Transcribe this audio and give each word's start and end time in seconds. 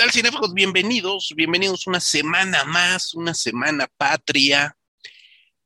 tal, 0.00 0.12
cinéfagos? 0.12 0.54
Bienvenidos, 0.54 1.34
bienvenidos 1.36 1.86
una 1.86 2.00
semana 2.00 2.64
más, 2.64 3.12
una 3.12 3.34
semana 3.34 3.86
patria. 3.98 4.74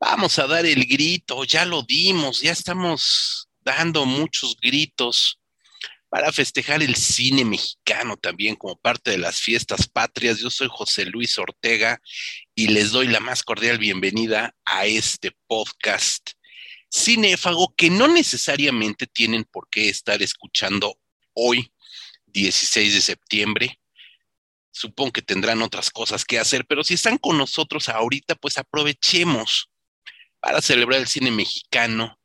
Vamos 0.00 0.41
a 0.41 0.49
dar 0.49 0.67
el 0.67 0.87
grito, 0.87 1.45
ya 1.45 1.64
lo 1.64 1.85
dimos, 1.85 2.41
ya 2.41 2.50
estamos 2.50 3.49
dando 3.61 4.05
muchos 4.05 4.57
gritos 4.61 5.39
para 6.09 6.32
festejar 6.32 6.82
el 6.82 6.96
cine 6.96 7.45
mexicano 7.45 8.17
también 8.17 8.57
como 8.57 8.75
parte 8.75 9.12
de 9.12 9.18
las 9.18 9.39
fiestas 9.39 9.86
patrias. 9.86 10.41
Yo 10.41 10.51
soy 10.51 10.66
José 10.69 11.05
Luis 11.05 11.39
Ortega 11.39 12.03
y 12.57 12.66
les 12.66 12.91
doy 12.91 13.07
la 13.07 13.21
más 13.21 13.45
cordial 13.45 13.79
bienvenida 13.79 14.53
a 14.64 14.87
este 14.87 15.31
podcast 15.46 16.31
cinéfago 16.93 17.73
que 17.76 17.89
no 17.89 18.09
necesariamente 18.09 19.07
tienen 19.07 19.45
por 19.45 19.68
qué 19.71 19.89
estar 19.89 20.21
escuchando 20.25 20.98
hoy, 21.35 21.73
16 22.26 22.95
de 22.95 23.01
septiembre. 23.01 23.79
Supongo 24.75 25.13
que 25.13 25.23
tendrán 25.23 25.63
otras 25.63 25.89
cosas 25.89 26.25
que 26.25 26.41
hacer, 26.41 26.67
pero 26.67 26.82
si 26.82 26.95
están 26.95 27.17
con 27.17 27.39
nosotros 27.39 27.89
ahorita, 27.89 28.35
pues 28.35 28.59
aprovechemos 28.59 29.71
para 30.41 30.61
celebrar 30.61 30.99
el 30.99 31.07
cine 31.07 31.31
mexicano 31.31 32.19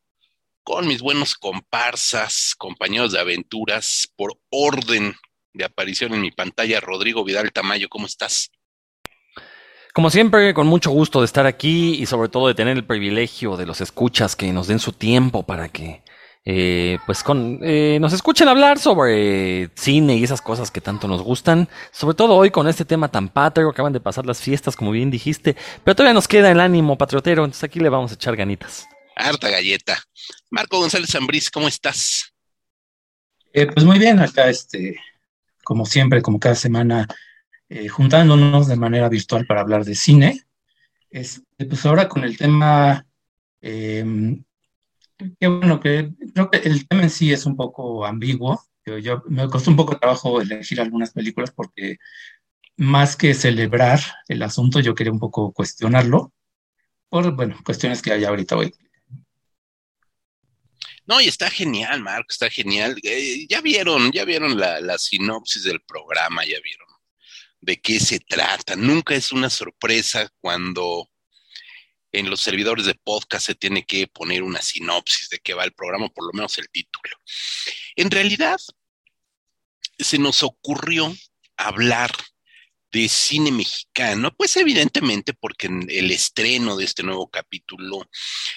con 0.64 0.88
mis 0.88 1.00
buenos 1.00 1.36
comparsas, 1.36 2.56
compañeros 2.58 3.12
de 3.12 3.20
aventuras, 3.20 4.12
por 4.16 4.40
orden 4.50 5.16
de 5.54 5.64
aparición 5.64 6.16
en 6.16 6.22
mi 6.22 6.32
pantalla, 6.32 6.80
Rodrigo 6.80 7.24
Vidal 7.24 7.52
Tamayo, 7.52 7.88
¿cómo 7.88 8.08
estás? 8.08 8.50
Como 9.94 10.10
siempre, 10.10 10.56
con 10.56 10.66
mucho 10.66 10.90
gusto 10.90 11.20
de 11.20 11.26
estar 11.26 11.46
aquí 11.46 12.02
y 12.02 12.08
sobre 12.08 12.30
todo 12.30 12.48
de 12.48 12.56
tener 12.56 12.78
el 12.78 12.86
privilegio 12.86 13.58
de 13.58 13.68
los 13.68 13.80
escuchas 13.80 14.36
que 14.36 14.52
nos 14.52 14.66
den 14.68 14.80
su 14.80 14.92
tiempo 14.92 15.44
para 15.44 15.70
que 15.70 16.02
eh, 16.46 16.98
pues 17.06 17.24
con, 17.24 17.60
eh, 17.62 17.98
nos 18.00 18.14
escuchen 18.14 18.48
hablar 18.48 18.80
sobre 18.80 19.70
cine 19.76 20.16
y 20.16 20.24
esas 20.24 20.42
cosas 20.42 20.72
que 20.72 20.82
tanto 20.82 21.08
nos 21.08 21.22
gustan, 21.22 21.68
sobre 21.92 22.16
todo 22.16 22.36
hoy 22.36 22.50
con 22.50 22.68
este 22.68 22.86
tema 22.86 23.10
tan 23.10 23.30
patrio, 23.30 23.70
acaban 23.70 23.94
de 23.94 24.00
pasar 24.00 24.26
las 24.26 24.42
fiestas, 24.42 24.76
como 24.76 24.92
bien 24.92 25.12
dijiste, 25.12 25.56
pero 25.84 25.96
todavía 25.96 26.14
nos 26.14 26.28
queda 26.28 26.52
el 26.52 26.60
ánimo 26.60 26.98
patriotero, 26.98 27.44
entonces 27.44 27.64
aquí 27.64 27.80
le 27.80 27.90
vamos 27.90 28.12
a 28.12 28.16
echar 28.16 28.36
ganitas. 28.36 28.88
Harta 29.16 29.50
galleta. 29.50 30.02
Marco 30.50 30.80
González 30.80 31.12
Zambriz, 31.12 31.50
¿cómo 31.50 31.68
estás? 31.68 32.34
Eh, 33.52 33.66
pues 33.66 33.86
muy 33.86 34.00
bien, 34.00 34.20
acá 34.20 34.50
este, 34.50 35.00
como 35.64 35.86
siempre, 35.86 36.22
como 36.22 36.40
cada 36.40 36.56
semana, 36.56 37.08
eh, 37.68 37.88
juntándonos 37.88 38.68
de 38.68 38.76
manera 38.76 39.10
virtual 39.10 39.46
para 39.46 39.62
hablar 39.62 39.86
de 39.86 39.96
cine. 39.96 40.44
Este, 41.10 41.66
pues 41.66 41.86
ahora 41.86 42.08
con 42.08 42.24
el 42.24 42.38
tema, 42.38 43.06
em, 43.62 44.44
que 45.40 45.48
bueno, 45.48 45.80
que 45.80 46.12
creo 46.34 46.50
que 46.50 46.58
el 46.60 46.88
tema 46.88 47.04
en 47.04 47.10
sí 47.10 47.32
es 47.32 47.46
un 47.46 47.56
poco 47.56 48.06
ambiguo. 48.06 48.64
Yo, 49.02 49.22
me 49.28 49.48
costó 49.48 49.70
un 49.70 49.78
poco 49.78 49.94
de 49.94 50.00
trabajo 50.00 50.42
elegir 50.42 50.82
algunas 50.82 51.12
películas 51.12 51.52
porque 51.52 51.98
más 52.78 53.16
que 53.16 53.34
celebrar 53.34 54.00
el 54.28 54.42
asunto, 54.42 54.80
yo 54.80 54.96
quería 54.96 55.12
un 55.12 55.20
poco 55.20 55.52
cuestionarlo 55.52 56.34
por, 57.10 57.36
bueno, 57.36 57.58
cuestiones 57.64 58.02
que 58.02 58.14
hay 58.14 58.24
ahorita 58.24 58.56
hoy. 58.56 58.74
No, 61.06 61.20
y 61.20 61.28
está 61.28 61.50
genial, 61.50 62.02
Marco, 62.02 62.28
está 62.30 62.50
genial. 62.50 62.96
Eh, 63.04 63.48
ya 63.50 63.62
vieron, 63.62 64.12
ya 64.12 64.26
vieron 64.26 64.58
la, 64.60 64.98
sinopsis 64.98 65.64
del 65.64 65.82
programa, 65.82 66.46
ya 66.46 66.60
vieron 66.64 66.88
de 67.62 67.82
qué 67.82 68.00
se 68.00 68.20
trata. 68.20 68.76
Nunca 68.76 69.16
es 69.16 69.32
una 69.32 69.50
sorpresa 69.50 70.30
cuando 70.40 71.10
en 72.12 72.30
los 72.30 72.42
servidores 72.42 72.86
de 72.86 72.96
podcast 72.96 73.46
se 73.48 73.56
tiene 73.56 73.86
que 73.86 74.08
poner 74.08 74.44
una 74.44 74.62
sinopsis 74.62 75.30
de 75.30 75.40
qué 75.40 75.54
va 75.54 75.64
el 75.64 75.74
programa, 75.74 76.10
por 76.10 76.26
lo 76.26 76.34
menos 76.34 76.58
el 76.58 76.70
título. 76.70 77.16
En 77.96 78.10
realidad, 78.10 78.60
se 79.98 80.18
nos 80.18 80.44
ocurrió 80.44 81.14
hablar 81.58 82.12
de 82.92 83.08
cine 83.08 83.52
mexicano, 83.52 84.34
pues 84.36 84.58
evidentemente 84.58 85.34
porque 85.34 85.68
el 85.68 86.10
estreno 86.10 86.76
de 86.76 86.86
este 86.86 87.04
nuevo 87.04 87.30
capítulo 87.30 88.10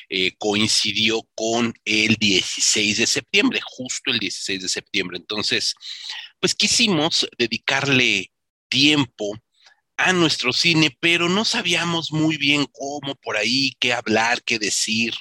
eh, 0.09 0.33
coincidió 0.39 1.29
con 1.35 1.75
el 1.85 2.17
16 2.17 2.99
de 2.99 3.07
septiembre, 3.07 3.61
justo 3.63 4.11
el 4.11 4.19
16 4.19 4.63
de 4.63 4.69
septiembre. 4.69 5.19
Entonces, 5.19 5.75
pues 6.41 6.55
quisimos 6.55 7.29
dedicarle 7.37 8.33
tiempo 8.69 9.39
a 10.05 10.13
nuestro 10.13 10.53
cine, 10.53 10.97
pero 11.01 11.29
no 11.29 11.45
sabíamos 11.45 12.13
muy 12.13 12.37
bien 12.37 12.67
cómo 12.73 13.15
por 13.15 13.37
ahí, 13.37 13.77
qué 13.79 13.93
hablar, 13.93 14.43
qué 14.43 14.59
decir. 14.59 15.15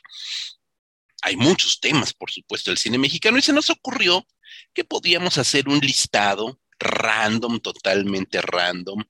Hay 1.21 1.37
muchos 1.37 1.79
temas, 1.79 2.13
por 2.13 2.31
supuesto, 2.31 2.71
del 2.71 2.77
cine 2.77 2.97
mexicano 2.97 3.37
y 3.37 3.41
se 3.43 3.53
nos 3.53 3.69
ocurrió 3.69 4.25
que 4.73 4.83
podíamos 4.83 5.37
hacer 5.37 5.69
un 5.69 5.79
listado 5.79 6.59
random, 6.79 7.59
totalmente 7.59 8.41
random, 8.41 9.03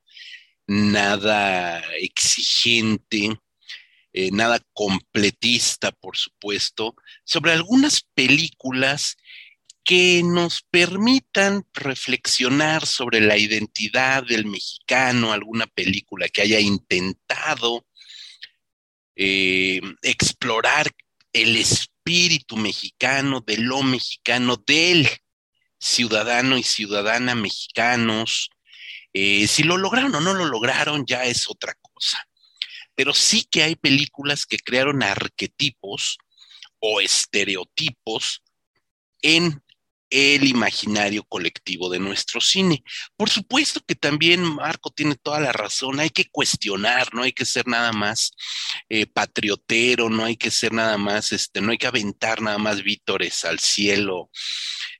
nada 0.67 1.79
exigente, 1.99 3.39
eh, 4.11 4.29
nada 4.31 4.59
completista, 4.73 5.93
por 5.93 6.17
supuesto, 6.17 6.95
sobre 7.23 7.53
algunas 7.53 8.01
películas 8.13 9.15
que 9.83 10.21
nos 10.23 10.61
permitan 10.61 11.65
reflexionar 11.73 12.85
sobre 12.85 13.19
la 13.19 13.37
identidad 13.37 14.23
del 14.23 14.45
mexicano, 14.45 15.33
alguna 15.33 15.67
película 15.67 16.29
que 16.29 16.41
haya 16.41 16.59
intentado 16.59 17.85
eh, 19.15 19.81
explorar 20.01 20.91
el 21.33 21.57
espíritu 21.57 22.57
mexicano, 22.57 23.41
de 23.41 23.57
lo 23.57 23.83
mexicano, 23.83 24.57
del 24.57 25.07
ciudadano 25.79 26.57
y 26.57 26.63
ciudadana 26.63 27.35
mexicanos. 27.35 28.49
Eh, 29.13 29.47
si 29.47 29.63
lo 29.63 29.77
lograron 29.77 30.15
o 30.15 30.21
no 30.21 30.33
lo 30.33 30.45
lograron 30.45 31.05
ya 31.05 31.25
es 31.25 31.49
otra 31.49 31.73
cosa. 31.81 32.25
Pero 32.95 33.13
sí 33.13 33.47
que 33.49 33.63
hay 33.63 33.75
películas 33.75 34.45
que 34.45 34.57
crearon 34.57 35.03
arquetipos 35.03 36.17
o 36.79 37.01
estereotipos 37.01 38.43
en 39.21 39.63
el 40.11 40.45
imaginario 40.45 41.23
colectivo 41.23 41.89
de 41.89 41.99
nuestro 41.99 42.41
cine. 42.41 42.83
Por 43.17 43.29
supuesto 43.29 43.81
que 43.87 43.95
también 43.95 44.43
Marco 44.43 44.91
tiene 44.91 45.15
toda 45.15 45.39
la 45.39 45.53
razón, 45.53 45.99
hay 45.99 46.09
que 46.09 46.29
cuestionar, 46.29 47.13
no 47.13 47.23
hay 47.23 47.31
que 47.31 47.45
ser 47.45 47.67
nada 47.67 47.93
más 47.93 48.33
eh, 48.89 49.07
patriotero, 49.07 50.09
no 50.09 50.25
hay 50.25 50.35
que 50.35 50.51
ser 50.51 50.73
nada 50.73 50.97
más, 50.97 51.31
este, 51.31 51.61
no 51.61 51.71
hay 51.71 51.77
que 51.77 51.87
aventar 51.87 52.41
nada 52.41 52.57
más 52.57 52.83
vítores 52.83 53.45
al 53.45 53.59
cielo 53.59 54.29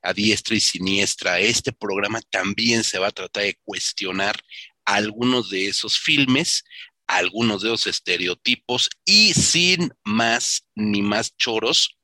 a 0.01 0.13
diestra 0.13 0.55
y 0.55 0.61
siniestra. 0.61 1.39
Este 1.39 1.73
programa 1.73 2.21
también 2.29 2.83
se 2.83 2.97
va 2.97 3.07
a 3.07 3.11
tratar 3.11 3.43
de 3.43 3.59
cuestionar 3.63 4.41
algunos 4.85 5.49
de 5.49 5.67
esos 5.67 5.99
filmes, 5.99 6.63
algunos 7.05 7.61
de 7.61 7.69
esos 7.69 7.87
estereotipos 7.87 8.89
y 9.05 9.33
sin 9.33 9.93
más 10.05 10.65
ni 10.75 11.01
más 11.01 11.35
choros, 11.35 11.97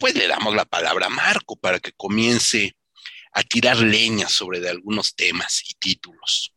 pues 0.00 0.16
le 0.16 0.26
damos 0.26 0.56
la 0.56 0.64
palabra 0.64 1.06
a 1.06 1.10
Marco 1.10 1.56
para 1.56 1.78
que 1.78 1.92
comience 1.92 2.74
a 3.32 3.42
tirar 3.42 3.76
leña 3.76 4.28
sobre 4.28 4.58
de 4.58 4.70
algunos 4.70 5.14
temas 5.14 5.62
y 5.68 5.74
títulos. 5.74 6.52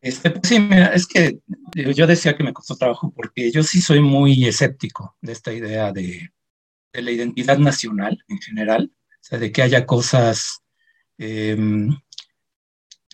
Este, 0.00 0.30
pues 0.30 0.46
sí, 0.46 0.60
mira, 0.60 0.88
es 0.88 1.06
que 1.06 1.40
yo 1.74 2.06
decía 2.06 2.36
que 2.36 2.44
me 2.44 2.52
costó 2.52 2.76
trabajo 2.76 3.12
porque 3.16 3.50
yo 3.50 3.64
sí 3.64 3.80
soy 3.80 4.00
muy 4.00 4.46
escéptico 4.46 5.16
de 5.20 5.32
esta 5.32 5.52
idea 5.52 5.90
de, 5.90 6.30
la 6.92 7.10
identidad 7.10 7.58
nacional 7.58 8.22
en 8.28 8.38
general, 8.40 8.92
o 8.92 9.18
sea, 9.20 9.38
de 9.38 9.50
que 9.50 9.62
haya 9.62 9.86
cosas 9.86 10.62
eh, 11.16 11.56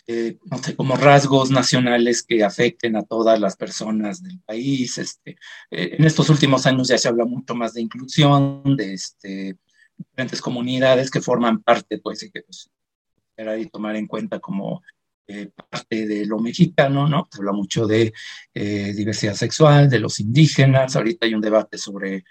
eh, 0.06 0.38
no 0.44 0.58
sé, 0.58 0.76
como 0.76 0.96
rasgos 0.96 1.50
nacionales 1.50 2.22
que 2.22 2.44
afecten 2.44 2.94
a 2.96 3.04
todas 3.04 3.40
las 3.40 3.56
personas 3.56 4.22
del 4.22 4.38
país. 4.40 4.98
Este, 4.98 5.36
eh, 5.70 5.96
en 5.98 6.04
estos 6.04 6.28
últimos 6.28 6.66
años 6.66 6.88
ya 6.88 6.98
se 6.98 7.08
habla 7.08 7.24
mucho 7.24 7.54
más 7.54 7.72
de 7.72 7.80
inclusión, 7.80 8.76
de 8.76 8.92
este, 8.92 9.56
diferentes 9.96 10.42
comunidades 10.42 11.10
que 11.10 11.22
forman 11.22 11.62
parte, 11.62 11.98
pues, 11.98 12.22
y 12.22 12.30
que 12.30 12.42
pues, 12.42 12.70
y 13.58 13.66
tomar 13.66 13.96
en 13.96 14.06
cuenta 14.06 14.40
como 14.40 14.82
eh, 15.26 15.50
parte 15.70 16.06
de 16.06 16.26
lo 16.26 16.38
mexicano, 16.38 17.08
¿no? 17.08 17.26
Se 17.32 17.38
habla 17.38 17.52
mucho 17.52 17.86
de 17.86 18.12
eh, 18.52 18.92
diversidad 18.94 19.34
sexual, 19.34 19.88
de 19.88 20.00
los 20.00 20.20
indígenas. 20.20 20.96
Ahorita 20.96 21.26
hay 21.26 21.34
un 21.34 21.40
debate 21.40 21.78
sobre 21.78 22.24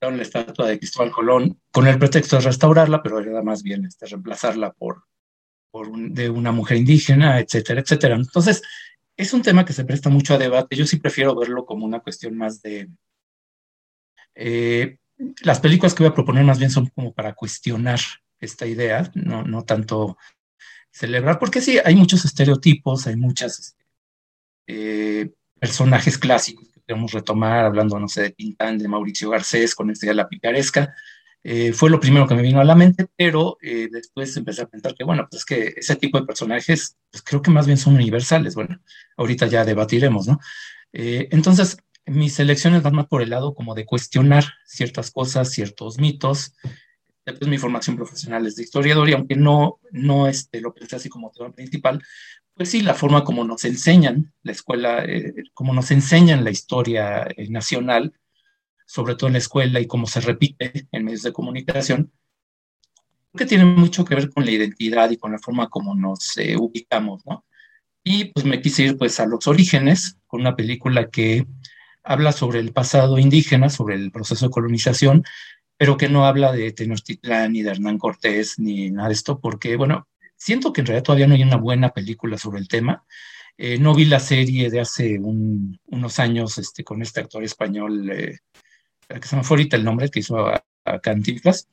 la 0.00 0.22
estatua 0.22 0.66
de 0.66 0.78
Cristóbal 0.80 1.12
Colón 1.12 1.60
con 1.70 1.86
el 1.86 1.96
pretexto 1.96 2.36
de 2.36 2.42
restaurarla, 2.42 3.02
pero 3.04 3.20
era 3.20 3.40
más 3.42 3.62
bien 3.62 3.84
este, 3.84 4.06
reemplazarla 4.06 4.72
por 4.72 5.04
de 5.96 6.30
una 6.30 6.52
mujer 6.52 6.76
indígena, 6.76 7.40
etcétera, 7.40 7.80
etcétera. 7.80 8.16
Entonces, 8.16 8.62
es 9.16 9.32
un 9.32 9.42
tema 9.42 9.64
que 9.64 9.72
se 9.72 9.84
presta 9.84 10.10
mucho 10.10 10.34
a 10.34 10.38
debate. 10.38 10.76
Yo 10.76 10.86
sí 10.86 10.96
prefiero 10.96 11.34
verlo 11.34 11.64
como 11.64 11.86
una 11.86 12.00
cuestión 12.00 12.36
más 12.36 12.60
de... 12.62 12.88
Eh, 14.34 14.98
las 15.42 15.60
películas 15.60 15.94
que 15.94 16.02
voy 16.02 16.10
a 16.10 16.14
proponer 16.14 16.44
más 16.44 16.58
bien 16.58 16.70
son 16.70 16.86
como 16.88 17.12
para 17.12 17.34
cuestionar 17.34 18.00
esta 18.40 18.66
idea, 18.66 19.10
no, 19.14 19.44
no 19.44 19.62
tanto 19.62 20.18
celebrar, 20.90 21.38
porque 21.38 21.60
sí, 21.60 21.78
hay 21.84 21.94
muchos 21.94 22.24
estereotipos, 22.24 23.06
hay 23.06 23.16
muchos 23.16 23.76
eh, 24.66 25.30
personajes 25.58 26.18
clásicos 26.18 26.68
que 26.68 26.80
queremos 26.80 27.12
retomar, 27.12 27.64
hablando, 27.64 27.98
no 27.98 28.08
sé, 28.08 28.22
de 28.22 28.30
Tintán, 28.30 28.78
de 28.78 28.88
Mauricio 28.88 29.30
Garcés, 29.30 29.74
con 29.74 29.90
este 29.90 30.08
de 30.08 30.14
la 30.14 30.28
picaresca, 30.28 30.94
Eh, 31.44 31.72
fue 31.72 31.90
lo 31.90 31.98
primero 31.98 32.26
que 32.26 32.34
me 32.34 32.42
vino 32.42 32.60
a 32.60 32.64
la 32.64 32.74
mente, 32.74 33.08
pero 33.16 33.58
eh, 33.60 33.88
después 33.90 34.36
empecé 34.36 34.62
a 34.62 34.68
pensar 34.68 34.94
que, 34.94 35.04
bueno, 35.04 35.26
pues 35.28 35.44
que 35.44 35.74
ese 35.76 35.96
tipo 35.96 36.18
de 36.18 36.26
personajes, 36.26 36.96
pues 37.10 37.22
creo 37.22 37.42
que 37.42 37.50
más 37.50 37.66
bien 37.66 37.78
son 37.78 37.94
universales. 37.94 38.54
Bueno, 38.54 38.80
ahorita 39.16 39.46
ya 39.46 39.64
debatiremos, 39.64 40.28
¿no? 40.28 40.38
Eh, 40.92 41.28
entonces, 41.32 41.78
mis 42.06 42.38
elecciones 42.38 42.82
van 42.82 42.94
más 42.94 43.06
por 43.06 43.22
el 43.22 43.30
lado 43.30 43.54
como 43.54 43.74
de 43.74 43.86
cuestionar 43.86 44.44
ciertas 44.66 45.10
cosas, 45.10 45.50
ciertos 45.50 45.98
mitos. 45.98 46.54
Después 47.24 47.48
mi 47.48 47.58
formación 47.58 47.96
profesional 47.96 48.46
es 48.46 48.56
de 48.56 48.64
historiador 48.64 49.08
y 49.08 49.12
aunque 49.12 49.36
no, 49.36 49.80
no 49.92 50.28
este, 50.28 50.60
lo 50.60 50.74
pensé 50.74 50.96
así 50.96 51.08
como 51.08 51.30
tema 51.30 51.52
principal, 51.52 52.02
pues 52.54 52.68
sí, 52.70 52.82
la 52.82 52.94
forma 52.94 53.24
como 53.24 53.44
nos 53.44 53.64
enseñan 53.64 54.32
la 54.42 54.52
escuela, 54.52 55.06
como 55.54 55.72
nos 55.72 55.90
enseñan 55.92 56.44
la 56.44 56.50
historia 56.50 57.26
nacional, 57.48 58.12
sobre 58.92 59.14
todo 59.14 59.28
en 59.28 59.32
la 59.32 59.38
escuela 59.38 59.80
y 59.80 59.86
cómo 59.86 60.06
se 60.06 60.20
repite 60.20 60.86
en 60.92 61.04
medios 61.06 61.22
de 61.22 61.32
comunicación, 61.32 62.12
que 63.34 63.46
tiene 63.46 63.64
mucho 63.64 64.04
que 64.04 64.14
ver 64.14 64.28
con 64.28 64.44
la 64.44 64.50
identidad 64.50 65.10
y 65.10 65.16
con 65.16 65.32
la 65.32 65.38
forma 65.38 65.70
como 65.70 65.94
nos 65.94 66.36
eh, 66.36 66.58
ubicamos, 66.58 67.24
¿no? 67.24 67.46
Y 68.04 68.26
pues 68.26 68.44
me 68.44 68.60
quise 68.60 68.82
ir 68.82 68.98
pues 68.98 69.18
a 69.18 69.24
los 69.24 69.46
orígenes 69.46 70.18
con 70.26 70.42
una 70.42 70.56
película 70.56 71.08
que 71.08 71.46
habla 72.04 72.32
sobre 72.32 72.60
el 72.60 72.74
pasado 72.74 73.18
indígena, 73.18 73.70
sobre 73.70 73.94
el 73.94 74.12
proceso 74.12 74.44
de 74.44 74.52
colonización, 74.52 75.24
pero 75.78 75.96
que 75.96 76.10
no 76.10 76.26
habla 76.26 76.52
de 76.52 76.70
Tenochtitlán 76.72 77.54
ni 77.54 77.62
de 77.62 77.70
Hernán 77.70 77.96
Cortés 77.96 78.58
ni 78.58 78.90
nada 78.90 79.08
de 79.08 79.14
esto, 79.14 79.40
porque 79.40 79.76
bueno, 79.76 80.06
siento 80.36 80.70
que 80.70 80.82
en 80.82 80.88
realidad 80.88 81.04
todavía 81.04 81.28
no 81.28 81.34
hay 81.34 81.44
una 81.44 81.56
buena 81.56 81.94
película 81.94 82.36
sobre 82.36 82.60
el 82.60 82.68
tema. 82.68 83.06
Eh, 83.56 83.78
no 83.78 83.94
vi 83.94 84.04
la 84.04 84.20
serie 84.20 84.68
de 84.68 84.80
hace 84.80 85.18
unos 85.18 86.18
años 86.18 86.58
este, 86.58 86.84
con 86.84 87.00
este 87.00 87.20
actor 87.20 87.42
español, 87.42 88.10
eh, 88.10 88.38
que 89.08 89.28
se 89.28 89.36
me 89.36 89.44
fue 89.44 89.56
ahorita 89.56 89.76
el 89.76 89.84
nombre, 89.84 90.10
que 90.10 90.20
hizo 90.20 90.46
a, 90.46 90.64
Cantinflas. 91.00 91.68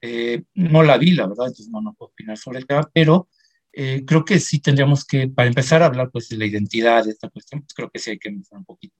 Eh, 0.00 0.44
no 0.54 0.82
la 0.82 0.96
vi, 0.96 1.12
la 1.12 1.26
verdad, 1.26 1.48
entonces 1.48 1.68
no, 1.68 1.80
no 1.80 1.92
puedo 1.94 2.10
opinar 2.10 2.38
sobre 2.38 2.58
el 2.58 2.66
tema, 2.66 2.88
pero 2.92 3.28
eh, 3.72 4.04
creo 4.06 4.24
que 4.24 4.40
sí 4.40 4.60
tendríamos 4.60 5.04
que, 5.04 5.28
para 5.28 5.48
empezar 5.48 5.82
a 5.82 5.86
hablar 5.86 6.10
pues 6.10 6.30
de 6.30 6.38
la 6.38 6.46
identidad 6.46 7.04
de 7.04 7.10
esta 7.10 7.28
cuestión, 7.28 7.60
pues 7.60 7.74
creo 7.74 7.90
que 7.90 7.98
sí 7.98 8.10
hay 8.10 8.18
que 8.18 8.30
empezar 8.30 8.58
un 8.58 8.64
poquito 8.64 8.96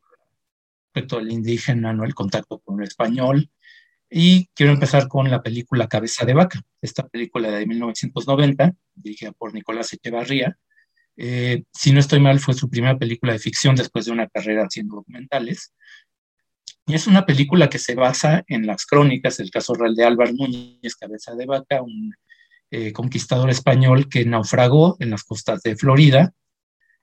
respecto 0.96 1.18
al 1.18 1.32
indígena, 1.32 1.92
¿no? 1.92 2.04
El 2.04 2.14
contacto 2.14 2.58
con 2.58 2.80
el 2.80 2.88
español. 2.88 3.50
Y 4.10 4.48
quiero 4.54 4.72
empezar 4.72 5.08
con 5.08 5.30
la 5.30 5.42
película 5.42 5.88
Cabeza 5.88 6.24
de 6.24 6.34
Vaca, 6.34 6.60
esta 6.80 7.08
película 7.08 7.50
de 7.50 7.66
1990, 7.66 8.74
dirigida 8.94 9.32
por 9.32 9.52
Nicolás 9.52 9.92
Echevarría. 9.92 10.58
Eh, 11.16 11.64
si 11.72 11.92
no 11.92 12.00
estoy 12.00 12.20
mal, 12.20 12.38
fue 12.38 12.54
su 12.54 12.68
primera 12.68 12.96
película 12.98 13.32
de 13.32 13.38
ficción 13.38 13.76
después 13.76 14.04
de 14.04 14.12
una 14.12 14.28
carrera 14.28 14.64
haciendo 14.64 14.96
documentales. 14.96 15.74
Y 16.86 16.94
es 16.94 17.08
una 17.08 17.26
película 17.26 17.68
que 17.68 17.80
se 17.80 17.96
basa 17.96 18.44
en 18.46 18.64
las 18.64 18.86
crónicas 18.86 19.38
del 19.38 19.50
caso 19.50 19.74
real 19.74 19.96
de 19.96 20.04
Álvaro 20.04 20.32
Núñez 20.32 20.94
Cabeza 20.94 21.34
de 21.34 21.44
Vaca, 21.44 21.82
un 21.82 22.14
eh, 22.70 22.92
conquistador 22.92 23.50
español 23.50 24.08
que 24.08 24.24
naufragó 24.24 24.96
en 25.00 25.10
las 25.10 25.24
costas 25.24 25.62
de 25.62 25.74
Florida. 25.76 26.32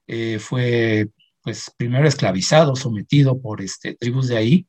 Eh, 0.07 0.39
fue, 0.39 1.09
pues, 1.41 1.69
primero 1.75 2.07
esclavizado, 2.07 2.77
sometido 2.77 3.41
por 3.41 3.61
este, 3.61 3.95
tribus 3.95 4.29
de 4.29 4.37
ahí. 4.37 4.67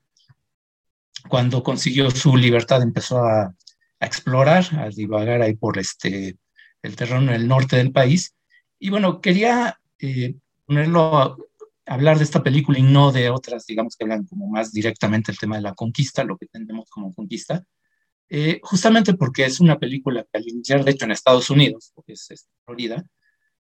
Cuando 1.29 1.63
consiguió 1.63 2.11
su 2.11 2.37
libertad 2.37 2.83
empezó 2.83 3.25
a, 3.25 3.55
explorar, 4.01 4.67
a 4.79 4.89
divagar 4.89 5.41
ahí 5.43 5.55
por 5.55 5.79
este, 5.79 6.37
el 6.83 6.97
terreno 6.97 7.33
en 7.33 7.41
el 7.41 7.49
norte 7.49 7.77
del 7.77 7.93
país. 7.93 8.35
Y 8.81 8.91
bueno, 8.91 9.21
quería 9.21 9.79
eh, 10.01 10.35
ponerlo 10.67 11.39
hablar 11.87 12.19
de 12.19 12.25
esta 12.25 12.43
película 12.43 12.79
y 12.79 12.83
no 12.83 13.13
de 13.13 13.31
otras, 13.31 13.67
digamos, 13.67 13.97
que 13.97 14.05
hablan 14.05 14.27
como 14.27 14.49
más 14.49 14.73
directamente 14.73 15.33
el 15.33 15.39
tema 15.39 15.57
de 15.57 15.63
la 15.63 15.75
conquista, 15.75 16.25
lo 16.25 16.37
que 16.37 16.47
entendemos 16.47 16.89
como 16.91 17.15
conquista, 17.15 17.65
eh, 18.29 18.61
justamente 18.63 19.15
porque 19.15 19.45
es 19.45 19.61
una 19.61 19.79
película 19.79 20.23
que 20.25 20.39
al 20.39 20.49
iniciar, 20.49 20.85
de 20.85 20.93
hecho, 20.93 21.05
en 21.05 21.13
Estados 21.13 21.51
Unidos, 21.51 21.93
porque 21.95 22.15
es, 22.15 22.49
Florida, 22.65 23.05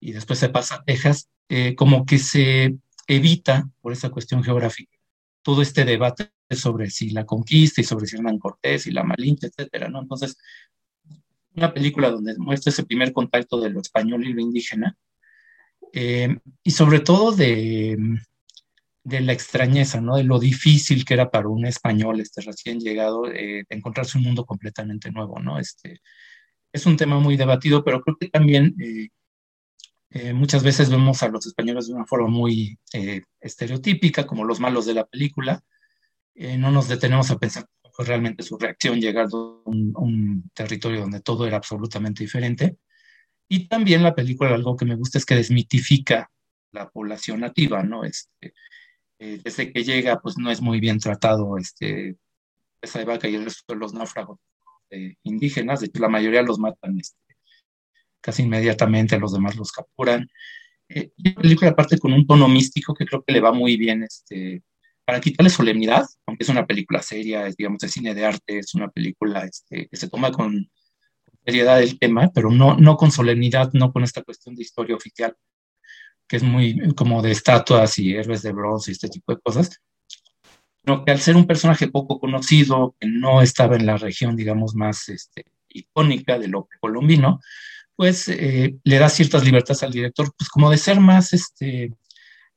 y 0.01 0.13
después 0.13 0.39
se 0.39 0.49
pasa 0.49 0.77
a 0.77 0.85
Texas, 0.85 1.29
eh, 1.49 1.75
como 1.75 2.07
que 2.07 2.19
se 2.19 2.77
evita, 3.07 3.69
por 3.81 3.93
esa 3.93 4.11
cuestión 4.11 4.43
geográfica, 4.43 4.97
todo 5.43 5.63
este 5.63 5.85
debate 5.85 6.31
sobre 6.51 6.91
si 6.91 7.11
la 7.11 7.25
conquista 7.25 7.81
y 7.81 7.85
sobre 7.85 8.07
si 8.07 8.17
Hernán 8.17 8.39
Cortés 8.39 8.87
y 8.87 8.91
la 8.91 9.05
Malinche, 9.05 9.49
etcétera, 9.49 9.89
¿no? 9.89 10.01
Entonces, 10.01 10.37
una 11.55 11.73
película 11.73 12.11
donde 12.11 12.37
muestra 12.39 12.71
ese 12.71 12.85
primer 12.85 13.13
contacto 13.13 13.61
de 13.61 13.71
lo 13.71 13.81
español 13.81 14.27
y 14.27 14.33
lo 14.33 14.41
indígena, 14.41 14.97
eh, 15.99 16.29
y 16.63 16.73
sobre 16.73 17.01
todo 17.01 17.33
de, 17.33 17.97
de, 19.03 19.21
la 19.23 19.33
extrañeza, 19.33 19.99
¿no? 19.99 20.17
De 20.17 20.25
lo 20.25 20.39
difícil 20.39 21.07
que 21.07 21.15
era 21.15 21.31
para 21.31 21.49
un 21.49 21.65
español 21.65 22.21
este 22.21 22.43
recién 22.43 22.81
llegado 22.81 23.33
eh, 23.33 23.65
encontrarse 23.71 24.19
un 24.19 24.25
mundo 24.25 24.45
completamente 24.45 25.11
nuevo, 25.11 25.41
¿no? 25.41 25.59
Este, 25.59 26.03
es 26.71 26.85
un 26.85 26.99
tema 26.99 27.19
muy 27.19 27.39
debatido, 27.39 27.83
pero 27.83 28.03
creo 28.03 28.19
que 28.21 28.29
también 28.29 28.75
eh, 30.11 30.35
muchas 30.35 30.63
veces 30.63 30.91
vemos 30.91 31.23
a 31.23 31.29
los 31.29 31.47
españoles 31.47 31.87
de 31.87 31.95
una 31.95 32.05
forma 32.05 32.29
muy 32.29 32.79
estereotípica, 33.41 34.27
como 34.27 34.45
los 34.45 34.61
malos 34.61 34.85
de 34.85 34.95
la 34.95 35.07
película. 35.07 35.65
no 36.35 36.71
nos 36.71 36.89
detenemos 36.89 37.31
a 37.31 37.39
pensar 37.39 37.67
realmente 37.99 38.43
su 38.43 38.59
reacción 38.59 39.01
llegar 39.01 39.29
a 39.33 39.37
un 39.65 40.51
territorio 40.53 41.01
donde 41.01 41.21
todo 41.21 41.47
era 41.47 41.57
absolutamente 41.57 42.23
diferente. 42.23 42.77
Y 43.49 43.69
también 43.69 44.03
la 44.03 44.15
película, 44.15 44.55
algo 44.55 44.77
que 44.77 44.85
me 44.85 44.97
gusta 44.97 45.19
es 45.19 45.27
que 45.27 45.37
desmitifica 45.37 46.31
la 46.73 46.89
población 46.89 47.41
nativa, 47.41 47.83
¿no? 47.83 48.05
Este, 48.05 48.55
eh, 49.19 49.41
desde 49.43 49.73
que 49.73 49.85
llega, 49.85 50.21
pues 50.21 50.37
no 50.37 50.51
es 50.51 50.61
muy 50.61 50.81
bien 50.81 50.99
tratado 50.99 51.57
este, 51.57 52.17
esa 52.83 53.05
vaca 53.05 53.29
y 53.29 53.35
el 53.35 53.45
resto 53.45 53.73
de 53.73 53.79
los 53.79 53.95
náufragos 53.95 54.39
eh, 54.91 55.15
indígenas, 55.23 55.81
de 55.81 55.87
hecho 55.87 56.01
la 56.01 56.09
mayoría 56.09 56.43
los 56.43 56.59
matan 56.59 56.99
este, 56.99 57.19
casi 58.21 58.43
inmediatamente, 58.43 59.19
los 59.19 59.33
demás 59.33 59.57
los 59.57 59.73
capturan. 59.73 60.29
Eh, 60.89 61.11
y 61.17 61.31
la 61.31 61.41
película 61.41 61.75
parte 61.75 61.99
con 61.99 62.13
un 62.13 62.27
tono 62.27 62.49
místico 62.49 62.95
que 62.95 63.07
creo 63.07 63.23
que 63.25 63.33
le 63.33 63.41
va 63.41 63.53
muy 63.53 63.77
bien 63.77 64.03
este, 64.03 64.63
para 65.05 65.21
quitarle 65.21 65.51
solemnidad, 65.51 66.05
aunque 66.27 66.45
es 66.45 66.49
una 66.49 66.67
película 66.67 67.03
seria, 67.03 67.47
es, 67.47 67.57
digamos, 67.57 67.79
de 67.79 67.89
cine 67.89 68.15
de 68.15 68.25
arte, 68.25 68.59
es 68.59 68.75
una 68.75 68.89
película 68.89 69.45
este, 69.45 69.89
que 69.89 69.97
se 69.97 70.09
toma 70.09 70.31
con 70.33 70.71
seriedad 71.47 71.79
del 71.79 71.99
tema, 71.99 72.31
pero 72.35 72.51
no, 72.51 72.77
no 72.77 72.97
con 72.97 73.13
solemnidad, 73.13 73.71
no 73.73 73.93
con 73.93 74.03
esta 74.03 74.23
cuestión 74.23 74.57
de 74.57 74.63
historia 74.63 74.97
oficial, 74.97 75.35
que 76.27 76.37
es 76.37 76.43
muy 76.43 76.93
como 76.95 77.23
de 77.23 77.31
estatuas 77.31 77.99
y 77.99 78.15
héroes 78.15 78.43
de 78.43 78.53
bronce 78.53 78.91
y 78.91 78.93
este 78.93 79.09
tipo 79.09 79.33
de 79.33 79.41
cosas, 79.41 79.81
sino 80.85 81.05
que 81.05 81.13
al 81.13 81.21
ser 81.21 81.37
un 81.37 81.47
personaje 81.47 81.89
poco 81.89 82.19
conocido, 82.19 82.97
que 82.99 83.07
no 83.07 83.43
estaba 83.43 83.77
en 83.77 83.87
la 83.87 83.97
región, 83.97 84.35
digamos, 84.35 84.75
más 84.75 85.09
este, 85.09 85.47
icónica 85.69 86.39
de 86.39 86.49
lo 86.49 86.69
colombino, 86.81 87.41
pues 87.95 88.29
eh, 88.29 88.77
le 88.83 88.99
da 88.99 89.09
ciertas 89.09 89.45
libertades 89.45 89.85
al 89.85 89.93
director, 89.93 90.33
pues 90.37 90.51
como 90.51 90.71
de 90.71 90.79
ser 90.79 91.01
más, 91.01 91.33
este, 91.33 91.93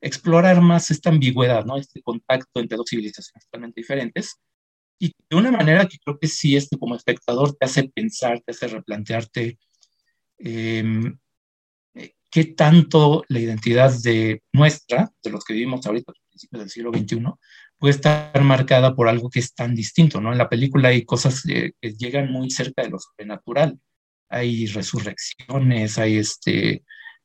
explorar 0.00 0.60
más 0.60 0.90
esta 0.90 1.10
ambigüedad, 1.10 1.64
¿no? 1.64 1.76
Este 1.76 2.02
contacto 2.02 2.60
entre 2.60 2.76
dos 2.76 2.86
civilizaciones 2.90 3.44
totalmente 3.44 3.80
diferentes, 3.80 4.36
y 5.00 5.14
de 5.30 5.36
una 5.36 5.50
manera 5.50 5.88
que 5.88 5.98
creo 5.98 6.18
que 6.18 6.28
sí, 6.28 6.56
este, 6.56 6.78
como 6.78 6.94
espectador, 6.94 7.56
te 7.56 7.64
hace 7.64 7.88
pensar, 7.88 8.40
te 8.44 8.52
hace 8.52 8.68
replantearte 8.68 9.58
em, 10.38 11.18
eh, 11.94 12.12
qué 12.30 12.44
tanto 12.44 13.24
la 13.28 13.40
identidad 13.40 13.92
de 14.02 14.42
nuestra, 14.52 15.10
de 15.24 15.30
los 15.30 15.42
que 15.42 15.54
vivimos 15.54 15.84
ahorita, 15.86 16.12
a 16.12 16.14
principios 16.28 16.60
del 16.60 16.70
siglo 16.70 16.92
XXI, 16.92 17.24
puede 17.78 17.94
estar 17.94 18.42
marcada 18.42 18.94
por 18.94 19.08
algo 19.08 19.30
que 19.30 19.40
es 19.40 19.54
tan 19.54 19.74
distinto, 19.74 20.20
¿no? 20.20 20.32
En 20.32 20.38
la 20.38 20.50
película 20.50 20.90
hay 20.90 21.04
cosas 21.04 21.42
que 21.42 21.72
llegan 21.96 22.30
muy 22.30 22.50
cerca 22.50 22.82
de 22.82 22.90
lo 22.90 22.98
sobrenatural. 22.98 23.80
Hay 24.28 24.66
resurrecciones, 24.66 25.98
hay 25.98 26.18
este, 26.18 26.84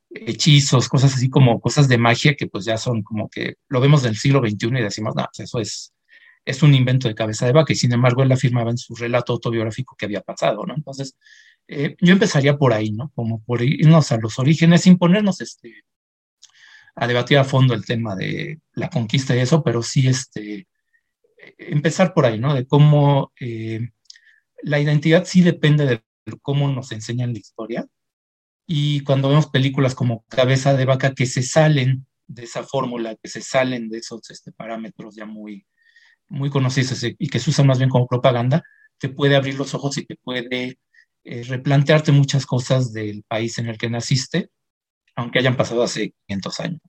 hechizos, 0.09 0.87
cosas 0.87 1.13
así 1.13 1.29
como 1.29 1.59
cosas 1.59 1.87
de 1.89 1.97
magia 1.97 2.35
que 2.35 2.47
pues 2.47 2.65
ya 2.65 2.77
son 2.77 3.03
como 3.03 3.29
que 3.29 3.55
lo 3.67 3.81
vemos 3.81 4.01
del 4.03 4.15
siglo 4.15 4.39
XXI 4.39 4.67
y 4.67 4.81
decimos, 4.81 5.13
no, 5.15 5.25
pues 5.25 5.47
eso 5.47 5.59
es 5.59 5.94
es 6.45 6.63
un 6.63 6.73
invento 6.75 7.07
de 7.07 7.15
cabeza 7.15 7.45
de 7.45 7.53
vaca 7.53 7.73
y 7.73 7.75
sin 7.75 7.91
embargo 7.91 8.23
él 8.23 8.31
afirmaba 8.31 8.71
en 8.71 8.77
su 8.77 8.95
relato 8.95 9.33
autobiográfico 9.33 9.95
que 9.97 10.05
había 10.05 10.21
pasado, 10.21 10.65
¿no? 10.65 10.75
Entonces, 10.75 11.17
eh, 11.67 11.95
yo 11.99 12.13
empezaría 12.13 12.57
por 12.57 12.73
ahí, 12.73 12.91
¿no? 12.91 13.11
Como 13.15 13.43
por 13.43 13.61
irnos 13.63 14.11
a 14.11 14.17
los 14.17 14.37
orígenes 14.39 14.81
sin 14.81 14.97
ponernos 14.97 15.41
este, 15.41 15.83
a 16.95 17.07
debatir 17.07 17.37
a 17.39 17.43
fondo 17.43 17.73
el 17.73 17.85
tema 17.85 18.15
de 18.15 18.61
la 18.73 18.89
conquista 18.89 19.35
y 19.35 19.39
eso, 19.39 19.63
pero 19.63 19.81
sí 19.81 20.07
este, 20.07 20.67
empezar 21.57 22.13
por 22.13 22.25
ahí, 22.25 22.39
¿no? 22.39 22.53
De 22.53 22.67
cómo 22.67 23.33
eh, 23.39 23.89
la 24.61 24.79
identidad 24.79 25.25
sí 25.25 25.41
depende 25.41 25.85
de 25.85 26.03
cómo 26.41 26.69
nos 26.69 26.91
enseñan 26.91 27.33
la 27.33 27.39
historia. 27.39 27.87
Y 28.67 29.01
cuando 29.01 29.29
vemos 29.29 29.47
películas 29.47 29.95
como 29.95 30.25
Cabeza 30.27 30.75
de 30.75 30.85
Vaca 30.85 31.13
que 31.13 31.25
se 31.25 31.43
salen 31.43 32.07
de 32.27 32.43
esa 32.43 32.63
fórmula, 32.63 33.15
que 33.15 33.29
se 33.29 33.41
salen 33.41 33.89
de 33.89 33.99
esos 33.99 34.29
este, 34.31 34.51
parámetros 34.51 35.15
ya 35.15 35.25
muy, 35.25 35.65
muy 36.27 36.49
conocidos 36.49 37.03
y 37.03 37.27
que 37.29 37.39
se 37.39 37.49
usan 37.49 37.67
más 37.67 37.77
bien 37.77 37.89
como 37.89 38.07
propaganda, 38.07 38.63
te 38.97 39.09
puede 39.09 39.35
abrir 39.35 39.55
los 39.55 39.73
ojos 39.73 39.97
y 39.97 40.05
te 40.05 40.15
puede 40.15 40.79
eh, 41.23 41.43
replantearte 41.43 42.11
muchas 42.11 42.45
cosas 42.45 42.93
del 42.93 43.23
país 43.27 43.57
en 43.57 43.67
el 43.67 43.77
que 43.77 43.89
naciste, 43.89 44.49
aunque 45.15 45.39
hayan 45.39 45.57
pasado 45.57 45.83
hace 45.83 46.13
500 46.27 46.59
años. 46.59 46.81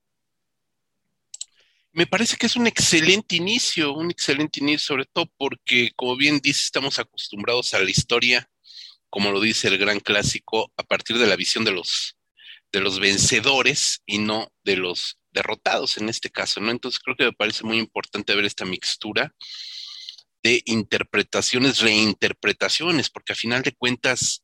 me 1.93 2.05
parece 2.05 2.37
que 2.37 2.45
es 2.45 2.55
un 2.55 2.67
excelente 2.67 3.35
inicio, 3.35 3.93
un 3.93 4.11
excelente 4.11 4.59
inicio, 4.59 4.79
sobre 4.79 5.05
todo 5.05 5.31
porque, 5.37 5.91
como 5.95 6.15
bien 6.15 6.39
dice, 6.39 6.61
estamos 6.63 6.99
acostumbrados 6.99 7.73
a 7.73 7.79
la 7.79 7.89
historia, 7.89 8.47
como 9.09 9.31
lo 9.31 9.39
dice 9.39 9.67
el 9.69 9.77
gran 9.77 9.99
clásico, 9.99 10.71
a 10.77 10.83
partir 10.83 11.17
de 11.17 11.25
la 11.25 11.35
visión 11.35 11.65
de 11.65 11.71
los, 11.71 12.16
de 12.77 12.83
los 12.83 12.99
vencedores 12.99 14.01
y 14.05 14.19
no 14.19 14.51
de 14.63 14.77
los 14.77 15.19
derrotados 15.31 15.97
en 15.97 16.09
este 16.09 16.29
caso, 16.29 16.61
¿no? 16.61 16.71
Entonces 16.71 16.99
creo 16.99 17.15
que 17.15 17.25
me 17.25 17.33
parece 17.33 17.63
muy 17.63 17.79
importante 17.79 18.35
ver 18.35 18.45
esta 18.45 18.65
mixtura 18.65 19.35
de 20.43 20.61
interpretaciones, 20.65 21.79
reinterpretaciones, 21.79 23.09
porque 23.09 23.33
a 23.33 23.35
final 23.35 23.63
de 23.63 23.73
cuentas 23.73 24.43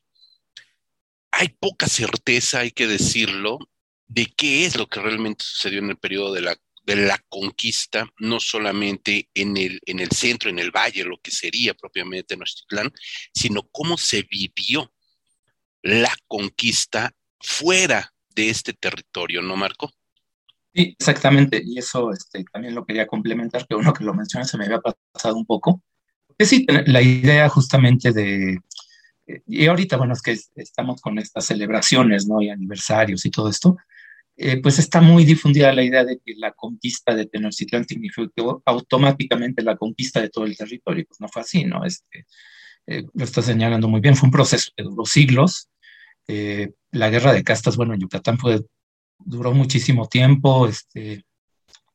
hay 1.32 1.50
poca 1.50 1.88
certeza, 1.88 2.60
hay 2.60 2.72
que 2.72 2.88
decirlo, 2.88 3.60
de 4.08 4.26
qué 4.26 4.66
es 4.66 4.76
lo 4.76 4.88
que 4.88 5.00
realmente 5.00 5.44
sucedió 5.44 5.80
en 5.80 5.90
el 5.92 5.98
periodo 5.98 6.34
de 6.34 6.42
la 6.42 6.58
de 6.86 6.98
la 6.98 7.18
conquista, 7.30 8.06
no 8.20 8.42
solamente 8.42 9.30
en 9.34 9.56
el, 9.56 9.80
en 9.86 10.02
el 10.02 10.10
centro, 10.10 10.50
en 10.50 10.60
el 10.60 10.72
valle, 10.72 11.06
lo 11.06 11.18
que 11.18 11.32
sería 11.32 11.74
propiamente 11.74 12.36
Tenochtitlán, 12.36 12.92
sino 13.34 13.70
cómo 13.72 13.98
se 13.98 14.24
vivió 14.24 14.94
la 15.82 16.14
conquista 16.28 17.16
fuera 17.40 18.13
de 18.36 18.50
este 18.50 18.74
territorio, 18.74 19.42
¿no, 19.42 19.56
Marco? 19.56 19.92
Sí, 20.74 20.96
exactamente, 20.98 21.62
y 21.64 21.78
eso 21.78 22.12
este, 22.12 22.44
también 22.52 22.74
lo 22.74 22.86
quería 22.86 23.06
complementar, 23.06 23.68
que 23.68 23.76
uno 23.76 23.94
que 23.94 24.04
lo 24.04 24.14
menciona 24.14 24.46
se 24.46 24.58
me 24.58 24.66
había 24.66 24.80
pasado 24.80 25.36
un 25.36 25.46
poco. 25.46 25.82
Porque 26.26 26.46
sí, 26.46 26.66
la 26.88 27.02
idea 27.02 27.48
justamente 27.48 28.12
de, 28.12 28.60
y 29.48 29.66
ahorita, 29.68 29.98
bueno, 29.98 30.14
es 30.14 30.22
que 30.22 30.38
estamos 30.56 31.02
con 31.02 31.18
estas 31.18 31.46
celebraciones, 31.46 32.28
¿no? 32.28 32.42
Y 32.42 32.50
aniversarios 32.50 33.26
y 33.26 33.32
todo 33.32 33.50
esto, 33.50 33.78
eh, 34.36 34.62
pues 34.62 34.80
está 34.80 35.00
muy 35.02 35.26
difundida 35.26 35.72
la 35.74 35.84
idea 35.84 36.04
de 36.04 36.20
que 36.24 36.34
la 36.36 36.52
conquista 36.52 37.16
de 37.16 37.28
Tenochtitlán 37.28 37.88
significó 37.88 38.62
automáticamente 38.66 39.64
la 39.64 39.78
conquista 39.78 40.22
de 40.22 40.30
todo 40.30 40.46
el 40.46 40.58
territorio. 40.58 41.06
Pues 41.08 41.22
no 41.22 41.28
fue 41.30 41.42
así, 41.42 41.64
¿no? 41.64 41.86
Este, 41.86 42.26
eh, 42.88 43.06
lo 43.14 43.24
está 43.24 43.42
señalando 43.42 43.88
muy 43.88 44.02
bien, 44.02 44.16
fue 44.16 44.28
un 44.28 44.34
proceso 44.34 44.72
que 44.76 44.84
duró 44.84 45.06
siglos. 45.06 45.70
Eh, 46.28 46.72
la 46.92 47.10
guerra 47.10 47.34
de 47.34 47.44
castas, 47.44 47.78
bueno, 47.78 47.94
en 47.94 48.02
Yucatán 48.02 48.38
fue, 48.38 48.62
duró 49.20 49.54
muchísimo 49.54 50.08
tiempo. 50.08 50.68
Este, 50.68 51.26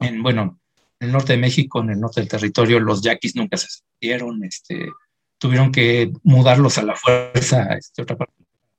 en, 0.00 0.22
bueno, 0.22 0.60
en 1.00 1.08
el 1.08 1.12
norte 1.12 1.34
de 1.34 1.38
México, 1.38 1.80
en 1.80 1.90
el 1.90 2.00
norte 2.00 2.20
del 2.20 2.28
territorio, 2.28 2.80
los 2.80 3.02
yaquis 3.02 3.36
nunca 3.36 3.56
se 3.56 3.68
sintieron, 3.68 4.44
este, 4.44 4.90
tuvieron 5.38 5.72
que 5.72 6.12
mudarlos 6.22 6.78
a 6.78 6.82
la 6.82 6.96
fuerza, 6.96 7.74
este, 7.74 8.02
otra 8.02 8.16
parte 8.16 8.34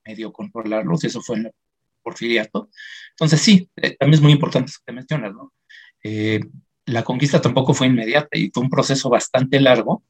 medio 0.06 0.34
controlarlos, 0.34 1.04
y 1.04 1.08
eso 1.08 1.22
fue 1.22 1.38
en 1.38 1.44
la 1.44 1.52
porfiriato. 2.02 2.70
Entonces 3.12 3.42
sí, 3.42 3.70
eh, 3.76 3.96
también 3.98 4.16
es 4.16 4.22
muy 4.22 4.32
importante 4.32 4.70
eso 4.72 4.80
que 4.86 4.94
mencionas, 4.94 5.34
¿no? 5.34 5.54
Eh, 6.04 6.40
la 6.86 7.04
conquista 7.04 7.42
tampoco 7.42 7.74
fue 7.74 7.88
inmediata 7.88 8.38
y 8.38 8.50
fue 8.54 8.64
un 8.64 8.70
proceso 8.70 9.10
bastante 9.10 9.60
largo 9.60 10.04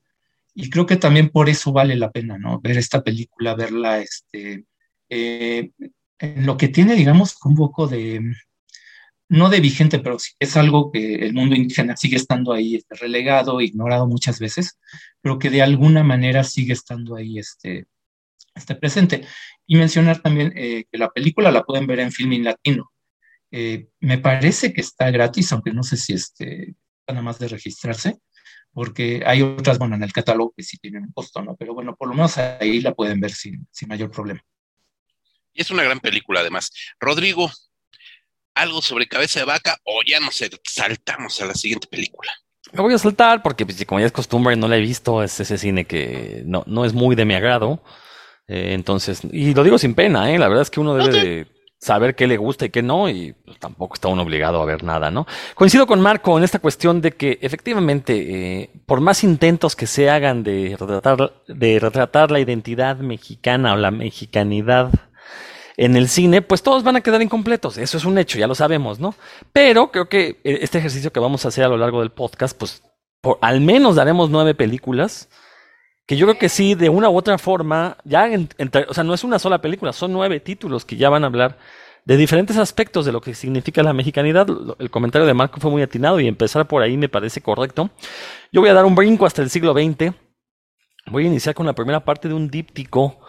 y 0.54 0.70
creo 0.70 0.86
que 0.86 0.98
también 0.98 1.30
por 1.30 1.50
eso 1.50 1.72
vale 1.72 1.96
la 1.96 2.12
pena, 2.12 2.38
¿no? 2.38 2.60
Ver 2.62 2.78
esta 2.78 3.04
película, 3.04 3.56
verla, 3.56 4.00
este, 4.00 4.66
eh, 5.10 5.72
lo 6.20 6.58
que 6.58 6.68
tiene, 6.68 6.96
digamos, 6.96 7.38
un 7.44 7.56
poco 7.56 7.88
de, 7.88 8.22
no 9.30 9.50
de 9.50 9.60
vigente, 9.60 10.00
pero 10.00 10.18
sí 10.20 10.34
es 10.40 10.58
algo 10.58 10.92
que 10.92 11.16
el 11.16 11.34
mundo 11.34 11.56
indígena 11.56 11.96
sigue 11.96 12.18
estando 12.18 12.52
ahí 12.52 12.76
este, 12.76 12.96
relegado, 12.96 13.62
ignorado 13.62 14.08
muchas 14.08 14.40
veces, 14.40 14.80
pero 15.22 15.38
que 15.38 15.50
de 15.52 15.62
alguna 15.62 16.04
manera 16.04 16.44
sigue 16.44 16.74
estando 16.74 17.16
ahí 17.16 17.38
este, 17.38 17.86
este 18.56 18.76
presente. 18.76 19.26
Y 19.68 19.76
mencionar 19.76 20.22
también 20.22 20.52
eh, 20.56 20.86
que 20.92 20.98
la 20.98 21.10
película 21.10 21.52
la 21.52 21.64
pueden 21.64 21.86
ver 21.88 22.00
en 22.00 22.12
Filming 22.12 22.44
Latino. 22.44 22.92
Eh, 23.52 23.88
me 24.00 24.18
parece 24.18 24.74
que 24.74 24.82
está 24.82 25.12
gratis, 25.12 25.52
aunque 25.52 25.72
no 25.74 25.84
sé 25.84 25.98
si 25.98 26.14
este, 26.14 26.76
nada 27.08 27.22
más 27.22 27.38
de 27.40 27.48
registrarse, 27.48 28.18
porque 28.72 29.24
hay 29.26 29.44
otras, 29.44 29.78
bueno, 29.78 29.96
en 29.96 30.04
el 30.04 30.14
catálogo 30.14 30.54
que 30.56 30.64
sí 30.64 30.78
tienen 30.78 31.04
un 31.04 31.12
costo, 31.12 31.42
¿no? 31.44 31.56
Pero 31.56 31.74
bueno, 31.76 31.96
por 31.96 32.08
lo 32.08 32.16
menos 32.16 32.38
ahí 32.38 32.82
la 32.82 32.94
pueden 32.94 33.20
ver 33.20 33.32
sin, 33.32 33.68
sin 33.72 33.90
mayor 33.90 34.12
problema. 34.12 34.42
Es 35.60 35.72
una 35.72 35.84
gran 35.84 36.00
película, 36.00 36.40
además. 36.40 36.72
Rodrigo, 37.02 37.52
¿algo 38.56 38.82
sobre 38.82 39.10
cabeza 39.10 39.42
de 39.42 39.46
vaca 39.46 39.78
o 39.84 40.02
ya 40.08 40.22
no 40.22 40.32
sé, 40.32 40.50
saltamos 40.64 41.42
a 41.42 41.48
la 41.48 41.54
siguiente 41.54 41.86
película? 41.88 42.32
Me 42.72 42.82
voy 42.82 42.94
a 42.94 42.98
saltar 42.98 43.44
porque, 43.44 43.66
pues, 43.66 43.84
como 43.86 44.00
ya 44.00 44.06
es 44.06 44.14
costumbre, 44.14 44.56
no 44.56 44.70
la 44.70 44.78
he 44.78 44.80
visto. 44.80 45.22
Es 45.22 45.38
ese 45.42 45.58
cine 45.58 45.84
que 45.84 46.44
no, 46.46 46.64
no 46.66 46.86
es 46.86 46.94
muy 46.94 47.18
de 47.18 47.26
mi 47.26 47.34
agrado. 47.34 47.84
Eh, 48.48 48.72
entonces, 48.74 49.20
y 49.30 49.54
lo 49.54 49.66
digo 49.66 49.78
sin 49.78 49.96
pena, 49.96 50.32
¿eh? 50.32 50.40
la 50.40 50.48
verdad 50.48 50.62
es 50.62 50.70
que 50.70 50.80
uno 50.80 50.96
debe 50.96 51.12
de 51.12 51.48
saber 51.78 52.16
qué 52.16 52.26
le 52.26 52.38
gusta 52.38 52.66
y 52.66 52.70
qué 52.70 52.82
no, 52.82 53.10
y 53.10 53.34
pues, 53.34 53.60
tampoco 53.60 53.96
está 53.96 54.08
uno 54.08 54.22
obligado 54.22 54.62
a 54.62 54.66
ver 54.66 54.84
nada, 54.86 55.12
¿no? 55.12 55.28
Coincido 55.56 55.88
con 55.88 56.00
Marco 56.00 56.38
en 56.38 56.46
esta 56.46 56.60
cuestión 56.60 57.02
de 57.02 57.12
que 57.12 57.38
efectivamente, 57.42 58.62
eh, 58.62 58.70
por 58.86 59.02
más 59.02 59.26
intentos 59.26 59.76
que 59.76 59.88
se 59.88 60.10
hagan 60.10 60.44
de 60.44 60.78
retratar, 60.80 61.34
de 61.48 61.80
retratar 61.80 62.32
la 62.32 62.40
identidad 62.40 62.98
mexicana 62.98 63.74
o 63.74 63.78
la 63.78 63.92
mexicanidad 63.92 64.92
en 65.80 65.96
el 65.96 66.10
cine, 66.10 66.42
pues 66.42 66.62
todos 66.62 66.84
van 66.84 66.98
a 66.98 67.02
quedar 67.02 67.22
incompletos. 67.22 67.78
Eso 67.78 67.98
es 67.98 68.04
un 68.04 68.18
hecho, 68.18 68.38
ya 68.38 68.48
lo 68.48 68.56
sabemos, 68.56 69.00
¿no? 69.00 69.16
Pero 69.54 69.92
creo 69.92 70.10
que 70.10 70.42
eh, 70.44 70.60
este 70.62 70.78
ejercicio 70.78 71.14
que 71.14 71.22
vamos 71.22 71.46
a 71.46 71.48
hacer 71.48 71.64
a 71.64 71.70
lo 71.70 71.78
largo 71.78 72.02
del 72.02 72.12
podcast, 72.12 72.58
pues 72.58 72.84
al 73.40 73.62
menos 73.62 73.96
daremos 73.96 74.30
nueve 74.30 74.54
películas 74.54 75.30
que 76.06 76.18
yo 76.18 76.26
creo 76.26 76.38
que 76.38 76.50
sí, 76.50 76.76
de 76.76 76.90
una 76.90 77.10
u 77.10 77.16
otra 77.16 77.38
forma, 77.38 77.96
ya, 78.04 78.30
o 78.90 78.94
sea, 78.94 79.06
no 79.06 79.14
es 79.14 79.24
una 79.24 79.40
sola 79.40 79.62
película, 79.62 79.94
son 79.94 80.12
nueve 80.12 80.42
títulos 80.42 80.84
que 80.84 80.98
ya 80.98 81.08
van 81.08 81.24
a 81.24 81.28
hablar 81.28 81.58
de 82.04 82.18
diferentes 82.18 82.58
aspectos 82.58 83.06
de 83.06 83.14
lo 83.14 83.22
que 83.22 83.34
significa 83.34 83.82
la 83.82 83.94
mexicanidad. 83.94 84.48
El 84.80 84.90
comentario 84.90 85.28
de 85.28 85.34
Marco 85.34 85.62
fue 85.62 85.72
muy 85.72 85.82
atinado 85.82 86.20
y 86.20 86.28
empezar 86.28 86.68
por 86.68 86.82
ahí 86.82 86.98
me 86.98 87.08
parece 87.08 87.40
correcto. 87.40 87.90
Yo 88.52 88.60
voy 88.60 88.70
a 88.70 88.74
dar 88.74 88.84
un 88.84 88.96
brinco 88.96 89.26
hasta 89.26 89.42
el 89.42 89.50
siglo 89.50 89.72
XX. 89.74 90.14
Voy 91.06 91.24
a 91.24 91.28
iniciar 91.28 91.56
con 91.56 91.66
la 91.66 91.74
primera 91.74 92.04
parte 92.04 92.28
de 92.28 92.34
un 92.34 92.50
díptico 92.50 93.22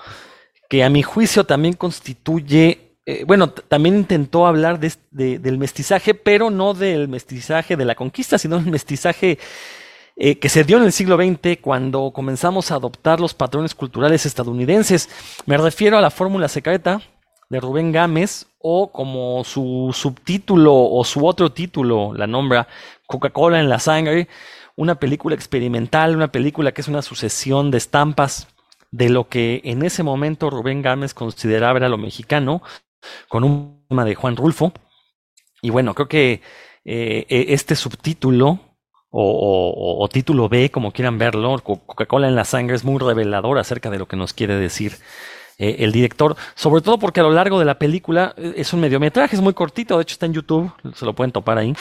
que 0.71 0.85
a 0.85 0.89
mi 0.89 1.03
juicio 1.03 1.45
también 1.45 1.75
constituye, 1.75 2.95
eh, 3.05 3.25
bueno, 3.27 3.51
también 3.51 3.97
intentó 3.97 4.47
hablar 4.47 4.79
de, 4.79 4.93
del 5.41 5.59
mestizaje, 5.59 6.15
pero 6.15 6.49
no 6.49 6.75
del 6.75 7.09
mestizaje 7.09 7.77
de 7.77 7.85
la 7.85 7.97
conquista, 7.97 8.39
sino 8.39 8.57
del 8.57 8.71
mestizaje 8.71 9.37
eh, 10.15 10.39
que 10.39 10.49
se 10.49 10.63
dio 10.63 10.77
en 10.77 10.85
el 10.85 10.93
siglo 10.93 11.17
XX 11.17 11.59
cuando 11.61 12.13
comenzamos 12.13 12.71
a 12.71 12.77
adoptar 12.77 13.19
los 13.19 13.35
patrones 13.35 13.75
culturales 13.75 14.27
estadounidenses. 14.27 15.09
Me 15.45 15.57
refiero 15.57 15.99
a 15.99 16.01
la 16.01 16.11
fórmula 16.11 16.47
secreta 16.47 17.03
de 17.49 17.59
Rubén 17.59 17.91
Gámez 17.91 18.47
o 18.61 18.93
como 18.93 19.43
su 19.43 19.91
subtítulo 19.93 20.73
o 20.73 21.03
su 21.03 21.27
otro 21.27 21.51
título 21.51 22.15
la 22.15 22.29
nombra 22.29 22.69
Coca-Cola 23.09 23.59
en 23.59 23.69
la 23.69 23.81
sangre, 23.81 24.29
una 24.77 25.01
película 25.01 25.35
experimental, 25.35 26.15
una 26.15 26.31
película 26.31 26.71
que 26.71 26.83
es 26.83 26.87
una 26.87 27.03
sucesión 27.03 27.73
de 27.73 27.79
estampas 27.79 28.47
de 28.91 29.09
lo 29.09 29.29
que 29.29 29.61
en 29.65 29.83
ese 29.83 30.03
momento 30.03 30.51
Rubén 30.51 30.83
Gámez 30.83 31.15
consideraba 31.15 31.79
era 31.79 31.89
lo 31.89 31.99
mexicano, 31.99 32.63
con 33.29 33.45
un 33.45 33.85
tema 33.89 34.05
de 34.05 34.15
Juan 34.15 34.37
Rulfo. 34.37 34.73
Y 35.63 35.71
bueno, 35.71 35.95
creo 35.95 36.09
que 36.09 36.43
eh, 36.85 37.27
e, 37.29 37.47
este 37.55 37.77
subtítulo 37.77 38.59
o, 39.13 40.09
título 40.13 40.49
B, 40.49 40.71
como 40.71 40.93
quieran 40.93 41.19
verlo, 41.19 41.59
Coca-Cola 41.59 42.29
en 42.29 42.37
la 42.37 42.45
sangre 42.45 42.77
es 42.77 42.85
muy 42.85 42.99
revelador 42.99 43.59
acerca 43.59 43.91
de 43.91 43.99
lo 43.99 44.07
que 44.07 44.17
nos 44.17 44.33
quiere 44.33 44.55
decir 44.55 44.95
eh, 45.59 45.77
el 45.81 45.91
director, 45.91 46.37
sobre 46.55 46.81
todo 46.81 46.97
porque 46.97 47.19
a 47.19 47.25
lo 47.25 47.33
largo 47.33 47.59
de 47.59 47.65
la 47.65 47.77
película 47.77 48.35
eh, 48.37 48.55
es 48.57 48.73
un 48.73 48.81
mediometraje, 48.81 49.35
es 49.35 49.43
muy 49.43 49.53
cortito, 49.53 49.97
de 49.97 50.03
hecho 50.03 50.13
está 50.13 50.27
en 50.27 50.35
YouTube, 50.35 50.73
se 50.95 51.05
lo 51.05 51.13
pueden 51.13 51.33
topar 51.33 51.59
ahí. 51.59 51.75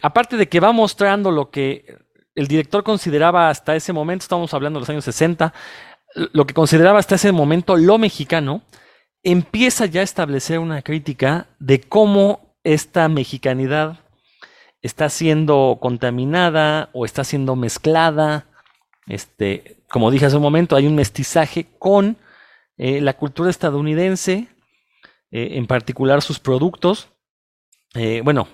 Aparte 0.00 0.38
de 0.38 0.48
que 0.48 0.60
va 0.60 0.72
mostrando 0.72 1.30
lo 1.30 1.50
que 1.50 1.98
el 2.34 2.46
director 2.48 2.82
consideraba 2.82 3.48
hasta 3.48 3.76
ese 3.76 3.92
momento, 3.92 4.24
estamos 4.24 4.52
hablando 4.54 4.78
de 4.78 4.82
los 4.82 4.90
años 4.90 5.04
60, 5.04 5.52
lo 6.14 6.46
que 6.46 6.54
consideraba 6.54 6.98
hasta 6.98 7.14
ese 7.14 7.32
momento 7.32 7.76
lo 7.76 7.98
mexicano, 7.98 8.62
empieza 9.22 9.86
ya 9.86 10.00
a 10.00 10.04
establecer 10.04 10.58
una 10.58 10.82
crítica 10.82 11.46
de 11.58 11.80
cómo 11.80 12.56
esta 12.64 13.08
mexicanidad 13.08 13.98
está 14.82 15.08
siendo 15.08 15.78
contaminada 15.80 16.90
o 16.92 17.04
está 17.04 17.24
siendo 17.24 17.56
mezclada. 17.56 18.46
Este, 19.06 19.82
como 19.88 20.10
dije 20.10 20.26
hace 20.26 20.36
un 20.36 20.42
momento, 20.42 20.76
hay 20.76 20.86
un 20.86 20.96
mestizaje 20.96 21.66
con 21.78 22.16
eh, 22.76 23.00
la 23.00 23.14
cultura 23.14 23.50
estadounidense, 23.50 24.48
eh, 25.30 25.50
en 25.52 25.66
particular 25.66 26.20
sus 26.20 26.40
productos. 26.40 27.08
Eh, 27.94 28.22
bueno, 28.24 28.48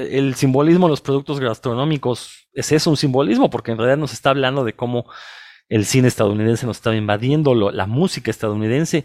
el 0.00 0.34
simbolismo 0.34 0.86
de 0.86 0.90
los 0.90 1.00
productos 1.00 1.40
gastronómicos 1.40 2.48
es 2.52 2.72
eso, 2.72 2.90
un 2.90 2.96
simbolismo, 2.96 3.50
porque 3.50 3.72
en 3.72 3.78
realidad 3.78 3.98
nos 3.98 4.12
está 4.12 4.30
hablando 4.30 4.64
de 4.64 4.74
cómo 4.74 5.06
el 5.68 5.84
cine 5.86 6.08
estadounidense 6.08 6.66
nos 6.66 6.78
está 6.78 6.94
invadiendo, 6.94 7.54
la 7.54 7.86
música 7.86 8.30
estadounidense. 8.30 9.04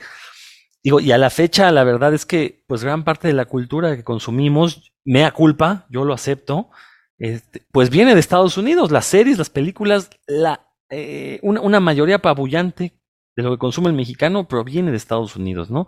Digo, 0.83 0.99
y 0.99 1.11
a 1.11 1.17
la 1.17 1.29
fecha, 1.29 1.71
la 1.71 1.83
verdad 1.83 2.13
es 2.13 2.25
que, 2.25 2.63
pues 2.67 2.83
gran 2.83 3.03
parte 3.03 3.27
de 3.27 3.33
la 3.33 3.45
cultura 3.45 3.95
que 3.95 4.03
consumimos, 4.03 4.93
mea 5.03 5.31
culpa, 5.31 5.85
yo 5.89 6.05
lo 6.05 6.13
acepto, 6.13 6.69
este, 7.17 7.63
pues 7.71 7.89
viene 7.89 8.13
de 8.13 8.19
Estados 8.19 8.57
Unidos. 8.57 8.91
Las 8.91 9.05
series, 9.05 9.37
las 9.37 9.49
películas, 9.49 10.09
la, 10.27 10.67
eh, 10.89 11.39
una, 11.43 11.79
mayoría 11.79 12.17
apabullante 12.17 12.99
de 13.35 13.43
lo 13.43 13.51
que 13.51 13.57
consume 13.57 13.89
el 13.89 13.95
mexicano 13.95 14.47
proviene 14.47 14.91
de 14.91 14.97
Estados 14.97 15.35
Unidos, 15.35 15.69
¿no? 15.69 15.87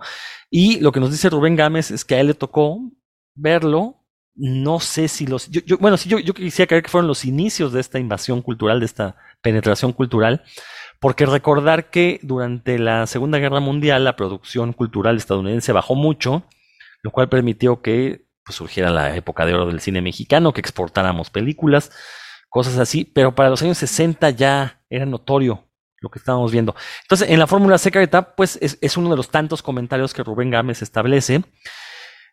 Y 0.49 0.79
lo 0.79 0.91
que 0.91 0.99
nos 0.99 1.11
dice 1.11 1.29
Rubén 1.29 1.55
Gámez 1.55 1.91
es 1.91 2.03
que 2.03 2.15
a 2.15 2.19
él 2.19 2.27
le 2.27 2.33
tocó 2.33 2.79
verlo 3.35 3.96
no 4.37 4.79
sé 4.79 5.07
si 5.07 5.25
los... 5.25 5.49
Bueno, 5.79 5.97
sí, 5.97 6.07
yo, 6.07 6.19
yo 6.19 6.33
quisiera 6.33 6.67
creer 6.67 6.83
que 6.83 6.91
fueron 6.91 7.07
los 7.07 7.25
inicios 7.25 7.73
de 7.73 7.81
esta 7.81 7.99
invasión 7.99 8.41
cultural, 8.41 8.79
de 8.79 8.85
esta 8.85 9.15
penetración 9.41 9.93
cultural, 9.93 10.43
porque 10.99 11.25
recordar 11.25 11.89
que 11.89 12.19
durante 12.21 12.77
la 12.77 13.07
Segunda 13.07 13.39
Guerra 13.39 13.59
Mundial 13.59 14.03
la 14.03 14.15
producción 14.15 14.73
cultural 14.73 15.17
estadounidense 15.17 15.71
bajó 15.71 15.95
mucho, 15.95 16.45
lo 17.01 17.11
cual 17.11 17.29
permitió 17.29 17.81
que 17.81 18.25
pues, 18.45 18.55
surgiera 18.55 18.91
la 18.91 19.15
época 19.15 19.45
de 19.45 19.55
oro 19.55 19.65
del 19.65 19.81
cine 19.81 20.01
mexicano, 20.01 20.53
que 20.53 20.61
exportáramos 20.61 21.29
películas, 21.29 21.91
cosas 22.49 22.77
así, 22.77 23.05
pero 23.05 23.33
para 23.35 23.49
los 23.49 23.61
años 23.61 23.77
60 23.79 24.29
ya 24.31 24.81
era 24.89 25.05
notorio 25.05 25.63
lo 25.99 26.09
que 26.09 26.19
estábamos 26.19 26.51
viendo. 26.51 26.75
Entonces, 27.01 27.29
en 27.29 27.39
la 27.39 27.47
fórmula 27.47 27.79
secreta, 27.79 28.35
pues 28.35 28.59
es, 28.61 28.77
es 28.81 28.97
uno 28.97 29.09
de 29.09 29.17
los 29.17 29.29
tantos 29.29 29.63
comentarios 29.63 30.13
que 30.13 30.23
Rubén 30.23 30.51
Gámez 30.51 30.83
establece, 30.83 31.43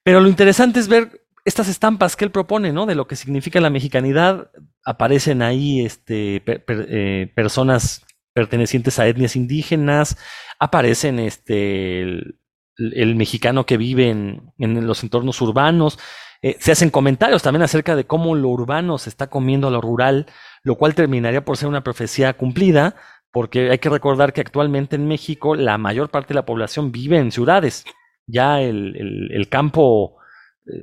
pero 0.03 0.21
lo 0.21 0.29
interesante 0.29 0.81
es 0.81 0.89
ver 0.89 1.24
estas 1.45 1.69
estampas 1.69 2.17
que 2.17 2.25
él 2.25 2.31
propone, 2.31 2.73
¿no? 2.73 2.87
De 2.87 2.95
lo 2.95 3.07
que 3.07 3.17
significa 3.17 3.61
la 3.61 3.71
mexicanidad, 3.71 4.51
aparecen 4.85 5.43
ahí 5.43 5.85
este, 5.85 6.43
eh, 6.47 7.33
personas 7.35 8.05
pertenecientes 8.33 8.99
a 8.99 9.07
etnias 9.07 9.37
indígenas, 9.37 10.17
aparecen 10.59 11.19
este, 11.19 12.01
el, 12.03 13.17
mexicano 13.17 13.67
que 13.67 13.77
vive 13.77 14.11
en, 14.11 14.87
los 14.87 15.03
entornos 15.03 15.41
urbanos, 15.41 15.99
eh, 16.43 16.57
se 16.59 16.73
hacen 16.73 16.91
comentarios 16.91 17.43
también 17.43 17.63
acerca 17.63 17.95
de 17.95 18.07
cómo 18.07 18.35
lo 18.35 18.49
urbano 18.49 18.99
se 18.99 19.11
está 19.11 19.29
comiendo 19.29 19.69
a 19.69 19.71
lo 19.71 19.81
rural, 19.81 20.27
lo 20.63 20.77
cual 20.77 20.95
terminaría 20.95 21.45
por 21.45 21.57
ser 21.57 21.69
una 21.69 21.85
profecía 21.85 22.33
cumplida, 22.35 22.97
porque 23.31 23.71
hay 23.71 23.79
que 23.79 23.91
recordar 23.91 24.33
que 24.33 24.41
actualmente 24.41 24.97
en 24.97 25.07
México 25.07 25.55
la 25.55 25.79
mayor 25.79 26.11
parte 26.11 26.29
de 26.29 26.35
la 26.35 26.47
población 26.47 26.91
vive 26.91 27.19
en 27.19 27.33
ciudades. 27.33 27.85
Ya 28.27 28.61
el, 28.61 29.31
el 29.31 29.49
campo 29.49 30.17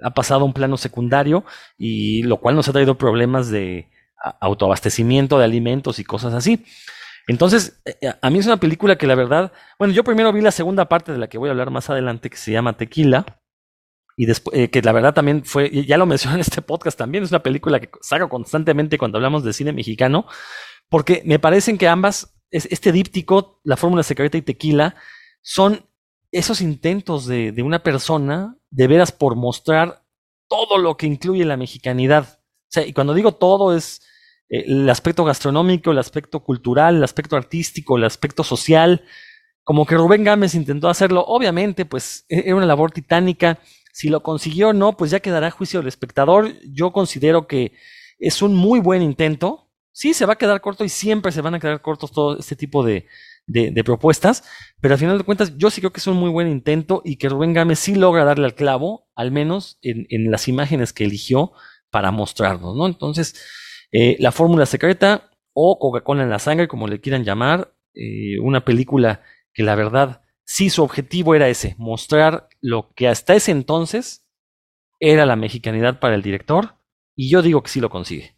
ha 0.04 0.12
pasado 0.12 0.42
a 0.42 0.46
un 0.46 0.54
plano 0.54 0.78
secundario 0.78 1.44
y 1.78 2.24
lo 2.24 2.38
cual 2.38 2.56
nos 2.56 2.68
ha 2.68 2.72
traído 2.72 2.98
problemas 2.98 3.50
de 3.50 3.90
autoabastecimiento 4.40 5.40
de 5.40 5.46
alimentos 5.46 6.00
y 6.00 6.04
cosas 6.04 6.34
así. 6.34 6.64
Entonces, 7.28 7.82
eh, 7.86 8.14
a 8.22 8.30
mí 8.30 8.40
es 8.40 8.46
una 8.46 8.58
película 8.58 8.98
que 8.98 9.08
la 9.08 9.16
verdad, 9.16 9.52
bueno, 9.78 9.94
yo 9.94 10.04
primero 10.04 10.34
vi 10.34 10.42
la 10.42 10.52
segunda 10.52 10.90
parte 10.90 11.12
de 11.12 11.18
la 11.18 11.28
que 11.28 11.38
voy 11.38 11.50
a 11.50 11.52
hablar 11.52 11.72
más 11.72 11.90
adelante, 11.90 12.30
que 12.30 12.38
se 12.38 12.52
llama 12.52 12.78
Tequila, 12.78 13.26
y 14.18 14.26
después, 14.26 14.58
eh, 14.58 14.70
que 14.70 14.82
la 14.82 14.92
verdad 14.92 15.14
también 15.14 15.46
fue, 15.46 15.70
ya 15.86 15.98
lo 15.98 16.06
mencioné 16.06 16.36
en 16.36 16.42
este 16.42 16.62
podcast 16.62 16.98
también, 16.98 17.24
es 17.24 17.32
una 17.32 17.44
película 17.44 17.80
que 17.80 17.90
saco 18.02 18.30
constantemente 18.30 18.98
cuando 18.98 19.18
hablamos 19.18 19.44
de 19.44 19.54
cine 19.54 19.72
mexicano, 19.72 20.26
porque 20.90 21.22
me 21.26 21.40
parecen 21.40 21.78
que 21.78 21.88
ambas, 21.88 22.36
este 22.50 22.92
díptico, 22.92 23.62
La 23.64 23.78
Fórmula 23.78 24.04
Secreta 24.04 24.38
y 24.38 24.42
Tequila, 24.42 24.96
son 25.42 25.86
esos 26.32 26.62
intentos 26.62 27.26
de, 27.26 27.54
una 27.64 27.84
persona 27.84 28.58
de 28.70 28.88
veras 28.88 29.12
por 29.12 29.36
mostrar 29.36 30.04
todo 30.48 30.78
lo 30.78 30.98
que 30.98 31.08
incluye 31.08 31.46
la 31.46 31.58
mexicanidad. 31.58 32.40
O 32.40 32.70
sea, 32.70 32.86
y 32.86 32.94
cuando 32.94 33.14
digo 33.14 33.34
todo 33.34 33.76
es 33.76 34.02
eh, 34.50 34.64
el 34.68 34.90
aspecto 34.90 35.26
gastronómico, 35.26 35.92
el 35.92 36.00
aspecto 36.00 36.42
cultural, 36.42 36.96
el 36.98 37.04
aspecto 37.04 37.36
artístico, 37.36 37.98
el 37.98 38.06
aspecto 38.06 38.44
social. 38.44 39.04
Como 39.64 39.86
que 39.86 39.96
Rubén 39.96 40.24
Gámez 40.24 40.56
intentó 40.56 40.90
hacerlo, 40.90 41.24
obviamente, 41.26 41.86
pues 41.86 42.26
e, 42.30 42.44
era 42.46 42.56
una 42.56 42.66
labor 42.66 42.92
titánica. 42.92 43.60
Si 43.94 44.10
lo 44.10 44.24
consiguió 44.24 44.70
o 44.70 44.74
no, 44.74 44.96
pues 44.96 45.12
ya 45.12 45.20
quedará 45.20 45.48
a 45.48 45.52
juicio 45.52 45.80
del 45.82 45.90
espectador. 45.90 46.54
Yo 46.64 46.94
considero 46.94 47.46
que 47.48 47.74
es 48.20 48.42
un 48.42 48.56
muy 48.56 48.80
buen 48.80 49.02
intento. 49.02 49.70
Sí, 49.92 50.14
se 50.14 50.26
va 50.26 50.34
a 50.34 50.38
quedar 50.38 50.62
corto 50.62 50.86
y 50.86 50.90
siempre 50.90 51.34
se 51.34 51.42
van 51.42 51.56
a 51.56 51.60
quedar 51.60 51.82
cortos 51.82 52.14
todo 52.14 52.40
este 52.40 52.56
tipo 52.56 52.84
de, 52.84 53.08
de, 53.52 53.84
propuestas, 53.84 54.44
pero 54.80 54.94
al 54.94 55.00
final 55.00 55.18
de 55.18 55.24
cuentas 55.24 55.58
yo 55.58 55.70
sí 55.70 55.82
creo 55.82 55.92
que 55.92 56.00
es 56.00 56.08
un 56.08 56.18
muy 56.18 56.30
buen 56.30 56.48
intento 56.48 57.02
y 57.04 57.18
que 57.18 57.30
Rubén 57.30 57.54
Gámez 57.54 57.80
sí 57.80 57.96
logra 57.96 58.24
darle 58.24 58.46
al 58.46 58.56
clavo, 58.56 59.10
al 59.16 59.32
menos 59.32 59.78
en, 59.82 60.08
en 60.10 60.32
las 60.32 60.48
imágenes 60.48 60.94
que 60.94 61.06
eligió 61.06 61.54
para 61.90 62.12
mostrarnos, 62.12 62.76
¿no? 62.76 62.88
Entonces, 62.88 63.36
eh, 63.92 64.16
La 64.20 64.32
Fórmula 64.32 64.66
Secreta 64.66 65.30
o 65.54 65.78
Coca-Cola 65.78 66.24
en 66.24 66.30
la 66.30 66.40
Sangre, 66.40 66.68
como 66.68 66.88
le 66.88 67.02
quieran 67.02 67.24
llamar, 67.24 67.76
eh, 67.94 68.40
una 68.40 68.64
película 68.64 69.22
que 69.54 69.64
la 69.64 69.76
verdad 69.76 70.22
sí 70.46 70.70
su 70.70 70.82
objetivo 70.82 71.36
era 71.36 71.50
ese, 71.50 71.76
mostrar 71.78 72.48
lo 72.62 72.94
que 72.94 73.08
hasta 73.08 73.36
ese 73.36 73.52
entonces 73.52 74.26
era 75.00 75.26
la 75.26 75.36
mexicanidad 75.36 76.00
para 76.00 76.16
el 76.16 76.22
director, 76.22 76.78
y 77.16 77.30
yo 77.30 77.42
digo 77.42 77.62
que 77.64 77.70
sí 77.70 77.82
lo 77.82 77.90
consigue. 77.90 78.36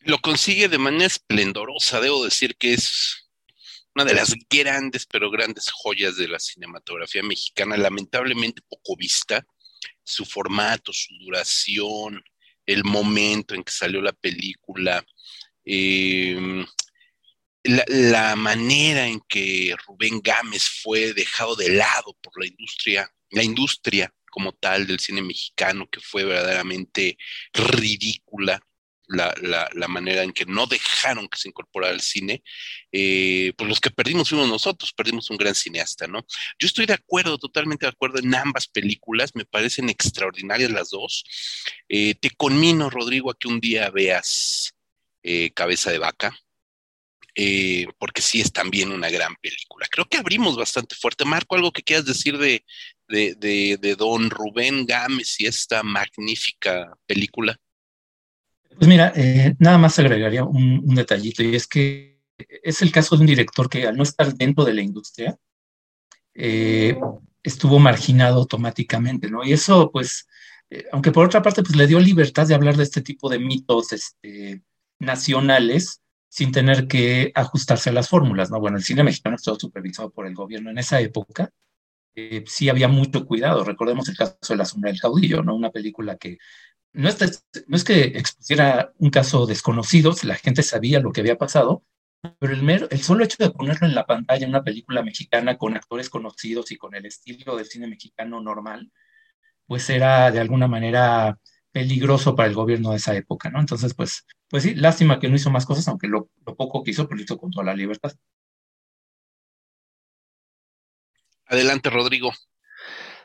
Lo 0.00 0.18
consigue 0.18 0.68
de 0.68 0.78
manera 0.78 1.06
esplendorosa, 1.06 2.00
debo 2.00 2.24
decir 2.24 2.56
que 2.56 2.74
es 2.74 3.25
una 3.96 4.04
de 4.04 4.12
las 4.12 4.34
grandes, 4.50 5.06
pero 5.06 5.30
grandes 5.30 5.70
joyas 5.70 6.18
de 6.18 6.28
la 6.28 6.38
cinematografía 6.38 7.22
mexicana, 7.22 7.78
lamentablemente 7.78 8.60
poco 8.68 8.94
vista, 8.94 9.42
su 10.04 10.26
formato, 10.26 10.92
su 10.92 11.14
duración, 11.18 12.22
el 12.66 12.84
momento 12.84 13.54
en 13.54 13.64
que 13.64 13.72
salió 13.72 14.02
la 14.02 14.12
película, 14.12 15.02
em, 15.64 16.66
la, 17.64 18.36
manera 18.36 19.06
en 19.06 19.18
que 19.26 19.74
Rubén 19.86 20.20
Gámez 20.22 20.68
fue 20.82 21.14
dejado 21.14 21.56
de 21.56 21.70
lado 21.70 22.14
por 22.20 22.38
la 22.38 22.46
industria, 22.46 23.10
la 23.30 23.42
industria 23.44 24.12
como 24.30 24.52
tal 24.52 24.86
del 24.86 25.00
cine 25.00 25.22
mexicano, 25.22 25.88
que 25.90 26.00
fue 26.00 26.24
verdaderamente 26.24 27.16
ridícula 27.54 28.60
la, 29.08 29.34
la, 29.72 29.88
manera 29.88 30.22
en 30.22 30.32
que 30.32 30.44
no 30.46 30.66
dejaron 30.66 31.28
que 31.28 31.38
se 31.38 31.48
incorporara 31.48 31.92
al 31.94 32.00
cine, 32.00 32.42
eh, 32.92 33.52
pues 33.56 33.68
los 33.68 33.80
que 33.80 33.90
perdimos 33.90 34.28
fuimos 34.28 34.48
nosotros, 34.48 34.92
perdimos 34.92 35.30
un 35.30 35.36
gran 35.36 35.54
cineasta, 35.54 36.06
¿no? 36.06 36.26
Yo 36.58 36.66
estoy 36.66 36.86
de 36.86 36.94
acuerdo, 36.94 37.38
totalmente 37.38 37.86
de 37.86 37.90
acuerdo 37.90 38.18
en 38.18 38.34
ambas 38.34 38.66
películas, 38.66 39.30
me 39.34 39.44
parecen 39.44 39.88
extraordinarias 39.88 40.70
las 40.70 40.90
dos. 40.90 41.24
Eh, 41.88 42.14
te 42.14 42.30
conmino, 42.30 42.90
Rodrigo, 42.90 43.30
a 43.30 43.38
que 43.38 43.48
un 43.48 43.60
día 43.60 43.90
veas 43.90 44.74
eh, 45.22 45.52
Cabeza 45.52 45.90
de 45.90 45.98
Vaca. 45.98 46.36
porque 47.98 48.22
sí 48.22 48.40
es 48.40 48.52
también 48.52 48.90
una 48.90 49.10
gran 49.10 49.36
película. 49.36 49.86
Creo 49.90 50.06
que 50.08 50.16
abrimos 50.16 50.56
bastante 50.56 50.96
fuerte. 50.96 51.24
Marco, 51.24 51.54
algo 51.54 51.72
que 51.72 51.82
quieras 51.82 52.06
decir 52.06 52.38
de, 52.38 52.64
de, 53.08 53.34
de, 53.36 53.76
de 53.80 53.94
don 53.94 54.30
Rubén 54.30 54.86
Gámez 54.86 55.40
y 55.40 55.46
esta 55.46 55.82
magnífica 55.82 56.96
película. 57.06 57.60
Pues 58.76 58.88
mira, 58.88 59.12
eh, 59.16 59.54
nada 59.58 59.78
más 59.78 59.98
agregaría 59.98 60.44
un, 60.44 60.94
detallito 60.94 61.42
y 61.42 61.54
es 61.54 61.66
que 61.66 62.20
es 62.62 62.82
el 62.82 62.92
caso 62.92 63.16
de 63.16 63.22
un 63.22 63.26
director 63.26 63.68
que 63.68 63.86
al 63.86 63.96
no 63.96 64.02
estar 64.02 64.34
dentro 64.34 64.64
de 64.64 64.74
la 64.74 64.82
industria 64.82 65.38
eh, 66.34 66.98
estuvo 67.42 67.78
marginado 67.78 68.40
automáticamente, 68.40 69.30
¿no? 69.30 69.44
Y 69.44 69.52
eso, 69.52 69.90
pues, 69.90 70.28
eh, 70.68 70.84
aunque 70.92 71.12
por 71.12 71.24
otra 71.24 71.40
parte, 71.40 71.62
pues 71.62 71.76
le 71.76 71.86
dio 71.86 71.98
libertad 71.98 72.46
de 72.46 72.54
hablar 72.54 72.76
de 72.76 72.82
este 72.82 73.00
tipo 73.00 73.30
de 73.30 73.38
mitos 73.38 73.92
este, 73.92 74.62
nacionales 74.98 76.02
sin 76.28 76.52
tener 76.52 76.86
que 76.86 77.32
ajustarse 77.34 77.90
a 77.90 77.94
las 77.94 78.08
fórmulas, 78.10 78.50
¿no? 78.50 78.60
Bueno, 78.60 78.76
el 78.76 78.84
cine 78.84 79.04
mexicano 79.04 79.36
estaba 79.36 79.58
supervisado 79.58 80.10
por 80.10 80.26
el 80.26 80.34
gobierno 80.34 80.70
en 80.70 80.78
esa 80.78 81.00
época. 81.00 81.50
sí 82.46 82.68
había 82.68 82.88
mucho 82.88 83.26
cuidado. 83.26 83.64
Recordemos 83.64 84.08
el 84.08 84.16
caso 84.16 84.36
de 84.50 84.56
La 84.56 84.64
Sombra 84.66 84.90
del 84.90 85.00
Caudillo, 85.00 85.42
¿no? 85.42 85.54
Una 85.54 85.70
película 85.70 86.16
que 86.16 86.38
no 86.96 87.08
es, 87.10 87.84
que 87.84 88.00
expusiera 88.04 88.92
un 88.98 89.10
caso 89.10 89.44
desconocido, 89.44 90.14
la 90.22 90.36
gente 90.36 90.62
sabía 90.62 90.98
lo 90.98 91.12
que 91.12 91.20
había 91.20 91.36
pasado, 91.36 91.84
pero 92.38 92.54
el, 92.54 93.02
solo 93.02 93.22
hecho 93.22 93.36
de 93.38 93.50
ponerlo 93.50 93.86
en 93.86 93.94
la 93.94 94.06
pantalla 94.06 94.44
en 94.44 94.50
una 94.50 94.64
película 94.64 95.02
mexicana 95.02 95.58
con 95.58 95.76
actores 95.76 96.08
conocidos 96.08 96.72
y 96.72 96.78
con 96.78 96.94
el 96.94 97.04
estilo 97.04 97.56
del 97.56 97.66
cine 97.66 97.86
mexicano 97.86 98.40
normal, 98.40 98.90
pues 99.66 99.90
era 99.90 100.30
de 100.30 100.40
alguna 100.40 100.68
manera 100.68 101.38
peligroso 101.70 102.34
para 102.34 102.48
el 102.48 102.54
gobierno 102.54 102.92
de 102.92 102.96
esa 102.96 103.14
época, 103.14 103.50
¿no? 103.50 103.60
Entonces, 103.60 103.92
pues, 103.92 104.24
pues 104.48 104.62
sí, 104.62 104.74
lástima 104.74 105.20
que 105.20 105.28
no 105.28 105.36
hizo 105.36 105.50
más 105.50 105.66
cosas, 105.66 105.86
aunque 105.88 106.08
lo, 106.08 106.30
poco 106.56 106.82
que 106.82 106.92
hizo, 106.92 107.06
pues 107.06 107.18
lo 107.18 107.24
hizo 107.24 107.36
con 107.36 107.50
toda 107.50 107.66
la 107.66 107.74
libertad. 107.74 108.12
Adelante, 111.44 111.90
Rodrigo. 111.90 112.32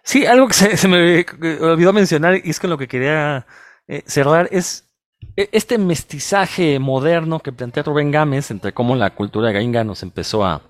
Sí, 0.04 0.26
algo 0.26 0.48
que 0.48 0.54
se, 0.54 0.88
me 0.88 1.26
olvidó 1.62 1.94
mencionar 1.94 2.42
y 2.44 2.50
es 2.50 2.60
con 2.60 2.70
lo 2.70 2.78
que 2.78 2.88
quería 2.88 3.46
eh, 3.88 4.04
cerrar 4.06 4.48
es 4.52 4.92
e, 5.36 5.50
este 5.52 5.78
mestizaje 5.78 6.80
moderno 6.80 7.40
que 7.40 7.52
plantea 7.52 7.84
Rubén 7.84 8.12
Gámez 8.12 8.52
entre 8.52 8.74
cómo 8.74 8.96
la 8.96 9.12
cultura 9.12 9.52
gringa 9.52 9.84
nos 9.84 10.04
empezó 10.04 10.46
a, 10.46 10.62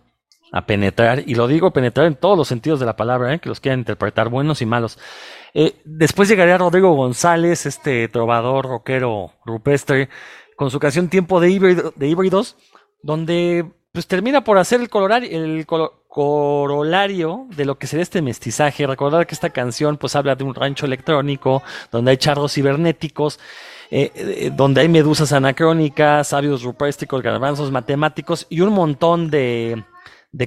penetrar, 0.67 1.23
y 1.25 1.35
lo 1.35 1.47
digo 1.47 1.71
penetrar 1.71 2.07
en 2.07 2.15
todos 2.15 2.37
los 2.37 2.49
sentidos 2.49 2.81
de 2.81 2.85
la 2.85 2.97
palabra, 2.97 3.33
eh, 3.33 3.39
que 3.39 3.47
los 3.47 3.61
quieran 3.61 3.79
interpretar 3.79 4.27
buenos 4.27 4.61
y 4.61 4.65
malos. 4.65 4.99
Eh, 5.53 5.75
después 5.85 6.27
llegaría 6.27 6.57
Rodrigo 6.57 6.93
González, 6.93 7.65
este 7.65 8.09
trovador 8.09 8.65
rockero 8.65 9.31
rupestre, 9.45 10.09
con 10.57 10.69
su 10.69 10.77
canción 10.77 11.07
Tiempo 11.07 11.39
de, 11.39 11.51
híbridos, 11.51 12.57
donde 13.01 13.65
pues 13.93 14.07
termina 14.07 14.43
por 14.43 14.57
hacer 14.57 14.81
el, 14.81 14.89
colorar, 14.89 15.23
el 15.23 15.65
corolario 16.11 17.47
de 17.55 17.63
lo 17.63 17.77
que 17.77 17.87
sería 17.87 18.03
este 18.03 18.21
mestizaje. 18.21 18.85
Recordar 18.85 19.25
que 19.25 19.33
esta 19.33 19.49
canción 19.49 19.95
pues 19.95 20.13
habla 20.17 20.35
de 20.35 20.43
un 20.43 20.53
rancho 20.53 20.85
electrónico 20.85 21.63
donde 21.89 22.11
hay 22.11 22.17
charros 22.17 22.53
cibernéticos, 22.53 23.39
eh, 23.91 24.11
eh, 24.13 24.51
donde 24.53 24.81
hay 24.81 24.89
medusas 24.89 25.31
anacrónicas, 25.31 26.27
sabios 26.27 26.63
rupésticos, 26.63 27.21
garbanzos 27.21 27.71
matemáticos 27.71 28.45
y 28.49 28.59
un 28.59 28.73
montón 28.73 29.31
de, 29.31 29.85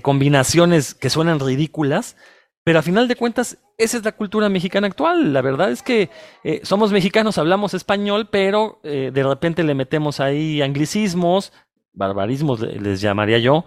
combinaciones 0.03 0.95
que 0.95 1.09
suenan 1.09 1.41
ridículas, 1.41 2.19
pero 2.63 2.81
a 2.81 2.83
final 2.83 3.09
de 3.09 3.17
cuentas 3.17 3.57
esa 3.79 3.97
es 3.97 4.05
la 4.05 4.13
cultura 4.13 4.51
mexicana 4.51 4.89
actual. 4.89 5.33
La 5.33 5.41
verdad 5.41 5.71
es 5.71 5.83
que 5.83 6.11
eh, 6.45 6.61
somos 6.63 6.93
mexicanos, 6.93 7.39
hablamos 7.39 7.73
español, 7.73 8.29
pero 8.31 8.81
de 8.83 9.23
repente 9.23 9.63
le 9.63 9.75
metemos 9.75 10.21
ahí 10.21 10.61
anglicismos, 10.61 11.55
barbarismos 11.95 12.61
les 12.61 13.01
llamaría 13.01 13.39
yo. 13.39 13.65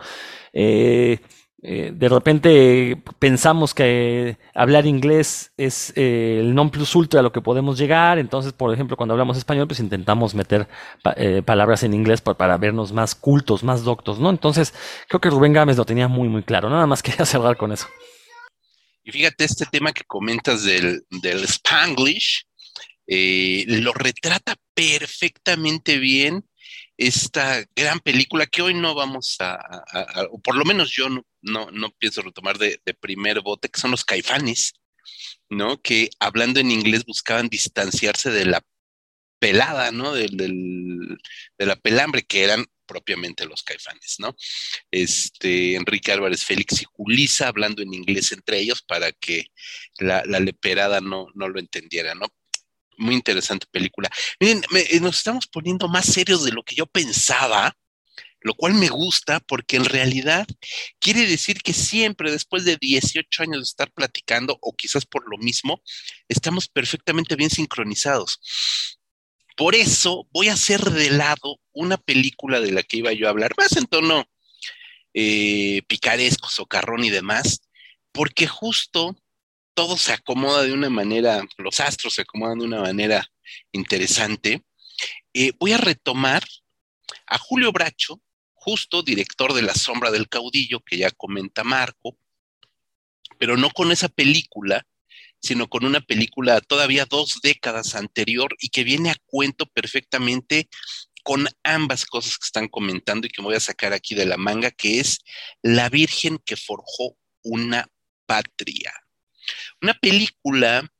De 1.67 2.08
repente 2.08 2.97
pensamos 3.19 3.73
que 3.73 4.38
hablar 4.53 4.86
inglés 4.86 5.51
es 5.58 5.91
el 5.97 6.56
non 6.56 6.69
plus 6.69 6.95
ultra 6.95 7.19
a 7.19 7.23
lo 7.23 7.34
que 7.34 7.41
podemos 7.41 7.77
llegar. 7.77 8.19
Entonces, 8.19 8.53
por 8.53 8.73
ejemplo, 8.73 8.95
cuando 8.95 9.13
hablamos 9.13 9.38
español, 9.38 9.67
pues 9.67 9.82
intentamos 9.82 10.34
meter 10.34 10.67
palabras 11.45 11.84
en 11.84 11.93
inglés 11.93 12.21
para, 12.21 12.58
vernos 12.58 12.93
más 12.93 13.15
cultos, 13.15 13.63
más 13.63 13.84
doctos, 13.84 14.19
¿no? 14.19 14.30
Entonces, 14.30 14.73
creo 15.10 15.19
que 15.19 15.30
Rubén 15.30 15.51
Gámez 15.51 15.75
lo 15.75 15.86
tenía 15.86 16.08
muy, 16.08 16.30
muy 16.30 16.43
claro. 16.43 16.69
Nada 16.69 16.88
más 16.88 17.03
quería 17.03 17.25
cerrar 17.25 17.58
con 17.58 17.73
eso. 17.73 17.88
Y 19.03 19.12
fíjate, 19.12 19.43
este 19.43 19.65
tema 19.65 19.91
que 19.91 20.03
comentas 20.06 20.63
del, 20.63 21.03
del 21.10 21.43
Spanglish, 21.43 22.45
eh, 23.08 23.65
lo 23.67 23.93
retrata 23.93 24.56
perfectamente 24.73 25.97
bien 25.97 26.45
esta 26.97 27.63
gran 27.75 27.99
película 27.99 28.45
que 28.47 28.62
hoy 28.62 28.73
no 28.73 28.95
vamos 28.95 29.38
a, 29.39 29.60
o 30.32 30.39
por 30.39 30.56
lo 30.56 30.65
menos 30.65 30.91
yo 30.91 31.08
no, 31.08 31.23
no, 31.41 31.69
pienso 31.97 32.21
retomar 32.21 32.58
de, 32.58 32.80
primer 33.00 33.41
bote, 33.41 33.69
que 33.69 33.80
son 33.80 33.91
los 33.91 34.06
caifanes, 34.06 34.73
¿no? 35.50 35.82
Que 35.82 36.10
hablando 36.19 36.60
en 36.60 36.71
inglés 36.71 37.06
buscaban 37.06 37.50
distanciarse 37.50 38.32
de 38.32 38.45
la 38.45 38.62
pelada, 39.39 39.91
¿no? 39.91 40.13
Del, 40.13 40.36
de 41.58 41.65
la 41.65 41.76
pelambre, 41.76 42.23
que 42.23 42.43
eran 42.43 42.65
propiamente 42.88 43.45
los 43.45 43.62
caifanes, 43.62 44.15
¿no? 44.17 44.36
Este, 44.89 45.76
Enrique 45.76 46.12
Álvarez 46.12 46.43
Félix 46.43 46.82
y 46.82 46.86
Julisa 46.86 47.50
hablando 47.50 47.84
en 47.84 47.93
inglés 47.93 48.32
entre 48.32 48.60
ellos 48.60 48.82
para 48.82 49.12
que 49.12 49.47
la, 50.00 50.23
leperada 50.23 51.02
no, 51.02 51.28
no 51.36 51.50
lo 51.50 51.60
entendiera, 51.60 52.15
¿no? 52.15 52.28
Muy 52.97 53.13
interesante 53.13 53.67
película. 53.69 54.10
Miren, 54.39 54.63
eh, 54.76 55.00
nos 55.00 55.19
estamos 55.19 55.45
poniendo 55.45 55.88
más 55.88 56.06
serios 56.06 56.43
de 56.43 56.52
lo 56.52 56.63
que 56.63 56.73
yo 56.73 56.88
pensaba, 56.88 57.78
lo 58.47 58.53
cual 58.55 58.73
me 58.73 58.88
gusta 58.88 59.39
porque 59.41 59.75
en 59.75 59.86
realidad 59.86 60.47
quiere 60.99 61.27
decir 61.27 61.62
que 61.62 61.73
siempre 61.73 62.31
después 62.31 62.65
de 62.65 62.77
18 62.77 63.43
años 63.43 63.57
de 63.57 63.63
estar 63.63 63.91
platicando, 63.91 64.57
o 64.62 64.73
quizás 64.73 65.05
por 65.05 65.29
lo 65.29 65.38
mismo, 65.38 65.83
estamos 66.29 66.67
perfectamente 66.67 67.36
bien 67.36 67.49
sincronizados. 67.49 68.39
Por 69.57 69.75
eso 69.75 70.27
voy 70.31 70.49
a 70.49 70.53
hacer 70.53 70.81
de 70.81 71.12
lado 71.12 71.60
una 71.73 71.97
película 71.97 72.62
de 72.62 72.71
la 72.71 72.83
que 72.83 72.97
iba 72.97 73.12
yo 73.12 73.27
a 73.27 73.31
hablar, 73.31 73.53
más 73.57 73.75
en 73.75 73.86
tono 73.86 74.25
eh, 75.13 75.81
picaresco, 75.88 76.49
socarrón 76.49 77.03
y 77.03 77.10
demás, 77.10 77.62
porque 78.12 78.47
justo 78.47 79.15
todo 79.73 79.97
se 79.97 80.13
acomoda 80.13 80.63
de 80.63 80.73
una 80.73 80.89
manera, 80.89 81.43
los 81.57 81.79
astros 81.79 82.15
se 82.15 82.21
acomodan 82.21 82.60
de 82.60 82.65
una 82.65 82.81
manera 82.81 83.29
interesante. 83.71 84.63
Eh, 85.33 85.51
voy 85.60 85.73
a 85.73 85.77
retomar 85.77 86.43
a 87.25 87.38
Julio 87.38 87.71
Bracho, 87.71 88.21
justo 88.67 89.01
director 89.01 89.53
de 89.53 89.62
La 89.62 89.73
Sombra 89.73 90.12
del 90.12 90.27
Caudillo, 90.27 90.82
que 90.82 90.97
ya 90.97 91.10
comenta 91.12 91.63
Marco, 91.63 92.17
pero 93.39 93.56
no 93.56 93.69
con 93.69 93.93
esa 93.93 94.10
película, 94.10 94.86
sino 95.39 95.69
con 95.69 95.86
una 95.86 96.01
película 96.01 96.60
todavía 96.60 97.06
dos 97.06 97.39
décadas 97.41 97.95
anterior 97.95 98.58
y 98.60 98.67
que 98.67 98.84
viene 98.84 99.10
a 99.10 99.15
cuento 99.25 99.67
perfectamente 99.67 100.67
con 101.23 101.47
ambas 101.63 102.06
cosas 102.06 102.38
que 102.38 102.43
están 102.43 102.67
comentando 102.67 103.25
y 103.25 103.30
que 103.30 103.41
me 103.41 103.47
voy 103.47 103.56
a 103.56 103.62
sacar 103.62 103.93
aquí 103.93 104.15
de 104.15 104.25
la 104.25 104.36
manga, 104.36 104.69
que 104.69 104.99
es 104.99 105.19
La 105.62 105.88
Virgen 105.88 106.38
que 106.38 106.58
forjó 106.58 107.17
una 107.43 107.88
patria. 108.25 108.91
Una 109.82 109.93
película 109.93 110.91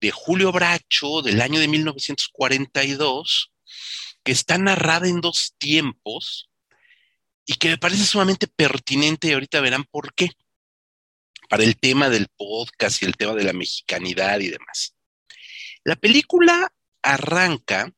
de 0.00 0.12
Julio 0.12 0.52
Bracho 0.52 1.22
del 1.22 1.40
año 1.40 1.58
de 1.58 1.66
1942 1.66 3.50
que 4.22 4.30
está 4.30 4.56
narrada 4.56 5.08
en 5.08 5.20
dos 5.20 5.52
tiempos 5.58 6.48
y 7.46 7.54
que 7.54 7.68
me 7.68 7.78
parece 7.78 8.04
sumamente 8.04 8.48
pertinente 8.48 9.28
y 9.28 9.32
ahorita 9.32 9.60
verán 9.60 9.84
por 9.84 10.12
qué 10.14 10.30
para 11.48 11.62
el 11.62 11.76
tema 11.78 12.10
del 12.10 12.26
podcast 12.36 13.00
y 13.00 13.06
el 13.06 13.16
tema 13.16 13.34
de 13.34 13.44
la 13.44 13.52
mexicanidad 13.52 14.40
y 14.40 14.48
demás. 14.48 14.94
La 15.84 15.94
película 15.94 16.72
arranca 17.02 17.92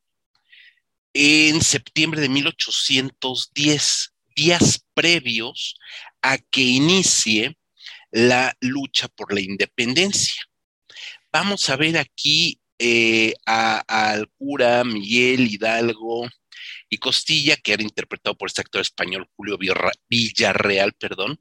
en 1.14 1.62
septiembre 1.62 2.20
de 2.20 2.28
1810, 2.28 4.12
días 4.36 4.84
previos 4.92 5.76
a 6.20 6.36
que 6.36 6.60
inicie 6.60 7.56
la 8.10 8.54
lucha 8.60 9.08
por 9.08 9.32
la 9.32 9.40
independencia. 9.40 10.42
Vamos 11.32 11.68
a 11.70 11.76
ver 11.76 11.96
aquí 11.96 12.60
eh, 12.78 13.34
al 13.46 14.28
cura 14.36 14.84
Miguel 14.84 15.52
Hidalgo 15.52 16.28
y 16.88 16.98
Costilla, 16.98 17.56
que 17.56 17.72
era 17.72 17.82
interpretado 17.82 18.36
por 18.36 18.48
este 18.48 18.62
actor 18.62 18.80
español 18.80 19.28
Julio 19.36 19.58
Villarreal, 20.08 20.92
perdón, 20.94 21.40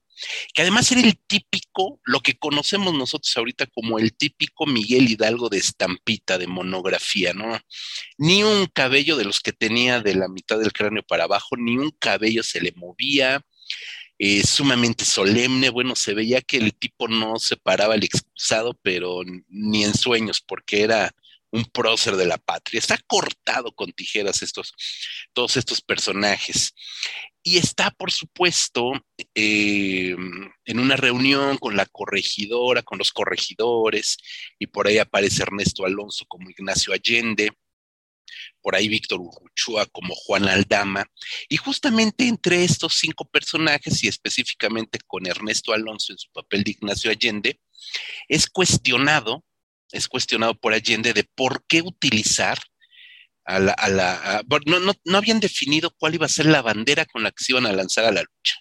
que 0.53 0.61
además 0.61 0.91
era 0.91 1.01
el 1.01 1.17
típico, 1.17 1.99
lo 2.03 2.21
que 2.21 2.37
conocemos 2.37 2.93
nosotros 2.93 3.35
ahorita 3.35 3.67
como 3.67 3.99
el 3.99 4.13
típico 4.15 4.65
Miguel 4.65 5.09
Hidalgo 5.09 5.49
de 5.49 5.59
estampita, 5.59 6.37
de 6.37 6.47
monografía, 6.47 7.33
¿no? 7.33 7.59
Ni 8.17 8.43
un 8.43 8.67
cabello 8.67 9.15
de 9.15 9.25
los 9.25 9.39
que 9.39 9.53
tenía 9.53 10.01
de 10.01 10.15
la 10.15 10.27
mitad 10.27 10.59
del 10.59 10.73
cráneo 10.73 11.03
para 11.03 11.25
abajo, 11.25 11.55
ni 11.57 11.77
un 11.77 11.91
cabello 11.91 12.43
se 12.43 12.61
le 12.61 12.73
movía, 12.75 13.41
eh, 14.19 14.43
sumamente 14.45 15.05
solemne, 15.05 15.69
bueno, 15.69 15.95
se 15.95 16.15
veía 16.15 16.41
que 16.41 16.57
el 16.57 16.73
tipo 16.73 17.07
no 17.07 17.37
se 17.37 17.55
paraba 17.55 17.95
el 17.95 18.03
excusado, 18.03 18.73
pero 18.81 19.21
ni 19.47 19.83
en 19.83 19.93
sueños, 19.93 20.41
porque 20.41 20.81
era 20.81 21.13
un 21.57 21.65
prócer 21.65 22.15
de 22.15 22.25
la 22.25 22.37
patria. 22.37 22.79
Está 22.79 22.97
cortado 23.07 23.71
con 23.73 23.91
tijeras 23.91 24.41
estos, 24.41 24.73
todos 25.33 25.57
estos 25.57 25.81
personajes. 25.81 26.73
Y 27.43 27.57
está, 27.57 27.91
por 27.91 28.11
supuesto, 28.11 28.91
eh, 29.33 30.15
en 30.65 30.79
una 30.79 30.95
reunión 30.95 31.57
con 31.57 31.75
la 31.75 31.85
corregidora, 31.85 32.83
con 32.83 32.97
los 32.97 33.11
corregidores, 33.11 34.17
y 34.59 34.67
por 34.67 34.87
ahí 34.87 34.97
aparece 34.97 35.43
Ernesto 35.43 35.85
Alonso 35.85 36.25
como 36.27 36.49
Ignacio 36.49 36.93
Allende, 36.93 37.51
por 38.61 38.75
ahí 38.75 38.89
Víctor 38.89 39.21
Urruchua 39.21 39.85
como 39.87 40.13
Juan 40.13 40.49
Aldama, 40.49 41.05
y 41.47 41.55
justamente 41.55 42.27
entre 42.27 42.65
estos 42.65 42.95
cinco 42.95 43.23
personajes, 43.23 44.03
y 44.03 44.09
específicamente 44.09 44.99
con 45.07 45.25
Ernesto 45.25 45.71
Alonso 45.71 46.11
en 46.11 46.19
su 46.19 46.29
papel 46.33 46.63
de 46.63 46.71
Ignacio 46.71 47.09
Allende, 47.09 47.61
es 48.27 48.47
cuestionado 48.49 49.45
es 49.91 50.07
cuestionado 50.07 50.55
por 50.55 50.73
Allende 50.73 51.13
de 51.13 51.23
por 51.23 51.65
qué 51.67 51.81
utilizar 51.81 52.59
a 53.45 53.59
la... 53.59 54.43
No, 54.65 54.79
no, 54.79 54.93
no 55.03 55.17
habían 55.17 55.39
definido 55.39 55.91
cuál 55.91 56.15
iba 56.15 56.25
a 56.25 56.29
ser 56.29 56.47
la 56.47 56.61
bandera 56.61 57.05
con 57.05 57.23
la 57.23 57.31
que 57.31 57.43
se 57.43 57.53
iban 57.53 57.65
a 57.65 57.71
lanzar 57.71 58.05
a 58.05 58.11
la 58.11 58.21
lucha. 58.21 58.57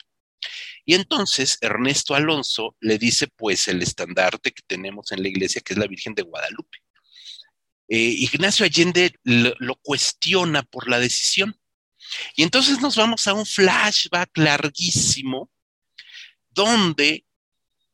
Y 0.88 0.94
entonces 0.94 1.58
Ernesto 1.60 2.14
Alonso 2.14 2.76
le 2.80 2.96
dice 2.96 3.26
pues 3.26 3.66
el 3.66 3.82
estandarte 3.82 4.52
que 4.52 4.62
tenemos 4.64 5.10
en 5.10 5.20
la 5.20 5.28
iglesia, 5.28 5.60
que 5.60 5.74
es 5.74 5.78
la 5.78 5.88
Virgen 5.88 6.14
de 6.14 6.22
Guadalupe. 6.22 6.78
Eh, 7.88 7.98
Ignacio 7.98 8.64
Allende 8.64 9.14
lo, 9.24 9.76
cuestiona 9.82 10.62
por 10.62 10.88
la 10.88 11.00
decisión. 11.00 11.58
Y 12.36 12.44
entonces 12.44 12.80
nos 12.80 12.94
vamos 12.94 13.26
a 13.26 13.34
un 13.34 13.44
flashback 13.44 14.30
larguísimo 14.38 15.50
donde 16.50 17.24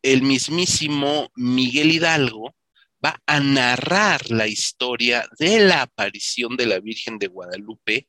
el 0.03 0.23
mismísimo 0.23 1.31
Miguel 1.35 1.92
Hidalgo 1.92 2.55
va 3.04 3.20
a 3.26 3.40
narrar 3.40 4.30
la 4.30 4.46
historia 4.46 5.28
de 5.38 5.58
la 5.60 5.82
aparición 5.82 6.56
de 6.56 6.64
la 6.66 6.80
Virgen 6.80 7.18
de 7.18 7.26
Guadalupe 7.26 8.06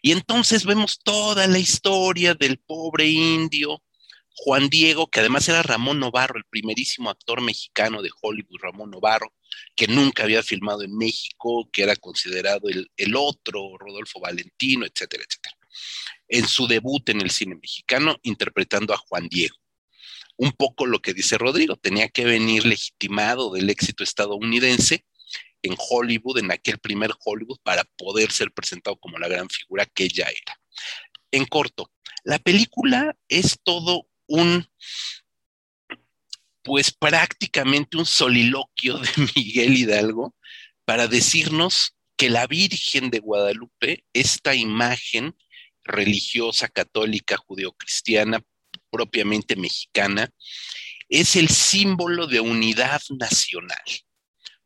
Y 0.00 0.12
entonces 0.12 0.64
vemos 0.64 1.00
toda 1.02 1.48
la 1.48 1.58
historia 1.58 2.34
del 2.34 2.58
pobre 2.58 3.06
indio 3.08 3.82
Juan 4.36 4.68
Diego, 4.68 5.08
que 5.08 5.18
además 5.18 5.48
era 5.48 5.62
Ramón 5.62 5.98
Novarro, 5.98 6.38
el 6.38 6.44
primerísimo 6.44 7.10
actor 7.10 7.40
mexicano 7.42 8.02
de 8.02 8.10
Hollywood, 8.22 8.60
Ramón 8.60 8.90
Novarro, 8.90 9.34
que 9.74 9.88
nunca 9.88 10.22
había 10.22 10.44
filmado 10.44 10.82
en 10.82 10.96
México, 10.96 11.68
que 11.72 11.82
era 11.82 11.96
considerado 11.96 12.68
el, 12.68 12.90
el 12.96 13.16
otro 13.16 13.76
Rodolfo 13.78 14.20
Valentino, 14.20 14.86
etcétera, 14.86 15.24
etcétera. 15.28 15.56
En 16.28 16.46
su 16.46 16.68
debut 16.68 17.08
en 17.08 17.20
el 17.20 17.30
cine 17.30 17.56
mexicano, 17.56 18.16
interpretando 18.22 18.94
a 18.94 18.98
Juan 18.98 19.26
Diego 19.28 19.56
un 20.36 20.52
poco 20.52 20.86
lo 20.86 21.00
que 21.00 21.14
dice 21.14 21.38
Rodrigo, 21.38 21.76
tenía 21.76 22.08
que 22.08 22.24
venir 22.24 22.66
legitimado 22.66 23.52
del 23.52 23.70
éxito 23.70 24.04
estadounidense 24.04 25.04
en 25.62 25.74
Hollywood, 25.78 26.38
en 26.38 26.52
aquel 26.52 26.78
primer 26.78 27.10
Hollywood, 27.24 27.58
para 27.62 27.84
poder 27.96 28.30
ser 28.30 28.52
presentado 28.52 28.96
como 28.96 29.18
la 29.18 29.28
gran 29.28 29.48
figura 29.48 29.86
que 29.86 30.04
ella 30.04 30.26
era. 30.26 30.60
En 31.30 31.44
corto, 31.46 31.90
la 32.24 32.38
película 32.38 33.16
es 33.28 33.58
todo 33.62 34.08
un, 34.26 34.66
pues 36.62 36.92
prácticamente 36.92 37.96
un 37.96 38.06
soliloquio 38.06 38.98
de 38.98 39.08
Miguel 39.36 39.76
Hidalgo 39.76 40.34
para 40.84 41.08
decirnos 41.08 41.96
que 42.16 42.30
la 42.30 42.46
Virgen 42.46 43.10
de 43.10 43.18
Guadalupe, 43.18 44.04
esta 44.12 44.54
imagen 44.54 45.36
religiosa, 45.84 46.68
católica, 46.68 47.36
judeocristiana, 47.36 48.42
propiamente 48.90 49.56
mexicana, 49.56 50.30
es 51.08 51.36
el 51.36 51.48
símbolo 51.48 52.26
de 52.26 52.40
unidad 52.40 53.00
nacional. 53.18 53.84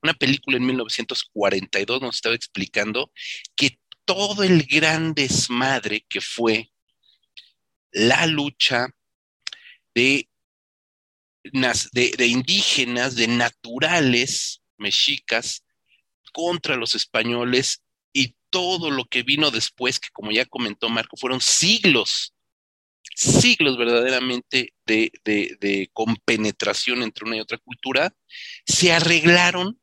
Una 0.02 0.14
película 0.14 0.56
en 0.56 0.66
1942 0.66 2.00
nos 2.00 2.16
estaba 2.16 2.34
explicando 2.34 3.12
que 3.54 3.78
todo 4.04 4.42
el 4.42 4.64
gran 4.64 5.14
desmadre 5.14 6.06
que 6.08 6.20
fue 6.20 6.70
la 7.92 8.26
lucha 8.26 8.88
de, 9.94 10.28
de, 11.42 12.26
indígenas, 12.26 13.14
de 13.14 13.28
naturales 13.28 14.62
mexicas 14.78 15.64
contra 16.32 16.76
los 16.76 16.94
españoles 16.94 17.82
y 18.12 18.36
todo 18.50 18.90
lo 18.90 19.04
que 19.04 19.22
vino 19.22 19.50
después, 19.50 20.00
que 20.00 20.08
como 20.10 20.30
ya 20.30 20.44
comentó 20.46 20.88
Marco, 20.88 21.16
fueron 21.16 21.40
siglos 21.40 22.34
siglos 23.20 23.76
verdaderamente 23.76 24.72
de, 24.86 25.12
de, 25.24 25.90
compenetración 25.92 27.02
entre 27.02 27.26
una 27.26 27.36
y 27.36 27.40
otra 27.40 27.58
cultura, 27.58 28.14
se 28.64 28.92
arreglaron 28.92 29.78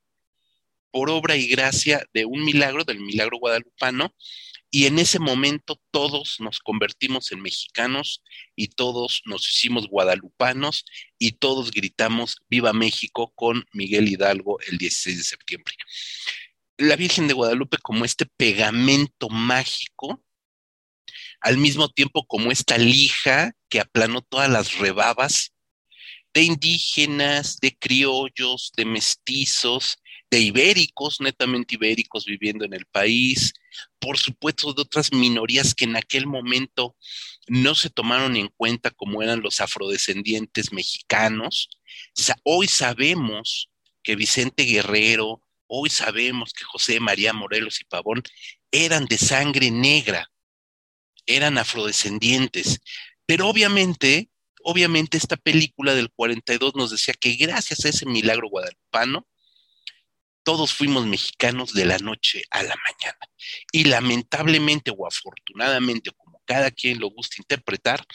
por 0.92 1.12
obra 1.12 1.36
y 1.36 1.48
gracia 1.48 2.04
de 2.14 2.26
un 2.26 2.44
milagro, 2.44 2.84
del 2.84 3.00
milagro 3.00 3.38
guadalupano, 3.38 4.16
y 4.72 4.88
en 4.88 4.98
ese 4.98 5.20
momento 5.20 5.80
todos 5.92 6.38
nos 6.40 6.60
convertimos 6.60 7.32
en 7.32 7.42
mexicanos 7.42 8.24
y 8.56 8.70
todos 8.70 9.22
nos 9.26 9.48
hicimos 9.48 9.88
guadalupanos 9.88 10.84
y 11.20 11.34
todos 11.34 11.72
gritamos 11.72 12.38
Viva 12.50 12.74
México 12.74 13.32
con 13.36 13.66
Miguel 13.72 14.10
Hidalgo 14.10 14.60
el 14.68 14.78
16 14.78 15.18
de 15.18 15.24
septiembre. 15.24 15.76
La 16.78 16.96
Virgen 16.96 17.28
de 17.28 17.34
Guadalupe 17.34 17.78
como 17.78 18.04
este 18.04 18.26
pegamento 18.26 19.30
mágico 19.30 20.24
al 21.42 21.58
mismo 21.58 21.90
tiempo 21.90 22.26
como 22.26 22.52
esta 22.52 22.78
lija 22.78 23.54
que 23.70 23.80
aplanó 23.80 24.22
todas 24.22 24.50
las 24.50 24.78
rebabas 24.78 25.54
de 26.34 26.44
indígenas, 26.44 27.58
de 27.60 27.76
criollos, 27.78 28.72
de 28.76 28.86
mestizos, 28.86 29.98
de 30.30 30.40
ibéricos, 30.40 31.22
netamente 31.22 31.76
ibéricos 31.76 32.26
viviendo 32.26 32.66
en 32.66 32.74
el 32.74 32.86
país, 32.86 33.54
por 34.00 34.18
supuesto 34.18 34.74
de 34.74 34.82
otras 34.82 35.14
minorías 35.14 35.74
que 35.74 35.86
en 35.86 35.96
aquel 35.96 36.28
momento 36.28 36.96
no 37.48 37.76
se 37.76 37.90
tomaron 37.90 38.36
en 38.36 38.50
cuenta 38.50 38.92
como 38.92 39.24
eran 39.24 39.42
los 39.42 39.62
afrodescendientes 39.62 40.74
mexicanos. 40.74 41.70
Hoy 42.44 42.68
sabemos 42.68 43.70
que 44.04 44.16
Vicente 44.16 44.64
Guerrero, 44.64 45.42
hoy 45.68 45.90
sabemos 45.90 46.54
que 46.54 46.66
José 46.66 47.00
María 47.00 47.34
Morelos 47.34 47.82
y 47.82 47.86
Pavón 47.86 48.22
eran 48.72 49.06
de 49.06 49.18
sangre 49.18 49.72
negra, 49.72 50.30
eran 51.28 51.58
afrodescendientes. 51.58 52.80
Pero 53.26 53.48
obviamente, 53.48 54.30
obviamente 54.64 55.18
esta 55.18 55.38
película 55.38 55.94
del 55.94 56.12
42 56.12 56.76
nos 56.76 56.92
decía 56.92 57.14
que 57.20 57.36
gracias 57.36 57.86
a 57.86 57.90
ese 57.90 58.06
milagro 58.06 58.50
guadalupano, 58.50 59.28
todos 60.44 60.74
fuimos 60.74 61.06
mexicanos 61.06 61.74
de 61.74 61.86
la 61.86 61.98
noche 62.00 62.44
a 62.52 62.64
la 62.64 62.76
mañana. 62.76 63.20
Y 63.74 63.84
lamentablemente 63.84 64.92
o 64.96 65.06
afortunadamente, 65.06 66.12
como 66.12 66.42
cada 66.46 66.72
quien 66.72 67.00
lo 67.00 67.10
gusta 67.10 67.36
interpretar, 67.40 68.06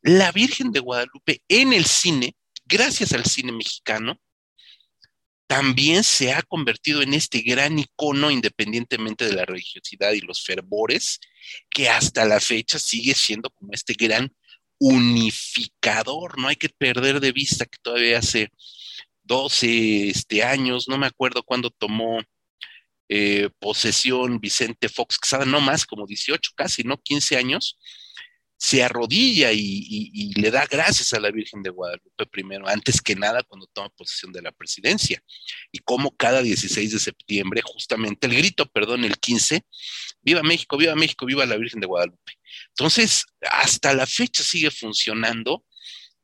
la 0.00 0.32
Virgen 0.32 0.72
de 0.72 0.80
Guadalupe 0.80 1.42
en 1.48 1.74
el 1.74 1.84
cine, 1.84 2.34
gracias 2.64 3.12
al 3.12 3.26
cine 3.26 3.52
mexicano, 3.52 4.18
también 5.48 6.04
se 6.04 6.32
ha 6.34 6.42
convertido 6.42 7.00
en 7.00 7.14
este 7.14 7.40
gran 7.40 7.78
icono, 7.78 8.30
independientemente 8.30 9.24
de 9.24 9.32
la 9.32 9.46
religiosidad 9.46 10.12
y 10.12 10.20
los 10.20 10.44
fervores, 10.44 11.20
que 11.70 11.88
hasta 11.88 12.26
la 12.26 12.38
fecha 12.38 12.78
sigue 12.78 13.14
siendo 13.14 13.48
como 13.50 13.72
este 13.72 13.94
gran 13.94 14.30
unificador. 14.78 16.38
No 16.38 16.48
hay 16.48 16.56
que 16.56 16.68
perder 16.68 17.20
de 17.20 17.32
vista 17.32 17.64
que 17.64 17.78
todavía 17.82 18.18
hace 18.18 18.50
12 19.24 20.10
este, 20.10 20.42
años, 20.42 20.86
no 20.86 20.98
me 20.98 21.06
acuerdo 21.06 21.42
cuándo 21.42 21.70
tomó 21.70 22.20
eh, 23.08 23.48
posesión 23.58 24.40
Vicente 24.40 24.90
Fox, 24.90 25.18
que 25.18 25.46
no 25.46 25.62
más, 25.62 25.86
como 25.86 26.06
18 26.06 26.52
casi, 26.54 26.84
¿no? 26.84 26.98
15 26.98 27.38
años 27.38 27.78
se 28.58 28.82
arrodilla 28.82 29.52
y, 29.52 30.32
le 30.34 30.50
da 30.50 30.66
gracias 30.66 31.12
a 31.12 31.20
la 31.20 31.30
Virgen 31.30 31.62
de 31.62 31.70
Guadalupe 31.70 32.26
primero, 32.26 32.68
antes 32.68 33.00
que 33.00 33.14
nada 33.14 33.44
cuando 33.44 33.68
toma 33.72 33.88
posesión 33.90 34.32
de 34.32 34.42
la 34.42 34.50
presidencia. 34.50 35.22
Y 35.70 35.78
como 35.78 36.16
cada 36.16 36.42
16 36.42 36.92
de 36.92 36.98
septiembre, 36.98 37.62
justamente 37.64 38.26
el 38.26 38.34
grito, 38.34 38.66
perdón, 38.66 39.04
el 39.04 39.16
15, 39.16 39.64
viva 40.22 40.42
México, 40.42 40.76
viva 40.76 40.96
México, 40.96 41.24
viva 41.24 41.46
la 41.46 41.56
Virgen 41.56 41.80
de 41.80 41.86
Guadalupe. 41.86 42.32
Entonces, 42.70 43.26
hasta 43.48 43.94
la 43.94 44.06
fecha 44.06 44.42
sigue 44.42 44.72
funcionando 44.72 45.64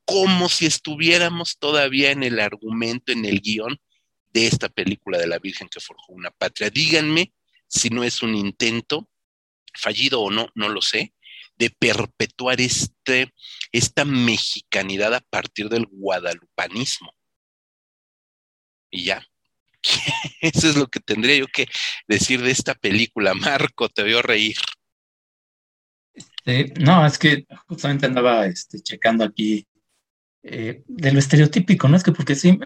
como 0.05 0.49
si 0.49 0.67
estuviéramos 0.67 1.57
todavía 1.59 2.11
en 2.11 2.25
el 2.25 2.41
argumento, 2.41 3.13
en 3.13 3.25
el 3.25 3.41
guion 3.41 3.81
de 4.33 4.49
esta 4.49 4.69
película 4.69 5.19
de 5.19 5.29
la 5.29 5.39
Virgen 5.39 5.69
que 5.69 5.81
forjó 5.81 6.13
una 6.13 6.33
patria. 6.33 6.69
Díganme 6.69 7.33
si 7.69 7.91
no 7.91 8.03
es 8.03 8.23
un 8.23 8.35
intento, 8.35 9.09
fallido 9.73 10.21
o 10.21 10.31
no, 10.31 10.49
no 10.55 10.69
lo 10.69 10.83
sé, 10.83 11.15
de 11.57 11.71
perpetuar 11.71 12.61
este, 12.61 13.33
esta 13.73 14.05
mexicanidad 14.05 15.15
a 15.15 15.21
partir 15.21 15.69
del 15.69 15.87
guadalupanismo. 15.87 17.13
Y 18.91 19.05
ya. 19.05 19.27
Eso 20.41 20.69
es 20.69 20.77
lo 20.77 20.87
que 20.89 21.01
tendría 21.01 21.37
yo 21.37 21.47
que 21.47 21.67
decir 22.09 22.43
de 22.43 22.51
esta 22.51 22.75
película. 22.75 23.35
Marco, 23.35 23.89
te 23.89 24.03
veo 24.03 24.23
reír. 24.23 24.57
No, 26.79 27.07
es 27.07 27.19
que 27.19 27.47
justamente 27.67 28.07
andaba 28.07 28.47
este, 28.47 28.81
checando 28.81 29.25
aquí 29.25 29.67
eh, 30.43 30.83
de 30.87 31.13
lo 31.13 31.19
estereotípico, 31.19 31.89
¿no? 31.89 31.97
Es 31.97 32.03
que 32.03 32.13
porque 32.13 32.35
sí, 32.35 32.59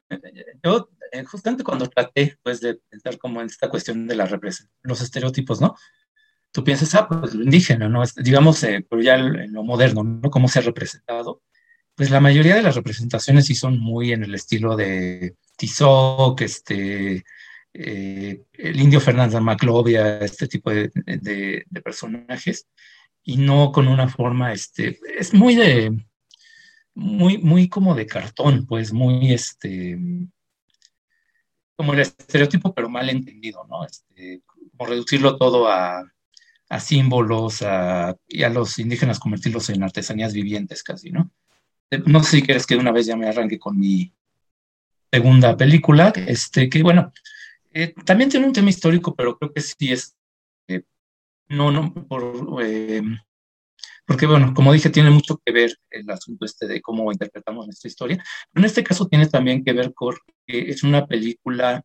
yo 0.65 0.91
eh, 1.13 1.25
justamente 1.25 1.63
cuando 1.63 1.89
traté 1.89 2.37
pues 2.43 2.61
de 2.61 2.75
pensar 2.89 3.19
como 3.19 3.41
en 3.41 3.47
esta 3.47 3.69
cuestión 3.69 4.07
de 4.07 4.17
la 4.17 4.27
representación, 4.27 4.81
los 4.83 5.01
estereotipos, 5.01 5.61
¿no? 5.61 5.77
Tú 6.53 6.65
piensas, 6.65 6.95
ah, 6.95 7.09
pues 7.09 7.35
lo 7.35 7.45
indígena, 7.45 7.89
¿no? 7.89 8.03
Digamos, 8.17 8.63
eh, 8.65 8.85
pero 8.89 9.03
ya 9.03 9.17
en 9.17 9.53
lo 9.53 9.63
moderno, 9.63 10.03
¿no? 10.03 10.31
¿Cómo 10.31 10.49
se 10.49 10.59
ha 10.59 10.63
representado? 10.63 11.43
Pues 11.95 12.11
la 12.11 12.21
mayoría 12.21 12.55
de 12.55 12.63
las 12.63 12.77
representaciones 12.77 13.47
sí 13.47 13.55
son 13.55 13.79
muy 13.79 14.13
en 14.13 14.25
el 14.25 14.35
estilo 14.35 14.77
de 14.77 15.35
Tizoc, 15.57 16.41
este, 16.43 17.25
eh, 17.75 18.43
el 18.53 18.81
indio 18.81 19.01
Fernando 19.01 19.41
Maclovia, 19.41 20.19
este 20.21 20.47
tipo 20.49 20.71
de, 20.71 20.91
de, 20.95 21.65
personajes, 21.83 22.69
y 23.23 23.37
no 23.37 23.73
con 23.73 23.89
una 23.89 24.09
forma, 24.09 24.53
este, 24.53 24.99
es 25.19 25.35
muy 25.35 25.55
de, 25.55 26.07
muy, 26.95 27.39
muy 27.39 27.69
como 27.69 27.95
de 27.95 28.07
cartón, 28.07 28.67
pues 28.67 28.93
muy, 28.93 29.33
este, 29.33 29.99
como 31.77 31.95
el 31.95 32.01
estereotipo, 32.01 32.73
pero 32.75 32.89
mal 32.89 33.11
entendido, 33.11 33.67
¿no? 33.69 33.85
Este, 33.85 34.43
como 34.77 34.89
reducirlo 34.89 35.37
todo 35.37 35.69
a, 35.69 36.05
a 36.69 36.81
símbolos 36.81 37.63
y 38.29 38.43
a 38.43 38.49
los 38.51 38.79
indígenas 38.79 39.19
convertirlos 39.19 39.71
en 39.71 39.83
artesanías 39.83 40.33
vivientes 40.35 40.83
casi, 40.83 41.11
¿no? 41.11 41.31
Eh, 41.91 42.03
no 42.07 42.23
sé 42.23 42.39
si 42.39 42.43
quieres 42.43 42.67
que 42.67 42.77
una 42.77 42.93
vez 42.93 43.07
ya 43.07 43.17
me 43.17 43.29
arranque 43.29 43.59
con 43.59 43.79
mi 43.79 44.13
segunda 45.11 45.57
película, 45.57 46.13
este, 46.15 46.69
que 46.69 46.83
bueno, 46.83 47.13
eh, 47.73 47.95
también 48.05 48.29
tiene 48.29 48.47
un 48.47 48.53
tema 48.53 48.71
histórico, 48.71 49.15
pero 49.15 49.39
creo 49.39 49.53
que 49.53 49.61
sí 49.63 49.93
es, 49.93 50.15
eh, 50.69 50.83
no, 51.49 51.71
no, 51.71 51.95
por, 51.95 52.35
porque 54.07 54.27
bueno, 54.27 54.53
como 54.55 54.73
dije, 54.73 54.91
tiene 54.91 55.11
mucho 55.11 55.41
que 55.45 55.53
ver 55.53 55.75
el 55.91 56.11
asunto 56.11 56.45
este 56.45 56.67
de 56.67 56.83
cómo 56.83 57.11
interpretamos 57.11 57.67
nuestra 57.67 57.89
historia, 57.89 58.23
pero 58.53 58.63
en 58.63 58.67
este 58.67 58.85
caso 58.85 59.09
tiene 59.09 59.27
también 59.27 59.65
que 59.65 59.73
ver 59.73 59.95
con 59.95 60.15
que 60.47 60.71
es 60.71 60.83
una 60.83 61.07
película 61.07 61.83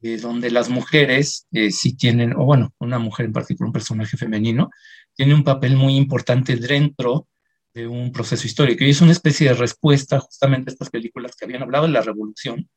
eh, 0.00 0.16
donde 0.16 0.52
las 0.52 0.68
mujeres 0.68 1.48
eh, 1.50 1.72
sí 1.72 1.96
tienen, 1.96 2.32
o 2.36 2.44
bueno, 2.44 2.72
una 2.78 3.00
mujer 3.00 3.26
en 3.26 3.32
particular, 3.32 3.66
un 3.66 3.72
personaje 3.72 4.16
femenino, 4.16 4.70
tiene 5.12 5.34
un 5.34 5.42
papel 5.42 5.74
muy 5.76 5.96
importante 5.96 6.54
dentro 6.54 7.26
de 7.74 7.88
un 7.88 8.12
proceso 8.12 8.46
histórico. 8.46 8.84
Y 8.84 8.90
es 8.90 9.00
una 9.00 9.10
especie 9.10 9.48
de 9.48 9.54
respuesta 9.54 10.20
justamente 10.20 10.70
a 10.70 10.72
estas 10.72 10.90
películas 10.90 11.34
que 11.34 11.44
habían 11.44 11.62
hablado 11.62 11.86
de 11.86 11.92
la 11.92 12.02
revolución, 12.02 12.68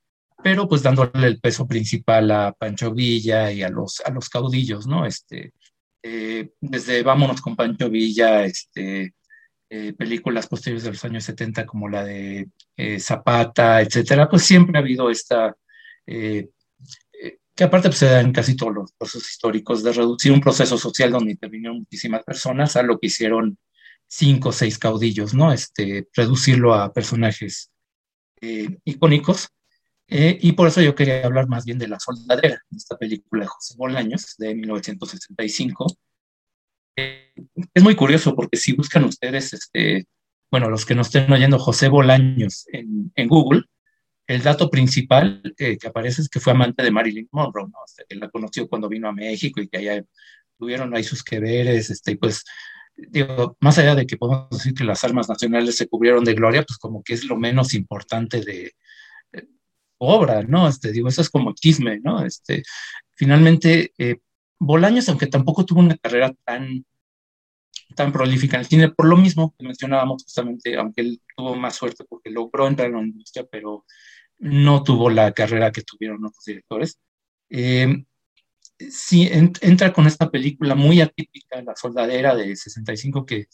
pero 0.43 0.67
pues 0.67 0.81
dándole 0.81 1.27
el 1.27 1.39
peso 1.39 1.67
principal 1.67 2.31
a 2.31 2.53
Pancho 2.53 2.91
Villa 2.91 3.51
y 3.51 3.61
a 3.61 3.69
los, 3.69 4.01
a 4.03 4.09
los 4.09 4.27
caudillos, 4.27 4.87
¿no? 4.87 5.05
Este, 5.05 5.53
eh, 6.01 6.49
desde 6.59 7.03
Vámonos 7.03 7.39
con 7.39 7.55
Pancho 7.55 7.87
Villa, 7.87 8.45
este, 8.45 9.13
películas 9.69 10.47
posteriores 10.47 10.83
de 10.83 10.89
los 10.89 11.05
años 11.05 11.23
70 11.23 11.65
como 11.67 11.87
la 11.87 12.03
de 12.03 12.49
Zapata, 12.99 13.79
etcétera, 13.79 14.27
pues 14.27 14.41
siempre 14.41 14.77
ha 14.77 14.81
habido 14.81 15.09
esta 15.09 15.55
que 17.61 17.65
aparte 17.65 17.89
pues, 17.89 17.99
se 17.99 18.07
da 18.07 18.21
en 18.21 18.31
casi 18.31 18.55
todos 18.55 18.73
los 18.73 18.91
procesos 18.93 19.29
históricos, 19.29 19.83
de 19.83 19.93
reducir 19.93 20.31
un 20.31 20.41
proceso 20.41 20.79
social 20.79 21.11
donde 21.11 21.33
intervinieron 21.33 21.77
muchísimas 21.77 22.23
personas 22.23 22.75
a 22.75 22.81
lo 22.81 22.97
que 22.97 23.05
hicieron 23.05 23.55
cinco 24.07 24.49
o 24.49 24.51
seis 24.51 24.79
caudillos, 24.79 25.35
¿no? 25.35 25.53
Este, 25.53 26.07
reducirlo 26.15 26.73
a 26.73 26.91
personajes 26.91 27.69
eh, 28.41 28.79
icónicos. 28.83 29.49
Eh, 30.07 30.39
y 30.41 30.53
por 30.53 30.69
eso 30.69 30.81
yo 30.81 30.95
quería 30.95 31.23
hablar 31.23 31.47
más 31.47 31.63
bien 31.63 31.77
de 31.77 31.87
La 31.87 31.99
Soldadera, 31.99 32.59
esta 32.75 32.97
película 32.97 33.43
de 33.43 33.49
José 33.49 33.75
Bolaños 33.77 34.35
de 34.39 34.55
1965. 34.55 35.85
Eh, 36.95 37.31
es 37.75 37.83
muy 37.83 37.95
curioso 37.95 38.35
porque 38.35 38.57
si 38.57 38.73
buscan 38.73 39.03
ustedes, 39.03 39.53
este, 39.53 40.07
bueno, 40.49 40.67
los 40.67 40.83
que 40.83 40.95
nos 40.95 41.13
estén 41.13 41.31
oyendo 41.31 41.59
José 41.59 41.89
Bolaños 41.89 42.65
en, 42.73 43.11
en 43.13 43.27
Google, 43.27 43.65
el 44.33 44.43
dato 44.43 44.69
principal 44.69 45.41
que 45.57 45.77
aparece 45.85 46.21
es 46.21 46.29
que 46.29 46.39
fue 46.39 46.53
amante 46.53 46.83
de 46.83 46.91
Marilyn 46.91 47.29
Monroe, 47.31 47.67
¿no? 47.69 47.79
Este, 47.85 48.05
que 48.07 48.15
la 48.15 48.29
conoció 48.29 48.67
cuando 48.67 48.89
vino 48.89 49.07
a 49.07 49.13
México 49.13 49.61
y 49.61 49.67
que 49.67 49.77
allá 49.77 50.03
tuvieron 50.57 50.95
ahí 50.95 51.03
sus 51.03 51.23
que 51.23 51.39
veres, 51.39 51.89
este, 51.89 52.17
pues 52.17 52.43
digo, 52.95 53.57
más 53.59 53.77
allá 53.77 53.95
de 53.95 54.05
que 54.05 54.17
podemos 54.17 54.49
decir 54.49 54.73
que 54.73 54.83
las 54.83 55.03
armas 55.03 55.27
nacionales 55.29 55.75
se 55.77 55.87
cubrieron 55.87 56.23
de 56.23 56.33
gloria, 56.33 56.63
pues 56.63 56.77
como 56.77 57.03
que 57.03 57.13
es 57.13 57.25
lo 57.25 57.35
menos 57.37 57.73
importante 57.73 58.41
de, 58.41 58.73
obra, 60.01 60.41
¿no? 60.43 60.67
Este, 60.67 60.91
digo, 60.91 61.07
eso 61.07 61.21
es 61.21 61.29
como 61.29 61.53
chisme, 61.53 61.99
¿no? 61.99 62.25
Este, 62.25 62.63
finalmente, 63.11 63.93
eh, 63.97 64.17
Bolaños, 64.59 65.09
aunque 65.09 65.27
tampoco 65.27 65.65
tuvo 65.65 65.79
una 65.79 65.97
carrera 65.97 66.33
tan, 66.43 66.85
tan 67.95 68.11
prolífica 68.11 68.57
en 68.57 68.61
el 68.61 68.67
cine, 68.67 68.89
por 68.89 69.07
lo 69.07 69.17
mismo 69.17 69.55
que 69.57 69.65
mencionábamos 69.65 70.23
justamente, 70.23 70.75
aunque 70.75 71.01
él 71.01 71.21
tuvo 71.35 71.55
más 71.55 71.75
suerte 71.75 72.03
porque 72.07 72.31
logró 72.31 72.67
entrar 72.67 72.89
en 72.89 72.95
la 72.95 73.01
industria, 73.01 73.45
pero 73.51 73.85
no 74.41 74.83
tuvo 74.83 75.09
la 75.09 75.31
carrera 75.33 75.71
que 75.71 75.83
tuvieron 75.83 76.25
otros 76.25 76.43
directores. 76.45 76.99
Eh, 77.49 78.03
sí 78.89 79.29
entra 79.31 79.93
con 79.93 80.07
esta 80.07 80.29
película 80.31 80.75
muy 80.75 81.01
atípica, 81.01 81.61
La 81.61 81.75
Soldadera 81.75 82.35
de 82.35 82.55
65, 82.55 83.25
que 83.25 83.47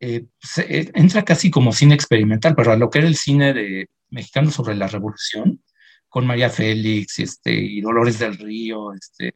eh, 0.00 0.26
eh, 0.58 0.90
entra 0.94 1.24
casi 1.24 1.50
como 1.50 1.72
cine 1.72 1.94
experimental, 1.94 2.54
pero 2.56 2.72
a 2.72 2.76
lo 2.76 2.90
que 2.90 2.98
era 2.98 3.08
el 3.08 3.16
cine 3.16 3.52
de 3.54 3.88
mexicano 4.10 4.50
sobre 4.50 4.74
la 4.74 4.88
revolución, 4.88 5.62
con 6.08 6.26
María 6.26 6.50
Félix 6.50 7.18
este, 7.20 7.52
y 7.54 7.80
Dolores 7.80 8.18
del 8.18 8.36
Río, 8.36 8.92
este, 8.92 9.34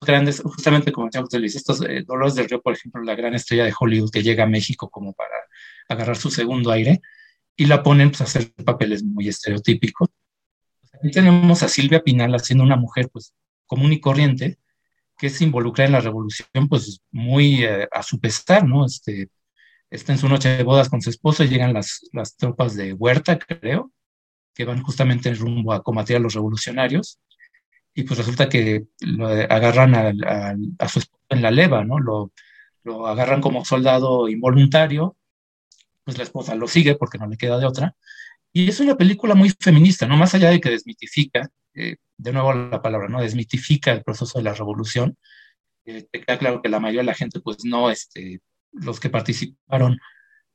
grandes, 0.00 0.40
justamente 0.40 0.92
como 0.92 1.06
decía 1.06 1.22
usted 1.22 1.38
Luis, 1.38 1.56
estos 1.56 1.82
eh, 1.82 2.04
Dolores 2.06 2.34
del 2.34 2.48
Río, 2.48 2.62
por 2.62 2.74
ejemplo, 2.74 3.02
la 3.02 3.14
gran 3.14 3.34
estrella 3.34 3.64
de 3.64 3.74
Hollywood 3.78 4.10
que 4.10 4.22
llega 4.22 4.44
a 4.44 4.48
México 4.48 4.90
como 4.90 5.12
para 5.12 5.34
agarrar 5.88 6.16
su 6.16 6.30
segundo 6.30 6.70
aire, 6.70 7.00
y 7.56 7.66
la 7.66 7.82
ponen 7.82 8.10
pues, 8.10 8.22
a 8.22 8.24
hacer 8.24 8.52
papeles 8.64 9.04
muy 9.04 9.28
estereotípicos. 9.28 10.08
Aquí 11.02 11.10
tenemos 11.10 11.64
a 11.64 11.68
Silvia 11.68 12.00
Pinal 12.00 12.32
haciendo 12.32 12.62
una 12.62 12.76
mujer 12.76 13.08
pues 13.12 13.34
común 13.66 13.92
y 13.92 13.98
corriente, 13.98 14.58
que 15.18 15.30
se 15.30 15.42
involucra 15.42 15.84
en 15.84 15.90
la 15.90 16.00
revolución, 16.00 16.68
pues 16.68 17.02
muy 17.10 17.64
eh, 17.64 17.88
a 17.90 18.04
su 18.04 18.20
pesar, 18.20 18.64
¿no? 18.64 18.86
Este, 18.86 19.28
está 19.90 20.12
en 20.12 20.18
su 20.18 20.28
noche 20.28 20.50
de 20.50 20.62
bodas 20.62 20.88
con 20.88 21.02
su 21.02 21.10
esposo 21.10 21.42
llegan 21.42 21.72
las, 21.72 22.08
las 22.12 22.36
tropas 22.36 22.76
de 22.76 22.92
Huerta, 22.92 23.36
creo, 23.36 23.90
que 24.54 24.64
van 24.64 24.80
justamente 24.80 25.28
en 25.28 25.38
rumbo 25.38 25.72
a 25.72 25.82
combatir 25.82 26.16
a 26.16 26.20
los 26.20 26.34
revolucionarios. 26.34 27.18
Y 27.94 28.04
pues 28.04 28.18
resulta 28.18 28.48
que 28.48 28.84
agarran 29.50 29.96
a, 29.96 30.54
a, 30.78 30.88
su 30.88 31.00
esposo 31.00 31.24
en 31.30 31.42
la 31.42 31.50
leva, 31.50 31.84
¿no? 31.84 31.98
Lo, 31.98 32.30
lo 32.84 33.08
agarran 33.08 33.40
como 33.40 33.64
soldado 33.64 34.28
involuntario, 34.28 35.16
pues 36.04 36.16
la 36.16 36.22
esposa 36.22 36.54
lo 36.54 36.68
sigue 36.68 36.94
porque 36.94 37.18
no 37.18 37.26
le 37.26 37.36
queda 37.36 37.58
de 37.58 37.66
otra. 37.66 37.96
Y 38.52 38.68
es 38.68 38.80
una 38.80 38.96
película 38.96 39.34
muy 39.34 39.50
feminista, 39.58 40.06
¿no? 40.06 40.16
Más 40.16 40.34
allá 40.34 40.50
de 40.50 40.60
que 40.60 40.70
desmitifica 40.70 41.48
eh, 41.74 41.96
de 42.18 42.32
nuevo 42.32 42.52
la 42.52 42.82
palabra, 42.82 43.08
¿no? 43.08 43.20
Desmitifica 43.20 43.92
el 43.92 44.02
proceso 44.02 44.38
de 44.38 44.44
la 44.44 44.54
revolución. 44.54 45.16
Eh, 45.86 46.06
te 46.10 46.20
queda 46.20 46.38
claro 46.38 46.60
que 46.60 46.68
la 46.68 46.78
mayoría 46.78 47.00
de 47.00 47.06
la 47.06 47.14
gente, 47.14 47.40
pues 47.40 47.64
no, 47.64 47.90
este, 47.90 48.40
los 48.72 49.00
que 49.00 49.08
participaron, 49.08 49.98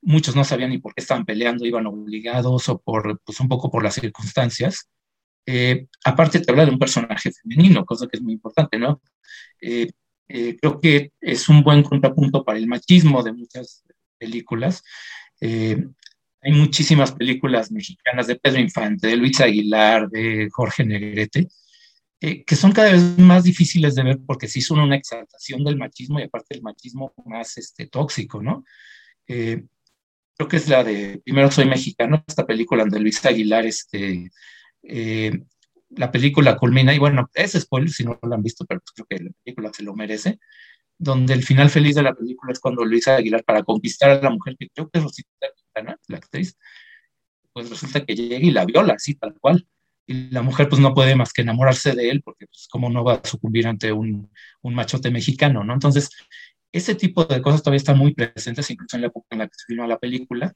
muchos 0.01 0.35
no 0.35 0.43
sabían 0.43 0.69
ni 0.69 0.77
por 0.77 0.93
qué 0.93 1.01
estaban 1.01 1.25
peleando, 1.25 1.65
iban 1.65 1.87
obligados 1.87 2.69
o 2.69 2.79
por, 2.79 3.19
pues 3.25 3.39
un 3.39 3.47
poco 3.47 3.71
por 3.71 3.83
las 3.83 3.95
circunstancias. 3.95 4.89
Eh, 5.47 5.87
aparte 6.05 6.39
te 6.39 6.51
habla 6.51 6.65
de 6.65 6.71
un 6.71 6.79
personaje 6.79 7.31
femenino, 7.31 7.85
cosa 7.85 8.07
que 8.07 8.17
es 8.17 8.23
muy 8.23 8.33
importante, 8.33 8.77
¿no? 8.77 9.01
creo 10.29 10.81
que 10.81 11.13
es 11.21 11.47
un 11.47 11.63
buen 11.63 11.83
contrapunto 11.83 12.43
para 12.43 12.59
el 12.59 12.67
machismo 12.67 13.23
de 13.23 13.31
muchas 13.31 13.83
películas. 14.19 14.83
Hay 16.47 16.53
muchísimas 16.53 17.11
películas 17.11 17.73
mexicanas 17.73 18.25
de 18.25 18.37
Pedro 18.37 18.61
Infante, 18.61 19.07
de 19.07 19.17
Luis 19.17 19.41
Aguilar, 19.41 20.07
de 20.07 20.47
Jorge 20.49 20.85
Negrete, 20.85 21.49
eh, 22.21 22.45
que 22.45 22.55
son 22.55 22.71
cada 22.71 22.93
vez 22.93 23.19
más 23.19 23.43
difíciles 23.43 23.95
de 23.95 24.03
ver 24.03 24.19
porque 24.25 24.47
sí 24.47 24.61
son 24.61 24.79
una 24.79 24.95
exaltación 24.95 25.65
del 25.65 25.75
machismo 25.75 26.21
y 26.21 26.23
aparte 26.23 26.55
el 26.55 26.61
machismo 26.61 27.13
más 27.25 27.57
este, 27.57 27.87
tóxico, 27.87 28.41
¿no? 28.41 28.63
Eh, 29.27 29.65
creo 30.37 30.47
que 30.47 30.55
es 30.55 30.69
la 30.69 30.85
de 30.85 31.21
Primero 31.21 31.51
Soy 31.51 31.65
Mexicano, 31.65 32.23
esta 32.25 32.47
película 32.47 32.85
de 32.85 32.99
Luis 33.01 33.25
Aguilar, 33.25 33.65
este, 33.65 34.31
eh, 34.83 35.37
la 35.89 36.09
película 36.13 36.55
culmina, 36.55 36.93
y 36.93 36.97
bueno, 36.97 37.29
es 37.33 37.59
spoiler 37.59 37.89
si 37.89 38.05
no 38.05 38.17
lo 38.21 38.33
han 38.33 38.41
visto, 38.41 38.63
pero 38.65 38.79
creo 38.95 39.05
que 39.09 39.19
la 39.21 39.31
película 39.43 39.71
se 39.73 39.83
lo 39.83 39.93
merece, 39.95 40.39
donde 40.97 41.33
el 41.33 41.43
final 41.43 41.69
feliz 41.69 41.95
de 41.95 42.03
la 42.03 42.15
película 42.15 42.53
es 42.53 42.61
cuando 42.61 42.85
Luis 42.85 43.05
Aguilar, 43.09 43.43
para 43.43 43.63
conquistar 43.63 44.11
a 44.11 44.21
la 44.21 44.29
mujer 44.29 44.55
que 44.57 44.69
creo 44.69 44.89
que 44.89 44.99
es 44.99 45.03
Rosita 45.03 45.47
la 45.83 46.17
actriz, 46.17 46.57
pues 47.53 47.69
resulta 47.69 48.05
que 48.05 48.15
llega 48.15 48.37
y 48.37 48.51
la 48.51 48.65
viola, 48.65 48.93
así 48.93 49.15
tal 49.15 49.33
cual. 49.39 49.67
Y 50.05 50.29
la 50.29 50.41
mujer 50.41 50.69
pues 50.69 50.79
no 50.81 50.93
puede 50.93 51.15
más 51.15 51.33
que 51.33 51.41
enamorarse 51.41 51.93
de 51.95 52.09
él, 52.09 52.21
porque 52.21 52.47
pues 52.47 52.67
cómo 52.69 52.89
no 52.89 53.03
va 53.03 53.15
a 53.15 53.27
sucumbir 53.27 53.67
ante 53.67 53.91
un, 53.91 54.31
un 54.61 54.75
machote 54.75 55.11
mexicano, 55.11 55.63
¿no? 55.63 55.73
Entonces, 55.73 56.09
ese 56.71 56.95
tipo 56.95 57.25
de 57.25 57.41
cosas 57.41 57.61
todavía 57.63 57.77
están 57.77 57.97
muy 57.97 58.13
presentes, 58.13 58.69
incluso 58.69 58.95
en 58.97 59.01
la 59.01 59.07
época 59.07 59.27
en 59.31 59.39
la 59.39 59.47
que 59.47 59.55
se 59.55 59.65
filmó 59.67 59.87
la 59.87 59.97
película. 59.99 60.53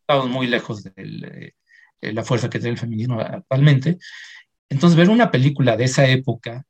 Estamos 0.00 0.28
muy 0.30 0.46
lejos 0.46 0.84
de, 0.84 1.54
de 2.00 2.12
la 2.12 2.24
fuerza 2.24 2.48
que 2.48 2.58
tiene 2.58 2.74
el 2.74 2.78
feminismo 2.78 3.20
actualmente. 3.20 3.98
Entonces, 4.68 4.96
ver 4.96 5.10
una 5.10 5.30
película 5.30 5.76
de 5.76 5.84
esa 5.84 6.06
época, 6.08 6.64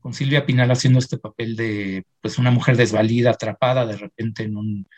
con 0.00 0.14
Silvia 0.14 0.46
Pinal 0.46 0.70
haciendo 0.70 0.98
este 0.98 1.18
papel 1.18 1.56
de 1.56 2.04
pues 2.20 2.38
una 2.38 2.50
mujer 2.50 2.76
desvalida, 2.76 3.30
atrapada 3.30 3.86
de 3.86 3.96
repente 3.96 4.44
en 4.44 4.56
un, 4.56 4.88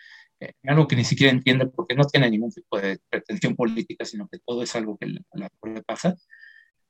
algo 0.64 0.86
que 0.86 0.96
ni 0.96 1.04
siquiera 1.04 1.32
entiende 1.32 1.66
porque 1.66 1.94
no 1.94 2.04
tiene 2.04 2.30
ningún 2.30 2.52
tipo 2.52 2.80
de 2.80 2.98
pretensión 3.10 3.56
política, 3.56 4.04
sino 4.04 4.28
que 4.28 4.38
todo 4.38 4.62
es 4.62 4.74
algo 4.76 4.96
que 4.96 5.06
le, 5.06 5.22
le 5.34 5.82
pasa, 5.82 6.16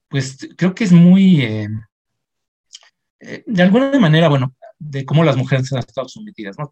pues 0.09 0.39
creo 0.57 0.75
que 0.75 0.85
es 0.85 0.93
muy, 0.93 1.43
eh, 1.43 1.69
eh, 3.21 3.45
de 3.47 3.63
alguna 3.63 3.99
manera, 3.99 4.29
bueno, 4.29 4.55
de 4.79 5.05
cómo 5.05 5.25
las 5.25 5.37
mujeres 5.37 5.73
han 5.73 5.81
estado 5.81 6.09
sometidas, 6.09 6.57
¿no? 6.59 6.71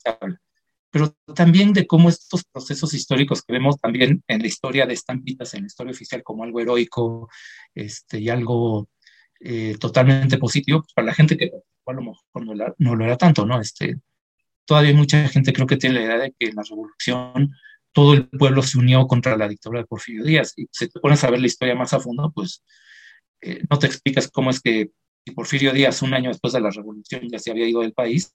Pero 0.91 1.15
también 1.35 1.73
de 1.73 1.87
cómo 1.87 2.09
estos 2.09 2.45
procesos 2.45 2.95
históricos 2.95 3.43
que 3.43 3.53
vemos 3.53 3.79
también 3.79 4.23
en 4.29 4.41
la 4.41 4.47
historia 4.47 4.87
de 4.87 4.95
estampitas, 4.95 5.53
en 5.55 5.63
la 5.63 5.67
historia 5.67 5.93
oficial, 5.93 6.23
como 6.23 6.45
algo 6.45 6.61
heroico 6.61 7.29
este, 7.75 8.21
y 8.21 8.29
algo 8.31 8.89
eh, 9.41 9.77
totalmente 9.79 10.39
positivo, 10.39 10.81
pues, 10.81 10.95
para 10.95 11.07
la 11.07 11.15
gente 11.15 11.37
que 11.37 11.51
a 11.87 11.93
lo 11.93 12.03
mejor 12.03 12.47
no, 12.47 12.75
no, 12.79 12.97
lo 12.97 13.05
era 13.05 13.17
tanto, 13.17 13.45
¿no? 13.45 13.61
Este, 13.61 13.97
todavía 14.67 14.95
mucha 14.95 15.29
gente 15.29 15.53
creo 15.53 15.67
que 15.67 15.77
tiene 15.77 15.97
la 15.97 16.05
idea 16.05 16.19
de 16.19 16.35
que 16.39 16.49
en 16.49 16.57
la 16.57 16.63
revolución 16.63 17.53
todo 17.93 18.13
el 18.13 18.29
pueblo 18.29 18.63
se 18.63 18.79
unió 18.79 19.07
contra 19.07 19.37
la 19.37 19.49
dictadura 19.49 19.81
de 19.81 19.87
Porfirio 19.87 20.25
Díaz. 20.25 20.53
Y 20.57 20.69
si 20.71 20.89
te 20.89 21.01
pones 21.01 21.25
a 21.25 21.31
ver 21.31 21.41
la 21.41 21.47
historia 21.47 21.75
más 21.75 21.95
a 21.95 22.01
fondo, 22.01 22.31
pues 22.35 22.63
eh, 23.41 23.63
no 23.71 23.79
te 23.79 23.87
explicas 23.87 24.29
cómo 24.31 24.51
es 24.51 24.61
que 24.61 24.91
Porfirio 25.35 25.73
Díaz, 25.73 26.03
un 26.03 26.15
año 26.15 26.29
después 26.29 26.53
de 26.53 26.61
la 26.61 26.71
revolución, 26.71 27.23
ya 27.31 27.39
se 27.39 27.51
había 27.51 27.67
ido 27.67 27.81
del 27.81 27.95
país, 27.95 28.35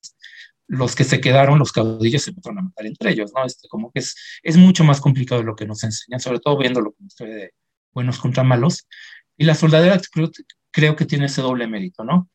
los 0.67 0.95
que 0.95 1.03
se 1.03 1.21
quedaron, 1.21 1.59
los 1.59 1.71
caudillos, 1.71 2.23
se 2.23 2.31
empezaron 2.31 2.59
a 2.59 2.61
matar 2.63 2.85
entre 2.85 3.11
ellos, 3.11 3.31
¿no? 3.35 3.45
Este, 3.45 3.67
como 3.67 3.91
que 3.91 3.99
es, 3.99 4.15
es 4.41 4.57
mucho 4.57 4.83
más 4.83 4.99
complicado 4.99 5.41
de 5.41 5.45
lo 5.45 5.55
que 5.55 5.65
nos 5.65 5.83
enseñan, 5.83 6.19
sobre 6.19 6.39
todo 6.39 6.57
viéndolo 6.57 6.93
como 6.93 7.07
historia 7.07 7.35
de 7.35 7.53
buenos 7.93 8.19
contra 8.19 8.43
malos. 8.43 8.87
Y 9.37 9.45
la 9.45 9.55
soldadera 9.55 9.99
creo, 10.11 10.31
creo 10.71 10.95
que 10.95 11.05
tiene 11.05 11.25
ese 11.25 11.41
doble 11.41 11.67
mérito, 11.67 12.03
¿no? 12.03 12.29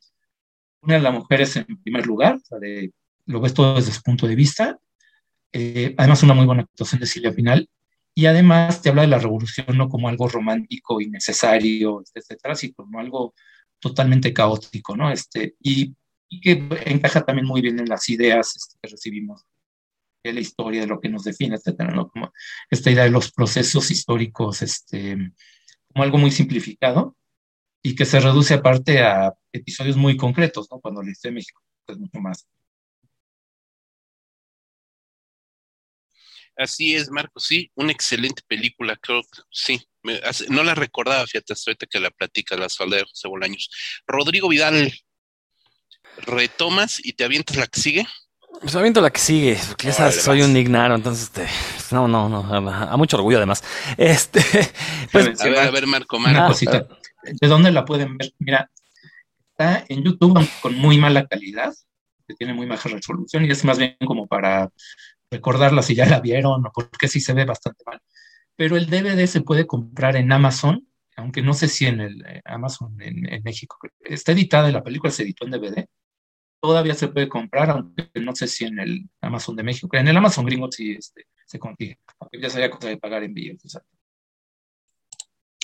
Una 0.83 0.95
de 0.95 1.01
las 1.01 1.15
mujeres 1.15 1.57
en 1.57 1.83
primer 1.83 2.07
lugar, 2.07 2.39
o 2.51 2.59
de 2.59 2.93
lo 3.27 3.41
ves 3.41 3.55
todo 3.55 3.75
desde 3.77 3.93
su 3.93 4.03
punto 4.03 4.27
de 4.27 4.35
vista. 4.35 4.79
Eh, 5.53 5.95
además, 5.99 6.23
una 6.23 6.35
muy 6.35 6.47
buena 6.47 6.63
actuación 6.63 7.01
de 7.01 7.07
Silvia 7.07 7.35
Pinal. 7.35 7.69
Y 8.15 8.27
además 8.27 8.81
te 8.81 8.89
habla 8.89 9.03
de 9.03 9.09
la 9.09 9.19
revolución 9.19 9.77
no 9.77 9.91
como 9.91 10.09
algo 10.09 10.27
romántico 10.29 11.03
y 11.03 11.11
necesario, 11.11 12.03
etcétera, 12.15 12.55
sino 12.55 12.75
como 12.75 12.99
algo 12.99 13.35
totalmente 13.79 14.33
caótico, 14.33 14.97
¿no? 14.97 15.11
Este, 15.11 15.55
y, 15.61 15.95
que 16.43 16.67
encaja 16.87 17.25
también 17.25 17.47
muy 17.47 17.61
bien 17.61 17.79
en 17.79 17.89
las 17.89 18.09
ideas 18.09 18.57
este, 18.57 18.77
que 18.83 18.89
recibimos 18.91 19.45
de 20.25 20.33
la 20.33 20.41
historia, 20.41 20.81
de 20.81 20.87
lo 20.87 21.01
que 21.01 21.09
nos 21.09 21.25
define, 21.25 21.57
etcétera, 21.57 21.91
¿no? 21.91 22.09
Como 22.09 22.33
esta 22.71 22.91
idea 22.91 23.05
de 23.05 23.11
los 23.11 23.31
procesos 23.31 23.91
históricos, 23.91 24.63
este, 24.63 25.33
como 25.93 26.03
algo 26.03 26.19
muy 26.19 26.31
simplificado 26.31 27.17
y 27.83 27.95
que 27.95 28.05
se 28.05 28.19
reduce 28.19 28.55
aparte 28.55 29.01
a 29.03 29.35
episodios 29.53 29.97
muy 29.97 30.17
concretos, 30.17 30.69
¿no? 30.71 30.81
Cuando 30.81 31.03
la 31.03 31.11
historia 31.11 31.33
de 31.33 31.37
México 31.37 31.63
es 31.87 31.99
mucho 31.99 32.19
más 32.19 32.47
Así 36.57 36.95
es, 36.95 37.11
Marco, 37.11 37.39
sí, 37.39 37.71
una 37.75 37.93
excelente 37.93 38.43
película, 38.47 38.97
creo 38.97 39.23
que 39.23 39.43
sí. 39.51 39.87
no 40.49 40.63
la 40.63 40.75
recordaba, 40.75 41.27
fíjate, 41.27 41.53
hasta 41.53 41.71
ahorita 41.71 41.87
que 41.87 42.01
la 42.01 42.11
platica 42.11 42.57
la 42.57 42.69
soledad 42.69 43.03
de 43.03 43.09
José 43.09 43.29
Bolaños. 43.29 43.71
Rodrigo 44.07 44.49
Vidal, 44.49 44.93
retomas 46.19 47.05
y 47.05 47.13
te 47.13 47.25
avientas 47.25 47.57
la 47.57 47.67
que 47.67 47.81
sigue. 47.81 48.07
Pues 48.61 48.75
aviento 48.75 49.03
la 49.03 49.11
que 49.11 49.21
sigue, 49.21 49.59
porque 49.69 49.89
ya 49.89 50.11
soy 50.11 50.41
un 50.41 50.57
ignaro, 50.57 50.95
entonces, 50.95 51.25
este, 51.25 51.47
no, 51.95 52.09
no, 52.09 52.29
no, 52.29 52.71
a, 52.71 52.97
mucho 52.97 53.19
orgullo 53.19 53.37
además. 53.37 53.63
Este, 53.99 54.41
pues, 55.13 55.39
a 55.41 55.45
ver, 55.45 55.59
a 55.59 55.71
ver, 55.71 55.87
Marco, 55.87 56.19
Marco. 56.19 56.55
¿De 57.23 57.49
dónde 57.49 57.71
la 57.71 57.85
pueden 57.85 58.17
ver? 58.17 58.33
Mira, 58.39 58.71
está 59.51 59.85
en 59.89 60.05
YouTube 60.05 60.49
con 60.63 60.75
muy 60.77 60.97
mala 60.97 61.27
calidad, 61.27 61.75
que 62.27 62.35
tiene 62.35 62.55
muy 62.55 62.67
baja 62.67 62.89
resolución 62.89 63.45
y 63.45 63.51
es 63.51 63.65
más 63.65 63.79
bien 63.79 63.97
como 64.07 64.27
para 64.27 64.71
recordarla 65.37 65.83
si 65.83 65.95
ya 65.95 66.07
la 66.07 66.21
vieron 66.21 66.67
o 66.67 66.73
porque 66.73 67.09
sí 67.09 67.21
se 67.21 67.35
ve 67.35 67.45
bastante 67.45 67.83
mal. 67.87 68.01
Pero 68.57 68.77
el 68.77 68.89
DVD 68.89 69.27
se 69.27 69.43
puede 69.43 69.67
comprar 69.67 70.17
en 70.17 70.33
Amazon, 70.33 70.89
aunque 71.17 71.43
no 71.43 71.53
sé 71.55 71.69
si 71.69 71.87
en 71.87 72.01
el 72.01 72.25
eh, 72.27 72.43
Amazon 72.45 72.97
en, 73.01 73.43
México. 73.43 73.79
Está 74.01 74.33
editada, 74.33 74.71
la 74.71 74.83
película 74.83 75.13
se 75.13 75.23
editó 75.23 75.45
en 75.45 75.53
DVD. 75.53 75.87
Todavía 76.61 76.95
se 76.95 77.09
puede 77.09 77.29
comprar, 77.29 77.71
aunque 77.71 78.09
no 78.15 78.35
sé 78.35 78.49
si 78.49 78.65
en 78.65 78.79
el 78.79 79.11
Amazon 79.21 79.57
de 79.57 79.63
México. 79.63 79.95
En 79.97 80.09
el 80.09 80.17
Amazon 80.17 80.47
gringo 80.47 80.73
sí 80.73 80.93
este, 80.93 81.27
se 81.45 81.59
consigue, 81.59 81.99
aunque 82.19 82.41
ya 82.41 82.51
sería 82.51 82.71
cosa 82.71 82.89
de 82.89 82.97
pagar 82.97 83.23
envíos. 83.23 83.61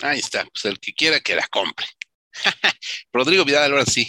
Ahí 0.01 0.19
está, 0.19 0.45
pues 0.45 0.65
el 0.65 0.79
que 0.79 0.93
quiera 0.93 1.19
que 1.19 1.35
la 1.35 1.47
compre. 1.47 1.87
Rodrigo 3.11 3.43
Vidal, 3.43 3.71
ahora 3.71 3.85
sí, 3.85 4.07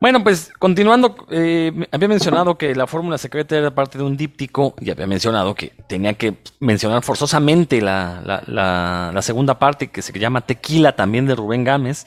bueno, 0.00 0.24
pues 0.24 0.50
continuando, 0.58 1.14
eh, 1.30 1.86
había 1.92 2.08
mencionado 2.08 2.56
que 2.56 2.74
la 2.74 2.86
fórmula 2.86 3.18
secreta 3.18 3.54
era 3.56 3.74
parte 3.74 3.98
de 3.98 4.04
un 4.04 4.16
díptico 4.16 4.74
y 4.80 4.90
había 4.90 5.06
mencionado 5.06 5.54
que 5.54 5.72
tenía 5.86 6.14
que 6.14 6.38
mencionar 6.58 7.02
forzosamente 7.02 7.82
la, 7.82 8.42
la, 8.46 9.22
segunda 9.22 9.58
parte 9.58 9.90
que 9.90 10.00
se 10.00 10.18
llama 10.18 10.40
Tequila 10.40 10.96
también 10.96 11.26
de 11.26 11.34
Rubén 11.34 11.64
Gámez. 11.64 12.06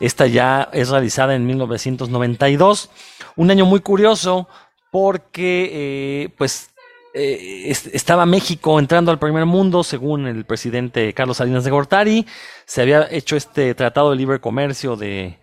Esta 0.00 0.26
ya 0.26 0.68
es 0.72 0.88
realizada 0.88 1.36
en 1.36 1.46
1992, 1.46 2.90
un 3.36 3.50
año 3.52 3.66
muy 3.66 3.80
curioso 3.80 4.48
porque 4.90 5.70
eh, 5.72 6.28
pues 6.36 6.70
eh, 7.14 7.70
estaba 7.92 8.26
México 8.26 8.80
entrando 8.80 9.12
al 9.12 9.18
primer 9.20 9.46
mundo, 9.46 9.84
según 9.84 10.26
el 10.26 10.44
presidente 10.44 11.14
Carlos 11.14 11.36
Salinas 11.36 11.62
de 11.62 11.70
Gortari. 11.70 12.26
Se 12.64 12.82
había 12.82 13.06
hecho 13.10 13.36
este 13.36 13.74
tratado 13.76 14.10
de 14.10 14.16
libre 14.16 14.40
comercio 14.40 14.96
de 14.96 15.38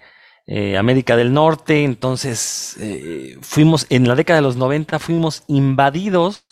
eh, 0.48 0.78
América 0.78 1.16
del 1.16 1.34
Norte, 1.34 1.84
entonces 1.84 2.76
eh, 2.80 3.38
fuimos, 3.42 3.88
en 3.90 4.08
la 4.08 4.16
década 4.16 4.38
de 4.38 4.44
los 4.44 4.58
90 4.58 5.00
fuimos 5.00 5.44
invadidos 5.48 6.46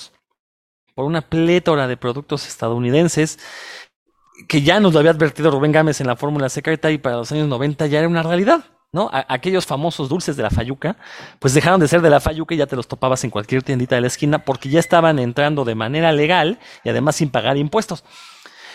por 0.95 1.05
una 1.05 1.21
plétora 1.21 1.87
de 1.87 1.97
productos 1.97 2.47
estadounidenses 2.47 3.39
que 4.47 4.61
ya 4.61 4.79
nos 4.79 4.93
lo 4.93 4.99
había 4.99 5.11
advertido 5.11 5.51
Rubén 5.51 5.71
Gámez 5.71 6.01
en 6.01 6.07
la 6.07 6.15
fórmula 6.15 6.49
secreta 6.49 6.91
y 6.91 6.97
para 6.97 7.17
los 7.17 7.31
años 7.31 7.47
90 7.47 7.85
ya 7.87 7.99
era 7.99 8.07
una 8.07 8.23
realidad. 8.23 8.65
¿no? 8.91 9.09
aquellos 9.11 9.65
famosos 9.65 10.07
dulces 10.07 10.37
de 10.37 10.43
la 10.43 10.51
Fayuca, 10.51 10.97
pues 11.39 11.55
dejaron 11.55 11.79
de 11.79 11.87
ser 11.87 12.01
de 12.01 12.11
la 12.11 12.19
Fayuca 12.19 12.53
y 12.53 12.59
ya 12.59 12.67
te 12.67 12.75
los 12.75 12.87
topabas 12.87 13.23
en 13.23 13.31
cualquier 13.31 13.63
tiendita 13.63 13.95
de 13.95 14.01
la 14.01 14.07
esquina 14.07 14.45
porque 14.45 14.69
ya 14.69 14.79
estaban 14.79 15.17
entrando 15.17 15.65
de 15.65 15.73
manera 15.73 16.11
legal 16.11 16.59
y 16.83 16.89
además 16.89 17.15
sin 17.15 17.31
pagar 17.31 17.57
impuestos. 17.57 18.03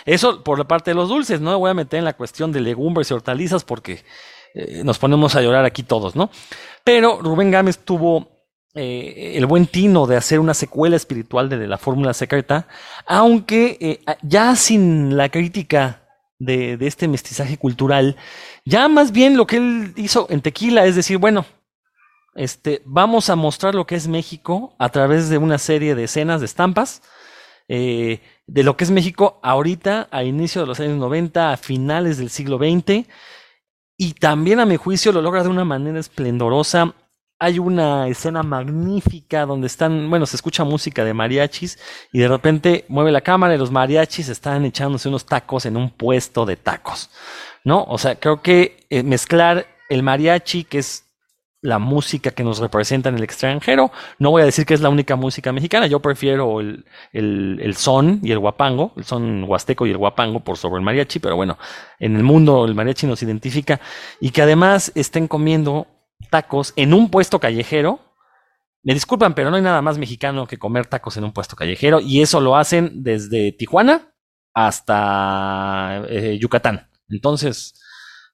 Eso 0.06 0.42
por 0.42 0.58
la 0.58 0.66
parte 0.66 0.90
de 0.90 0.96
los 0.96 1.08
dulces, 1.08 1.40
no 1.40 1.50
me 1.50 1.56
voy 1.56 1.70
a 1.70 1.74
meter 1.74 1.98
en 1.98 2.04
la 2.04 2.14
cuestión 2.14 2.50
de 2.50 2.60
legumbres 2.60 3.10
y 3.10 3.14
hortalizas 3.14 3.62
porque 3.62 4.04
eh, 4.55 4.82
nos 4.84 4.99
ponemos 4.99 5.34
a 5.36 5.42
llorar 5.42 5.64
aquí 5.64 5.82
todos, 5.82 6.16
¿no? 6.16 6.30
Pero 6.84 7.20
Rubén 7.20 7.51
Gámez 7.51 7.78
tuvo 7.78 8.28
eh, 8.74 9.32
el 9.36 9.46
buen 9.46 9.66
tino 9.66 10.07
de 10.07 10.16
hacer 10.16 10.40
una 10.40 10.55
secuela 10.55 10.96
espiritual 10.96 11.49
de, 11.49 11.66
la 11.66 11.78
fórmula 11.78 12.14
secreta, 12.14 12.66
aunque 13.07 13.76
eh, 13.80 14.01
ya 14.22 14.57
sin 14.57 15.16
la 15.16 15.28
crítica 15.28 16.03
de, 16.38 16.78
este 16.80 17.09
mestizaje 17.09 17.59
cultural, 17.59 18.16
ya 18.64 18.88
más 18.88 19.12
bien 19.12 19.36
lo 19.36 19.46
que 19.46 19.57
él 19.57 19.92
hizo 19.96 20.26
en 20.30 20.40
Tequila 20.40 20.86
es 20.86 20.96
decir, 20.96 21.18
bueno, 21.18 21.44
este, 22.34 22.82
vamos 22.84 23.30
a 23.30 23.36
mostrar 23.36 23.74
lo 23.74 23.86
que 23.86 23.96
es 23.96 24.07
México 24.07 24.76
a 24.78 24.88
través 24.90 25.28
de 25.28 25.38
una 25.38 25.59
serie 25.59 25.94
de 25.94 26.05
escenas, 26.05 26.40
de 26.40 26.46
estampas, 26.46 27.03
de 27.68 28.62
lo 28.62 28.78
que 28.78 28.84
es 28.84 28.90
México 28.90 29.40
ahorita, 29.42 30.09
a 30.11 30.24
inicio 30.24 30.62
de 30.62 30.68
los 30.68 30.80
años 30.80 30.96
90, 30.96 31.53
a 31.53 31.57
finales 31.59 32.16
del 32.16 32.30
siglo 32.30 32.57
XX, 32.57 33.07
y 33.99 34.14
también 34.14 34.61
a 34.61 34.64
mi 34.64 34.76
juicio 34.76 35.11
lo 35.11 35.20
logra 35.20 35.42
de 35.42 35.49
una 35.49 35.64
manera 35.64 35.99
esplendorosa. 35.99 36.94
Hay 37.40 37.59
una 37.59 38.07
escena 38.07 38.44
magnífica 38.44 39.44
donde 39.44 39.66
están, 39.66 40.09
bueno, 40.09 40.24
se 40.24 40.36
escucha 40.36 40.64
música 40.64 41.05
de 41.05 41.14
mariachis 41.14 41.78
y 42.12 42.20
de 42.20 42.28
repente 42.28 42.84
mueve 42.88 43.11
la 43.11 43.20
cámara 43.20 43.55
y 43.55 43.59
los 43.59 43.72
mariachis 43.72 44.28
están 44.28 44.64
echándose 44.64 45.09
unos 45.09 45.26
tacos 45.26 45.66
en 45.66 45.76
un 45.76 45.90
puesto 45.90 46.46
de 46.46 46.57
tacos, 46.57 47.11
¿no? 47.64 47.84
O 47.84 47.99
sea, 47.99 48.14
creo 48.14 48.40
que 48.40 48.86
eh, 48.88 49.03
mezclar 49.03 49.66
el 49.88 50.05
mariachi, 50.05 50.62
que 50.62 50.78
es 50.78 51.07
la 51.61 51.78
música 51.78 52.30
que 52.30 52.44
nos 52.44 52.59
representa 52.59 53.09
en 53.09 53.16
el 53.16 53.24
extranjero. 53.24 53.90
No 54.18 54.30
voy 54.30 54.42
a 54.42 54.44
decir 54.44 54.64
que 54.64 54.74
es 54.74 54.80
la 54.80 54.88
única 54.88 55.16
música 55.16 55.52
mexicana, 55.52 55.86
yo 55.86 56.00
prefiero 56.00 56.61
el, 56.61 56.84
el, 57.12 57.74
son 57.76 58.20
y 58.22 58.32
el 58.32 58.38
guapango, 58.38 58.92
el 58.96 59.04
son 59.04 59.44
huasteco 59.44 59.86
y 59.86 59.90
el 59.90 59.98
guapango 59.98 60.40
por 60.40 60.56
sobre 60.56 60.78
el 60.78 60.84
mariachi, 60.84 61.18
pero 61.18 61.36
bueno, 61.36 61.59
en 61.98 62.16
el 62.16 62.22
mundo 62.22 62.64
el 62.64 62.74
mariachi 62.74 63.06
nos 63.06 63.22
identifica 63.22 63.80
y 64.20 64.30
que 64.30 64.42
además 64.42 64.92
estén 64.94 65.26
comiendo 65.26 65.86
tacos 66.30 66.72
en 66.76 66.94
un 66.94 67.11
puesto 67.11 67.40
callejero. 67.40 68.00
Me 68.84 68.94
disculpan, 68.94 69.34
pero 69.34 69.50
no 69.50 69.56
hay 69.56 69.62
nada 69.62 69.82
más 69.82 69.98
mexicano 69.98 70.46
que 70.46 70.59
comer 70.59 70.86
tacos 70.86 71.16
en 71.16 71.24
un 71.24 71.32
puesto 71.32 71.56
callejero 71.56 72.00
y 72.00 72.22
eso 72.22 72.40
lo 72.40 72.56
hacen 72.56 73.02
desde 73.02 73.52
Tijuana 73.52 74.14
hasta 74.54 76.04
eh, 76.09 76.38
Yucatán. 76.40 76.88
Entonces, 77.09 77.74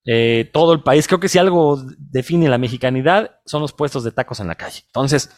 eh, 0.06 0.50
todo 0.52 0.74
el 0.74 0.82
país. 0.82 1.06
Creo 1.06 1.18
que 1.18 1.28
si 1.28 1.38
algo 1.38 1.82
define 1.98 2.48
la 2.48 2.58
mexicanidad 2.58 3.40
son 3.46 3.62
los 3.62 3.72
puestos 3.72 4.04
de 4.04 4.12
tacos 4.12 4.38
en 4.40 4.48
la 4.48 4.54
calle. 4.54 4.82
Entonces, 4.86 5.30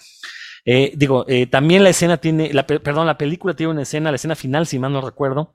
eh, 0.65 0.93
digo, 0.97 1.25
eh, 1.29 1.47
también 1.47 1.85
la 1.85 1.91
escena 1.91 2.17
tiene, 2.17 2.53
la, 2.53 2.67
perdón, 2.67 3.07
la 3.07 3.17
película 3.17 3.55
tiene 3.55 3.73
una 3.73 3.83
escena, 3.83 4.11
la 4.11 4.17
escena 4.17 4.35
final, 4.35 4.67
si 4.67 4.81
mal 4.81 4.93
no 4.93 5.01
recuerdo, 5.01 5.55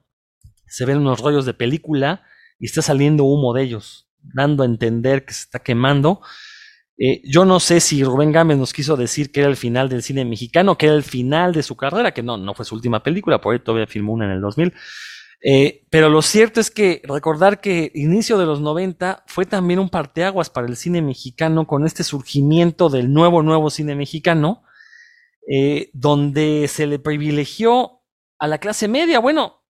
se 0.66 0.86
ven 0.86 1.00
unos 1.00 1.20
rollos 1.20 1.46
de 1.46 1.54
película 1.54 2.24
y 2.58 2.68
está 2.68 2.82
saliendo 2.82 3.26
humo 3.26 3.54
de 3.54 3.64
ellos, 3.64 4.08
dando 4.22 4.64
a 4.64 4.66
entender 4.66 5.26
que 5.26 5.34
se 5.34 5.42
está 5.42 5.60
quemando. 5.60 6.22
yo 7.26 7.46
no 7.46 7.60
sé 7.60 7.80
si 7.82 8.04
Rubén 8.04 8.32
Gámez 8.32 8.58
nos 8.58 8.72
quiso 8.74 8.96
decir 8.96 9.32
que 9.32 9.42
era 9.42 9.50
el 9.50 9.58
final 9.58 9.90
del 9.90 10.04
cine 10.04 10.24
mexicano, 10.24 10.78
que 10.78 10.86
era 10.86 10.96
el 10.96 11.04
final 11.04 11.52
de 11.52 11.64
su 11.64 11.76
carrera, 11.76 12.14
que 12.14 12.24
no, 12.24 12.38
no 12.38 12.54
fue 12.54 12.64
su 12.64 12.76
última 12.76 13.04
película, 13.04 13.42
por 13.42 13.54
ahí 13.54 13.60
todavía 13.60 13.88
filmó 13.88 14.14
una 14.14 14.26
en 14.26 14.32
el 14.32 14.42
2000. 14.42 14.74
Eh, 15.44 15.88
pero 15.90 16.10
lo 16.10 16.22
cierto 16.22 16.60
es 16.60 16.70
que 16.70 17.02
recordar 17.04 17.62
que 17.62 17.92
inicio 17.96 18.38
de 18.38 18.46
los 18.46 18.62
90 18.62 19.24
fue 19.26 19.46
también 19.46 19.80
un 19.80 19.90
parteaguas 19.90 20.52
para 20.52 20.68
el 20.68 20.78
cine 20.78 21.02
mexicano 21.02 21.66
con 21.66 21.86
este 21.86 22.04
surgimiento 22.04 22.90
del 22.90 23.12
nuevo, 23.12 23.42
nuevo 23.42 23.72
cine 23.72 23.96
mexicano, 23.96 24.64
eh, 25.48 25.90
donde 25.94 26.68
se 26.68 26.86
le 26.86 27.00
privilegió 27.00 28.02
a 28.38 28.48
la 28.48 28.60
clase 28.60 28.88
media. 28.88 29.20
Bueno, 29.20 29.64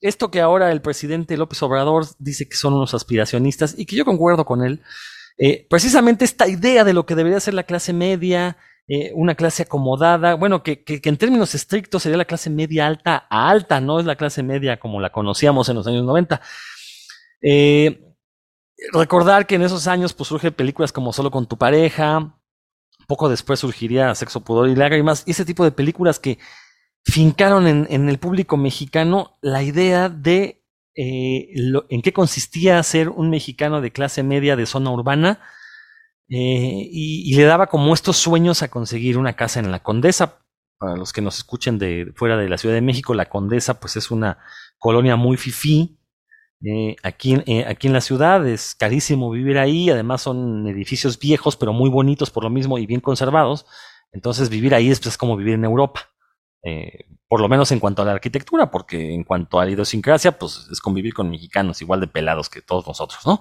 esto 0.00 0.30
que 0.30 0.42
ahora 0.42 0.70
el 0.70 0.82
presidente 0.82 1.38
López 1.38 1.62
Obrador 1.62 2.04
dice 2.18 2.46
que 2.46 2.56
son 2.56 2.74
unos 2.74 2.92
aspiracionistas 2.92 3.74
y 3.78 3.86
que 3.86 3.96
yo 3.96 4.04
concuerdo 4.04 4.44
con 4.44 4.62
él, 4.62 4.82
eh, 5.38 5.66
precisamente 5.70 6.26
esta 6.26 6.46
idea 6.46 6.84
de 6.84 6.92
lo 6.92 7.06
que 7.06 7.14
debería 7.14 7.40
ser 7.40 7.54
la 7.54 7.62
clase 7.62 7.94
media, 7.94 8.58
eh, 8.88 9.12
una 9.14 9.34
clase 9.34 9.62
acomodada, 9.62 10.34
bueno, 10.34 10.62
que, 10.62 10.84
que, 10.84 11.00
en 11.04 11.16
términos 11.16 11.54
estrictos 11.54 12.02
sería 12.02 12.18
la 12.18 12.24
clase 12.24 12.50
media 12.50 12.86
alta 12.86 13.26
a 13.30 13.48
alta, 13.48 13.80
no 13.80 13.98
es 14.00 14.06
la 14.06 14.16
clase 14.16 14.42
media 14.42 14.78
como 14.78 15.00
la 15.00 15.12
conocíamos 15.12 15.68
en 15.68 15.76
los 15.76 15.86
años 15.86 16.04
90. 16.04 16.40
Eh, 17.42 18.04
recordar 18.92 19.46
que 19.46 19.54
en 19.54 19.62
esos 19.62 19.86
años 19.86 20.12
pues 20.14 20.28
surgen 20.28 20.52
películas 20.52 20.92
como 20.92 21.12
Solo 21.12 21.30
con 21.30 21.46
tu 21.46 21.56
pareja, 21.56 22.38
poco 23.06 23.28
después 23.28 23.60
surgiría 23.60 24.14
Sexo, 24.14 24.40
Pudor 24.40 24.68
y 24.68 24.76
Lágrimas, 24.76 25.24
y 25.26 25.32
ese 25.32 25.44
tipo 25.44 25.64
de 25.64 25.72
películas 25.72 26.18
que 26.18 26.38
fincaron 27.04 27.66
en, 27.66 27.86
en 27.90 28.08
el 28.08 28.18
público 28.18 28.56
mexicano 28.56 29.36
la 29.42 29.62
idea 29.62 30.08
de 30.08 30.64
eh, 30.96 31.48
en 31.88 32.02
qué 32.02 32.12
consistía 32.12 32.80
ser 32.84 33.08
un 33.08 33.28
mexicano 33.28 33.80
de 33.80 33.90
clase 33.90 34.22
media 34.22 34.54
de 34.54 34.66
zona 34.66 34.92
urbana, 34.92 35.40
eh, 36.28 36.88
y, 36.90 37.34
le 37.36 37.44
daba 37.44 37.66
como 37.66 37.92
estos 37.92 38.16
sueños 38.16 38.62
a 38.62 38.68
conseguir 38.68 39.18
una 39.18 39.34
casa 39.34 39.60
en 39.60 39.70
la 39.70 39.82
Condesa. 39.82 40.40
Para 40.78 40.96
los 40.96 41.12
que 41.12 41.20
nos 41.20 41.38
escuchen 41.38 41.78
de 41.78 42.12
fuera 42.16 42.36
de 42.36 42.48
la 42.48 42.58
Ciudad 42.58 42.74
de 42.74 42.80
México, 42.80 43.14
la 43.14 43.28
Condesa 43.28 43.78
pues 43.80 43.96
es 43.96 44.10
una 44.10 44.38
colonia 44.78 45.16
muy 45.16 45.36
fifí. 45.36 45.98
Eh, 46.64 46.96
aquí, 47.02 47.36
eh, 47.46 47.64
aquí 47.68 47.88
en 47.88 47.92
la 47.92 48.00
ciudad 48.00 48.46
es 48.46 48.74
carísimo 48.74 49.30
vivir 49.30 49.58
ahí, 49.58 49.90
además 49.90 50.22
son 50.22 50.66
edificios 50.66 51.18
viejos 51.18 51.56
pero 51.56 51.74
muy 51.74 51.90
bonitos 51.90 52.30
por 52.30 52.42
lo 52.44 52.50
mismo 52.50 52.78
y 52.78 52.86
bien 52.86 53.00
conservados. 53.00 53.66
Entonces 54.12 54.48
vivir 54.48 54.74
ahí 54.74 54.90
es, 54.90 55.00
pues, 55.00 55.16
como 55.18 55.36
vivir 55.36 55.54
en 55.54 55.64
Europa. 55.64 56.10
por 57.28 57.40
lo 57.40 57.48
menos 57.48 57.72
en 57.72 57.80
cuanto 57.80 58.02
a 58.02 58.04
la 58.06 58.12
arquitectura, 58.12 58.70
porque 58.70 59.12
en 59.14 59.24
cuanto 59.24 59.60
a 59.60 59.64
la 59.64 59.72
idiosincrasia, 59.72 60.38
pues 60.38 60.68
es 60.72 60.80
convivir 60.80 61.14
con 61.14 61.30
mexicanos 61.30 61.82
igual 61.82 62.00
de 62.00 62.06
pelados 62.08 62.48
que 62.48 62.62
todos 62.62 62.86
nosotros, 62.86 63.20
¿no? 63.26 63.40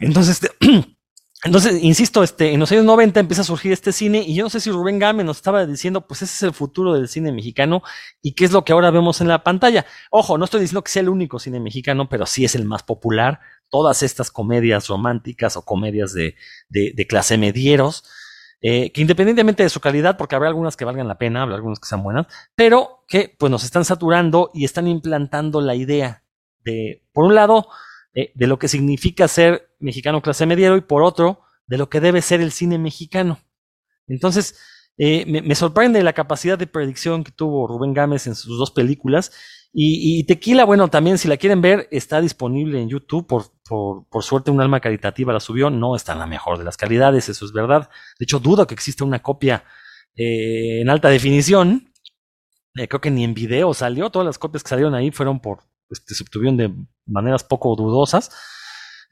Entonces, 0.00 0.40
entonces, 1.44 1.82
insisto, 1.82 2.22
este, 2.22 2.52
en 2.52 2.60
los 2.60 2.70
años 2.72 2.84
90 2.84 3.20
empieza 3.20 3.42
a 3.42 3.44
surgir 3.44 3.72
este 3.72 3.92
cine 3.92 4.22
y 4.26 4.34
yo 4.34 4.44
no 4.44 4.50
sé 4.50 4.60
si 4.60 4.70
Rubén 4.70 4.98
Gámez 4.98 5.24
nos 5.24 5.38
estaba 5.38 5.64
diciendo, 5.66 6.06
pues 6.06 6.22
ese 6.22 6.34
es 6.34 6.42
el 6.42 6.52
futuro 6.52 6.94
del 6.94 7.08
cine 7.08 7.32
mexicano 7.32 7.82
y 8.20 8.34
qué 8.34 8.44
es 8.44 8.52
lo 8.52 8.64
que 8.64 8.72
ahora 8.72 8.90
vemos 8.90 9.20
en 9.20 9.28
la 9.28 9.42
pantalla. 9.42 9.86
Ojo, 10.10 10.38
no 10.38 10.44
estoy 10.44 10.60
diciendo 10.60 10.82
que 10.82 10.90
sea 10.90 11.02
el 11.02 11.08
único 11.08 11.38
cine 11.38 11.60
mexicano, 11.60 12.08
pero 12.08 12.26
sí 12.26 12.44
es 12.44 12.54
el 12.54 12.64
más 12.64 12.82
popular. 12.82 13.40
Todas 13.68 14.02
estas 14.02 14.30
comedias 14.30 14.88
románticas 14.88 15.56
o 15.56 15.64
comedias 15.64 16.12
de 16.12 17.06
clase 17.08 17.38
medieros, 17.38 18.04
eh, 18.62 18.92
que 18.92 19.00
independientemente 19.00 19.62
de 19.62 19.70
su 19.70 19.80
calidad, 19.80 20.18
porque 20.18 20.34
habrá 20.34 20.48
algunas 20.48 20.76
que 20.76 20.84
valgan 20.84 21.08
la 21.08 21.16
pena, 21.16 21.42
habrá 21.42 21.54
algunas 21.54 21.80
que 21.80 21.88
sean 21.88 22.02
buenas, 22.02 22.26
pero 22.54 23.04
que 23.08 23.34
pues 23.38 23.50
nos 23.50 23.64
están 23.64 23.86
saturando 23.86 24.50
y 24.52 24.66
están 24.66 24.86
implantando 24.86 25.62
la 25.62 25.74
idea 25.74 26.24
de, 26.62 27.02
por 27.14 27.24
un 27.24 27.34
lado, 27.34 27.68
eh, 28.14 28.32
de 28.34 28.46
lo 28.46 28.58
que 28.58 28.68
significa 28.68 29.28
ser 29.28 29.74
mexicano 29.78 30.22
clase 30.22 30.46
mediero 30.46 30.76
y 30.76 30.80
por 30.80 31.02
otro, 31.02 31.42
de 31.66 31.78
lo 31.78 31.88
que 31.88 32.00
debe 32.00 32.22
ser 32.22 32.40
el 32.40 32.52
cine 32.52 32.78
mexicano. 32.78 33.38
Entonces, 34.08 34.58
eh, 34.98 35.24
me, 35.26 35.54
sorprende 35.54 36.02
la 36.02 36.12
capacidad 36.12 36.58
de 36.58 36.66
predicción 36.66 37.24
que 37.24 37.32
tuvo 37.32 37.66
Rubén 37.66 37.94
Gámez 37.94 38.26
en 38.26 38.34
sus 38.34 38.58
dos 38.58 38.70
películas. 38.70 39.32
Y, 39.72 40.24
Tequila, 40.24 40.64
bueno, 40.64 40.88
también 40.88 41.16
si 41.16 41.28
la 41.28 41.36
quieren 41.36 41.62
ver, 41.62 41.88
está 41.92 42.20
disponible 42.20 42.82
en 42.82 42.88
YouTube. 42.88 43.26
Por, 43.26 43.44
por, 43.66 44.06
por, 44.08 44.24
suerte, 44.24 44.50
un 44.50 44.60
alma 44.60 44.80
caritativa 44.80 45.32
la 45.32 45.40
subió. 45.40 45.70
No 45.70 45.94
está 45.94 46.12
en 46.12 46.18
la 46.18 46.26
mejor 46.26 46.58
de 46.58 46.64
las 46.64 46.76
calidades, 46.76 47.28
eso 47.28 47.44
es 47.44 47.52
verdad. 47.52 47.88
De 48.18 48.24
hecho, 48.24 48.40
dudo 48.40 48.66
que 48.66 48.74
exista 48.74 49.04
una 49.04 49.22
copia 49.22 49.64
eh, 50.16 50.80
en 50.82 50.90
alta 50.90 51.08
definición. 51.08 51.92
Creo 52.74 53.00
que 53.00 53.10
ni 53.10 53.24
en 53.24 53.32
video 53.32 53.72
salió. 53.72 54.10
Todas 54.10 54.26
las 54.26 54.38
copias 54.38 54.62
que 54.62 54.70
salieron 54.70 54.94
ahí 54.94 55.10
fueron 55.12 55.40
por, 55.40 55.60
pues, 55.90 56.02
se 56.06 56.22
obtuvieron 56.22 56.56
de 56.56 56.72
maneras 57.04 57.44
poco 57.44 57.74
dudosas. 57.74 58.30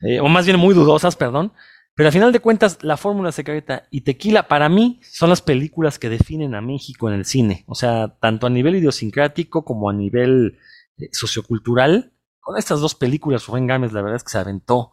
Eh, 0.01 0.21
o 0.21 0.29
más 0.29 0.47
bien 0.47 0.59
muy 0.59 0.75
dudosas, 0.75 1.17
perdón. 1.17 1.53
Pero 1.95 2.07
al 2.07 2.13
final 2.13 2.33
de 2.33 2.39
cuentas, 2.39 2.79
La 2.83 2.97
Fórmula 2.97 3.33
Secreta 3.33 3.89
y 3.91 4.03
Tequila, 4.03 4.47
para 4.47 4.69
mí, 4.69 5.01
son 5.03 5.29
las 5.29 5.43
películas 5.43 5.99
que 5.99 6.09
definen 6.09 6.55
a 6.55 6.61
México 6.61 7.09
en 7.09 7.17
el 7.17 7.25
cine. 7.25 7.65
O 7.67 7.75
sea, 7.75 8.17
tanto 8.21 8.47
a 8.47 8.51
nivel 8.51 8.77
idiosincrático 8.77 9.65
como 9.65 9.91
a 9.91 9.93
nivel 9.93 10.59
eh, 10.99 11.09
sociocultural. 11.11 12.13
Con 12.39 12.57
estas 12.57 12.81
dos 12.81 12.95
películas, 12.95 13.45
Rubén 13.47 13.67
Gámez, 13.67 13.93
la 13.93 14.01
verdad 14.01 14.17
es 14.17 14.23
que 14.23 14.31
se 14.31 14.39
aventó 14.39 14.93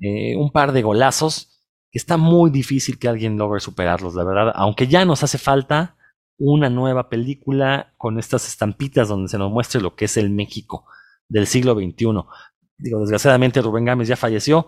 eh, 0.00 0.36
un 0.36 0.52
par 0.52 0.72
de 0.72 0.82
golazos 0.82 1.64
que 1.90 1.98
está 1.98 2.18
muy 2.18 2.50
difícil 2.50 2.98
que 2.98 3.08
alguien 3.08 3.38
logre 3.38 3.60
superarlos, 3.60 4.14
la 4.14 4.24
verdad. 4.24 4.52
Aunque 4.54 4.86
ya 4.86 5.06
nos 5.06 5.22
hace 5.22 5.38
falta 5.38 5.96
una 6.36 6.68
nueva 6.68 7.08
película 7.08 7.94
con 7.96 8.18
estas 8.18 8.46
estampitas 8.46 9.08
donde 9.08 9.28
se 9.28 9.38
nos 9.38 9.50
muestre 9.50 9.80
lo 9.80 9.96
que 9.96 10.04
es 10.04 10.18
el 10.18 10.28
México 10.28 10.84
del 11.28 11.46
siglo 11.46 11.74
XXI. 11.74 12.24
Digo, 12.78 13.00
desgraciadamente 13.00 13.60
Rubén 13.60 13.84
Gámez 13.84 14.08
ya 14.08 14.16
falleció 14.16 14.66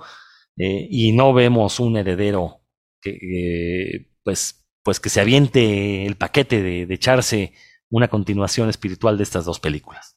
eh, 0.56 0.86
y 0.90 1.12
no 1.12 1.32
vemos 1.32 1.80
un 1.80 1.96
heredero 1.96 2.60
que, 3.00 3.10
eh, 3.10 4.10
pues, 4.22 4.66
pues 4.82 5.00
que 5.00 5.08
se 5.08 5.20
aviente 5.20 6.06
el 6.06 6.16
paquete 6.16 6.62
de, 6.62 6.86
de, 6.86 6.94
echarse 6.94 7.54
una 7.88 8.08
continuación 8.08 8.68
espiritual 8.68 9.16
de 9.16 9.24
estas 9.24 9.44
dos 9.44 9.60
películas. 9.60 10.16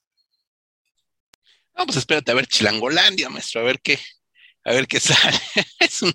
No, 1.76 1.86
pues 1.86 1.98
espérate 1.98 2.32
a 2.32 2.36
ver 2.36 2.48
Chilangolandia, 2.48 3.30
maestro, 3.30 3.62
a 3.62 3.64
ver 3.64 3.80
qué, 3.82 4.00
a 4.64 4.74
ver 4.74 4.88
qué 4.88 5.00
sale. 5.00 5.40
es 5.80 6.02
un 6.02 6.14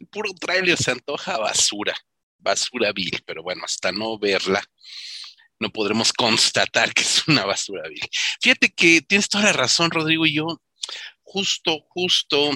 el 0.00 0.06
puro 0.08 0.32
trailer 0.34 0.76
se 0.76 0.90
antoja 0.90 1.38
basura, 1.38 1.94
basura 2.38 2.92
vil, 2.92 3.22
pero 3.26 3.42
bueno, 3.42 3.62
hasta 3.64 3.92
no 3.92 4.18
verla, 4.18 4.62
no 5.58 5.70
podremos 5.70 6.12
constatar 6.12 6.92
que 6.92 7.02
es 7.02 7.26
una 7.28 7.44
basura 7.44 7.88
vil. 7.88 8.00
Fíjate 8.40 8.70
que 8.70 9.00
tienes 9.02 9.28
toda 9.28 9.44
la 9.44 9.52
razón, 9.52 9.90
Rodrigo, 9.90 10.26
y 10.26 10.34
yo 10.34 10.60
justo, 11.22 11.84
justo 11.88 12.50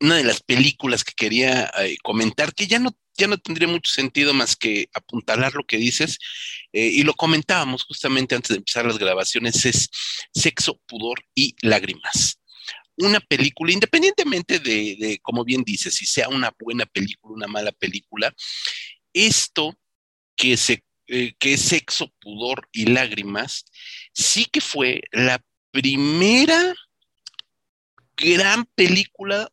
una 0.00 0.16
de 0.16 0.24
las 0.24 0.40
películas 0.42 1.04
que 1.04 1.12
quería 1.12 1.70
eh, 1.78 1.96
comentar, 2.02 2.54
que 2.54 2.66
ya 2.66 2.78
no, 2.78 2.96
ya 3.16 3.26
no 3.26 3.38
tendría 3.38 3.66
mucho 3.68 3.92
sentido 3.92 4.32
más 4.32 4.54
que 4.56 4.88
apuntalar 4.94 5.54
lo 5.54 5.64
que 5.64 5.76
dices, 5.76 6.18
eh, 6.72 6.86
y 6.86 7.02
lo 7.02 7.14
comentábamos 7.14 7.84
justamente 7.84 8.34
antes 8.34 8.50
de 8.50 8.56
empezar 8.56 8.86
las 8.86 8.98
grabaciones, 8.98 9.64
es 9.66 9.90
Sexo, 10.32 10.80
Pudor 10.86 11.24
y 11.34 11.56
Lágrimas. 11.62 12.40
Una 12.96 13.20
película, 13.20 13.72
independientemente 13.72 14.58
de, 14.58 14.96
de, 14.98 15.18
como 15.20 15.44
bien 15.44 15.62
dices, 15.62 15.94
si 15.94 16.06
sea 16.06 16.28
una 16.28 16.52
buena 16.58 16.86
película, 16.86 17.34
una 17.34 17.46
mala 17.46 17.72
película, 17.72 18.34
esto 19.12 19.76
que, 20.36 20.56
se, 20.56 20.82
eh, 21.08 21.34
que 21.38 21.54
es 21.54 21.62
Sexo, 21.62 22.12
Pudor 22.20 22.68
y 22.72 22.86
Lágrimas, 22.86 23.64
sí 24.12 24.44
que 24.44 24.60
fue 24.60 25.00
la 25.10 25.42
primera 25.70 26.74
gran 28.16 28.64
película 28.74 29.50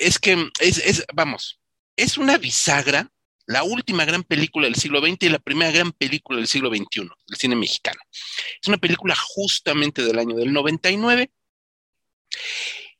es 0.00 0.18
que 0.18 0.48
es, 0.60 0.78
es, 0.78 1.04
vamos, 1.12 1.60
es 1.96 2.18
una 2.18 2.38
bisagra, 2.38 3.12
la 3.46 3.62
última 3.64 4.04
gran 4.04 4.22
película 4.22 4.66
del 4.66 4.76
siglo 4.76 5.00
XX 5.00 5.24
y 5.24 5.28
la 5.28 5.38
primera 5.38 5.70
gran 5.70 5.92
película 5.92 6.38
del 6.38 6.46
siglo 6.46 6.70
XXI, 6.70 7.08
del 7.26 7.36
cine 7.36 7.56
mexicano. 7.56 8.00
Es 8.60 8.68
una 8.68 8.78
película 8.78 9.14
justamente 9.14 10.02
del 10.02 10.18
año 10.18 10.36
del 10.36 10.52
99 10.52 11.30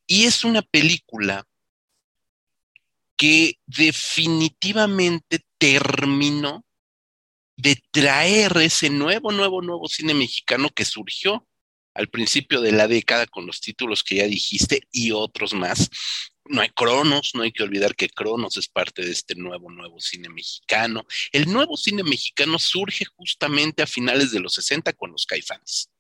y 0.07 0.25
es 0.25 0.45
una 0.45 0.63
película 0.63 1.47
que 3.17 3.59
definitivamente 3.67 5.45
terminó 5.61 6.65
de 7.57 7.81
traer 7.91 8.57
ese 8.57 8.89
nuevo, 8.89 9.31
nuevo, 9.31 9.61
nuevo 9.61 9.87
cine 9.89 10.15
mexicano 10.15 10.71
que 10.71 10.87
surgió 10.87 11.47
al 11.93 12.09
principio 12.09 12.63
de 12.63 12.73
la 12.73 12.89
década 12.89 13.27
con 13.27 13.47
los 13.47 13.61
títulos 13.61 14.03
que 14.03 14.17
ya 14.17 14.25
dijiste 14.25 14.89
y 14.91 15.13
otros 15.13 15.53
más. 15.53 15.91
No 16.47 16.63
hay 16.63 16.71
Cronos, 16.71 17.33
no 17.35 17.43
hay 17.43 17.53
que 17.53 17.63
olvidar 17.63 17.95
que 17.95 18.09
Cronos 18.09 18.57
es 18.57 18.69
parte 18.69 19.05
de 19.05 19.13
este 19.13 19.35
nuevo, 19.35 19.71
nuevo 19.71 20.01
cine 20.01 20.31
mexicano. 20.31 21.05
El 21.31 21.53
nuevo 21.53 21.77
cine 21.77 22.03
mexicano 22.05 22.59
surge 22.59 23.05
justamente 23.05 23.83
a 23.83 23.87
finales 23.87 24.33
de 24.33 24.41
los 24.41 24.55
60 24.55 24.95
con 24.95 25.13
los 25.13 25.27
caifanes, 25.27 25.91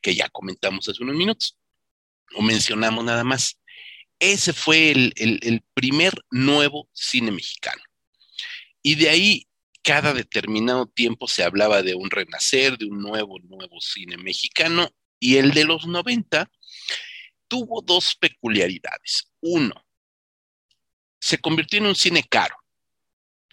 que 0.00 0.14
ya 0.14 0.30
comentamos 0.30 0.88
hace 0.88 1.02
unos 1.02 1.16
minutos, 1.16 1.58
o 2.34 2.40
mencionamos 2.40 3.04
nada 3.04 3.22
más. 3.22 3.58
Ese 4.18 4.54
fue 4.54 4.92
el, 4.92 5.12
el 5.16 5.62
primer 5.74 6.14
nuevo 6.30 6.88
cine 6.94 7.30
mexicano. 7.30 7.82
Y 8.86 8.96
de 8.96 9.08
ahí 9.08 9.48
cada 9.82 10.12
determinado 10.12 10.86
tiempo 10.86 11.26
se 11.26 11.42
hablaba 11.42 11.82
de 11.82 11.94
un 11.94 12.10
renacer, 12.10 12.76
de 12.76 12.84
un 12.84 13.00
nuevo, 13.00 13.38
nuevo 13.40 13.80
cine 13.80 14.18
mexicano, 14.18 14.90
y 15.18 15.38
el 15.38 15.52
de 15.52 15.64
los 15.64 15.86
90 15.86 16.50
tuvo 17.48 17.80
dos 17.80 18.14
peculiaridades. 18.14 19.32
Uno, 19.40 19.74
se 21.18 21.38
convirtió 21.38 21.78
en 21.78 21.86
un 21.86 21.94
cine 21.94 22.24
caro. 22.24 22.56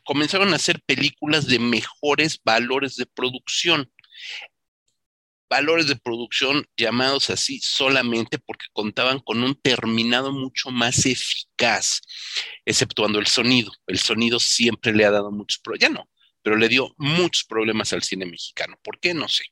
Comenzaron 0.03 0.51
a 0.51 0.57
hacer 0.57 0.81
películas 0.81 1.47
de 1.47 1.59
mejores 1.59 2.41
valores 2.43 2.97
de 2.97 3.05
producción. 3.05 3.89
Valores 5.51 5.87
de 5.87 5.97
producción 5.97 6.65
llamados 6.77 7.29
así 7.29 7.59
solamente 7.59 8.39
porque 8.39 8.67
contaban 8.71 9.19
con 9.19 9.43
un 9.43 9.53
terminado 9.53 10.31
mucho 10.31 10.71
más 10.71 11.05
eficaz, 11.05 11.99
exceptuando 12.63 13.19
el 13.19 13.27
sonido. 13.27 13.69
El 13.85 13.99
sonido 13.99 14.39
siempre 14.39 14.93
le 14.93 15.03
ha 15.03 15.11
dado 15.11 15.29
muchos 15.29 15.59
problemas, 15.59 15.81
ya 15.81 15.93
no, 15.93 16.09
pero 16.41 16.55
le 16.55 16.69
dio 16.69 16.95
muchos 16.97 17.43
problemas 17.43 17.91
al 17.91 18.01
cine 18.01 18.25
mexicano. 18.25 18.79
¿Por 18.81 18.97
qué? 19.01 19.13
No 19.13 19.27
sé 19.27 19.43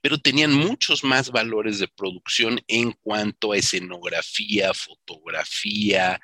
pero 0.00 0.16
tenían 0.16 0.54
muchos 0.54 1.04
más 1.04 1.30
valores 1.30 1.78
de 1.78 1.88
producción 1.88 2.58
en 2.68 2.92
cuanto 2.92 3.52
a 3.52 3.58
escenografía, 3.58 4.72
fotografía, 4.72 6.18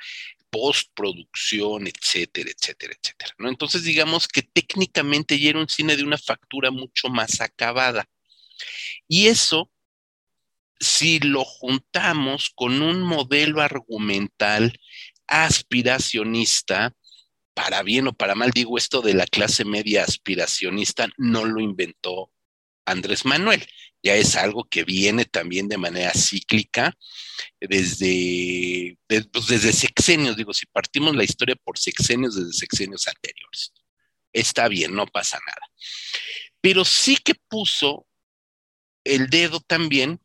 postproducción, 0.55 1.89
etcétera, 1.89 2.49
etcétera, 2.51 2.95
etcétera. 2.95 3.35
Entonces, 3.41 3.83
digamos 3.83 4.29
que 4.29 4.43
técnicamente 4.43 5.39
ya 5.39 5.51
era 5.51 5.59
un 5.59 5.69
cine 5.69 5.97
de 5.97 6.05
una 6.05 6.17
factura 6.17 6.71
mucho 6.71 7.09
más 7.09 7.41
acabada. 7.41 8.09
Y 9.09 9.29
eso, 9.29 9.71
si 10.81 11.21
lo 11.21 11.45
juntamos 11.45 12.51
con 12.55 12.83
un 12.83 13.03
modelo 13.03 13.61
argumental 13.61 14.79
aspiracionista, 15.27 16.95
para 17.55 17.83
bien 17.83 18.09
o 18.09 18.13
para 18.13 18.35
mal, 18.35 18.51
digo 18.51 18.77
esto 18.77 19.01
de 19.01 19.15
la 19.15 19.27
clase 19.27 19.65
media 19.65 20.03
aspiracionista, 20.03 21.09
no 21.17 21.45
lo 21.45 21.61
inventó 21.61 22.33
Andrés 22.85 23.25
Manuel. 23.25 23.67
Ya 24.03 24.17
es 24.17 24.37
algo 24.37 24.65
que 24.65 24.85
viene 24.85 25.25
también 25.25 25.69
de 25.69 25.79
manera 25.79 26.13
cíclica 26.13 26.95
desde, 27.59 28.99
de, 29.09 29.25
pues 29.33 29.47
desde 29.47 29.73
sexenios, 29.73 30.37
digo, 30.37 30.53
si 30.53 30.67
partimos 30.67 31.17
la 31.17 31.25
historia 31.25 31.57
por 31.57 31.79
sexenios, 31.79 32.37
desde 32.37 32.53
sexenios 32.53 33.09
anteriores. 33.09 33.73
Está 34.33 34.69
bien, 34.69 34.95
no 34.95 35.07
pasa 35.07 35.39
nada. 35.47 35.71
Pero 36.61 36.85
sí 36.85 37.17
que 37.17 37.35
puso 37.35 38.07
el 39.05 39.29
dedo 39.29 39.61
también 39.61 40.21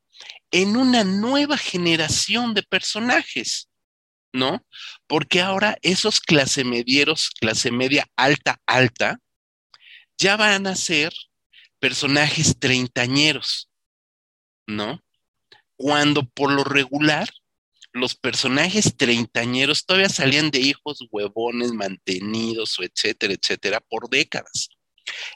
en 0.52 0.78
una 0.78 1.04
nueva 1.04 1.58
generación 1.58 2.54
de 2.54 2.64
personajes, 2.64 3.70
¿no? 4.34 4.66
Porque 5.08 5.42
ahora 5.42 5.78
esos 5.82 6.20
clase 6.20 6.64
medieros, 6.64 7.30
clase 7.40 7.72
media 7.72 8.08
alta, 8.16 8.60
alta, 8.66 9.20
ya 10.18 10.38
van 10.38 10.68
a 10.68 10.76
ser 10.76 11.14
personajes 11.80 12.58
treintañeros, 12.60 13.70
¿no? 14.68 15.04
Cuando 15.76 16.28
por 16.28 16.52
lo 16.52 16.64
regular 16.64 17.30
los 17.92 18.16
personajes 18.16 18.96
treintañeros 18.98 19.86
todavía 19.86 20.10
salían 20.10 20.52
de 20.52 20.60
hijos 20.60 21.00
huevones 21.12 21.72
mantenidos 21.74 22.78
etcétera, 22.80 23.34
etcétera, 23.34 23.80
por 23.80 24.10
décadas. 24.10 24.70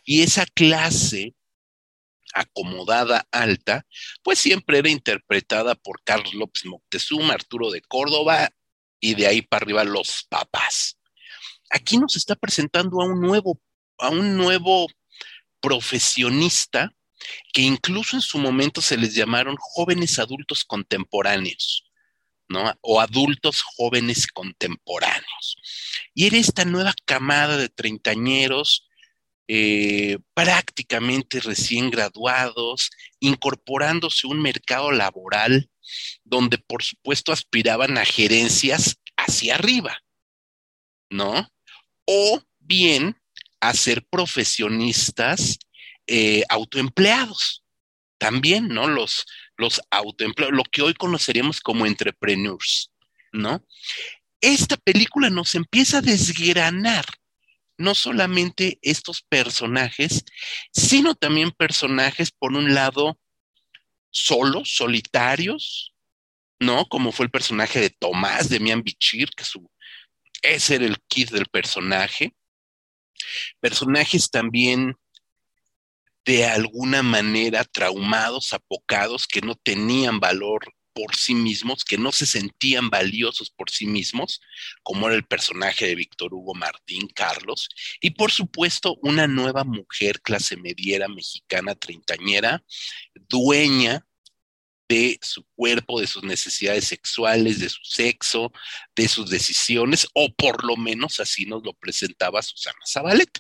Y 0.06 0.22
esa 0.22 0.46
clase 0.46 1.34
acomodada 2.34 3.28
alta, 3.32 3.86
pues 4.24 4.40
siempre 4.40 4.80
era 4.80 4.90
interpretada 4.90 5.76
por 5.76 6.04
Carlos 6.04 6.34
López 6.34 6.66
Moctezuma, 6.66 7.34
Arturo 7.34 7.72
de 7.72 7.82
Córdoba 7.82 8.50
y 9.00 9.16
de 9.16 9.28
ahí 9.28 9.42
para 9.42 9.64
arriba 9.64 9.84
los 9.84 10.26
papás. 10.30 10.98
Aquí 11.70 11.98
nos 11.98 12.16
está 12.16 12.36
presentando 12.36 13.02
a 13.02 13.06
un 13.06 13.20
nuevo, 13.20 13.60
a 13.98 14.10
un 14.10 14.38
nuevo 14.38 14.88
profesionista 15.60 16.94
que 17.54 17.62
incluso 17.62 18.16
en 18.16 18.22
su 18.22 18.38
momento 18.38 18.82
se 18.82 18.98
les 18.98 19.16
llamaron 19.16 19.56
jóvenes 19.58 20.20
adultos 20.20 20.64
contemporáneos, 20.66 21.86
¿no? 22.50 22.74
O 22.82 23.00
adultos 23.00 23.62
jóvenes 23.62 24.28
contemporáneos. 24.28 25.58
Y 26.14 26.28
era 26.28 26.38
esta 26.38 26.66
nueva 26.66 26.94
camada 27.06 27.58
de 27.58 27.70
treintañeros 27.70 28.88
eh, 29.48 30.20
prácticamente 30.34 31.40
recién 31.40 31.90
graduados, 31.90 32.90
incorporándose 33.20 34.26
a 34.26 34.32
un 34.32 34.42
mercado 34.42 34.92
laboral 34.92 35.70
donde 36.24 36.58
por 36.58 36.84
supuesto 36.84 37.32
aspiraban 37.32 37.98
a 37.98 38.06
gerencias 38.06 38.98
hacia 39.18 39.56
arriba, 39.56 40.00
¿no? 41.10 41.50
O 42.06 42.42
bien 42.60 43.18
a 43.60 43.74
ser 43.74 44.06
profesionistas 44.10 45.60
eh, 46.08 46.44
autoempleados, 46.50 47.64
también, 48.18 48.70
¿no? 48.70 48.88
Los, 48.88 49.26
los 49.58 49.82
autoempleados, 49.92 50.56
lo 50.56 50.64
que 50.64 50.82
hoy 50.82 50.94
conoceríamos 50.94 51.60
como 51.60 51.86
entrepreneurs, 51.86 52.92
¿no? 53.34 53.66
Esta 54.40 54.78
película 54.78 55.30
nos 55.30 55.56
empieza 55.56 55.98
a 55.98 56.02
desgranar 56.02 57.06
no 57.78 57.96
solamente 57.96 58.80
estos 58.82 59.24
personajes, 59.24 60.24
sino 60.72 61.16
también 61.16 61.52
personajes, 61.52 62.32
por 62.32 62.54
un 62.54 62.74
lado, 62.74 63.20
solos, 64.10 64.76
solitarios, 64.76 65.94
¿no? 66.60 66.86
Como 66.86 67.12
fue 67.12 67.26
el 67.26 67.32
personaje 67.32 67.80
de 67.80 67.90
Tomás, 67.90 68.50
de 68.50 68.60
Mian 68.60 68.84
Bichir, 68.84 69.30
que 69.36 69.44
su, 69.44 69.70
ese 70.42 70.76
era 70.76 70.86
el 70.86 70.98
kit 71.08 71.32
del 71.32 71.48
personaje. 71.48 72.34
Personajes 73.60 74.30
también 74.30 74.96
de 76.26 76.46
alguna 76.46 77.04
manera 77.04 77.64
traumados, 77.66 78.54
apocados, 78.54 79.28
que 79.28 79.42
no 79.42 79.56
tenían 79.56 80.20
valor 80.20 80.74
por 80.94 81.16
sí 81.16 81.36
mismos, 81.36 81.84
que 81.84 81.98
no 81.98 82.12
se 82.12 82.26
sentían 82.26 82.90
valiosos 82.90 83.50
por 83.50 83.70
sí 83.70 83.86
mismos, 83.86 84.42
como 84.84 85.08
era 85.08 85.16
el 85.16 85.26
personaje 85.26 85.88
de 85.88 85.96
Víctor 85.96 86.34
Hugo 86.34 86.54
Martín 86.54 87.08
Carlos, 87.14 87.70
y 88.02 88.12
por 88.12 88.32
supuesto 88.32 88.98
una 89.02 89.28
nueva 89.28 89.64
mujer 89.64 90.22
clase 90.22 90.58
mediera 90.58 91.08
mexicana 91.08 91.76
treintañera, 91.76 92.64
dueña 93.16 94.06
de 94.88 95.18
su 95.22 95.46
cuerpo, 95.56 96.00
de 96.00 96.08
sus 96.08 96.24
necesidades 96.24 96.86
sexuales, 96.86 97.60
de 97.60 97.70
su 97.70 97.84
sexo, 97.84 98.52
de 98.96 99.08
sus 99.08 99.30
decisiones, 99.30 100.08
o 100.14 100.32
por 100.34 100.64
lo 100.64 100.76
menos 100.78 101.20
así 101.20 101.46
nos 101.46 101.64
lo 101.64 101.74
presentaba 101.74 102.42
Susana 102.42 102.80
Zabaleta, 102.88 103.40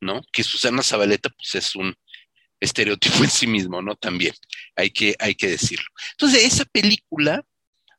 ¿no? 0.00 0.22
Que 0.32 0.42
Susana 0.42 0.82
Zabaleta 0.82 1.30
pues 1.30 1.54
es 1.56 1.74
un 1.76 1.94
estereotipo 2.60 3.18
en 3.24 3.30
sí 3.30 3.46
mismo, 3.46 3.82
¿no? 3.82 3.96
También 3.96 4.34
hay 4.74 4.90
que, 4.90 5.14
hay 5.18 5.34
que 5.34 5.48
decirlo. 5.48 5.86
Entonces, 6.12 6.44
esa 6.44 6.64
película, 6.64 7.44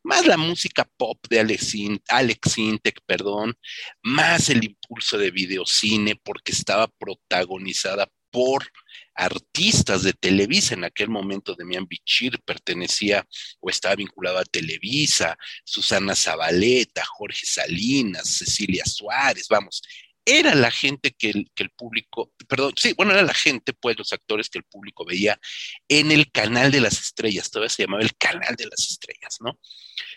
más 0.03 0.25
la 0.25 0.37
música 0.37 0.89
pop 0.97 1.19
de 1.29 1.39
Alex, 1.39 1.73
Alex 2.07 2.57
Intec, 2.57 2.99
perdón, 3.05 3.57
más 4.03 4.49
el 4.49 4.63
impulso 4.63 5.17
de 5.17 5.31
videocine, 5.31 6.15
porque 6.15 6.51
estaba 6.53 6.87
protagonizada 6.87 8.09
por 8.31 8.71
artistas 9.15 10.03
de 10.03 10.13
Televisa. 10.13 10.75
En 10.75 10.83
aquel 10.83 11.09
momento 11.09 11.55
Demian 11.55 11.87
Bichir 11.87 12.39
pertenecía 12.45 13.27
o 13.59 13.69
estaba 13.69 13.95
vinculado 13.95 14.37
a 14.37 14.45
Televisa, 14.45 15.37
Susana 15.63 16.15
Zabaleta, 16.15 17.03
Jorge 17.03 17.45
Salinas, 17.45 18.29
Cecilia 18.29 18.85
Suárez, 18.85 19.47
vamos, 19.49 19.81
era 20.27 20.53
la 20.55 20.71
gente 20.71 21.11
que 21.11 21.29
el, 21.29 21.51
que 21.55 21.63
el, 21.63 21.69
público, 21.69 22.33
perdón, 22.49 22.73
sí, 22.75 22.91
bueno, 22.93 23.13
era 23.13 23.21
la 23.21 23.33
gente, 23.33 23.71
pues 23.71 23.97
los 23.97 24.11
actores 24.11 24.49
que 24.49 24.57
el 24.57 24.65
público 24.65 25.05
veía 25.05 25.39
en 25.87 26.11
el 26.11 26.29
canal 26.31 26.69
de 26.69 26.81
las 26.81 26.99
estrellas, 26.99 27.49
todavía 27.49 27.69
se 27.69 27.83
llamaba 27.83 28.03
el 28.03 28.15
canal 28.17 28.55
de 28.57 28.65
las 28.65 28.91
estrellas, 28.91 29.37
¿no? 29.39 29.57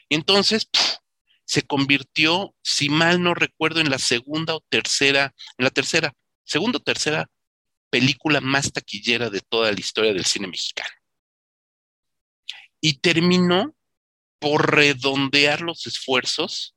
Y 0.08 0.16
entonces 0.16 0.68
se 1.44 1.62
convirtió, 1.62 2.56
si 2.60 2.88
mal 2.88 3.22
no 3.22 3.34
recuerdo, 3.34 3.80
en 3.80 3.88
la 3.88 4.00
segunda 4.00 4.56
o 4.56 4.64
tercera, 4.68 5.32
en 5.58 5.64
la 5.64 5.70
tercera, 5.70 6.12
segunda 6.44 6.78
o 6.78 6.82
tercera 6.82 7.30
película 7.88 8.40
más 8.40 8.72
taquillera 8.72 9.30
de 9.30 9.40
toda 9.40 9.70
la 9.70 9.78
historia 9.78 10.12
del 10.12 10.24
cine 10.24 10.48
mexicano. 10.48 10.90
Y 12.80 12.94
terminó 12.94 13.76
por 14.40 14.74
redondear 14.74 15.60
los 15.60 15.86
esfuerzos 15.86 16.74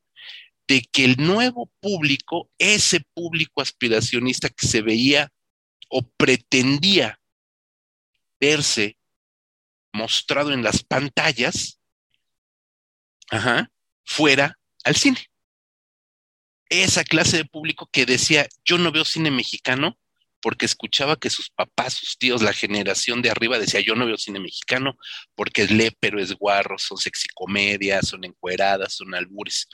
de 0.67 0.81
que 0.91 1.05
el 1.05 1.17
nuevo 1.17 1.71
público, 1.79 2.49
ese 2.57 3.01
público 3.13 3.61
aspiracionista 3.61 4.49
que 4.49 4.67
se 4.67 4.81
veía 4.81 5.31
o 5.89 6.01
pretendía 6.17 7.19
verse 8.39 8.97
mostrado 9.91 10.51
en 10.51 10.63
las 10.63 10.83
pantallas, 10.83 11.79
fuera 14.03 14.57
al 14.83 14.95
cine. 14.95 15.19
Esa 16.69 17.03
clase 17.03 17.37
de 17.37 17.45
público 17.45 17.87
que 17.91 18.05
decía, 18.05 18.47
yo 18.65 18.77
no 18.77 18.91
veo 18.91 19.05
cine 19.05 19.31
mexicano 19.31 19.97
porque 20.41 20.65
escuchaba 20.65 21.15
que 21.15 21.29
sus 21.29 21.49
papás, 21.49 21.93
sus 21.93 22.17
tíos, 22.17 22.41
la 22.41 22.53
generación 22.53 23.21
de 23.21 23.29
arriba 23.29 23.59
decía, 23.59 23.79
yo 23.79 23.95
no 23.95 24.05
veo 24.05 24.17
cine 24.17 24.39
mexicano 24.39 24.97
porque 25.35 25.63
es 25.63 25.71
lépero, 25.71 26.19
es 26.19 26.33
guarro, 26.33 26.77
son 26.77 26.97
sexicomedias, 26.97 28.09
son 28.09 28.25
encueradas, 28.25 28.93
son 28.93 29.15
albures 29.15 29.67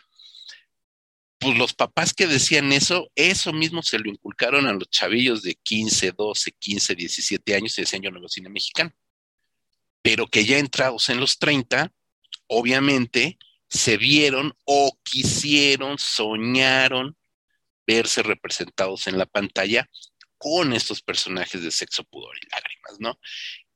pues 1.40 1.58
los 1.58 1.74
papás 1.74 2.14
que 2.14 2.28
decían 2.28 2.72
eso, 2.74 3.10
eso 3.16 3.54
mismo 3.54 3.82
se 3.82 3.98
lo 3.98 4.10
inculcaron 4.10 4.68
a 4.68 4.74
los 4.74 4.90
chavillos 4.90 5.42
de 5.42 5.56
15, 5.56 6.12
12, 6.12 6.52
15, 6.52 6.96
17 6.96 7.56
años 7.56 7.78
y 7.78 7.82
decían 7.82 8.02
yo 8.02 8.12
no 8.12 8.20
veo 8.20 8.28
cine 8.28 8.50
mexicano. 8.50 8.92
Pero 10.02 10.28
que 10.28 10.46
ya 10.46 10.58
entrados 10.58 11.10
en 11.10 11.20
los 11.20 11.40
30, 11.40 11.94
obviamente 12.48 13.38
se 13.70 13.98
vieron 13.98 14.54
o 14.66 14.98
quisieron, 15.04 15.98
soñaron 15.98 17.16
verse 17.88 18.22
representados 18.22 19.08
en 19.08 19.18
la 19.18 19.26
pantalla 19.26 19.90
con 20.38 20.74
estos 20.74 21.02
personajes 21.02 21.64
de 21.64 21.72
sexo, 21.72 22.04
pudor 22.04 22.36
y 22.38 22.50
lágrimas, 22.50 23.00
¿no? 23.00 23.20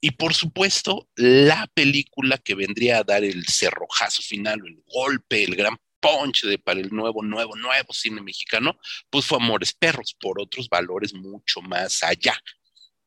Y 0.01 0.11
por 0.11 0.33
supuesto, 0.33 1.07
la 1.15 1.67
película 1.73 2.37
que 2.37 2.55
vendría 2.55 2.97
a 2.97 3.03
dar 3.03 3.23
el 3.23 3.45
cerrojazo 3.47 4.21
final, 4.21 4.61
el 4.65 4.83
golpe, 4.85 5.43
el 5.43 5.55
gran 5.55 5.77
punch 6.03 6.43
de, 6.43 6.59
para 6.59 6.81
el 6.81 6.89
nuevo, 6.89 7.23
nuevo, 7.23 7.55
nuevo 7.55 7.93
cine 7.93 8.21
mexicano, 8.21 8.77
pues 9.09 9.25
fue 9.25 9.37
Amores 9.37 9.73
Perros, 9.73 10.15
por 10.19 10.39
otros 10.41 10.67
valores 10.67 11.13
mucho 11.13 11.61
más 11.61 12.03
allá, 12.03 12.37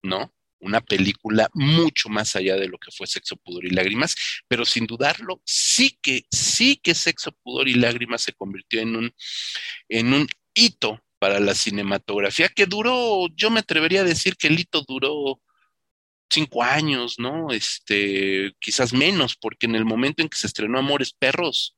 ¿no? 0.03 0.33
Una 0.59 0.81
película 0.81 1.51
mucho 1.53 2.09
más 2.09 2.35
allá 2.35 2.57
de 2.57 2.69
lo 2.69 2.79
que 2.79 2.91
fue 2.91 3.07
Sexo, 3.07 3.37
Pudor 3.37 3.67
y 3.67 3.71
Lágrimas, 3.71 4.17
pero 4.49 4.65
sin 4.65 4.87
dudarlo, 4.87 5.43
sí 5.45 5.99
que, 6.01 6.25
sí 6.31 6.81
que 6.83 6.95
Sexo, 6.95 7.33
Pudor 7.43 7.69
y 7.69 7.75
Lágrimas 7.75 8.23
se 8.23 8.33
convirtió 8.33 8.81
en 8.81 8.97
un, 8.97 9.15
en 9.91 10.15
un 10.15 10.27
hito 10.55 11.03
para 11.19 11.39
la 11.39 11.55
cinematografía 11.55 12.49
que 12.49 12.65
duró, 12.65 13.29
yo 13.35 13.51
me 13.51 13.61
atrevería 13.61 14.01
a 14.01 14.05
decir 14.05 14.37
que 14.37 14.47
el 14.47 14.59
hito 14.59 14.83
duró 14.89 15.43
cinco 16.31 16.63
años, 16.63 17.17
¿no? 17.19 17.51
Este, 17.51 18.55
quizás 18.59 18.95
menos, 18.95 19.37
porque 19.37 19.67
en 19.67 19.75
el 19.75 19.85
momento 19.85 20.23
en 20.23 20.31
que 20.31 20.39
se 20.39 20.47
estrenó 20.47 20.79
Amores 20.79 21.13
Perros, 21.13 21.77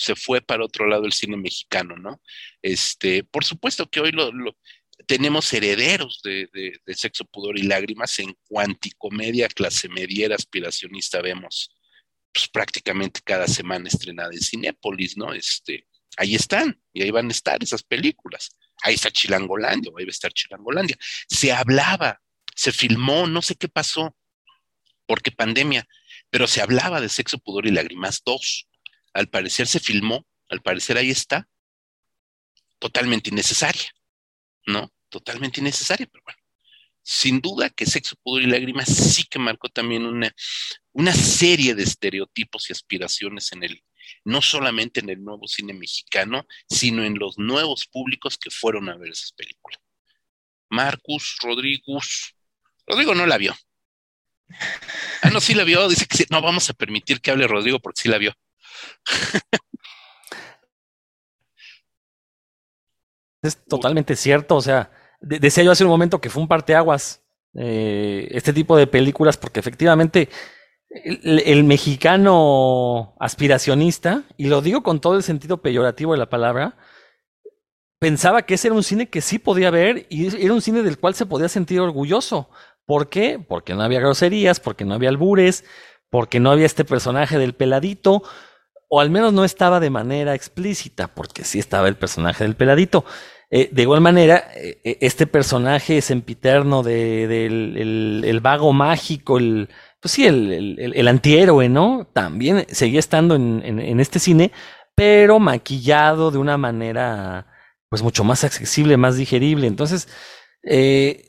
se 0.00 0.16
fue 0.16 0.40
para 0.40 0.64
otro 0.64 0.86
lado 0.86 1.04
el 1.04 1.12
cine 1.12 1.36
mexicano, 1.36 1.94
¿no? 1.94 2.22
Este, 2.62 3.22
por 3.22 3.44
supuesto 3.44 3.86
que 3.90 4.00
hoy 4.00 4.12
lo, 4.12 4.32
tenemos 5.06 5.52
herederos 5.52 6.22
de, 6.24 6.48
Sexo, 6.94 7.26
Pudor 7.26 7.58
y 7.58 7.64
Lágrimas 7.64 8.18
en 8.18 8.34
cuanticomedia, 8.48 9.48
clase 9.48 9.90
mediera, 9.90 10.36
aspiracionista, 10.36 11.20
vemos 11.20 11.76
pues, 12.32 12.48
prácticamente 12.48 13.20
cada 13.22 13.46
semana 13.46 13.88
estrenada 13.88 14.30
en 14.32 14.40
Cinépolis, 14.40 15.18
¿no? 15.18 15.34
Este, 15.34 15.86
ahí 16.16 16.34
están, 16.34 16.80
y 16.94 17.02
ahí 17.02 17.10
van 17.10 17.28
a 17.28 17.32
estar 17.32 17.62
esas 17.62 17.82
películas. 17.82 18.56
Ahí 18.82 18.94
está 18.94 19.10
Chilangolandia, 19.10 19.92
o 19.92 19.98
ahí 19.98 20.06
va 20.06 20.10
a 20.10 20.12
estar 20.12 20.32
Chilangolandia. 20.32 20.96
Se 21.28 21.52
hablaba, 21.52 22.22
se 22.56 22.72
filmó, 22.72 23.26
no 23.26 23.42
sé 23.42 23.54
qué 23.54 23.68
pasó, 23.68 24.16
porque 25.04 25.30
pandemia, 25.30 25.86
pero 26.30 26.46
se 26.46 26.62
hablaba 26.62 27.02
de 27.02 27.10
Sexo, 27.10 27.38
Pudor 27.38 27.66
y 27.66 27.70
Lágrimas 27.70 28.22
2 28.24 28.69
al 29.12 29.28
parecer 29.28 29.66
se 29.66 29.80
filmó, 29.80 30.26
al 30.48 30.62
parecer 30.62 30.96
ahí 30.96 31.10
está, 31.10 31.48
totalmente 32.78 33.30
innecesaria, 33.30 33.90
¿no? 34.66 34.92
Totalmente 35.08 35.60
innecesaria, 35.60 36.06
pero 36.10 36.22
bueno, 36.24 36.38
sin 37.02 37.40
duda 37.40 37.70
que 37.70 37.86
Sexo, 37.86 38.16
Pudor 38.22 38.42
y 38.42 38.46
Lágrimas 38.46 38.88
sí 38.88 39.24
que 39.24 39.38
marcó 39.38 39.68
también 39.68 40.06
una, 40.06 40.34
una 40.92 41.12
serie 41.12 41.74
de 41.74 41.82
estereotipos 41.82 42.68
y 42.68 42.72
aspiraciones 42.72 43.52
en 43.52 43.64
el, 43.64 43.84
no 44.24 44.42
solamente 44.42 45.00
en 45.00 45.10
el 45.10 45.22
nuevo 45.22 45.46
cine 45.46 45.72
mexicano, 45.72 46.46
sino 46.68 47.04
en 47.04 47.18
los 47.18 47.38
nuevos 47.38 47.86
públicos 47.86 48.38
que 48.38 48.50
fueron 48.50 48.88
a 48.88 48.96
ver 48.96 49.10
esas 49.10 49.32
películas. 49.32 49.80
Marcus, 50.68 51.36
Rodríguez, 51.42 52.34
Rodrigo 52.86 53.14
no 53.14 53.26
la 53.26 53.38
vio. 53.38 53.56
Ah, 55.22 55.30
no, 55.30 55.40
sí 55.40 55.54
la 55.54 55.64
vio, 55.64 55.88
dice 55.88 56.06
que 56.06 56.26
no 56.30 56.40
vamos 56.42 56.70
a 56.70 56.74
permitir 56.74 57.20
que 57.20 57.30
hable 57.30 57.46
Rodrigo 57.46 57.80
porque 57.80 58.02
sí 58.02 58.08
la 58.08 58.18
vio. 58.18 58.34
Es 63.42 63.64
totalmente 63.64 64.16
cierto, 64.16 64.56
o 64.56 64.60
sea, 64.60 64.90
decía 65.20 65.64
yo 65.64 65.72
hace 65.72 65.84
un 65.84 65.90
momento 65.90 66.20
que 66.20 66.30
fue 66.30 66.42
un 66.42 66.48
parteaguas 66.48 67.22
eh, 67.54 68.28
este 68.30 68.52
tipo 68.52 68.76
de 68.76 68.86
películas 68.86 69.36
porque 69.36 69.60
efectivamente 69.60 70.28
el, 70.90 71.64
mexicano 71.64 73.14
aspiracionista, 73.20 74.24
y 74.36 74.46
lo 74.46 74.60
digo 74.60 74.82
con 74.82 75.00
todo 75.00 75.16
el 75.16 75.22
sentido 75.22 75.58
peyorativo 75.62 76.12
de 76.12 76.18
la 76.18 76.28
palabra, 76.28 76.76
pensaba 78.00 78.42
que 78.42 78.54
ese 78.54 78.68
era 78.68 78.74
un 78.74 78.82
cine 78.82 79.08
que 79.08 79.20
sí 79.20 79.38
podía 79.38 79.70
ver 79.70 80.06
y 80.10 80.26
era 80.44 80.52
un 80.52 80.62
cine 80.62 80.82
del 80.82 80.98
cual 80.98 81.14
se 81.14 81.26
podía 81.26 81.48
sentir 81.48 81.80
orgulloso. 81.80 82.50
¿Por 82.86 83.08
qué? 83.08 83.38
Porque 83.38 83.74
no 83.74 83.82
había 83.82 84.00
groserías, 84.00 84.58
porque 84.58 84.84
no 84.84 84.94
había 84.94 85.10
albures, 85.10 85.64
porque 86.08 86.40
no 86.40 86.50
había 86.50 86.66
este 86.66 86.84
personaje 86.84 87.38
del 87.38 87.54
peladito, 87.54 88.24
o 88.92 89.00
al 89.00 89.08
menos 89.08 89.32
no 89.32 89.44
estaba 89.44 89.78
de 89.78 89.88
manera 89.88 90.34
explícita, 90.34 91.06
porque 91.14 91.44
sí 91.44 91.60
estaba 91.60 91.86
el 91.86 91.96
personaje 91.96 92.42
del 92.42 92.56
peladito. 92.56 93.04
Eh, 93.48 93.68
de 93.72 93.82
igual 93.82 94.00
manera, 94.00 94.48
eh, 94.56 94.98
este 95.00 95.28
personaje 95.28 96.02
sempiterno 96.02 96.82
de, 96.82 97.28
del 97.28 98.24
el 98.24 98.40
vago 98.40 98.72
mágico, 98.72 99.38
el, 99.38 99.68
pues 100.00 100.12
sí, 100.12 100.26
el, 100.26 100.76
el, 100.78 101.08
antihéroe, 101.08 101.68
¿no? 101.68 102.08
También 102.12 102.66
seguía 102.68 102.98
estando 102.98 103.36
en, 103.36 103.62
en, 103.64 104.00
este 104.00 104.18
cine, 104.18 104.50
pero 104.96 105.38
maquillado 105.38 106.32
de 106.32 106.38
una 106.38 106.56
manera, 106.58 107.46
pues 107.88 108.02
mucho 108.02 108.24
más 108.24 108.42
accesible, 108.42 108.96
más 108.96 109.16
digerible. 109.16 109.68
Entonces, 109.68 110.08
eh, 110.64 111.26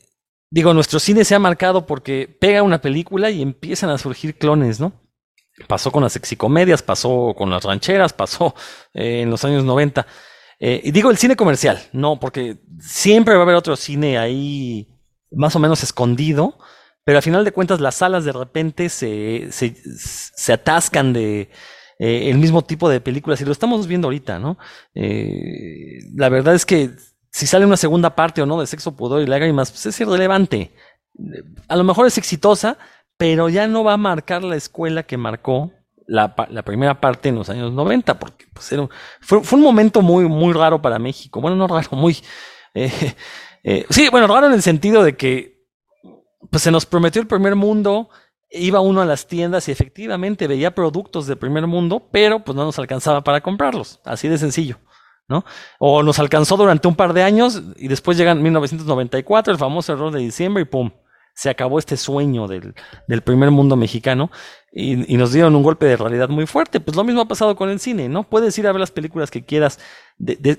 digo, 0.50 0.74
nuestro 0.74 0.98
cine 0.98 1.24
se 1.24 1.36
ha 1.36 1.38
marcado 1.38 1.86
porque 1.86 2.26
pega 2.40 2.62
una 2.64 2.80
película 2.80 3.30
y 3.30 3.40
empiezan 3.40 3.90
a 3.90 3.98
surgir 3.98 4.36
clones, 4.36 4.80
¿no? 4.80 5.01
Pasó 5.66 5.92
con 5.92 6.02
las 6.02 6.12
sexicomedias, 6.12 6.82
pasó 6.82 7.34
con 7.36 7.50
las 7.50 7.64
rancheras, 7.64 8.12
pasó 8.12 8.54
eh, 8.94 9.20
en 9.22 9.30
los 9.30 9.44
años 9.44 9.64
90. 9.64 10.06
Eh, 10.60 10.80
y 10.84 10.90
digo 10.92 11.10
el 11.10 11.18
cine 11.18 11.36
comercial, 11.36 11.80
no, 11.92 12.18
porque 12.20 12.58
siempre 12.80 13.34
va 13.34 13.40
a 13.40 13.42
haber 13.42 13.56
otro 13.56 13.76
cine 13.76 14.18
ahí 14.18 14.88
más 15.30 15.56
o 15.56 15.58
menos 15.58 15.82
escondido, 15.82 16.58
pero 17.04 17.18
al 17.18 17.22
final 17.22 17.44
de 17.44 17.52
cuentas 17.52 17.80
las 17.80 17.96
salas 17.96 18.24
de 18.24 18.32
repente 18.32 18.88
se, 18.88 19.48
se, 19.50 19.74
se 19.74 20.52
atascan 20.52 21.12
de 21.12 21.50
eh, 21.98 22.30
el 22.30 22.38
mismo 22.38 22.62
tipo 22.62 22.88
de 22.88 23.00
películas 23.00 23.40
y 23.40 23.44
lo 23.44 23.52
estamos 23.52 23.86
viendo 23.86 24.06
ahorita, 24.06 24.38
¿no? 24.38 24.56
La 24.94 26.28
verdad 26.28 26.54
es 26.54 26.64
que 26.64 26.90
si 27.32 27.46
sale 27.46 27.66
una 27.66 27.76
segunda 27.76 28.14
parte 28.14 28.42
o 28.42 28.46
no 28.46 28.60
de 28.60 28.66
Sexo, 28.66 28.94
Pudor 28.94 29.22
y 29.22 29.26
Lágrimas, 29.26 29.70
pues 29.70 29.86
es 29.86 30.00
irrelevante. 30.00 30.70
A 31.66 31.76
lo 31.76 31.84
mejor 31.84 32.06
es 32.06 32.18
exitosa, 32.18 32.78
pero 33.22 33.48
ya 33.48 33.68
no 33.68 33.84
va 33.84 33.92
a 33.92 33.96
marcar 33.96 34.42
la 34.42 34.56
escuela 34.56 35.04
que 35.04 35.16
marcó 35.16 35.70
la, 36.08 36.34
primera 36.64 37.00
parte 37.00 37.28
en 37.28 37.36
los 37.36 37.48
años 37.50 37.72
90, 37.72 38.18
porque 38.18 38.46
pues, 38.52 38.72
era 38.72 38.88
fue, 39.20 39.38
un 39.52 39.60
momento 39.60 40.02
muy, 40.02 40.24
muy 40.24 40.52
raro 40.52 40.82
para 40.82 40.98
México. 40.98 41.40
Bueno, 41.40 41.56
no 41.56 41.68
raro, 41.68 41.90
muy... 41.92 42.16
Eh, 42.74 42.90
eh, 43.64 43.86
sí, 43.90 44.08
bueno, 44.08 44.26
raro 44.26 44.46
en 44.46 44.54
el 44.54 44.62
sentido 44.62 45.04
de 45.04 45.14
que 45.14 45.62
pues 46.50 46.62
se 46.62 46.70
nos 46.70 46.86
prometió 46.86 47.20
el 47.20 47.28
primer 47.28 47.54
mundo, 47.54 48.08
iba 48.50 48.80
uno 48.80 49.02
a 49.02 49.04
las 49.04 49.26
tiendas 49.26 49.68
y 49.68 49.72
efectivamente 49.72 50.46
veía 50.46 50.74
productos 50.74 51.26
de 51.26 51.36
primer 51.36 51.66
mundo, 51.66 52.08
pero 52.10 52.42
pues 52.42 52.56
no 52.56 52.64
nos 52.64 52.78
alcanzaba 52.78 53.22
para 53.22 53.42
comprarlos, 53.42 54.00
así 54.06 54.26
de 54.26 54.38
sencillo, 54.38 54.78
¿no? 55.28 55.44
O 55.78 56.02
nos 56.02 56.18
alcanzó 56.18 56.56
durante 56.56 56.88
un 56.88 56.94
par 56.94 57.12
de 57.12 57.24
años 57.24 57.62
y 57.76 57.88
después 57.88 58.16
llegan 58.16 58.42
1994, 58.42 59.52
el 59.52 59.58
famoso 59.58 59.92
error 59.92 60.10
de 60.10 60.20
diciembre 60.20 60.62
y 60.62 60.64
pum, 60.64 60.90
se 61.34 61.50
acabó 61.50 61.78
este 61.78 61.96
sueño 61.96 62.46
del, 62.48 62.74
del 63.08 63.22
primer 63.22 63.50
mundo 63.50 63.76
mexicano 63.76 64.30
y, 64.72 65.12
y, 65.12 65.16
nos 65.16 65.32
dieron 65.32 65.54
un 65.54 65.62
golpe 65.62 65.86
de 65.86 65.96
realidad 65.96 66.28
muy 66.28 66.46
fuerte. 66.46 66.80
Pues 66.80 66.96
lo 66.96 67.04
mismo 67.04 67.22
ha 67.22 67.28
pasado 67.28 67.56
con 67.56 67.70
el 67.70 67.80
cine, 67.80 68.08
¿no? 68.08 68.28
Puedes 68.28 68.56
ir 68.58 68.66
a 68.66 68.72
ver 68.72 68.80
las 68.80 68.90
películas 68.90 69.30
que 69.30 69.44
quieras 69.44 69.78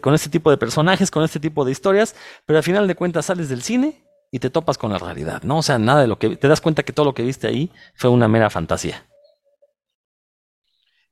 con 0.02 0.14
este 0.14 0.30
tipo 0.30 0.52
de 0.52 0.58
personajes, 0.58 1.12
con 1.12 1.24
este 1.24 1.40
tipo 1.40 1.66
de 1.66 1.72
historias, 1.72 2.16
pero 2.46 2.58
al 2.58 2.64
final 2.64 2.88
de 2.88 2.96
cuentas 2.96 3.28
sales 3.28 3.50
del 3.50 3.64
cine 3.64 4.04
y 4.32 4.40
te 4.40 4.50
topas 4.50 4.78
con 4.78 4.92
la 4.92 4.98
realidad, 4.98 5.44
¿no? 5.44 5.60
O 5.60 5.64
sea, 5.64 5.78
nada 5.78 6.02
de 6.02 6.08
lo 6.08 6.18
que 6.18 6.36
te 6.36 6.48
das 6.48 6.60
cuenta 6.60 6.84
que 6.84 6.94
todo 6.94 7.06
lo 7.06 7.14
que 7.14 7.24
viste 7.24 7.48
ahí 7.48 7.72
fue 7.96 8.10
una 8.10 8.28
mera 8.28 8.50
fantasía. 8.50 9.08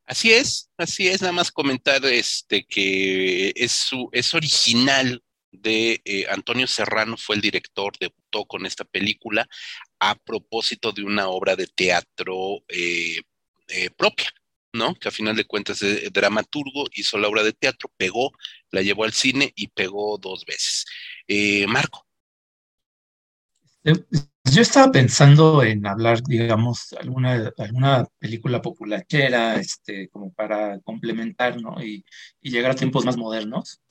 Así 0.05 0.34
es, 0.34 0.70
así 0.78 1.07
es, 1.07 1.22
nada 1.22 1.32
más 1.32 1.51
comentar 1.51 2.03
este 2.05 2.66
que 2.66 3.53
es 3.55 3.89
es 4.12 4.34
original 4.34 5.24
de 5.52 6.02
eh, 6.06 6.26
Antonio 6.30 6.68
Serrano, 6.68 7.18
fue 7.18 7.36
el 7.36 7.41
director, 7.41 7.93
debutó 7.99 8.45
con 8.45 8.66
esta 8.66 8.86
película 8.86 9.47
a 9.99 10.16
propósito 10.16 10.91
de 10.91 11.04
una 11.04 11.28
obra 11.28 11.56
de 11.56 11.68
teatro 11.68 12.64
eh, 12.68 13.22
eh, 13.68 13.89
propia, 13.95 14.30
¿no? 14.74 14.95
Que 14.95 15.10
a 15.10 15.12
final 15.12 15.36
de 15.36 15.45
cuentas 15.45 15.82
es 15.82 16.12
dramaturgo, 16.12 16.86
hizo 16.93 17.18
la 17.18 17.28
obra 17.28 17.43
de 17.43 17.54
teatro, 17.54 17.91
pegó, 17.97 18.32
la 18.72 18.82
llevó 18.82 19.04
al 19.04 19.14
cine 19.14 19.52
y 19.56 19.68
pegó 19.68 20.18
dos 20.18 20.45
veces. 20.45 20.86
Marco. 21.68 22.08
Yo 23.84 24.62
estaba 24.62 24.91
pensando 24.91 25.64
en 25.64 25.86
hablar, 25.88 26.22
digamos, 26.24 26.93
alguna, 26.93 27.52
alguna 27.58 28.06
película 28.20 28.62
populachera, 28.62 29.56
este, 29.56 30.10
como 30.10 30.32
para 30.34 30.80
complementar, 30.82 31.60
¿no? 31.62 31.82
Y 31.84 32.04
llegar 32.41 32.72
a 32.72 32.76
tiempos 32.76 33.06
más 33.06 33.18
modernos 33.18 33.82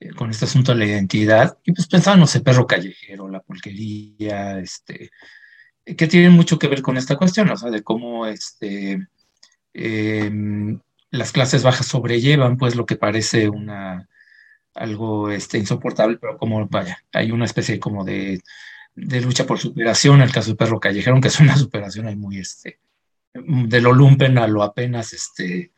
eh, 0.00 0.10
con 0.10 0.30
este 0.30 0.44
asunto 0.46 0.72
de 0.72 0.78
la 0.78 0.86
identidad. 0.86 1.58
Y 1.64 1.72
pues 1.72 1.86
pensaba, 1.88 2.16
no 2.16 2.26
sé, 2.26 2.40
Perro 2.40 2.66
Callejero, 2.66 3.28
La 3.28 3.40
Pulquería, 3.40 4.58
este, 4.58 5.10
que 5.84 6.06
tienen 6.06 6.32
mucho 6.32 6.58
que 6.58 6.68
ver 6.68 6.82
con 6.82 6.96
esta 6.96 7.16
cuestión, 7.16 7.50
o 7.50 7.56
sea, 7.56 7.70
de 7.70 7.82
cómo 7.82 8.26
este, 8.26 9.06
em, 9.74 10.80
las 11.10 11.32
clases 11.32 11.62
bajas 11.62 11.86
sobrellevan, 11.86 12.56
pues, 12.58 12.76
lo 12.76 12.86
que 12.86 12.96
parece 12.96 13.48
una 13.48 14.08
algo 14.74 15.30
este, 15.30 15.58
insoportable, 15.58 16.18
pero 16.18 16.36
como, 16.38 16.66
vaya, 16.68 16.98
hay 17.12 17.30
una 17.32 17.46
especie 17.46 17.80
como 17.80 18.04
de 18.04 18.42
de 18.96 19.20
lucha 19.20 19.46
por 19.46 19.58
superación, 19.58 20.22
el 20.22 20.32
caso 20.32 20.50
de 20.50 20.56
Perro 20.56 20.80
Callejero, 20.80 21.12
aunque 21.12 21.28
es 21.28 21.38
una 21.38 21.56
superación 21.56 22.08
ahí 22.08 22.16
muy, 22.16 22.38
este, 22.38 22.80
de 23.34 23.80
lo 23.80 23.92
lumpen 23.92 24.38
a 24.38 24.48
lo 24.48 24.62
apenas, 24.62 25.12
este, 25.12 25.70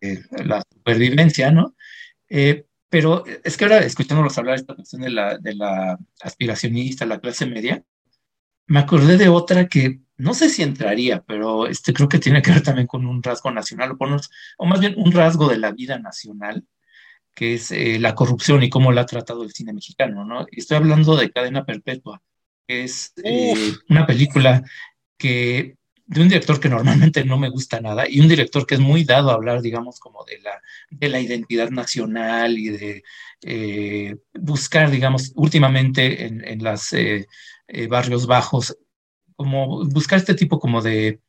eh, 0.00 0.22
la 0.44 0.62
supervivencia, 0.70 1.50
¿no? 1.52 1.74
Eh, 2.28 2.66
pero 2.94 3.24
es 3.42 3.56
que 3.56 3.64
ahora, 3.64 3.80
escuchándolos 3.80 4.38
hablar 4.38 4.54
de 4.54 4.60
esta 4.60 4.76
cuestión 4.76 5.02
de 5.02 5.10
la, 5.10 5.36
de 5.36 5.56
la 5.56 5.98
aspiracionista, 6.22 7.04
la 7.04 7.18
clase 7.18 7.44
media, 7.44 7.82
me 8.68 8.78
acordé 8.78 9.16
de 9.16 9.28
otra 9.28 9.66
que 9.66 9.98
no 10.16 10.32
sé 10.32 10.48
si 10.48 10.62
entraría, 10.62 11.20
pero 11.20 11.66
este 11.66 11.92
creo 11.92 12.08
que 12.08 12.20
tiene 12.20 12.40
que 12.40 12.52
ver 12.52 12.62
también 12.62 12.86
con 12.86 13.04
un 13.04 13.20
rasgo 13.20 13.50
nacional, 13.50 13.96
o, 13.98 14.18
o 14.58 14.66
más 14.66 14.78
bien 14.78 14.94
un 14.96 15.10
rasgo 15.10 15.48
de 15.48 15.58
la 15.58 15.72
vida 15.72 15.98
nacional, 15.98 16.64
que 17.34 17.54
es 17.54 17.72
eh, 17.72 17.98
la 17.98 18.14
corrupción 18.14 18.62
y 18.62 18.70
cómo 18.70 18.92
la 18.92 19.00
ha 19.00 19.06
tratado 19.06 19.42
el 19.42 19.50
cine 19.50 19.72
mexicano, 19.72 20.24
¿no? 20.24 20.46
Estoy 20.52 20.76
hablando 20.76 21.16
de 21.16 21.32
cadena 21.32 21.64
perpetua 21.64 22.22
es 22.68 23.12
eh, 23.24 23.72
una 23.88 24.06
película 24.06 24.62
que 25.18 25.78
de 26.06 26.20
un 26.20 26.28
director 26.28 26.60
que 26.60 26.68
normalmente 26.68 27.24
no 27.24 27.38
me 27.38 27.48
gusta 27.48 27.80
nada 27.80 28.08
y 28.08 28.20
un 28.20 28.28
director 28.28 28.66
que 28.66 28.74
es 28.74 28.80
muy 28.80 29.04
dado 29.04 29.30
a 29.30 29.34
hablar, 29.34 29.62
digamos, 29.62 29.98
como 29.98 30.24
de 30.24 30.38
la, 30.40 30.60
de 30.90 31.08
la 31.08 31.20
identidad 31.20 31.70
nacional 31.70 32.58
y 32.58 32.68
de 32.68 33.04
eh, 33.42 34.16
buscar, 34.34 34.90
digamos, 34.90 35.32
últimamente 35.34 36.26
en, 36.26 36.46
en 36.46 36.62
los 36.62 36.92
eh, 36.92 37.26
eh, 37.68 37.86
barrios 37.86 38.26
bajos, 38.26 38.76
como 39.36 39.84
buscar 39.86 40.18
este 40.18 40.34
tipo 40.34 40.58
como 40.60 40.82
de 40.82 41.20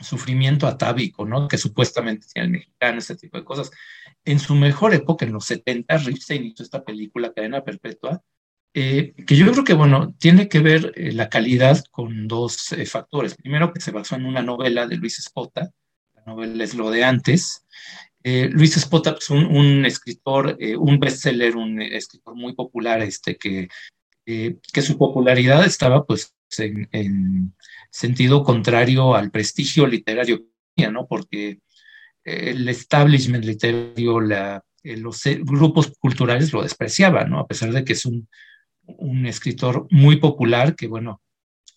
sufrimiento 0.00 0.66
atávico, 0.66 1.24
¿no? 1.24 1.46
Que 1.46 1.58
supuestamente 1.58 2.26
tiene 2.32 2.46
el 2.46 2.52
mexicano, 2.52 2.98
este 2.98 3.16
tipo 3.16 3.38
de 3.38 3.44
cosas. 3.44 3.70
En 4.24 4.38
su 4.38 4.54
mejor 4.54 4.94
época, 4.94 5.24
en 5.24 5.32
los 5.32 5.44
70, 5.44 5.98
Ripstein 5.98 6.44
hizo 6.46 6.62
esta 6.62 6.82
película 6.82 7.32
Cadena 7.32 7.62
Perpetua, 7.62 8.22
eh, 8.76 9.14
que 9.24 9.36
yo 9.36 9.50
creo 9.52 9.62
que, 9.62 9.74
bueno, 9.74 10.16
tiene 10.18 10.48
que 10.48 10.58
ver 10.58 10.92
eh, 10.96 11.12
la 11.12 11.28
calidad 11.28 11.84
con 11.92 12.26
dos 12.26 12.72
eh, 12.72 12.84
factores. 12.86 13.36
Primero, 13.36 13.72
que 13.72 13.80
se 13.80 13.92
basó 13.92 14.16
en 14.16 14.26
una 14.26 14.42
novela 14.42 14.88
de 14.88 14.96
Luis 14.96 15.20
Espota, 15.20 15.70
la 16.16 16.22
novela 16.26 16.64
es 16.64 16.74
lo 16.74 16.90
de 16.90 17.04
antes. 17.04 17.64
Luis 18.24 18.76
Espota 18.78 19.10
es 19.10 19.26
pues, 19.28 19.30
un, 19.30 19.84
escritor, 19.84 20.56
un 20.78 20.98
bestseller, 20.98 21.56
un 21.56 21.82
escritor 21.82 22.34
muy 22.34 22.54
popular, 22.54 23.02
este, 23.02 23.36
que, 23.36 23.68
que 24.24 24.82
su 24.82 24.96
popularidad 24.96 25.62
estaba 25.66 26.06
pues 26.06 26.34
en, 26.56 26.88
en, 26.92 27.54
sentido 27.90 28.42
contrario 28.42 29.14
al 29.14 29.30
prestigio 29.30 29.86
literario, 29.86 30.42
¿no? 30.90 31.06
Porque 31.06 31.60
el 32.24 32.66
establishment 32.66 33.44
literario, 33.44 34.20
los 34.82 35.22
grupos 35.40 35.92
culturales 35.98 36.50
lo 36.50 36.62
despreciaban, 36.62 37.28
¿no? 37.28 37.40
A 37.40 37.46
pesar 37.46 37.72
de 37.72 37.84
que 37.84 37.92
es 37.92 38.06
un 38.06 38.26
un 38.86 39.26
escritor 39.26 39.86
muy 39.90 40.16
popular 40.16 40.74
que, 40.76 40.86
bueno, 40.86 41.20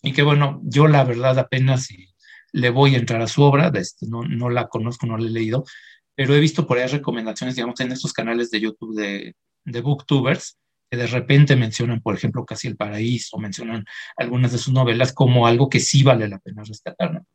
y 0.02 0.12
que 0.12 0.22
bueno, 0.22 0.60
yo 0.64 0.86
la 0.86 1.04
verdad 1.04 1.38
apenas 1.38 1.88
le 2.52 2.70
voy 2.70 2.94
a 2.94 2.98
entrar 2.98 3.20
a 3.20 3.26
su 3.28 3.42
obra, 3.42 3.70
este, 3.74 4.06
no, 4.06 4.22
no 4.22 4.50
la 4.50 4.68
conozco, 4.68 5.06
no 5.06 5.18
la 5.18 5.26
he 5.26 5.30
leído, 5.30 5.64
pero 6.14 6.34
he 6.34 6.40
visto 6.40 6.66
por 6.66 6.78
ahí 6.78 6.86
recomendaciones, 6.86 7.56
digamos, 7.56 7.78
en 7.80 7.92
estos 7.92 8.12
canales 8.12 8.50
de 8.50 8.60
YouTube 8.60 8.96
de, 8.96 9.36
de 9.64 9.80
booktubers, 9.80 10.58
que 10.90 10.96
de 10.96 11.06
repente 11.06 11.54
mencionan, 11.56 12.00
por 12.00 12.14
ejemplo, 12.14 12.44
Casi 12.44 12.66
el 12.66 12.76
Paraíso, 12.76 13.38
mencionan 13.38 13.84
algunas 14.16 14.52
de 14.52 14.58
sus 14.58 14.72
novelas 14.72 15.12
como 15.12 15.46
algo 15.46 15.68
que 15.68 15.80
sí 15.80 16.02
vale 16.02 16.28
la 16.28 16.38
pena 16.38 16.62
rescatar. 16.64 17.12
¿no? 17.12 17.26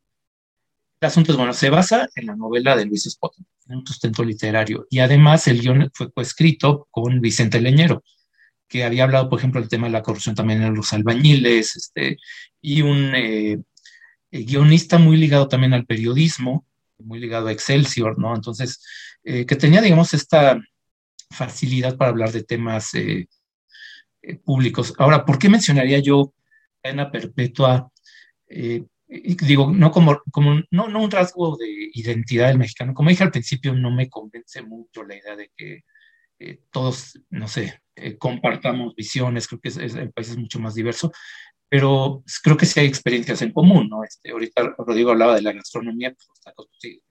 El 0.99 1.07
asunto 1.07 1.31
es, 1.31 1.37
bueno, 1.37 1.53
se 1.53 1.69
basa 1.69 2.09
en 2.15 2.27
la 2.27 2.35
novela 2.35 2.75
de 2.75 2.85
Luis 2.85 3.03
Spotton, 3.03 3.45
en 3.67 3.75
un 3.75 3.85
sustento 3.85 4.23
literario, 4.23 4.87
y 4.89 4.99
además 4.99 5.47
el 5.47 5.61
guion 5.61 5.91
fue 5.93 6.11
coescrito 6.11 6.87
con 6.89 7.21
Vicente 7.21 7.61
Leñero, 7.61 8.03
que 8.73 8.83
había 8.83 9.03
hablado, 9.03 9.29
por 9.29 9.37
ejemplo, 9.37 9.61
del 9.61 9.69
tema 9.69 9.85
de 9.85 9.93
la 9.93 10.01
corrupción 10.01 10.33
también 10.33 10.63
en 10.63 10.73
los 10.73 10.91
albañiles, 10.93 11.75
este, 11.75 12.17
y 12.59 12.81
un 12.81 13.13
eh, 13.13 13.59
eh, 14.31 14.43
guionista 14.45 14.97
muy 14.97 15.15
ligado 15.15 15.47
también 15.47 15.75
al 15.75 15.85
periodismo, 15.85 16.65
muy 16.97 17.19
ligado 17.19 17.49
a 17.49 17.51
Excelsior, 17.51 18.17
¿no? 18.17 18.33
Entonces, 18.35 18.83
eh, 19.23 19.45
que 19.45 19.55
tenía, 19.55 19.79
digamos, 19.79 20.15
esta 20.15 20.59
facilidad 21.29 21.97
para 21.97 22.09
hablar 22.09 22.31
de 22.31 22.43
temas 22.43 22.93
públicos. 24.43 24.91
Ahora, 24.97 25.23
¿por 25.23 25.37
qué 25.37 25.49
mencionaría 25.49 25.99
yo 25.99 26.33
cadena 26.81 27.11
perpetua? 27.11 27.91
digo, 28.47 29.71
no 29.71 29.91
como, 29.91 30.19
como 30.31 30.61
no, 30.71 30.87
no 30.87 31.03
un 31.03 31.11
rasgo 31.11 31.57
de 31.57 31.91
identidad 31.93 32.47
del 32.47 32.57
mexicano. 32.57 32.95
Como 32.95 33.09
dije 33.09 33.23
al 33.23 33.31
principio, 33.31 33.75
no 33.75 33.91
me 33.91 34.09
convence 34.09 34.63
mucho 34.63 35.03
la 35.03 35.15
idea 35.15 35.35
de 35.35 35.51
que 35.55 35.83
todos, 36.71 37.19
no 37.29 37.47
sé, 37.47 37.82
compartamos 38.17 38.95
visiones, 38.95 39.47
creo 39.47 39.61
que 39.61 39.69
el 39.69 40.11
país 40.11 40.29
es 40.29 40.37
mucho 40.37 40.59
más 40.59 40.75
diverso, 40.75 41.11
pero 41.69 42.23
creo 42.43 42.55
que 42.55 42.67
sí 42.67 42.79
hay 42.79 42.85
experiencias 42.85 43.41
en 43.41 43.51
común, 43.51 43.89
¿no? 43.89 44.03
Este, 44.03 44.31
ahorita 44.31 44.75
Rodrigo 44.77 45.09
hablaba 45.09 45.35
de 45.35 45.41
la 45.41 45.53
gastronomía, 45.53 46.13
pues 46.13 46.27
los 46.27 46.39
tacos, 46.39 46.67
pues, 46.67 46.79
sí, 46.79 47.01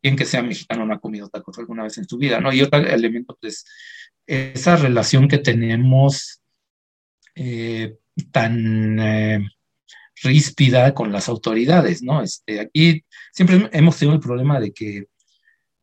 quien 0.00 0.16
que 0.16 0.24
sea 0.24 0.42
mexicano 0.42 0.84
no 0.84 0.94
ha 0.94 1.00
comido 1.00 1.28
tacos 1.28 1.58
alguna 1.58 1.84
vez 1.84 1.96
en 1.98 2.08
su 2.08 2.18
vida, 2.18 2.40
¿no? 2.40 2.52
Y 2.52 2.62
otro 2.62 2.80
elemento, 2.80 3.38
pues, 3.40 3.64
esa 4.26 4.74
relación 4.74 5.28
que 5.28 5.38
tenemos 5.38 6.42
eh, 7.34 7.98
tan 8.30 8.98
eh, 8.98 9.48
ríspida 10.22 10.92
con 10.94 11.12
las 11.12 11.28
autoridades, 11.28 12.02
¿no? 12.02 12.22
Este, 12.22 12.58
aquí 12.58 13.04
siempre 13.32 13.68
hemos 13.72 13.96
tenido 13.96 14.16
el 14.16 14.20
problema 14.20 14.58
de 14.58 14.72
que 14.72 15.06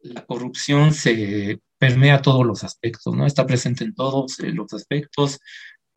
la 0.02 0.26
corrupción 0.26 0.94
se 0.94 1.60
permea 1.80 2.22
todos 2.22 2.46
los 2.46 2.64
aspectos, 2.64 3.16
¿no? 3.16 3.26
Está 3.26 3.48
presente 3.48 3.84
en 3.84 3.96
todos 3.96 4.40
eh, 4.42 4.52
los 4.52 4.72
aspectos, 4.74 5.40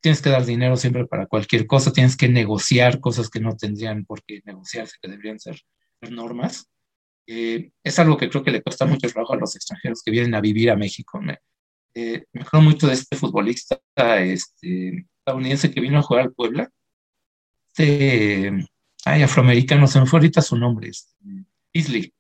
tienes 0.00 0.22
que 0.22 0.30
dar 0.30 0.44
dinero 0.44 0.76
siempre 0.76 1.06
para 1.06 1.26
cualquier 1.26 1.66
cosa, 1.66 1.92
tienes 1.92 2.16
que 2.16 2.28
negociar 2.28 3.00
cosas 3.00 3.28
que 3.28 3.40
no 3.40 3.56
tendrían 3.56 4.04
por 4.04 4.22
qué 4.24 4.40
negociarse, 4.44 4.96
que 5.02 5.10
deberían 5.10 5.38
ser, 5.38 5.60
normas. 6.10 6.68
Eh, 7.28 7.70
es 7.84 7.98
algo 8.00 8.16
que 8.16 8.28
creo 8.28 8.42
que 8.42 8.50
le 8.50 8.62
cuesta 8.62 8.84
mucho 8.86 9.08
trabajo 9.08 9.34
a 9.34 9.36
los 9.36 9.54
extranjeros 9.54 10.02
que 10.02 10.10
vienen 10.10 10.34
a 10.34 10.40
vivir 10.40 10.68
a 10.68 10.76
México. 10.76 11.20
Me, 11.20 11.38
eh, 11.94 12.24
mucho 12.54 12.88
de 12.88 12.94
este 12.94 13.16
futbolista 13.16 13.80
este, 14.18 15.06
estadounidense 15.18 15.70
que 15.70 15.80
vino 15.80 15.98
a 15.98 16.02
jugar 16.02 16.24
al 16.24 16.32
Puebla. 16.32 16.68
Este, 17.68 18.50
ay, 19.04 19.22
afroamericano, 19.22 19.86
se 19.86 20.00
me 20.00 20.06
fue 20.06 20.18
ahorita 20.18 20.42
su 20.42 20.56
nombre, 20.56 20.88
es 20.88 21.14
Beasley. 21.72 22.12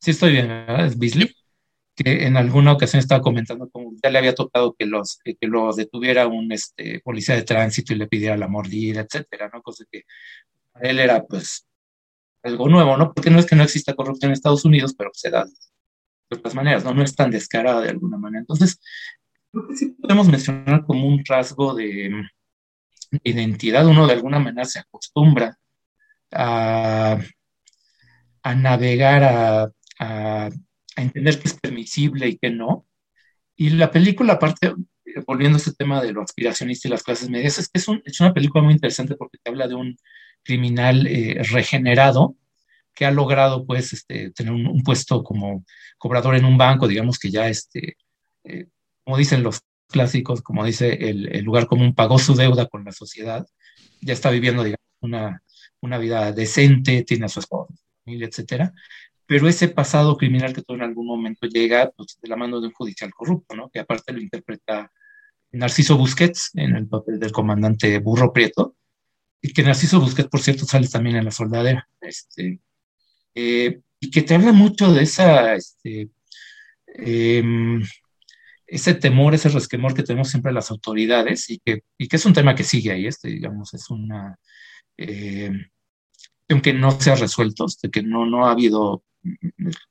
Sí 0.00 0.10
estoy 0.10 0.32
bien, 0.32 0.48
¿verdad? 0.48 0.86
Es 0.86 0.98
Beasley 0.98 1.34
que 1.98 2.26
en 2.26 2.36
alguna 2.36 2.72
ocasión 2.72 3.00
estaba 3.00 3.22
comentando 3.22 3.68
como 3.70 3.92
ya 4.02 4.10
le 4.10 4.18
había 4.18 4.34
tocado 4.34 4.74
que 4.78 4.86
los 4.86 5.18
que 5.24 5.36
lo 5.40 5.74
detuviera 5.74 6.26
un 6.26 6.52
este, 6.52 7.00
policía 7.00 7.34
de 7.34 7.42
tránsito 7.42 7.92
y 7.92 7.96
le 7.96 8.06
pidiera 8.06 8.36
la 8.36 8.48
mordida, 8.48 9.00
etcétera, 9.00 9.50
¿no? 9.52 9.62
Cosa 9.62 9.84
que 9.90 10.04
para 10.72 10.88
él 10.90 11.00
era 11.00 11.24
pues 11.24 11.66
algo 12.42 12.68
nuevo, 12.68 12.96
¿no? 12.96 13.12
Porque 13.12 13.30
no 13.30 13.38
es 13.38 13.46
que 13.46 13.56
no 13.56 13.64
exista 13.64 13.94
corrupción 13.94 14.30
en 14.30 14.34
Estados 14.34 14.64
Unidos, 14.64 14.94
pero 14.96 15.10
se 15.12 15.30
da 15.30 15.44
de 15.44 16.36
otras 16.36 16.54
maneras, 16.54 16.84
¿no? 16.84 16.94
No 16.94 17.02
es 17.02 17.16
tan 17.16 17.30
descarada 17.30 17.80
de 17.80 17.90
alguna 17.90 18.18
manera. 18.18 18.40
Entonces, 18.40 18.80
creo 19.52 19.68
que 19.68 19.76
sí 19.76 19.86
podemos 20.00 20.28
mencionar 20.28 20.84
como 20.84 21.06
un 21.06 21.24
rasgo 21.24 21.74
de 21.74 22.12
identidad, 23.24 23.86
uno 23.86 24.06
de 24.06 24.12
alguna 24.14 24.38
manera 24.38 24.64
se 24.66 24.80
acostumbra 24.80 25.58
a, 26.30 27.18
a 28.42 28.54
navegar 28.54 29.24
a 29.24 29.72
a 29.98 30.50
entender 31.02 31.38
qué 31.38 31.48
es 31.48 31.54
permisible 31.54 32.28
y 32.28 32.38
qué 32.38 32.50
no. 32.50 32.86
Y 33.56 33.70
la 33.70 33.90
película, 33.90 34.34
aparte, 34.34 34.74
volviendo 35.26 35.56
a 35.56 35.60
ese 35.60 35.74
tema 35.74 36.02
de 36.02 36.12
lo 36.12 36.22
aspiracionista 36.22 36.88
y 36.88 36.90
las 36.90 37.02
clases 37.02 37.28
medias, 37.30 37.58
es 37.58 37.68
que 37.68 37.78
es, 37.78 37.86
es 38.04 38.20
una 38.20 38.34
película 38.34 38.62
muy 38.62 38.74
interesante 38.74 39.16
porque 39.16 39.38
te 39.42 39.50
habla 39.50 39.68
de 39.68 39.74
un 39.74 39.96
criminal 40.42 41.06
eh, 41.06 41.42
regenerado 41.50 42.36
que 42.94 43.06
ha 43.06 43.10
logrado, 43.10 43.64
pues, 43.66 43.92
este, 43.92 44.30
tener 44.32 44.52
un, 44.52 44.82
puesto 44.82 45.22
como 45.22 45.64
cobrador 45.98 46.34
en 46.34 46.44
un 46.44 46.58
banco, 46.58 46.88
digamos 46.88 47.18
que 47.18 47.30
ya, 47.30 47.48
este, 47.48 47.96
eh, 48.44 48.66
como 49.04 49.16
dicen 49.16 49.42
los 49.42 49.60
clásicos, 49.88 50.42
como 50.42 50.64
dice 50.64 50.94
el, 51.08 51.28
el, 51.34 51.44
lugar 51.44 51.66
común, 51.66 51.94
pagó 51.94 52.18
su 52.18 52.34
deuda 52.34 52.66
con 52.66 52.84
la 52.84 52.92
sociedad, 52.92 53.46
ya 54.00 54.12
está 54.12 54.30
viviendo, 54.30 54.64
digamos, 54.64 54.84
una, 55.00 55.42
una 55.80 55.98
vida 55.98 56.32
decente, 56.32 57.04
tiene 57.04 57.26
a 57.26 57.28
su 57.28 57.40
esposa, 57.40 57.72
familia, 58.04 58.26
etcétera, 58.26 58.74
pero 59.28 59.46
ese 59.46 59.68
pasado 59.68 60.16
criminal 60.16 60.54
que 60.54 60.62
todo 60.62 60.78
en 60.78 60.84
algún 60.84 61.06
momento 61.06 61.46
llega 61.46 61.90
pues, 61.90 62.18
de 62.18 62.28
la 62.28 62.36
mano 62.36 62.62
de 62.62 62.68
un 62.68 62.72
judicial 62.72 63.12
corrupto, 63.12 63.54
¿no? 63.54 63.68
que 63.68 63.78
aparte 63.78 64.10
lo 64.14 64.22
interpreta 64.22 64.90
Narciso 65.52 65.98
Busquets 65.98 66.52
en 66.54 66.74
el 66.74 66.88
papel 66.88 67.20
del 67.20 67.30
comandante 67.30 67.98
Burro 67.98 68.32
Prieto, 68.32 68.74
y 69.42 69.52
que 69.52 69.62
Narciso 69.62 70.00
Busquets, 70.00 70.30
por 70.30 70.40
cierto, 70.40 70.64
sale 70.64 70.88
también 70.88 71.16
en 71.16 71.26
La 71.26 71.30
Soldadera, 71.30 71.86
este, 72.00 72.60
eh, 73.34 73.80
y 74.00 74.10
que 74.10 74.22
te 74.22 74.34
habla 74.34 74.52
mucho 74.52 74.94
de 74.94 75.02
esa, 75.02 75.54
este, 75.54 76.08
em, 76.86 77.82
ese 78.66 78.94
temor, 78.94 79.34
ese 79.34 79.50
resquemor 79.50 79.92
que 79.92 80.04
tenemos 80.04 80.30
siempre 80.30 80.52
las 80.52 80.70
autoridades, 80.70 81.50
y 81.50 81.58
que, 81.58 81.82
y 81.98 82.08
que 82.08 82.16
es 82.16 82.24
un 82.24 82.32
tema 82.32 82.54
que 82.54 82.64
sigue 82.64 82.92
ahí, 82.92 83.06
este, 83.06 83.28
digamos, 83.28 83.74
es 83.74 83.90
una... 83.90 84.38
Eh, 84.96 85.52
aunque 86.48 86.72
no 86.72 86.98
se 86.98 87.10
ha 87.10 87.14
resuelto, 87.14 87.66
este, 87.66 87.90
que 87.90 88.02
no, 88.02 88.24
no 88.24 88.46
ha 88.46 88.52
habido 88.52 89.04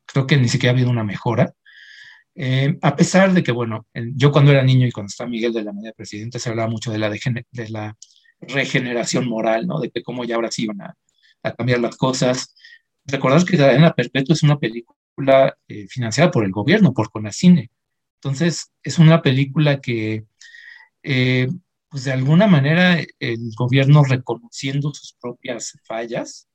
creo 0.05 0.27
que 0.27 0.37
ni 0.37 0.49
siquiera 0.49 0.71
ha 0.71 0.75
habido 0.75 0.89
una 0.89 1.03
mejora. 1.03 1.53
Eh, 2.35 2.77
a 2.81 2.95
pesar 2.95 3.33
de 3.33 3.43
que, 3.43 3.51
bueno, 3.51 3.87
yo 4.15 4.31
cuando 4.31 4.51
era 4.51 4.63
niño 4.63 4.85
y 4.85 4.91
cuando 4.91 5.09
estaba 5.09 5.29
Miguel 5.29 5.53
de 5.53 5.63
la 5.63 5.73
Media 5.73 5.93
Presidente 5.93 6.39
se 6.39 6.49
hablaba 6.49 6.69
mucho 6.69 6.91
de 6.91 6.99
la, 6.99 7.09
de 7.09 7.69
la 7.69 7.97
regeneración 8.41 9.27
moral, 9.27 9.65
¿no? 9.67 9.79
De 9.79 9.89
que 9.89 10.03
cómo 10.03 10.23
ya 10.23 10.35
ahora 10.35 10.51
sí 10.51 10.63
iban 10.63 10.81
a, 10.81 10.95
cambiar 11.57 11.79
las 11.79 11.97
cosas. 11.97 12.55
Recordar 13.05 13.43
que 13.45 13.57
Cadena 13.57 13.93
Perpetua 13.93 14.33
es 14.33 14.43
una 14.43 14.59
película 14.59 15.57
eh, 15.67 15.87
financiada 15.87 16.29
por 16.29 16.45
el 16.45 16.51
gobierno, 16.51 16.93
por 16.93 17.09
Conacine. 17.09 17.71
Entonces, 18.21 18.71
es 18.83 18.99
una 18.99 19.21
película 19.21 19.79
que, 19.81 20.25
eh, 21.03 21.47
pues 21.89 22.03
de 22.03 22.11
alguna 22.11 22.47
manera, 22.47 22.99
el 23.19 23.51
gobierno 23.57 24.03
reconociendo 24.03 24.93
sus 24.93 25.13
propias 25.13 25.79
fallas, 25.85 26.46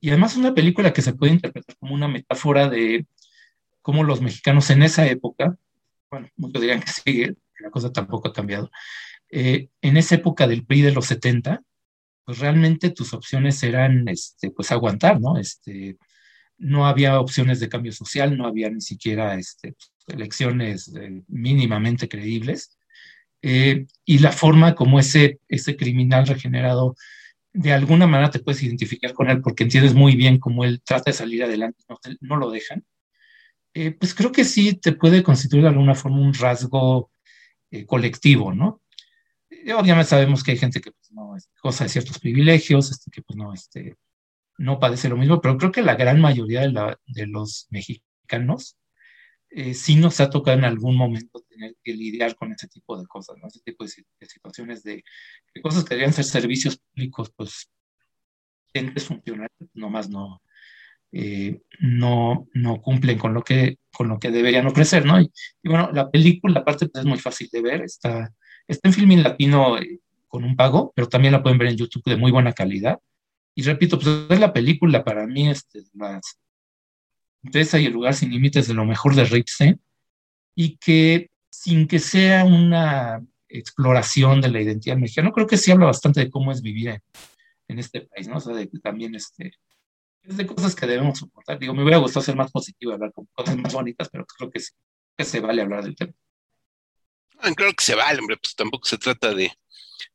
y 0.00 0.08
además 0.10 0.36
una 0.36 0.54
película 0.54 0.92
que 0.92 1.02
se 1.02 1.14
puede 1.14 1.32
interpretar 1.32 1.76
como 1.76 1.94
una 1.94 2.08
metáfora 2.08 2.68
de 2.68 3.06
cómo 3.82 4.04
los 4.04 4.20
mexicanos 4.20 4.70
en 4.70 4.82
esa 4.82 5.06
época, 5.06 5.56
bueno, 6.10 6.28
muchos 6.36 6.60
dirían 6.60 6.80
que 6.80 6.90
sí, 6.90 7.26
la 7.60 7.70
cosa 7.70 7.92
tampoco 7.92 8.28
ha 8.28 8.32
cambiado, 8.32 8.70
eh, 9.30 9.68
en 9.80 9.96
esa 9.96 10.16
época 10.16 10.46
del 10.46 10.64
PRI 10.64 10.82
de 10.82 10.92
los 10.92 11.06
70, 11.06 11.62
pues 12.24 12.38
realmente 12.38 12.90
tus 12.90 13.12
opciones 13.12 13.62
eran, 13.62 14.08
este, 14.08 14.50
pues 14.50 14.72
aguantar, 14.72 15.20
¿no? 15.20 15.36
Este, 15.38 15.96
no 16.58 16.86
había 16.86 17.18
opciones 17.20 17.60
de 17.60 17.68
cambio 17.68 17.92
social, 17.92 18.36
no 18.36 18.46
había 18.46 18.70
ni 18.70 18.80
siquiera 18.80 19.34
este, 19.34 19.74
elecciones 20.06 20.94
eh, 20.94 21.22
mínimamente 21.28 22.08
creíbles. 22.08 22.76
Eh, 23.42 23.86
y 24.04 24.18
la 24.18 24.32
forma 24.32 24.74
como 24.74 25.00
ese, 25.00 25.40
ese 25.48 25.76
criminal 25.76 26.26
regenerado 26.26 26.94
de 27.52 27.72
alguna 27.72 28.06
manera 28.06 28.30
te 28.30 28.38
puedes 28.38 28.62
identificar 28.62 29.12
con 29.12 29.28
él 29.28 29.40
porque 29.42 29.64
entiendes 29.64 29.94
muy 29.94 30.14
bien 30.16 30.38
cómo 30.38 30.64
él 30.64 30.82
trata 30.84 31.10
de 31.10 31.16
salir 31.16 31.42
adelante, 31.42 31.82
no, 31.88 31.98
no 32.20 32.36
lo 32.36 32.50
dejan, 32.50 32.84
eh, 33.74 33.92
pues 33.92 34.14
creo 34.14 34.32
que 34.32 34.44
sí 34.44 34.74
te 34.74 34.92
puede 34.92 35.22
constituir 35.22 35.62
de 35.62 35.68
alguna 35.68 35.94
forma 35.94 36.18
un 36.20 36.34
rasgo 36.34 37.10
eh, 37.70 37.86
colectivo, 37.86 38.52
¿no? 38.52 38.82
Eh, 39.48 39.72
obviamente 39.74 40.10
sabemos 40.10 40.42
que 40.42 40.52
hay 40.52 40.58
gente 40.58 40.80
que 40.80 40.92
pues, 40.92 41.12
no 41.12 41.36
goza 41.62 41.84
de 41.84 41.90
ciertos 41.90 42.18
privilegios, 42.18 42.90
este, 42.90 43.10
que 43.10 43.22
pues 43.22 43.36
no, 43.36 43.52
este, 43.52 43.96
no 44.58 44.80
padece 44.80 45.08
lo 45.08 45.16
mismo, 45.16 45.40
pero 45.40 45.56
creo 45.56 45.72
que 45.72 45.82
la 45.82 45.94
gran 45.94 46.20
mayoría 46.20 46.62
de, 46.62 46.72
la, 46.72 46.98
de 47.06 47.26
los 47.26 47.66
mexicanos 47.70 48.76
eh, 49.50 49.74
sí 49.74 49.96
nos 49.96 50.20
ha 50.20 50.30
tocado 50.30 50.58
en 50.58 50.64
algún 50.64 50.96
momento 50.96 51.42
tener 51.48 51.76
que 51.82 51.92
lidiar 51.92 52.36
con 52.36 52.52
ese 52.52 52.68
tipo 52.68 52.98
de 52.98 53.06
cosas, 53.06 53.36
¿no? 53.38 53.48
Ese 53.48 53.60
tipo 53.60 53.84
de, 53.84 53.90
situaciones 54.26 54.82
de, 54.84 55.04
cosas 55.62 55.84
que 55.84 55.94
deberían 55.94 56.12
ser 56.12 56.24
servicios 56.24 56.78
públicos, 56.78 57.32
pues, 57.36 57.70
entes 58.72 59.06
funcionales, 59.06 59.50
nomás 59.74 60.08
no, 60.08 60.40
eh, 61.12 61.60
no, 61.80 62.48
no 62.54 62.80
cumplen 62.80 63.18
con 63.18 63.34
lo, 63.34 63.42
que, 63.42 63.78
con 63.92 64.08
lo 64.08 64.18
que 64.20 64.30
deberían 64.30 64.66
ofrecer, 64.66 65.04
¿no? 65.04 65.20
Y, 65.20 65.30
bueno, 65.64 65.90
la 65.92 66.10
película, 66.10 66.60
aparte, 66.60 66.88
pues, 66.88 67.04
es 67.04 67.08
muy 67.08 67.18
fácil 67.18 67.48
de 67.50 67.60
ver, 67.60 67.82
está, 67.82 68.32
está 68.68 68.88
en 68.88 68.94
Filmin 68.94 69.22
Latino, 69.22 69.78
eh, 69.78 69.98
con 70.28 70.44
un 70.44 70.54
pago, 70.54 70.92
pero 70.94 71.08
también 71.08 71.32
la 71.32 71.42
pueden 71.42 71.58
ver 71.58 71.68
en 71.68 71.76
YouTube 71.76 72.04
de 72.04 72.16
muy 72.16 72.30
buena 72.30 72.52
calidad. 72.52 73.00
Y 73.56 73.62
repito, 73.62 73.98
pues 73.98 74.26
es 74.30 74.38
la 74.38 74.52
película 74.52 75.02
para 75.02 75.26
mí, 75.26 75.50
este, 75.50 75.82
más 75.92 76.38
Esa 77.52 77.78
y 77.78 77.86
el 77.86 77.92
lugar 77.92 78.14
sin 78.14 78.30
límites 78.30 78.68
de 78.68 78.74
lo 78.74 78.84
mejor 78.84 79.14
de 79.14 79.24
Ripstein, 79.24 79.80
y 80.54 80.76
que 80.76 81.30
sin 81.50 81.86
que 81.86 81.98
sea 81.98 82.44
una 82.44 83.24
exploración 83.48 84.40
de 84.40 84.48
la 84.48 84.60
identidad 84.60 84.96
mexicana, 84.96 85.32
creo 85.32 85.46
que 85.46 85.56
sí 85.56 85.70
habla 85.70 85.86
bastante 85.86 86.20
de 86.20 86.30
cómo 86.30 86.52
es 86.52 86.62
vivir 86.62 87.00
en, 87.68 87.78
este 87.78 88.02
país, 88.02 88.28
¿no? 88.28 88.36
O 88.36 88.40
sea, 88.40 88.54
de 88.54 88.68
que 88.68 88.78
también 88.78 89.14
este, 89.14 89.52
es 90.22 90.36
de 90.36 90.46
cosas 90.46 90.74
que 90.74 90.86
debemos 90.86 91.18
soportar. 91.18 91.58
Digo, 91.58 91.74
me 91.74 91.82
hubiera 91.82 91.98
gustado 91.98 92.24
ser 92.24 92.36
más 92.36 92.50
positivo, 92.50 92.92
hablar 92.92 93.12
con 93.12 93.26
cosas 93.32 93.56
más 93.56 93.72
bonitas, 93.72 94.08
pero 94.10 94.26
creo 94.26 94.50
que 94.50 94.60
sí, 94.60 94.72
que 95.16 95.24
se 95.24 95.40
vale 95.40 95.62
hablar 95.62 95.84
del 95.84 95.96
tema. 95.96 96.12
Ah, 97.38 97.50
creo 97.56 97.72
que 97.72 97.84
se 97.84 97.94
vale, 97.94 98.20
hombre, 98.20 98.36
pues 98.36 98.54
tampoco 98.54 98.86
se 98.86 98.98
trata 98.98 99.34
de, 99.34 99.50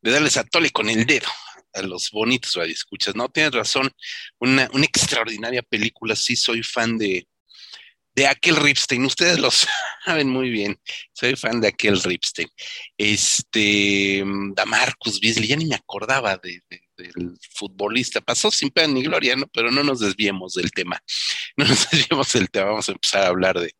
de 0.00 0.10
darles 0.10 0.36
a 0.36 0.44
tole 0.44 0.70
con 0.70 0.88
el 0.88 1.06
dedo 1.06 1.26
a 1.76 1.82
los 1.82 2.10
bonitos 2.10 2.54
radioescuchas. 2.54 3.14
No, 3.14 3.28
tienes 3.28 3.52
razón, 3.52 3.90
una, 4.38 4.68
una 4.72 4.84
extraordinaria 4.84 5.62
película, 5.62 6.16
sí 6.16 6.36
soy 6.36 6.62
fan 6.62 6.98
de, 6.98 7.26
de 8.16 8.26
aquel 8.26 8.56
Ripstein. 8.56 9.04
Ustedes 9.04 9.38
lo 9.38 9.50
saben 10.04 10.28
muy 10.28 10.50
bien. 10.50 10.80
Soy 11.12 11.36
fan 11.36 11.60
de 11.60 11.68
aquel 11.68 12.02
Ripstein. 12.02 12.48
Este, 12.96 14.24
Damarcus 14.54 15.20
Beasley, 15.20 15.48
ya 15.48 15.56
ni 15.56 15.66
me 15.66 15.76
acordaba 15.76 16.38
de, 16.38 16.62
del 16.96 17.38
futbolista. 17.54 18.20
Pasó 18.22 18.50
sin 18.50 18.70
pena 18.70 18.94
ni 18.94 19.02
gloria, 19.02 19.36
¿no? 19.36 19.46
Pero 19.48 19.70
no 19.70 19.84
nos 19.84 20.00
desviemos 20.00 20.54
del 20.54 20.72
tema. 20.72 21.00
No 21.58 21.64
nos 21.64 21.88
desviemos 21.90 22.30
del 22.34 22.50
tema. 22.50 22.66
Vamos 22.66 22.88
a 22.90 22.92
empezar 22.92 23.22
a 23.22 23.28
hablar 23.28 23.58
de, 23.58 23.74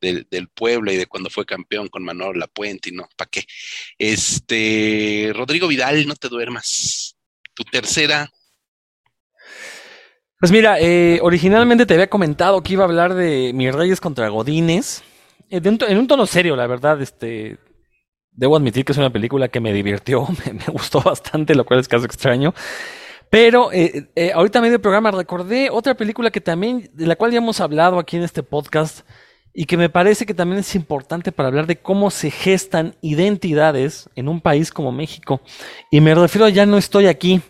del, 0.00 0.26
del 0.30 0.48
Puebla 0.48 0.94
y 0.94 0.96
de 0.96 1.04
cuando 1.04 1.28
fue 1.28 1.44
campeón 1.44 1.88
con 1.88 2.02
Manuel 2.02 2.38
Lapuente 2.38 2.88
y 2.88 2.92
no, 2.92 3.06
¿para 3.16 3.28
qué? 3.28 3.44
Este, 3.98 5.30
Rodrigo 5.34 5.68
Vidal, 5.68 6.06
no 6.06 6.16
te 6.16 6.28
duermas. 6.28 7.17
Tu 7.58 7.64
tercera 7.64 8.30
pues 10.40 10.52
mira, 10.52 10.78
eh, 10.78 11.18
originalmente 11.20 11.84
te 11.84 11.94
había 11.94 12.08
comentado 12.08 12.62
que 12.62 12.74
iba 12.74 12.84
a 12.84 12.86
hablar 12.86 13.14
de 13.14 13.50
Mis 13.54 13.74
Reyes 13.74 14.00
contra 14.00 14.28
Godines. 14.28 15.02
Eh, 15.50 15.60
en 15.64 15.98
un 15.98 16.06
tono 16.06 16.26
serio, 16.26 16.54
la 16.54 16.68
verdad, 16.68 17.02
este. 17.02 17.58
Debo 18.30 18.56
admitir 18.56 18.84
que 18.84 18.92
es 18.92 18.98
una 18.98 19.10
película 19.10 19.48
que 19.48 19.58
me 19.58 19.72
divirtió, 19.72 20.28
me, 20.44 20.72
gustó 20.72 21.00
bastante, 21.00 21.56
lo 21.56 21.64
cual 21.64 21.80
es 21.80 21.88
caso 21.88 22.04
extraño. 22.04 22.54
Pero 23.30 23.72
eh, 23.72 24.10
eh, 24.14 24.30
ahorita 24.32 24.60
medio 24.60 24.80
programa 24.80 25.10
recordé 25.10 25.70
otra 25.70 25.96
película 25.96 26.30
que 26.30 26.40
también, 26.40 26.88
de 26.92 27.06
la 27.06 27.16
cual 27.16 27.32
ya 27.32 27.38
hemos 27.38 27.60
hablado 27.60 27.98
aquí 27.98 28.16
en 28.16 28.22
este 28.22 28.44
podcast, 28.44 29.00
y 29.52 29.64
que 29.64 29.76
me 29.76 29.88
parece 29.88 30.26
que 30.26 30.34
también 30.34 30.60
es 30.60 30.74
importante 30.74 31.32
para 31.32 31.48
hablar 31.48 31.66
de 31.66 31.76
cómo 31.76 32.10
se 32.10 32.30
gestan 32.30 32.94
identidades 33.00 34.08
en 34.14 34.28
un 34.28 34.40
país 34.40 34.70
como 34.70 34.92
México. 34.92 35.40
Y 35.90 36.00
me 36.00 36.14
refiero 36.14 36.46
a 36.46 36.50
Ya 36.50 36.66
no 36.66 36.78
estoy 36.78 37.06
aquí. 37.06 37.42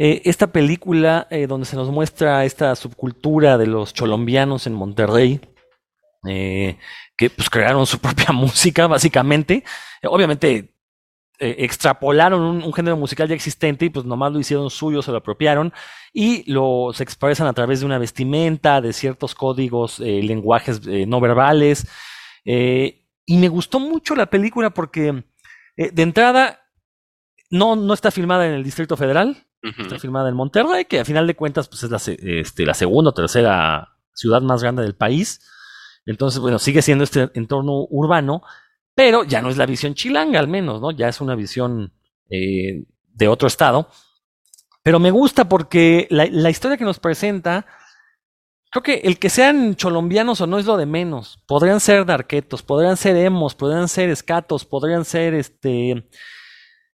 Eh, 0.00 0.22
esta 0.24 0.46
película 0.52 1.26
eh, 1.28 1.48
donde 1.48 1.66
se 1.66 1.74
nos 1.74 1.90
muestra 1.90 2.44
esta 2.44 2.74
subcultura 2.76 3.58
de 3.58 3.66
los 3.66 3.92
cholombianos 3.92 4.68
en 4.68 4.74
Monterrey, 4.74 5.40
eh, 6.28 6.78
que 7.16 7.30
pues 7.30 7.50
crearon 7.50 7.84
su 7.84 7.98
propia 7.98 8.26
música 8.32 8.86
básicamente, 8.86 9.64
obviamente 10.04 10.77
extrapolaron 11.38 12.40
un, 12.40 12.72
género 12.72 12.96
musical 12.96 13.28
ya 13.28 13.34
existente 13.34 13.86
y 13.86 13.90
pues 13.90 14.04
nomás 14.04 14.32
lo 14.32 14.40
hicieron 14.40 14.70
suyo, 14.70 15.02
se 15.02 15.10
lo 15.10 15.18
apropiaron 15.18 15.72
y 16.12 16.50
lo 16.50 16.90
se 16.92 17.02
expresan 17.02 17.46
a 17.46 17.52
través 17.52 17.80
de 17.80 17.86
una 17.86 17.98
vestimenta, 17.98 18.80
de 18.80 18.92
ciertos 18.92 19.34
códigos, 19.34 20.00
lenguajes 20.00 20.80
no 21.06 21.20
verbales. 21.20 21.86
y 22.44 23.36
me 23.36 23.48
gustó 23.48 23.78
mucho 23.78 24.14
la 24.14 24.26
película 24.26 24.70
porque 24.70 25.24
de 25.76 26.02
entrada 26.02 26.60
no, 27.50 27.76
no 27.76 27.94
está 27.94 28.10
filmada 28.10 28.46
en 28.46 28.52
el 28.52 28.64
Distrito 28.64 28.96
Federal, 28.96 29.48
Está 29.62 29.98
filmada 29.98 30.28
en 30.28 30.36
Monterrey, 30.36 30.84
que 30.84 31.00
a 31.00 31.04
final 31.04 31.26
de 31.26 31.34
cuentas 31.34 31.68
pues, 31.68 31.82
es 31.82 31.90
la, 31.90 32.00
este, 32.06 32.64
la 32.64 32.74
segunda 32.74 33.10
o 33.10 33.14
tercera 33.14 33.96
ciudad 34.12 34.40
más 34.40 34.62
grande 34.62 34.82
del 34.82 34.94
país. 34.94 35.40
Entonces, 36.06 36.40
bueno, 36.40 36.58
sigue 36.58 36.80
siendo 36.80 37.04
este 37.04 37.30
entorno 37.34 37.86
urbano, 37.90 38.42
pero 38.98 39.22
ya 39.22 39.40
no 39.40 39.48
es 39.48 39.56
la 39.56 39.64
visión 39.64 39.94
chilanga, 39.94 40.40
al 40.40 40.48
menos, 40.48 40.80
¿no? 40.80 40.90
Ya 40.90 41.06
es 41.06 41.20
una 41.20 41.36
visión 41.36 41.92
eh, 42.30 42.84
de 43.12 43.28
otro 43.28 43.46
estado. 43.46 43.88
Pero 44.82 44.98
me 44.98 45.12
gusta 45.12 45.48
porque 45.48 46.08
la, 46.10 46.50
historia 46.50 46.76
que 46.76 46.82
nos 46.82 46.98
presenta, 46.98 47.64
creo 48.72 48.82
que 48.82 48.94
el 49.04 49.20
que 49.20 49.30
sean 49.30 49.76
cholombianos 49.76 50.40
o 50.40 50.48
no 50.48 50.58
es 50.58 50.66
lo 50.66 50.76
de 50.76 50.86
menos. 50.86 51.40
Podrían 51.46 51.78
ser 51.78 52.06
darquetos, 52.06 52.64
podrían 52.64 52.96
ser 52.96 53.14
emos, 53.14 53.54
podrían 53.54 53.86
ser 53.86 54.10
escatos, 54.10 54.64
podrían 54.64 55.04
ser 55.04 55.32
este 55.32 56.08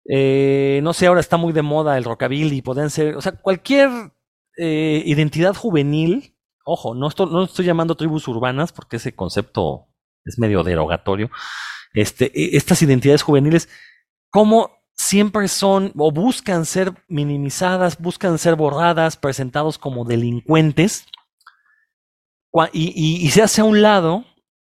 eh, 0.06 0.80
no 0.82 0.92
sé, 0.92 1.06
ahora 1.06 1.20
está 1.20 1.38
muy 1.38 1.54
de 1.54 1.62
moda 1.62 1.96
el 1.96 2.04
rockabilly, 2.04 2.60
pueden 2.60 2.90
ser, 2.90 3.16
o 3.16 3.22
sea, 3.22 3.32
cualquier 3.32 3.88
eh, 4.58 5.02
identidad 5.06 5.54
juvenil, 5.54 6.36
ojo, 6.66 6.94
no 6.94 7.08
estoy, 7.08 7.30
no 7.32 7.44
estoy 7.44 7.64
llamando 7.64 7.94
tribus 7.94 8.28
urbanas 8.28 8.72
porque 8.72 8.96
ese 8.96 9.14
concepto 9.14 9.88
es 10.26 10.38
medio 10.38 10.62
derogatorio. 10.62 11.30
Este, 11.94 12.30
e, 12.34 12.56
estas 12.56 12.82
identidades 12.82 13.22
juveniles, 13.22 13.68
como 14.30 14.70
siempre 14.94 15.48
son 15.48 15.92
o 15.96 16.12
buscan 16.12 16.66
ser 16.66 16.92
minimizadas, 17.08 17.98
buscan 17.98 18.38
ser 18.38 18.56
borradas, 18.56 19.16
presentados 19.16 19.78
como 19.78 20.04
delincuentes, 20.04 21.06
y 22.72 23.28
se 23.30 23.42
hace 23.42 23.62
a 23.62 23.64
un 23.64 23.82
lado 23.82 24.24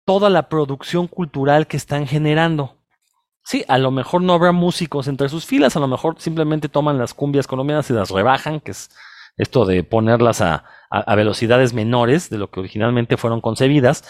toda 0.04 0.30
la 0.30 0.48
producción 0.48 1.06
cultural 1.06 1.66
que 1.66 1.76
están 1.76 2.06
generando. 2.06 2.78
Sí, 3.48 3.64
a 3.66 3.78
lo 3.78 3.90
mejor 3.90 4.20
no 4.20 4.34
habrá 4.34 4.52
músicos 4.52 5.08
entre 5.08 5.30
sus 5.30 5.46
filas, 5.46 5.74
a 5.74 5.80
lo 5.80 5.88
mejor 5.88 6.16
simplemente 6.20 6.68
toman 6.68 6.98
las 6.98 7.14
cumbias 7.14 7.46
colombianas 7.46 7.88
y 7.88 7.94
las 7.94 8.10
rebajan, 8.10 8.60
que 8.60 8.72
es 8.72 8.90
esto 9.38 9.64
de 9.64 9.84
ponerlas 9.84 10.42
a, 10.42 10.64
velocidades 11.16 11.72
menores 11.72 12.28
de 12.28 12.36
lo 12.36 12.50
que 12.50 12.60
originalmente 12.60 13.16
fueron 13.16 13.40
concebidas. 13.40 14.04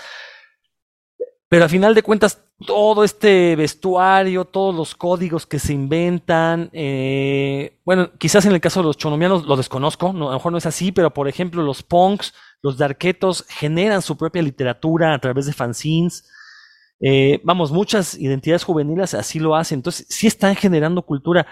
Pero 1.49 1.67
a 1.67 1.69
final 1.69 1.95
de 1.95 2.03
cuentas, 2.03 2.48
todo 2.67 3.05
este 3.05 3.55
vestuario, 3.57 4.45
todos 4.45 4.75
los 4.75 4.95
códigos 4.95 5.47
que 5.47 5.59
se 5.59 5.73
inventan, 5.73 6.71
eh, 6.73 7.79
bueno, 7.85 8.11
quizás 8.19 8.45
en 8.47 8.53
el 8.53 8.61
caso 8.61 8.81
de 8.81 8.87
los 8.87 8.97
chonomianos 8.97 9.47
lo 9.47 9.57
desconozco, 9.57 10.11
a 10.11 10.13
lo 10.13 10.33
mejor 10.33 10.53
no 10.53 10.59
es 10.59 10.67
así, 10.67 10.91
pero 10.91 11.15
por 11.15 11.29
ejemplo 11.29 11.63
los 11.63 11.83
punks, 11.83 12.35
los 12.63 12.77
darquetos 12.77 13.45
generan 13.49 14.03
su 14.03 14.17
propia 14.17 14.43
literatura 14.43 15.15
a 15.15 15.19
través 15.21 15.47
de 15.47 15.53
fanzines, 15.53 16.25
eh, 17.01 17.41
vamos, 17.45 17.71
muchas 17.71 18.19
identidades 18.19 18.65
juveniles 18.65 19.15
así 19.15 19.39
lo 19.39 19.55
hacen. 19.55 19.79
Entonces, 19.79 20.07
sí 20.09 20.27
están 20.27 20.57
generando 20.57 21.03
cultura. 21.03 21.47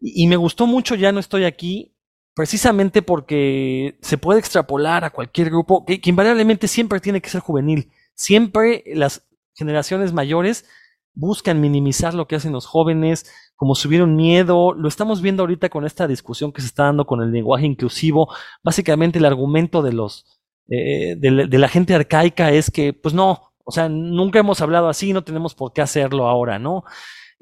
Y, 0.00 0.26
me 0.26 0.36
gustó 0.36 0.66
mucho, 0.66 0.94
ya 0.94 1.12
no 1.12 1.20
estoy 1.20 1.44
aquí, 1.44 1.94
precisamente 2.34 3.02
porque 3.02 3.98
se 4.02 4.18
puede 4.18 4.40
extrapolar 4.40 5.04
a 5.04 5.10
cualquier 5.10 5.50
grupo, 5.50 5.84
que, 5.84 6.00
invariablemente 6.04 6.66
siempre 6.68 7.00
tiene 7.00 7.20
que 7.20 7.30
ser 7.30 7.40
juvenil. 7.40 7.90
Siempre 8.14 8.82
las 8.94 9.22
generaciones 9.54 10.12
mayores 10.12 10.66
buscan 11.14 11.60
minimizar 11.60 12.14
lo 12.14 12.26
que 12.26 12.36
hacen 12.36 12.52
los 12.52 12.66
jóvenes, 12.66 13.30
como 13.54 13.74
subieron 13.74 14.16
miedo. 14.16 14.72
Lo 14.72 14.88
estamos 14.88 15.20
viendo 15.20 15.42
ahorita 15.42 15.68
con 15.68 15.84
esta 15.84 16.06
discusión 16.06 16.52
que 16.52 16.62
se 16.62 16.68
está 16.68 16.84
dando 16.84 17.06
con 17.06 17.22
el 17.22 17.30
lenguaje 17.30 17.66
inclusivo. 17.66 18.32
Básicamente 18.62 19.18
el 19.18 19.26
argumento 19.26 19.82
de 19.82 19.92
los 19.92 20.42
eh, 20.68 21.16
de, 21.18 21.58
la 21.58 21.68
gente 21.68 21.94
arcaica 21.94 22.50
es 22.50 22.70
que, 22.70 22.92
pues 22.92 23.14
no, 23.14 23.52
o 23.64 23.72
sea, 23.72 23.88
nunca 23.88 24.38
hemos 24.38 24.60
hablado 24.60 24.88
así, 24.88 25.12
no 25.12 25.22
tenemos 25.22 25.54
por 25.54 25.72
qué 25.72 25.82
hacerlo 25.82 26.28
ahora, 26.28 26.58
¿no? 26.58 26.84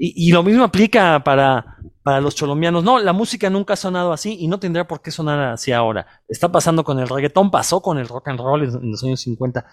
Y, 0.03 0.33
lo 0.33 0.43
mismo 0.43 0.65
aplica 0.65 1.23
para, 1.23 1.77
para 2.03 2.23
los 2.23 2.35
colombianos. 2.35 2.83
No, 2.83 2.99
la 2.99 3.13
música 3.13 3.51
nunca 3.51 3.75
ha 3.75 3.77
sonado 3.77 4.15
así 4.15 4.35
y 4.41 4.49
no 4.49 4.59
tendrá 4.59 4.89
por 4.89 5.03
qué 5.03 5.11
sonar 5.11 5.53
así 5.53 5.73
ahora. 5.73 6.07
Está 6.27 6.51
pasando 6.51 6.85
con 6.85 6.99
el 6.99 7.07
reggaetón, 7.07 7.51
pasó 7.51 7.83
con 7.83 7.99
el 7.99 8.09
rock 8.09 8.29
and 8.29 8.41
roll 8.41 8.63
en, 8.63 8.91
los 8.91 9.05
años 9.05 9.21
50. 9.21 9.67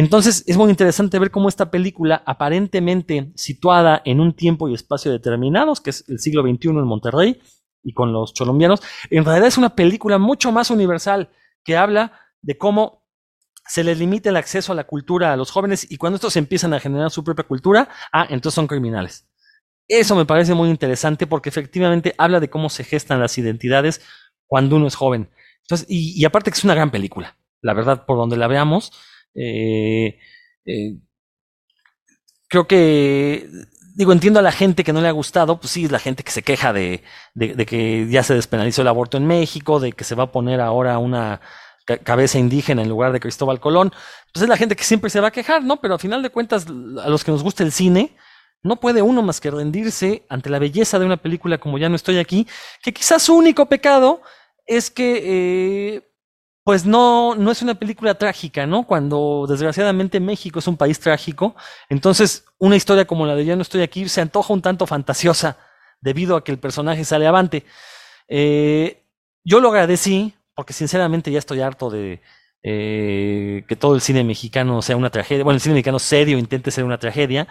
Entonces 0.00 0.44
es 0.46 0.56
muy 0.56 0.70
interesante 0.70 1.18
ver 1.18 1.32
cómo 1.32 1.48
esta 1.48 1.72
película, 1.72 2.22
aparentemente 2.24 3.32
situada 3.34 4.00
en 4.04 4.20
un 4.20 4.32
tiempo 4.32 4.68
y 4.68 4.74
espacio 4.74 5.10
determinados, 5.10 5.80
que 5.80 5.90
es 5.90 6.04
el 6.06 6.20
siglo 6.20 6.42
XXI 6.42 6.68
en 6.68 6.84
Monterrey 6.84 7.42
y 7.82 7.92
con 7.94 8.12
los 8.12 8.32
colombianos, 8.32 8.80
en 9.10 9.24
realidad 9.24 9.48
es 9.48 9.58
una 9.58 9.74
película 9.74 10.18
mucho 10.18 10.52
más 10.52 10.70
universal 10.70 11.30
que 11.64 11.76
habla 11.76 12.12
de 12.42 12.56
cómo 12.56 13.08
se 13.66 13.82
les 13.82 13.98
limita 13.98 14.28
el 14.28 14.36
acceso 14.36 14.70
a 14.70 14.76
la 14.76 14.84
cultura 14.84 15.32
a 15.32 15.36
los 15.36 15.50
jóvenes 15.50 15.90
y 15.90 15.96
cuando 15.96 16.14
estos 16.14 16.36
empiezan 16.36 16.74
a 16.74 16.78
generar 16.78 17.10
su 17.10 17.24
propia 17.24 17.48
cultura, 17.48 17.88
ah, 18.12 18.24
entonces 18.30 18.54
son 18.54 18.68
criminales. 18.68 19.28
Eso 19.88 20.14
me 20.14 20.26
parece 20.26 20.54
muy 20.54 20.70
interesante 20.70 21.26
porque 21.26 21.48
efectivamente 21.48 22.14
habla 22.18 22.38
de 22.38 22.48
cómo 22.48 22.70
se 22.70 22.84
gestan 22.84 23.18
las 23.18 23.36
identidades 23.36 24.00
cuando 24.46 24.76
uno 24.76 24.86
es 24.86 24.94
joven. 24.94 25.28
Entonces, 25.62 25.88
y, 25.90 26.24
aparte 26.24 26.52
que 26.52 26.56
es 26.56 26.62
una 26.62 26.76
gran 26.76 26.92
película, 26.92 27.36
la 27.62 27.74
verdad, 27.74 28.06
por 28.06 28.16
donde 28.16 28.36
la 28.36 28.46
veamos. 28.46 28.92
Eh, 29.34 30.18
eh, 30.64 30.96
creo 32.48 32.66
que, 32.66 33.48
digo, 33.94 34.12
entiendo 34.12 34.40
a 34.40 34.42
la 34.42 34.52
gente 34.52 34.84
que 34.84 34.92
no 34.92 35.00
le 35.00 35.08
ha 35.08 35.12
gustado, 35.12 35.60
pues 35.60 35.72
sí, 35.72 35.84
es 35.84 35.92
la 35.92 35.98
gente 35.98 36.22
que 36.22 36.30
se 36.32 36.42
queja 36.42 36.72
de, 36.72 37.02
de 37.34 37.66
que 37.66 38.06
ya 38.08 38.22
se 38.22 38.34
despenalizó 38.34 38.82
el 38.82 38.88
aborto 38.88 39.16
en 39.16 39.26
México, 39.26 39.80
de 39.80 39.92
que 39.92 40.04
se 40.04 40.14
va 40.14 40.24
a 40.24 40.32
poner 40.32 40.60
ahora 40.60 40.98
una 40.98 41.40
cabeza 41.96 42.38
indígena 42.38 42.82
en 42.82 42.88
lugar 42.88 43.12
de 43.12 43.20
Cristóbal 43.20 43.60
Colón. 43.60 43.92
Pues 44.32 44.42
es 44.42 44.48
la 44.48 44.56
gente 44.56 44.76
que 44.76 44.84
siempre 44.84 45.10
se 45.10 45.20
va 45.20 45.28
a 45.28 45.32
quejar, 45.32 45.62
¿no? 45.64 45.80
Pero 45.80 45.94
a 45.94 45.98
final 45.98 46.22
de 46.22 46.30
cuentas, 46.30 46.66
a 46.66 47.08
los 47.08 47.24
que 47.24 47.32
nos 47.32 47.42
gusta 47.42 47.64
el 47.64 47.72
cine, 47.72 48.16
no 48.62 48.76
puede 48.76 49.02
uno 49.02 49.22
más 49.22 49.40
que 49.40 49.50
rendirse 49.50 50.26
ante 50.28 50.50
la 50.50 50.58
belleza 50.58 50.98
de 50.98 51.06
una 51.06 51.16
película 51.16 51.58
como 51.58 51.78
Ya 51.78 51.88
no 51.88 51.96
estoy 51.96 52.18
aquí, 52.18 52.46
que 52.82 52.92
quizás 52.92 53.22
su 53.22 53.34
único 53.34 53.66
pecado 53.66 54.20
es 54.66 54.90
que 54.90 55.22
eh, 55.24 56.07
pues 56.68 56.84
no, 56.84 57.34
no 57.34 57.50
es 57.50 57.62
una 57.62 57.76
película 57.76 58.16
trágica, 58.16 58.66
¿no? 58.66 58.82
Cuando 58.82 59.46
desgraciadamente 59.48 60.20
México 60.20 60.58
es 60.58 60.66
un 60.66 60.76
país 60.76 61.00
trágico, 61.00 61.56
entonces 61.88 62.44
una 62.58 62.76
historia 62.76 63.06
como 63.06 63.24
la 63.24 63.34
de 63.34 63.46
Ya 63.46 63.56
no 63.56 63.62
estoy 63.62 63.80
aquí 63.80 64.06
se 64.06 64.20
antoja 64.20 64.52
un 64.52 64.60
tanto 64.60 64.86
fantasiosa 64.86 65.56
debido 66.02 66.36
a 66.36 66.44
que 66.44 66.52
el 66.52 66.58
personaje 66.58 67.06
sale 67.06 67.26
avante. 67.26 67.64
Eh, 68.28 69.02
yo 69.44 69.60
lo 69.60 69.70
agradecí 69.70 70.34
porque 70.54 70.74
sinceramente 70.74 71.32
ya 71.32 71.38
estoy 71.38 71.62
harto 71.62 71.88
de 71.88 72.20
eh, 72.62 73.64
que 73.66 73.76
todo 73.76 73.94
el 73.94 74.02
cine 74.02 74.22
mexicano 74.22 74.82
sea 74.82 74.98
una 74.98 75.08
tragedia, 75.08 75.44
bueno, 75.44 75.54
el 75.54 75.62
cine 75.62 75.76
mexicano 75.76 75.98
serio 75.98 76.36
intente 76.36 76.70
ser 76.70 76.84
una 76.84 76.98
tragedia, 76.98 77.48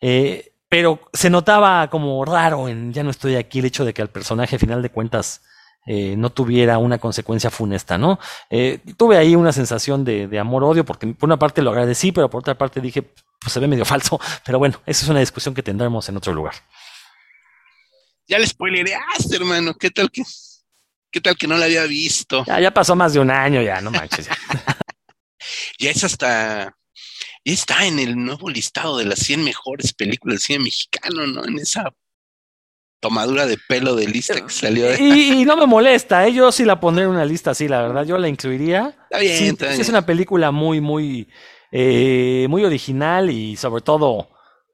eh, 0.00 0.54
pero 0.70 1.00
se 1.12 1.28
notaba 1.28 1.90
como 1.90 2.24
raro 2.24 2.70
en 2.70 2.94
Ya 2.94 3.02
no 3.02 3.10
estoy 3.10 3.34
aquí 3.36 3.58
el 3.58 3.66
hecho 3.66 3.84
de 3.84 3.92
que 3.92 4.00
al 4.00 4.08
personaje, 4.08 4.56
a 4.56 4.58
final 4.58 4.80
de 4.80 4.88
cuentas, 4.88 5.42
eh, 5.86 6.16
no 6.16 6.30
tuviera 6.30 6.78
una 6.78 6.98
consecuencia 6.98 7.50
funesta, 7.50 7.96
¿no? 7.96 8.18
Eh, 8.50 8.80
tuve 8.96 9.16
ahí 9.16 9.36
una 9.36 9.52
sensación 9.52 10.04
de, 10.04 10.26
de 10.26 10.38
amor-odio, 10.38 10.84
porque 10.84 11.06
por 11.06 11.28
una 11.28 11.38
parte 11.38 11.62
lo 11.62 11.70
agradecí, 11.70 12.10
pero 12.12 12.28
por 12.28 12.40
otra 12.40 12.58
parte 12.58 12.80
dije, 12.80 13.02
pues 13.02 13.52
se 13.52 13.60
ve 13.60 13.68
medio 13.68 13.84
falso, 13.86 14.20
pero 14.44 14.58
bueno, 14.58 14.80
esa 14.84 15.04
es 15.04 15.08
una 15.08 15.20
discusión 15.20 15.54
que 15.54 15.62
tendremos 15.62 16.08
en 16.08 16.16
otro 16.16 16.32
lugar. 16.32 16.54
Ya 18.28 18.38
le 18.38 18.46
spoilereaste, 18.46 19.36
hermano, 19.36 19.74
¿qué 19.74 19.90
tal 19.90 20.10
que, 20.10 20.22
qué 21.12 21.20
tal 21.20 21.36
que 21.36 21.46
no 21.46 21.56
la 21.56 21.66
había 21.66 21.84
visto? 21.84 22.44
Ya, 22.44 22.58
ya 22.58 22.74
pasó 22.74 22.96
más 22.96 23.12
de 23.12 23.20
un 23.20 23.30
año, 23.30 23.62
ya, 23.62 23.80
no 23.80 23.92
manches. 23.92 24.26
Ya, 24.26 24.36
ya 25.78 25.90
es 25.90 26.02
hasta, 26.02 26.76
ya 27.44 27.52
está 27.52 27.86
en 27.86 28.00
el 28.00 28.16
nuevo 28.16 28.50
listado 28.50 28.98
de 28.98 29.04
las 29.04 29.20
100 29.20 29.44
mejores 29.44 29.92
películas 29.92 30.34
del 30.34 30.42
cine 30.42 30.58
mexicano, 30.64 31.24
¿no? 31.28 31.44
En 31.44 31.60
esa 31.60 31.92
tomadura 33.00 33.46
de 33.46 33.58
pelo 33.68 33.94
de 33.94 34.06
lista 34.06 34.34
que 34.34 34.48
salió. 34.48 34.86
De... 34.86 35.02
Y, 35.02 35.40
y, 35.40 35.44
no 35.44 35.56
me 35.56 35.66
molesta, 35.66 36.26
¿eh? 36.26 36.32
yo 36.32 36.50
sí 36.52 36.64
la 36.64 36.80
pondré 36.80 37.04
en 37.04 37.10
una 37.10 37.24
lista 37.24 37.52
así, 37.52 37.68
la 37.68 37.82
verdad, 37.82 38.04
yo 38.04 38.18
la 38.18 38.28
incluiría. 38.28 38.96
Está 39.10 39.18
bien, 39.18 39.38
sí, 39.38 39.46
está 39.48 39.68
bien. 39.68 39.80
es 39.80 39.88
una 39.88 40.04
película 40.04 40.50
muy, 40.50 40.80
muy, 40.80 41.28
eh, 41.72 42.46
muy 42.48 42.64
original 42.64 43.30
y 43.30 43.56
sobre 43.56 43.82
todo 43.82 44.30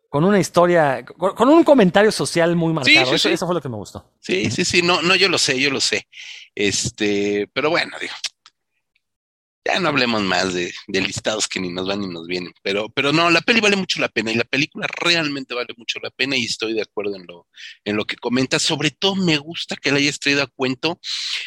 con 0.09 0.25
una 0.25 0.39
historia, 0.39 1.05
con, 1.05 1.35
con 1.35 1.49
un 1.49 1.65
comentario 1.65 2.13
social 2.13 2.55
muy 2.55 2.73
marcado. 2.75 2.95
Sí, 2.95 3.11
sí, 3.11 3.15
eso, 3.15 3.29
sí. 3.29 3.35
eso 3.35 3.47
fue 3.47 3.55
lo 3.55 3.63
que 3.63 3.71
me 3.71 3.77
gustó. 3.77 4.13
Sí, 4.21 4.51
sí, 4.51 4.65
sí, 4.65 4.83
no, 4.83 5.01
no, 5.01 5.15
yo 5.15 5.29
lo 5.29 5.39
sé, 5.39 5.59
yo 5.59 5.71
lo 5.71 5.81
sé. 5.81 6.07
Este, 6.55 7.49
pero 7.55 7.71
bueno, 7.71 7.97
digo, 7.99 8.13
ya 9.65 9.79
no 9.79 9.89
hablemos 9.89 10.23
más 10.23 10.55
de, 10.55 10.73
listados 10.89 11.49
que 11.49 11.61
ni 11.61 11.71
nos 11.71 11.87
van 11.87 12.01
ni 12.01 12.09
nos 12.09 12.27
vienen, 12.27 12.53
pero, 12.63 12.89
pero 12.89 13.13
no, 13.13 13.31
la 13.31 13.41
peli 13.41 13.61
vale 13.61 13.77
mucho 13.77 14.01
la 14.01 14.09
pena 14.09 14.33
y 14.33 14.35
la 14.35 14.45
película 14.45 14.87
realmente 14.89 15.55
vale 15.55 15.75
mucho 15.77 15.99
la 16.01 16.11
pena 16.11 16.37
y 16.37 16.45
estoy 16.45 16.75
de 16.75 16.83
acuerdo 16.83 17.17
en 17.17 17.27
lo, 17.27 17.47
en 17.85 17.97
lo 17.97 18.05
que 18.05 18.17
comentas. 18.17 18.63
Sobre 18.63 18.91
todo 18.91 19.15
me 19.15 19.39
gusta 19.39 19.77
que 19.77 19.93
la 19.93 19.99
hayas 19.99 20.19
traído 20.19 20.43
a 20.43 20.47
cuento, 20.47 21.01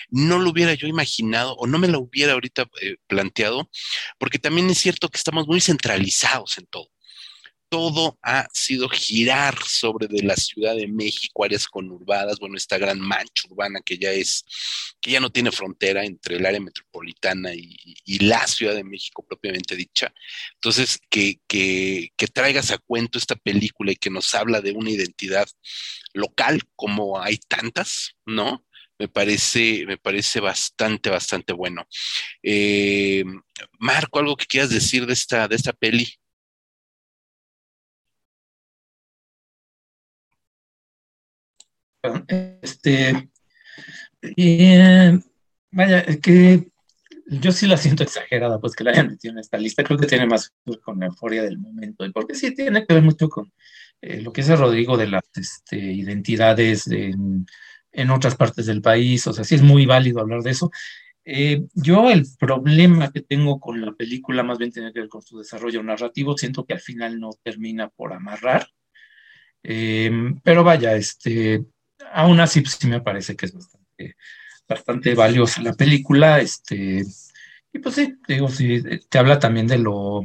no 0.10 0.40
lo 0.40 0.52
hubiera 0.52 0.74
yo 0.74 0.88
imaginado 0.88 1.56
o 1.56 1.68
no 1.68 1.78
me 1.78 1.88
lo 1.88 2.00
hubiera 2.00 2.34
ahorita 2.34 2.68
eh, 2.82 2.98
planteado, 3.08 3.70
porque 4.18 4.40
también 4.40 4.70
es 4.70 4.78
cierto 4.78 5.10
que 5.10 5.18
estamos 5.18 5.48
muy 5.48 5.62
centralizados 5.62 6.58
en 6.58 6.66
todo 6.68 6.95
todo 7.76 8.18
ha 8.22 8.48
sido 8.54 8.88
girar 8.88 9.62
sobre 9.62 10.08
de 10.08 10.24
la 10.24 10.38
Ciudad 10.38 10.78
de 10.78 10.88
México, 10.88 11.44
áreas 11.44 11.68
conurbadas, 11.68 12.40
bueno, 12.40 12.56
esta 12.56 12.78
gran 12.78 13.02
mancha 13.02 13.50
urbana 13.50 13.82
que 13.84 13.98
ya 13.98 14.14
es, 14.14 14.46
que 15.02 15.12
ya 15.12 15.20
no 15.20 15.30
tiene 15.30 15.52
frontera 15.52 16.06
entre 16.06 16.38
el 16.38 16.46
área 16.46 16.62
metropolitana 16.62 17.54
y, 17.54 17.76
la 18.20 18.48
Ciudad 18.48 18.76
de 18.76 18.86
México 18.86 19.26
propiamente 19.28 19.76
dicha. 19.76 20.14
Entonces, 20.54 21.02
que, 21.10 21.42
que, 21.48 22.14
que, 22.16 22.28
traigas 22.28 22.72
a 22.72 22.78
cuento 22.78 23.18
esta 23.18 23.36
película 23.36 23.92
y 23.92 23.98
que 23.98 24.10
nos 24.10 24.34
habla 24.34 24.62
de 24.62 24.72
una 24.72 24.92
identidad 24.92 25.46
local, 26.14 26.62
como 26.78 27.20
hay 27.20 27.38
tantas, 27.40 28.16
¿no? 28.26 28.66
Me 28.98 29.10
parece, 29.10 29.86
me 29.86 29.98
parece 29.98 30.40
bastante, 30.40 31.10
bastante 31.10 31.52
bueno. 31.52 31.86
Eh, 32.42 33.26
Marco, 33.80 34.20
algo 34.20 34.38
que 34.38 34.46
quieras 34.46 34.70
decir 34.70 35.06
de 35.06 35.12
esta, 35.12 35.50
de 35.50 35.58
esta 35.58 35.74
peli. 35.74 36.08
Este, 42.62 43.30
eh, 44.22 45.20
vaya, 45.72 46.06
que 46.22 46.68
yo 47.28 47.52
sí 47.52 47.68
la 47.68 47.78
siento 47.78 48.04
exagerada, 48.04 48.60
pues 48.60 48.76
que 48.76 48.84
la 48.84 48.92
hayan 48.92 49.08
metido 49.08 49.34
en 49.34 49.40
esta 49.40 49.58
lista. 49.58 49.84
Creo 49.84 49.98
que 49.98 50.08
tiene 50.08 50.28
más 50.28 50.54
con 50.84 51.00
la 51.00 51.08
euforia 51.08 51.44
del 51.44 51.58
momento, 51.58 52.06
y 52.06 52.12
porque 52.12 52.36
sí 52.36 52.54
tiene 52.54 52.86
que 52.86 52.94
ver 52.94 53.04
mucho 53.04 53.30
con 53.30 53.52
eh, 54.02 54.22
lo 54.22 54.32
que 54.32 54.42
dice 54.42 54.56
Rodrigo 54.56 54.98
de 54.98 55.08
las 55.08 55.24
este, 55.36 55.78
identidades 55.78 56.88
en, 56.88 57.46
otras 58.12 58.36
partes 58.36 58.66
del 58.68 58.82
país. 58.82 59.26
O 59.28 59.34
sea, 59.34 59.44
sí 59.44 59.56
es 59.56 59.62
muy 59.62 59.86
válido 59.86 60.20
hablar 60.20 60.42
de 60.42 60.52
eso. 60.52 60.70
Eh, 61.24 61.64
yo 61.74 62.12
el 62.12 62.26
problema 62.38 63.12
que 63.12 63.22
tengo 63.22 63.60
con 63.60 63.82
la 63.82 63.94
película 63.94 64.44
más 64.44 64.60
bien 64.60 64.72
tiene 64.72 64.94
que 64.94 65.00
ver 65.00 65.10
con 65.10 65.24
su 65.24 65.40
desarrollo 65.40 65.82
narrativo. 65.82 66.38
Siento 66.38 66.66
que 66.66 66.74
al 66.74 66.82
final 66.82 67.20
no 67.20 67.32
termina 67.44 67.90
por 67.90 68.14
amarrar. 68.14 68.68
Eh, 69.64 70.12
pero 70.44 70.64
vaya, 70.64 70.96
este, 70.96 71.66
aún 72.14 72.40
así 72.40 72.62
pues, 72.62 72.76
sí 72.76 72.88
me 72.88 73.02
parece 73.02 73.36
que 73.36 73.48
es 73.48 73.54
bastante, 73.54 74.16
bastante 74.68 75.16
valiosa 75.16 75.62
la 75.62 75.74
película, 75.74 76.40
este, 76.40 77.04
y 77.74 77.80
pues 77.80 77.96
sí, 77.96 78.16
digo, 78.28 78.50
sí, 78.50 78.82
te 79.10 79.18
habla 79.18 79.40
también 79.40 79.68
de 79.68 79.78
lo, 79.78 80.24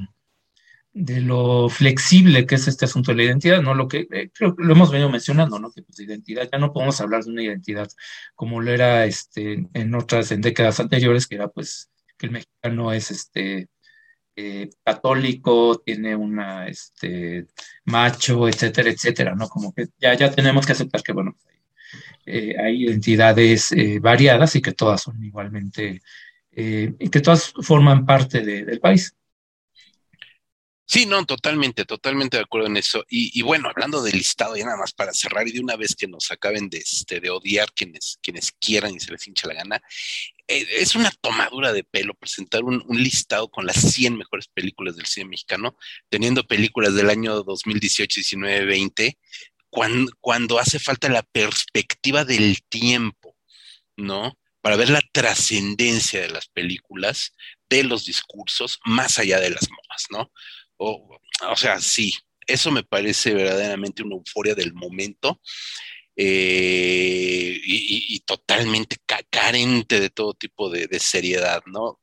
de 0.92 1.20
lo 1.20 1.68
flexible 1.68 2.46
que 2.46 2.56
es 2.56 2.68
este 2.68 2.84
asunto 2.84 3.12
de 3.12 3.18
la 3.18 3.24
identidad, 3.24 3.62
¿no? 3.62 3.74
Lo 3.74 3.88
que 3.88 4.08
eh, 4.10 4.30
creo 4.32 4.56
que 4.56 4.64
lo 4.64 4.72
hemos 4.72 4.90
venido 4.90 5.08
mencionando, 5.08 5.58
¿no? 5.58 5.70
Que 5.70 5.82
pues 5.82 6.00
identidad, 6.00 6.48
ya 6.50 6.58
no 6.58 6.72
podemos 6.72 7.00
hablar 7.00 7.24
de 7.24 7.30
una 7.30 7.42
identidad 7.42 7.88
como 8.34 8.60
lo 8.60 8.72
era 8.72 9.04
este, 9.06 9.66
en 9.72 9.94
otras, 9.94 10.32
en 10.32 10.40
décadas 10.40 10.80
anteriores, 10.80 11.26
que 11.26 11.36
era 11.36 11.48
pues 11.48 11.90
que 12.18 12.26
el 12.26 12.32
mexicano 12.32 12.92
es 12.92 13.10
este 13.10 13.68
eh, 14.36 14.70
católico, 14.84 15.80
tiene 15.84 16.16
una 16.16 16.66
este 16.68 17.46
macho, 17.84 18.48
etcétera, 18.48 18.90
etcétera, 18.90 19.34
¿no? 19.34 19.48
Como 19.48 19.72
que 19.72 19.88
ya, 19.98 20.14
ya 20.14 20.30
tenemos 20.30 20.66
que 20.66 20.72
aceptar 20.72 21.02
que, 21.02 21.12
bueno, 21.12 21.36
eh, 22.26 22.54
hay 22.58 22.84
identidades 22.84 23.72
eh, 23.72 23.98
variadas 24.00 24.54
y 24.56 24.62
que 24.62 24.72
todas 24.72 25.02
son 25.02 25.22
igualmente, 25.24 26.02
eh, 26.52 26.94
y 26.98 27.08
que 27.08 27.20
todas 27.20 27.52
forman 27.62 28.06
parte 28.06 28.40
de, 28.42 28.64
del 28.64 28.80
país. 28.80 29.14
Sí, 30.86 31.06
no, 31.06 31.24
totalmente, 31.24 31.84
totalmente 31.84 32.36
de 32.36 32.42
acuerdo 32.42 32.66
en 32.66 32.76
eso. 32.76 33.04
Y, 33.08 33.40
bueno, 33.42 33.68
hablando 33.68 34.02
del 34.02 34.18
listado, 34.18 34.56
ya 34.56 34.64
nada 34.64 34.76
más 34.76 34.92
para 34.92 35.12
cerrar 35.12 35.46
y 35.46 35.52
de 35.52 35.60
una 35.60 35.76
vez 35.76 35.94
que 35.94 36.08
nos 36.08 36.32
acaben 36.32 36.68
de, 36.68 36.78
este, 36.78 37.20
de 37.20 37.30
odiar 37.30 37.72
quienes, 37.72 38.18
quienes 38.20 38.50
quieran 38.50 38.96
y 38.96 38.98
se 38.98 39.12
les 39.12 39.24
hincha 39.28 39.46
la 39.46 39.54
gana, 39.54 39.80
es 40.48 40.96
una 40.96 41.12
tomadura 41.20 41.72
de 41.72 41.84
pelo 41.84 42.14
presentar 42.14 42.64
un, 42.64 42.82
un, 42.88 43.00
listado 43.00 43.48
con 43.48 43.66
las 43.66 43.76
100 43.76 44.18
mejores 44.18 44.48
películas 44.48 44.96
del 44.96 45.06
cine 45.06 45.26
mexicano, 45.26 45.76
teniendo 46.08 46.44
películas 46.44 46.92
del 46.96 47.08
año 47.08 47.44
2018, 47.44 48.12
19, 48.16 48.64
20, 48.64 49.18
cuando, 49.70 50.58
hace 50.58 50.78
falta 50.78 51.08
la 51.08 51.22
perspectiva 51.22 52.24
del 52.24 52.62
tiempo, 52.68 53.36
¿no? 53.96 54.36
Para 54.60 54.76
ver 54.76 54.90
la 54.90 55.02
trascendencia 55.12 56.20
de 56.20 56.28
las 56.28 56.48
películas, 56.48 57.34
de 57.68 57.84
los 57.84 58.04
discursos, 58.04 58.80
más 58.84 59.18
allá 59.18 59.40
de 59.40 59.50
las 59.50 59.68
modas, 59.70 60.06
¿no? 60.10 60.32
O, 60.76 61.18
o, 61.48 61.56
sea, 61.56 61.80
sí, 61.80 62.14
eso 62.46 62.70
me 62.70 62.82
parece 62.82 63.32
verdaderamente 63.32 64.02
una 64.02 64.16
euforia 64.16 64.54
del 64.54 64.72
momento 64.74 65.40
eh, 66.16 67.60
y, 67.64 68.20
totalmente 68.26 68.96
ca 69.06 69.20
carente 69.30 69.98
de 70.00 70.10
todo 70.10 70.34
tipo 70.34 70.68
de 70.70 71.00
seriedad, 71.00 71.62
¿no? 71.66 71.98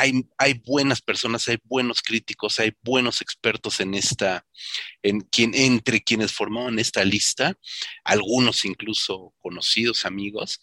Hay, 0.00 0.54
buenas 0.64 1.02
personas, 1.02 1.46
hay 1.48 1.58
buenos 1.64 2.02
críticos, 2.02 2.58
hay 2.58 2.72
buenos 2.82 3.20
expertos 3.20 3.80
en 3.80 3.94
esta, 3.94 4.46
en 5.02 5.20
quien, 5.20 5.54
entre 5.54 6.00
quienes 6.00 6.32
formaban 6.32 6.78
esta 6.78 7.04
lista, 7.04 7.58
algunos 8.04 8.64
incluso 8.64 9.34
conocidos 9.38 10.06
amigos, 10.06 10.60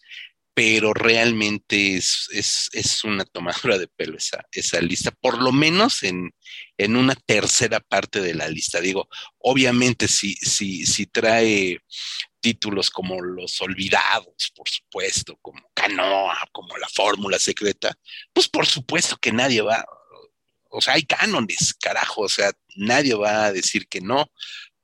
pero 0.54 0.92
realmente 0.92 1.94
es, 1.94 2.28
es, 2.32 2.68
es, 2.72 3.04
una 3.04 3.24
tomadura 3.24 3.78
de 3.78 3.86
pelo 3.86 4.16
esa, 4.16 4.44
esa 4.50 4.80
lista, 4.80 5.12
por 5.12 5.40
lo 5.40 5.52
menos 5.52 6.02
en, 6.02 6.34
en, 6.76 6.96
una 6.96 7.14
tercera 7.14 7.78
parte 7.78 8.20
de 8.20 8.34
la 8.34 8.48
lista. 8.48 8.80
Digo, 8.80 9.08
obviamente 9.38 10.08
si, 10.08 10.34
si, 10.34 10.84
si 10.84 11.06
trae 11.06 11.78
títulos 12.40 12.90
como 12.90 13.20
Los 13.20 13.60
Olvidados, 13.60 14.52
por 14.54 14.68
supuesto, 14.68 15.36
como 15.42 15.70
Canoa, 15.74 16.48
como 16.52 16.76
La 16.76 16.88
Fórmula 16.88 17.38
Secreta, 17.38 17.96
pues 18.32 18.48
por 18.48 18.66
supuesto 18.66 19.16
que 19.16 19.32
nadie 19.32 19.60
va, 19.60 19.84
o 20.70 20.80
sea, 20.80 20.94
hay 20.94 21.04
cánones, 21.04 21.74
carajo, 21.74 22.22
o 22.22 22.28
sea, 22.28 22.52
nadie 22.76 23.14
va 23.14 23.46
a 23.46 23.52
decir 23.52 23.88
que 23.88 24.00
no, 24.00 24.30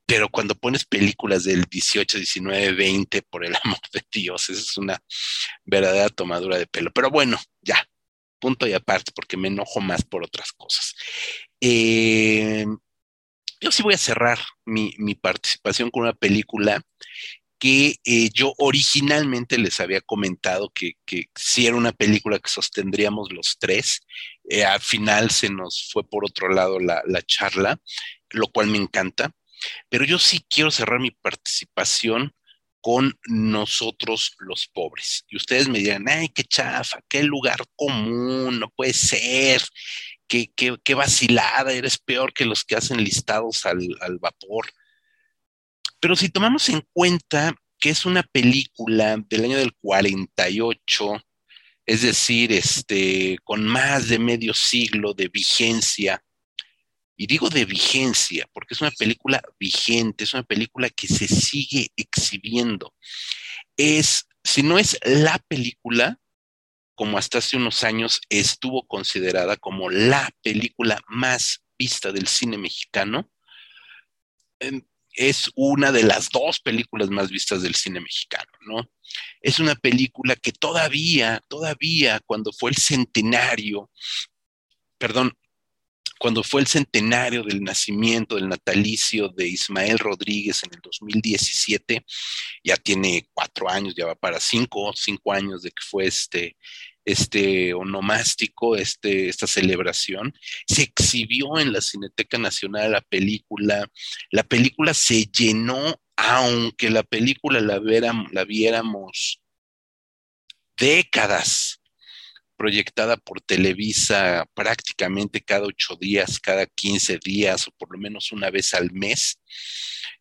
pero 0.06 0.28
cuando 0.28 0.54
pones 0.54 0.84
películas 0.84 1.44
del 1.44 1.64
18, 1.64 2.18
19, 2.18 2.72
20, 2.72 3.22
por 3.22 3.44
el 3.44 3.54
amor 3.64 3.80
de 3.92 4.04
Dios, 4.12 4.50
esa 4.50 4.60
es 4.60 4.76
una 4.76 5.02
verdadera 5.64 6.08
tomadura 6.10 6.58
de 6.58 6.66
pelo. 6.66 6.90
Pero 6.92 7.10
bueno, 7.10 7.38
ya, 7.62 7.88
punto 8.38 8.66
y 8.66 8.74
aparte, 8.74 9.12
porque 9.14 9.36
me 9.36 9.48
enojo 9.48 9.80
más 9.80 10.04
por 10.04 10.22
otras 10.22 10.52
cosas. 10.52 10.94
Eh, 11.60 12.66
yo 13.60 13.72
sí 13.72 13.82
voy 13.82 13.94
a 13.94 13.98
cerrar 13.98 14.38
mi, 14.66 14.92
participación 15.14 15.90
con 15.90 16.02
una 16.02 16.12
película 16.12 16.82
que 17.64 17.96
eh, 18.04 18.28
yo 18.34 18.52
originalmente 18.58 19.56
les 19.56 19.80
había 19.80 20.02
comentado 20.02 20.68
que, 20.68 20.98
que 21.06 21.30
sí 21.34 21.66
era 21.66 21.76
una 21.76 21.92
película 21.92 22.38
que 22.38 22.50
sostendríamos 22.50 23.32
los 23.32 23.56
tres. 23.58 24.02
Eh, 24.50 24.66
al 24.66 24.82
final 24.82 25.30
se 25.30 25.48
nos 25.48 25.88
fue 25.90 26.06
por 26.06 26.26
otro 26.26 26.50
lado 26.50 26.78
la, 26.78 27.02
la 27.06 27.22
charla, 27.22 27.80
lo 28.28 28.48
cual 28.48 28.66
me 28.66 28.76
encanta. 28.76 29.30
Pero 29.88 30.04
yo 30.04 30.18
sí 30.18 30.44
quiero 30.46 30.70
cerrar 30.70 31.00
mi 31.00 31.10
participación 31.10 32.34
con 32.82 33.18
nosotros 33.28 34.36
los 34.40 34.68
pobres. 34.68 35.24
Y 35.30 35.38
ustedes 35.38 35.66
me 35.66 35.78
dirán, 35.78 36.06
ay, 36.06 36.28
qué 36.28 36.44
chafa, 36.44 37.00
qué 37.08 37.22
lugar 37.22 37.64
común, 37.76 38.60
no 38.60 38.68
puede 38.76 38.92
ser, 38.92 39.62
qué, 40.28 40.52
qué, 40.54 40.94
vacilada, 40.94 41.72
eres 41.72 41.96
peor 41.96 42.34
que 42.34 42.44
los 42.44 42.62
que 42.62 42.76
hacen 42.76 43.02
listados 43.02 43.64
al, 43.64 43.88
al 44.02 44.18
vapor. 44.18 44.66
Pero 46.04 46.16
si 46.16 46.28
tomamos 46.28 46.68
en 46.68 46.86
cuenta 46.92 47.56
que 47.80 47.88
es 47.88 48.04
una 48.04 48.22
película 48.24 49.16
del 49.26 49.44
año 49.44 49.56
del 49.56 49.72
48, 49.80 51.14
es 51.86 52.02
decir, 52.02 52.52
este, 52.52 53.38
con 53.42 53.64
más 53.64 54.10
de 54.10 54.18
medio 54.18 54.52
siglo 54.52 55.14
de 55.14 55.28
vigencia, 55.28 56.22
y 57.16 57.26
digo 57.26 57.48
de 57.48 57.64
vigencia, 57.64 58.46
porque 58.52 58.74
es 58.74 58.82
una 58.82 58.90
película 58.90 59.42
vigente, 59.58 60.24
es 60.24 60.34
una 60.34 60.42
película 60.42 60.90
que 60.90 61.08
se 61.08 61.26
sigue 61.26 61.88
exhibiendo. 61.96 62.92
Es, 63.74 64.28
si 64.42 64.62
no 64.62 64.78
es 64.78 64.98
la 65.06 65.38
película, 65.48 66.20
como 66.94 67.16
hasta 67.16 67.38
hace 67.38 67.56
unos 67.56 67.82
años 67.82 68.20
estuvo 68.28 68.86
considerada 68.86 69.56
como 69.56 69.88
la 69.88 70.30
película 70.42 71.00
más 71.08 71.64
vista 71.78 72.12
del 72.12 72.28
cine 72.28 72.58
mexicano, 72.58 73.30
em, 74.60 74.82
es 75.14 75.50
una 75.54 75.92
de 75.92 76.02
las 76.02 76.28
dos 76.28 76.60
películas 76.60 77.08
más 77.08 77.30
vistas 77.30 77.62
del 77.62 77.74
cine 77.74 78.00
mexicano, 78.00 78.50
¿no? 78.66 78.90
Es 79.40 79.58
una 79.58 79.74
película 79.74 80.36
que 80.36 80.52
todavía, 80.52 81.40
todavía, 81.48 82.20
cuando 82.26 82.52
fue 82.52 82.70
el 82.70 82.76
centenario, 82.76 83.90
perdón, 84.98 85.32
cuando 86.18 86.42
fue 86.42 86.60
el 86.60 86.66
centenario 86.66 87.42
del 87.42 87.62
nacimiento, 87.62 88.36
del 88.36 88.48
natalicio 88.48 89.28
de 89.28 89.48
Ismael 89.48 89.98
Rodríguez 89.98 90.62
en 90.64 90.70
el 90.74 90.80
2017, 90.80 92.04
ya 92.62 92.76
tiene 92.76 93.28
cuatro 93.32 93.68
años, 93.68 93.94
ya 93.94 94.06
va 94.06 94.14
para 94.14 94.40
cinco, 94.40 94.92
cinco 94.94 95.32
años 95.32 95.62
de 95.62 95.70
que 95.70 95.82
fue 95.86 96.06
este, 96.06 96.56
este 97.04 97.74
onomástico, 97.74 98.76
este, 98.76 99.28
esta 99.28 99.46
celebración. 99.46 100.34
Se 100.66 100.82
exhibió 100.82 101.58
en 101.58 101.72
la 101.72 101.80
Cineteca 101.80 102.38
Nacional 102.38 102.92
la 102.92 103.00
película. 103.00 103.88
La 104.30 104.42
película 104.42 104.94
se 104.94 105.26
llenó, 105.26 106.00
aunque 106.16 106.90
la 106.90 107.02
película 107.02 107.60
la, 107.60 107.80
la 108.30 108.44
viéramos 108.44 109.40
décadas 110.76 111.80
proyectada 112.56 113.16
por 113.16 113.40
Televisa 113.40 114.46
prácticamente 114.54 115.40
cada 115.40 115.66
ocho 115.66 115.96
días, 115.96 116.38
cada 116.40 116.66
quince 116.66 117.18
días 117.22 117.68
o 117.68 117.72
por 117.72 117.92
lo 117.92 117.98
menos 117.98 118.32
una 118.32 118.50
vez 118.50 118.74
al 118.74 118.92
mes. 118.92 119.40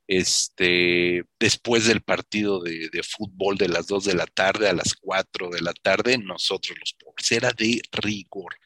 Este, 0.05 1.23
después 1.39 1.87
del 1.87 2.01
partido 2.01 2.61
de, 2.61 2.89
de, 2.91 3.03
fútbol 3.03 3.57
de 3.57 3.69
las 3.69 3.87
dos 3.87 4.03
de 4.03 4.13
la 4.13 4.27
tarde 4.27 4.67
a 4.67 4.73
las 4.73 4.93
cuatro 4.93 5.49
de 5.49 5.61
la 5.61 5.73
tarde, 5.73 6.17
nosotros 6.17 6.77
los 6.77 6.93
pobres, 6.93 7.31
era 7.31 7.51
de 7.51 7.81
rigor. 7.91 8.57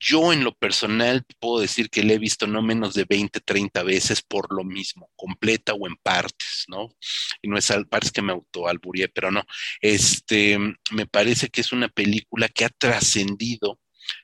Yo 0.00 0.32
en 0.32 0.44
lo 0.44 0.54
personal 0.54 1.24
puedo 1.38 1.60
decir 1.60 1.90
que 1.90 2.02
le 2.02 2.14
he 2.14 2.18
visto 2.18 2.46
no 2.46 2.62
menos 2.62 2.94
de 2.94 3.04
20, 3.08 3.40
30 3.40 3.82
veces 3.82 4.22
por 4.22 4.54
lo 4.54 4.64
mismo, 4.64 5.10
completa 5.16 5.74
o 5.74 5.86
en 5.86 5.96
partes, 5.96 6.64
¿no? 6.68 6.94
Y 7.42 7.48
no 7.48 7.58
es 7.58 7.70
al 7.70 7.88
partes 7.88 8.12
que 8.12 8.22
me 8.22 8.32
autoalburié, 8.32 9.08
pero 9.08 9.30
no. 9.30 9.44
Este, 9.80 10.58
me 10.90 11.06
parece 11.06 11.48
que 11.48 11.60
es 11.60 11.72
una 11.72 11.88
película 11.88 12.48
que 12.48 12.64
ha 12.64 12.68
trascendido 12.68 13.80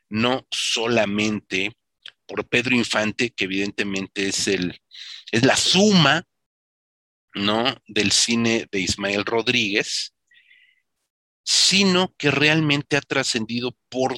no 0.08 0.46
solamente 0.50 1.76
por 2.26 2.48
Pedro 2.48 2.74
Infante, 2.74 3.30
que 3.30 3.44
evidentemente 3.44 4.28
es 4.28 4.48
el, 4.48 4.80
es 5.30 5.44
la 5.44 5.56
suma, 5.56 6.26
¿no? 7.34 7.76
Del 7.86 8.12
cine 8.12 8.66
de 8.70 8.80
Ismael 8.80 9.24
Rodríguez, 9.24 10.14
sino 11.42 12.14
que 12.16 12.30
realmente 12.30 12.96
ha 12.96 13.00
trascendido 13.00 13.76
por 13.88 14.16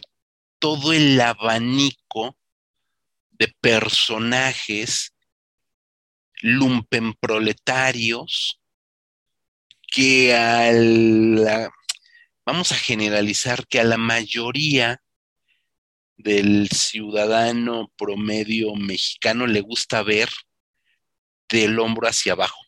todo 0.59 0.93
el 0.93 1.21
abanico 1.21 2.37
de 3.31 3.49
personajes 3.61 5.15
lumpenproletarios 6.41 8.61
que 9.87 10.35
al, 10.35 11.71
vamos 12.45 12.73
a 12.73 12.77
generalizar 12.77 13.67
que 13.67 13.81
a 13.81 13.85
la 13.85 13.97
mayoría 13.97 15.03
del 16.17 16.69
ciudadano 16.71 17.93
promedio 17.97 18.75
mexicano 18.75 19.47
le 19.47 19.61
gusta 19.61 20.03
ver 20.03 20.29
del 21.49 21.79
hombro 21.79 22.09
hacia 22.09 22.33
abajo. 22.33 22.61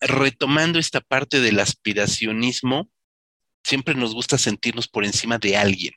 Retomando 0.00 0.78
esta 0.78 1.00
parte 1.00 1.40
del 1.40 1.60
aspiracionismo, 1.60 2.88
siempre 3.64 3.94
nos 3.94 4.14
gusta 4.14 4.38
sentirnos 4.38 4.86
por 4.86 5.04
encima 5.04 5.38
de 5.38 5.56
alguien. 5.56 5.94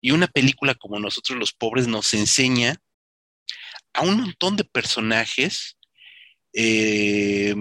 Y 0.00 0.10
una 0.10 0.26
película 0.26 0.74
como 0.74 0.98
Nosotros 0.98 1.38
los 1.38 1.52
Pobres 1.52 1.86
nos 1.86 2.14
enseña 2.14 2.76
a 3.92 4.02
un 4.02 4.20
montón 4.20 4.56
de 4.56 4.64
personajes 4.64 5.76
eh, 6.52 7.54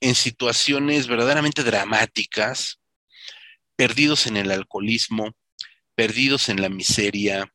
en 0.00 0.14
situaciones 0.14 1.06
verdaderamente 1.06 1.62
dramáticas, 1.62 2.80
perdidos 3.76 4.26
en 4.26 4.36
el 4.36 4.50
alcoholismo, 4.50 5.36
perdidos 5.94 6.48
en 6.48 6.62
la 6.62 6.68
miseria, 6.68 7.52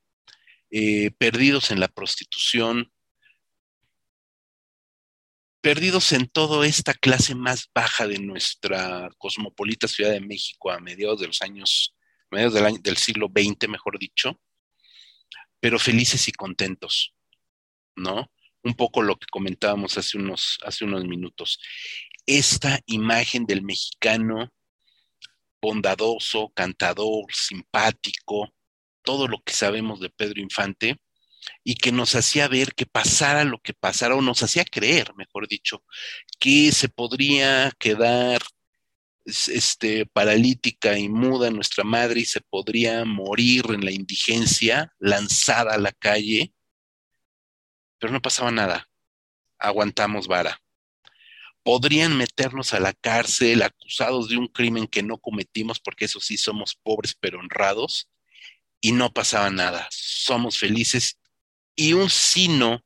eh, 0.72 1.12
perdidos 1.18 1.72
en 1.72 1.80
la 1.80 1.88
prostitución, 1.88 2.92
perdidos 5.62 6.12
en 6.12 6.28
toda 6.28 6.66
esta 6.66 6.94
clase 6.94 7.36
más 7.36 7.70
baja 7.74 8.08
de 8.08 8.20
nuestra 8.20 9.10
cosmopolita 9.18 9.88
Ciudad 9.88 10.12
de 10.12 10.20
México 10.20 10.72
a 10.72 10.80
mediados 10.80 11.20
de 11.22 11.28
los 11.28 11.42
años, 11.42 11.96
mediados 12.32 12.56
del, 12.56 12.66
año, 12.66 12.80
del 12.82 12.98
siglo 12.98 13.32
XX, 13.34 13.70
mejor 13.70 14.00
dicho, 14.00 14.40
pero 15.60 15.78
felices 15.78 16.28
y 16.28 16.32
contentos, 16.32 17.14
¿no? 17.96 18.32
Un 18.64 18.74
poco 18.74 19.02
lo 19.04 19.16
que 19.18 19.28
comentábamos 19.32 19.98
hace 19.98 20.18
unos, 20.18 20.58
hace 20.64 20.84
unos 20.84 21.06
minutos. 21.06 21.60
Esta 22.26 22.80
imagen 22.88 23.46
del 23.46 23.62
mexicano 23.62 24.52
bondadoso, 25.62 26.52
cantador, 26.56 27.26
simpático, 27.32 28.52
todo 29.04 29.28
lo 29.28 29.42
que 29.44 29.54
sabemos 29.54 30.00
de 30.00 30.10
Pedro 30.10 30.42
Infante, 30.42 30.98
y 31.64 31.76
que 31.76 31.92
nos 31.92 32.16
hacía 32.16 32.48
ver 32.48 32.74
que 32.74 32.86
pasara 32.86 33.44
lo 33.44 33.60
que 33.60 33.74
pasara, 33.74 34.16
o 34.16 34.22
nos 34.22 34.44
hacía 34.44 34.66
creer, 34.66 35.14
mejor 35.16 35.48
dicho, 35.48 35.84
que 36.40 36.72
se 36.72 36.90
podría 36.90 37.72
quedar 37.80 38.42
este, 39.26 40.06
paralítica 40.06 40.98
y 40.98 41.10
muda 41.10 41.50
nuestra 41.52 41.84
madre 41.84 42.22
y 42.22 42.26
se 42.26 42.42
podría 42.42 43.06
morir 43.06 43.66
en 43.70 43.86
la 43.86 43.92
indigencia, 43.92 44.94
lanzada 45.00 45.74
a 45.74 45.78
la 45.78 45.92
calle, 45.92 46.54
pero 48.00 48.12
no 48.12 48.22
pasaba 48.22 48.52
nada, 48.52 48.90
aguantamos 49.60 50.28
vara. 50.28 50.60
Podrían 51.64 52.18
meternos 52.18 52.74
a 52.74 52.80
la 52.80 52.94
cárcel 52.94 53.62
acusados 53.62 54.30
de 54.30 54.38
un 54.38 54.48
crimen 54.48 54.88
que 54.88 55.04
no 55.04 55.20
cometimos, 55.20 55.80
porque 55.80 56.06
eso 56.06 56.20
sí 56.20 56.38
somos 56.38 56.76
pobres 56.76 57.16
pero 57.20 57.40
honrados, 57.40 58.10
y 58.82 58.94
no 58.94 59.14
pasaba 59.14 59.52
nada. 59.52 59.88
Somos 59.92 60.58
felices 60.58 61.21
y 61.82 61.94
un 61.94 62.12
sino 62.12 62.84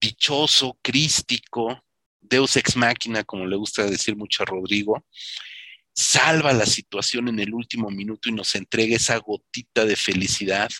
dichoso, 0.00 0.78
crístico, 0.80 1.84
Deus 2.20 2.56
ex 2.56 2.74
máquina, 2.74 3.22
como 3.22 3.44
le 3.46 3.56
gusta 3.56 3.84
decir 3.84 4.16
mucho 4.16 4.42
a 4.42 4.46
Rodrigo, 4.46 5.04
salva 5.92 6.54
la 6.54 6.64
situación 6.64 7.28
en 7.28 7.38
el 7.38 7.52
último 7.52 7.90
minuto 7.90 8.30
y 8.30 8.32
nos 8.32 8.54
entrega 8.54 8.96
esa 8.96 9.18
gotita 9.18 9.84
de 9.84 9.96
felicidad 9.96 10.70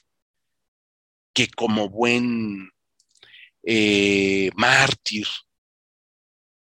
que 1.34 1.48
como 1.48 1.90
buen 1.90 2.70
eh, 3.62 4.50
mártir 4.54 5.26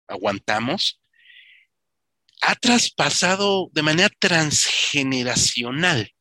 aguantamos, 0.08 1.02
ha 2.42 2.54
traspasado 2.54 3.72
de 3.74 3.82
manera 3.82 4.10
transgeneracional 4.20 6.14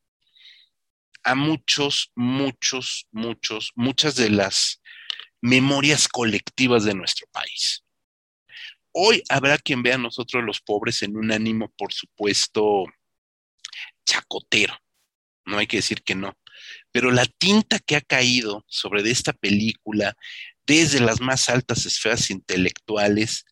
a 1.22 1.34
muchos, 1.34 2.12
muchos, 2.14 3.06
muchos, 3.10 3.72
muchas 3.74 4.16
de 4.16 4.30
las 4.30 4.80
memorias 5.40 6.09
colectivas 6.09 6.84
de 6.84 6.94
nuestro 6.94 7.26
país. 7.32 7.84
Hoy 8.92 9.22
habrá 9.28 9.59
quien 9.59 9.82
vea 9.82 9.94
a 9.94 9.98
nosotros 9.98 10.42
los 10.44 10.60
pobres 10.60 11.02
en 11.02 11.16
un 11.16 11.30
ánimo, 11.30 11.72
por 11.76 11.92
supuesto, 11.92 12.84
chacotero. 14.05 14.76
No 15.44 15.59
hay 15.59 15.66
que 15.66 15.78
decir 15.78 16.02
que 16.02 16.14
no. 16.14 16.36
pero 16.92 17.10
la 17.10 17.24
tinta 17.26 17.78
que 17.78 17.97
ha 17.97 18.01
caído 18.01 18.64
sobre 18.68 19.09
esta 19.10 19.32
película 19.32 20.16
desde 20.66 21.01
las 21.01 21.20
más 21.20 21.48
altas 21.48 21.86
esferas 21.86 22.30
intelectuales, 22.30 23.44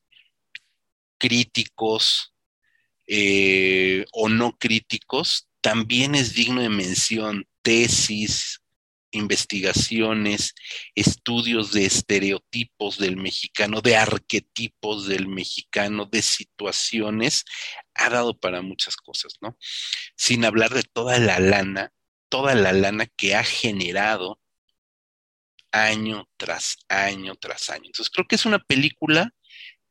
críticos 1.19 2.35
eh, 3.07 4.05
o 4.13 4.29
no 4.29 4.57
críticos, 4.59 5.49
también 5.61 6.15
es 6.15 6.35
digno 6.35 6.61
de 6.61 6.69
mención. 6.69 7.47
Tesis, 7.69 8.63
investigaciones, 9.11 10.55
estudios 10.95 11.71
de 11.71 11.85
estereotipos 11.85 12.97
del 12.97 13.19
mexicano, 13.19 13.83
de 13.83 13.95
arquetipos 13.95 15.07
del 15.07 15.29
mexicano, 15.29 16.07
de 16.07 16.23
situaciones, 16.23 17.45
ha 17.93 18.09
dado 18.09 18.39
para 18.39 18.63
muchas 18.63 18.97
cosas, 18.97 19.35
¿no? 19.43 19.59
Sin 20.17 20.47
hablar 20.47 20.73
de 20.73 20.83
toda 20.83 21.19
la 21.19 21.41
lana, 21.41 21.93
toda 22.31 22.55
la 22.55 22.73
lana 22.73 23.05
que 23.05 23.35
ha 23.35 23.45
generado 23.45 24.41
año 25.71 26.27
tras 26.39 26.79
año 26.89 27.35
tras 27.35 27.69
año. 27.69 27.85
Entonces 27.85 28.09
creo 28.09 28.27
que 28.27 28.37
es 28.37 28.47
una 28.47 28.61
película 28.61 29.35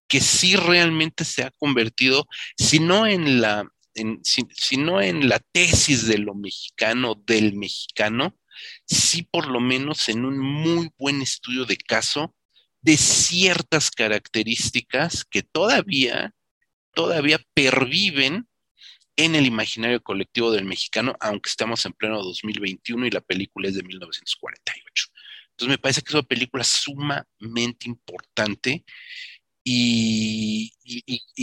que 0.08 0.20
sí 0.20 0.56
realmente 0.56 1.26
se 1.26 1.44
ha 1.44 1.52
convertido, 1.52 2.26
si 2.58 2.80
no 2.80 3.06
en 3.06 3.40
la, 3.40 3.72
si 4.24 4.78
no 4.78 5.02
en 5.02 5.30
la 5.30 5.40
tesis 5.40 6.08
de 6.08 6.18
lo 6.18 6.36
mexicano, 6.36 7.16
del 7.16 7.56
mexicano, 7.56 8.38
sí 8.86 9.24
por 9.24 9.48
lo 9.48 9.60
menos 9.60 10.10
en 10.10 10.26
un 10.26 10.38
muy 10.40 10.90
buen 10.98 11.22
estudio 11.22 11.66
de 11.66 11.78
caso 11.78 12.36
de 12.82 12.98
ciertas 12.98 13.92
características 13.92 15.26
que 15.26 15.44
todavía, 15.44 16.34
todavía 16.94 17.40
perviven 17.54 18.48
en 19.16 19.36
el 19.36 19.46
imaginario 19.46 20.02
colectivo 20.02 20.52
del 20.52 20.66
mexicano, 20.66 21.16
aunque 21.20 21.50
estamos 21.50 21.86
en 21.86 21.94
pleno 21.94 22.22
2021 22.22 23.08
y 23.08 23.12
la 23.12 23.22
película 23.22 23.68
es 23.68 23.76
de 23.76 23.84
1948. 23.84 25.08
Entonces 25.52 25.70
me 25.70 25.80
parece 25.80 26.02
que 26.02 26.10
es 26.10 26.14
una 26.14 26.24
película 26.24 26.64
sumamente 26.64 27.88
importante 27.88 28.86
y 29.64 30.72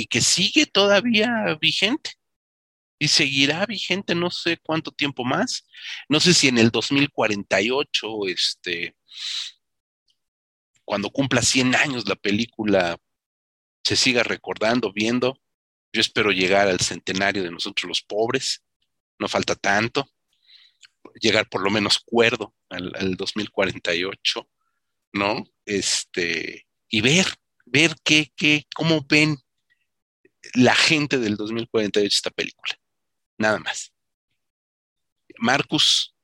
que 0.08 0.20
sigue 0.20 0.66
todavía 0.66 1.58
vigente 1.60 2.12
y 3.04 3.08
seguirá 3.08 3.66
vigente 3.66 4.14
no 4.14 4.30
sé 4.30 4.56
cuánto 4.56 4.90
tiempo 4.90 5.24
más. 5.24 5.66
No 6.08 6.20
sé 6.20 6.32
si 6.32 6.48
en 6.48 6.56
el 6.56 6.70
2048, 6.70 8.26
este, 8.28 8.96
cuando 10.86 11.10
cumpla 11.10 11.42
100 11.42 11.74
años 11.74 12.08
la 12.08 12.16
película, 12.16 12.96
se 13.84 13.96
siga 13.96 14.22
recordando, 14.22 14.90
viendo. 14.90 15.38
Yo 15.92 16.00
espero 16.00 16.30
llegar 16.30 16.66
al 16.66 16.80
centenario 16.80 17.42
de 17.42 17.50
nosotros 17.50 17.86
los 17.86 18.00
pobres, 18.00 18.62
no 19.18 19.28
falta 19.28 19.54
tanto. 19.54 20.08
Llegar 21.20 21.46
por 21.50 21.62
lo 21.62 21.70
menos 21.70 21.98
cuerdo 21.98 22.54
al, 22.70 22.90
al 22.96 23.16
2048, 23.16 24.48
¿no? 25.12 25.44
Este, 25.66 26.66
y 26.88 27.02
ver, 27.02 27.26
ver 27.66 27.96
qué, 28.02 28.32
qué, 28.34 28.66
cómo 28.74 29.04
ven 29.06 29.36
la 30.54 30.74
gente 30.74 31.18
del 31.18 31.36
2048 31.36 32.06
esta 32.06 32.30
película. 32.30 32.78
Nada 33.38 33.58
más. 33.58 33.92
Marcus. 35.38 36.14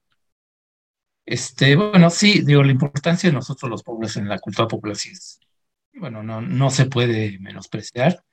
Este, 1.27 1.77
bueno, 1.77 2.11
sí, 2.11 2.43
digo, 2.45 2.63
la 2.63 2.73
importancia 2.73 3.29
de 3.29 3.35
nosotros 3.35 3.71
los 3.71 3.83
pobres 3.83 4.17
en 4.17 4.29
la 4.29 4.39
cultura 4.39 4.67
popular 4.67 4.97
bueno, 5.95 6.23
no, 6.23 6.41
no 6.41 6.71
se 6.71 6.87
puede 6.87 7.39
menospreciar. 7.41 8.25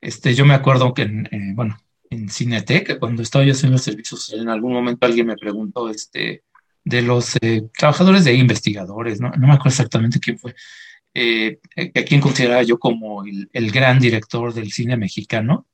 Este, 0.00 0.34
yo 0.34 0.44
me 0.44 0.54
acuerdo 0.54 0.92
que, 0.94 1.02
en, 1.02 1.26
eh, 1.26 1.52
bueno, 1.54 1.78
en 2.10 2.28
Cinetec, 2.28 2.98
cuando 2.98 3.22
estaba 3.22 3.44
yo 3.44 3.52
haciendo 3.52 3.78
servicios, 3.78 4.32
en 4.32 4.48
algún 4.48 4.72
momento 4.72 5.06
alguien 5.06 5.26
me 5.26 5.36
preguntó, 5.36 5.88
este, 5.90 6.44
de 6.84 7.02
los 7.02 7.36
eh, 7.42 7.68
trabajadores 7.76 8.24
de 8.24 8.34
investigadores, 8.34 9.20
¿no? 9.20 9.30
no 9.30 9.46
me 9.46 9.54
acuerdo 9.54 9.70
exactamente 9.70 10.20
quién 10.20 10.38
fue, 10.38 10.54
eh, 11.14 11.58
a 11.76 12.02
quién 12.02 12.20
consideraba 12.20 12.62
yo 12.62 12.78
como 12.78 13.24
el, 13.24 13.48
el, 13.52 13.70
gran 13.72 13.98
director 13.98 14.52
del 14.52 14.70
cine 14.72 14.96
mexicano 14.96 15.66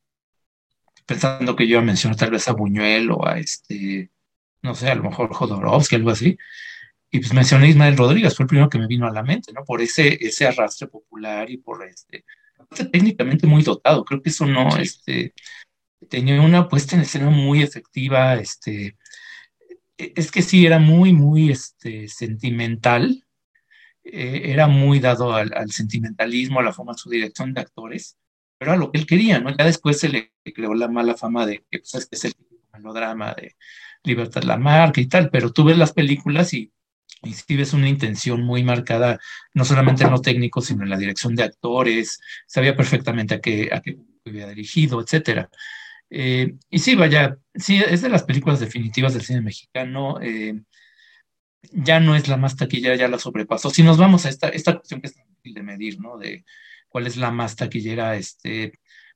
pensando 1.07 1.57
que 1.57 1.67
yo 1.69 1.83
mencioné 1.83 2.17
tal 2.17 2.31
vez 2.31 2.49
a 2.49 2.53
Buñuel 2.53 3.11
o 3.11 3.27
a 3.27 3.39
este, 3.39 4.11
no 4.63 4.75
sé, 4.75 4.91
a 4.91 4.95
lo 4.95 5.05
mejor 5.05 5.33
Jodorowsky, 5.33 5.97
algo 5.97 6.11
así. 6.11 6.39
Y 7.11 7.19
pues 7.19 7.35
mencioné 7.35 7.67
a 7.67 7.71
Ismael 7.71 7.97
Rodríguez, 7.97 8.35
fue 8.35 8.45
el 8.45 8.49
primero 8.49 8.71
que 8.71 8.79
me 8.79 8.87
vino 8.87 9.07
a 9.07 9.13
la 9.13 9.23
mente, 9.23 9.53
¿no? 9.53 9.65
Por 9.65 9.83
ese, 9.83 10.19
ese 10.25 10.47
arrastre 10.47 10.89
popular 10.89 11.51
y 11.51 11.59
por 11.59 11.87
este, 11.87 12.25
técnicamente 12.91 13.47
muy 13.47 13.63
dotado. 13.63 14.05
Creo 14.05 14.23
que 14.23 14.31
eso 14.31 14.47
no, 14.47 14.77
este, 14.79 15.35
tenía 16.09 16.41
una 16.41 16.69
puesta 16.69 16.97
en 16.97 17.03
escena 17.03 17.31
muy 17.31 17.63
efectiva, 17.63 18.35
este, 18.37 18.97
e, 19.99 20.13
es 20.17 20.31
que 20.31 20.43
sí, 20.43 20.67
era 20.67 20.79
muy, 20.79 21.13
muy, 21.13 21.51
este, 21.51 22.09
sentimental, 22.09 23.25
eh, 24.05 24.43
era 24.47 24.67
muy 24.67 24.99
dado 25.01 25.35
al, 25.35 25.53
al, 25.55 25.71
sentimentalismo, 25.71 26.61
a 26.61 26.63
la 26.63 26.73
forma 26.73 26.93
de 26.93 26.99
su 26.99 27.11
dirección 27.11 27.55
de 27.55 27.61
actores, 27.61 28.17
pero 28.63 28.75
era 28.75 28.81
lo 28.81 28.93
que 28.93 28.99
él 28.99 29.07
quería, 29.07 29.41
¿no? 29.41 29.51
Ya 29.57 29.65
después 29.65 29.99
se 29.99 30.09
le 30.09 30.33
creó 30.55 30.73
la 30.75 30.87
mala 30.87 31.17
fama 31.17 31.45
de 31.47 31.65
que 31.69 31.81
pues, 31.81 32.09
es 32.13 32.25
el 32.25 32.35
melodrama 32.73 33.35
de 33.35 33.57
Libertad 34.05 34.45
la 34.45 34.57
marca 34.57 35.01
y 35.01 35.07
tal, 35.07 35.31
pero 35.31 35.53
tú 35.53 35.65
ves 35.65 35.77
las 35.77 35.93
películas 35.93 36.55
y, 36.55 36.73
sí 37.25 37.57
ves 37.57 37.73
una 37.73 37.89
intención 37.89 38.41
muy 38.45 38.63
marcada, 38.63 39.19
no 39.53 39.65
solamente 39.65 40.05
en 40.05 40.13
lo 40.13 40.21
técnico, 40.21 40.61
sino 40.61 40.85
en 40.85 40.91
la 40.91 40.97
dirección 40.97 41.35
de 41.35 41.43
actores, 41.43 42.21
sabía 42.47 42.77
perfectamente 42.77 43.35
a 43.35 43.41
qué, 43.41 43.69
a 43.73 43.81
qué 43.81 43.99
había 44.25 44.47
dirigido, 44.47 45.01
etcétera. 45.01 45.51
Eh, 46.09 46.55
y 46.71 46.79
sí, 46.79 46.95
vaya, 46.95 47.39
sí, 47.57 47.83
es 47.85 48.03
de 48.03 48.11
las 48.11 48.23
películas 48.23 48.61
definitivas 48.61 49.13
del 49.13 49.23
cine 49.23 49.41
mexicano. 49.41 50.21
Eh, 50.21 50.55
ya 51.73 51.99
no 51.99 52.15
es 52.15 52.29
la 52.29 52.37
más 52.37 52.55
taquillera, 52.55 52.95
ya 52.95 53.09
la 53.09 53.19
sobrepasó. 53.19 53.71
Si 53.71 53.83
nos 53.83 53.99
vamos 53.99 54.25
a 54.25 54.29
esta, 54.29 54.49
esta 54.51 54.77
cuestión 54.77 55.01
que 55.01 55.09
es 55.09 55.17
difícil 55.17 55.55
de 55.55 55.63
medir, 55.65 56.01
¿no? 56.01 56.17
De 56.17 56.45
cuál 56.93 57.07
es 57.07 57.17
la 57.17 57.31
más 57.31 57.57
taquillera, 57.57 58.17
este, 58.17 58.73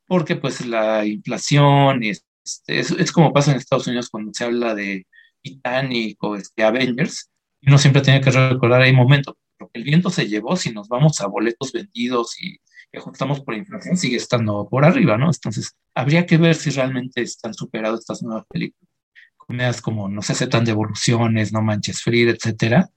porque 0.07 0.37
pues 0.37 0.67
la 0.67 1.05
inflación, 1.05 2.03
este, 2.03 2.25
es, 2.67 2.91
es, 2.91 3.13
como 3.13 3.33
pasa 3.33 3.53
en 3.53 3.59
Estados 3.59 3.87
Unidos 3.87 4.09
cuando 4.09 4.33
se 4.33 4.45
habla 4.45 4.75
de 4.75 5.07
Titanic 5.43 6.23
o 6.25 6.37
este, 6.37 6.65
Avengers, 6.65 7.31
uno 7.67 7.79
siempre 7.79 8.03
tiene 8.03 8.21
que 8.21 8.31
recordar 8.31 8.83
ahí 8.83 8.93
momento, 8.93 9.37
lo 9.59 9.69
que 9.69 9.79
el 9.79 9.85
viento 9.85 10.11
se 10.11 10.29
llevó, 10.29 10.57
si 10.57 10.73
nos 10.73 10.89
vamos 10.89 11.21
a 11.21 11.27
boletos 11.27 11.73
vendidos 11.73 12.41
y 12.41 12.59
ajustamos 12.97 13.41
por 13.41 13.55
inflación, 13.55 13.97
sigue 13.97 14.17
estando 14.17 14.69
por 14.69 14.85
arriba, 14.85 15.17
¿no? 15.17 15.27
Entonces, 15.27 15.77
habría 15.95 16.27
que 16.27 16.39
ver 16.39 16.55
si 16.55 16.71
realmente 16.71 17.23
están 17.23 17.55
superadas 17.55 18.01
estas 18.01 18.23
nuevas 18.23 18.45
películas. 18.49 18.89
Comedias 19.37 19.83
como 19.83 20.09
No 20.09 20.23
se 20.23 20.33
aceptan 20.33 20.65
devoluciones, 20.65 21.53
No 21.53 21.63
manches 21.63 22.03
Frida, 22.03 22.33
etcétera, 22.33 22.89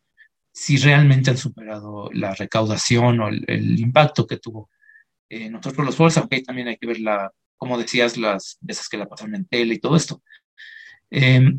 si 0.51 0.77
realmente 0.77 1.29
han 1.29 1.37
superado 1.37 2.09
la 2.13 2.33
recaudación 2.35 3.19
o 3.19 3.27
el, 3.29 3.43
el 3.47 3.79
impacto 3.79 4.27
que 4.27 4.37
tuvo 4.37 4.69
eh, 5.29 5.49
nosotros 5.49 5.85
los 5.85 5.95
pobres, 5.95 6.17
aunque 6.17 6.41
también 6.41 6.67
hay 6.69 6.77
que 6.77 6.87
ver 6.87 6.99
la, 6.99 7.31
como 7.55 7.77
decías, 7.77 8.17
las 8.17 8.57
veces 8.61 8.89
que 8.89 8.97
la 8.97 9.07
pasaron 9.07 9.35
en 9.35 9.45
tele 9.45 9.75
y 9.75 9.79
todo 9.79 9.95
esto. 9.95 10.23
Eh, 11.11 11.53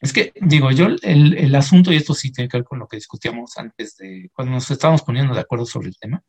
es 0.00 0.12
que, 0.12 0.32
digo, 0.40 0.70
yo 0.70 0.86
el, 1.02 1.34
el, 1.36 1.54
asunto, 1.54 1.92
y 1.92 1.96
esto 1.96 2.14
sí 2.14 2.30
tiene 2.30 2.48
que 2.48 2.58
ver 2.58 2.64
con 2.64 2.78
lo 2.78 2.88
que 2.88 2.96
discutíamos 2.96 3.56
antes 3.56 3.96
de, 3.96 4.30
cuando 4.34 4.52
nos 4.52 4.70
estábamos 4.70 5.02
poniendo 5.02 5.34
de 5.34 5.40
acuerdo 5.40 5.66
sobre 5.66 5.88
el 5.88 5.98
tema, 5.98 6.22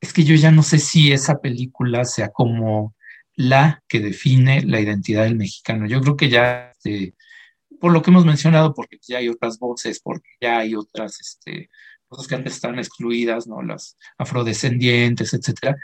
es 0.00 0.12
que 0.12 0.24
yo 0.24 0.34
ya 0.34 0.50
no 0.50 0.62
sé 0.62 0.78
si 0.78 1.12
esa 1.12 1.40
película 1.40 2.04
sea 2.04 2.28
como 2.28 2.94
la 3.34 3.82
que 3.88 4.00
define 4.00 4.62
la 4.62 4.80
identidad 4.80 5.24
del 5.24 5.36
mexicano. 5.36 5.86
Yo 5.86 6.00
creo 6.00 6.16
que 6.16 6.28
ya, 6.28 6.70
este, 6.70 7.14
por 7.84 7.92
lo 7.92 8.00
que 8.00 8.10
hemos 8.10 8.24
mencionado, 8.24 8.72
porque 8.72 8.98
ya 9.06 9.18
hay 9.18 9.28
otras 9.28 9.58
voces, 9.58 10.00
porque 10.00 10.26
ya 10.40 10.56
hay 10.60 10.74
otras 10.74 11.20
este, 11.20 11.68
cosas 12.08 12.26
que 12.26 12.34
antes 12.34 12.54
estaban 12.54 12.78
excluidas, 12.78 13.46
¿no? 13.46 13.60
Las 13.60 13.98
afrodescendientes, 14.16 15.34
etcétera, 15.34 15.76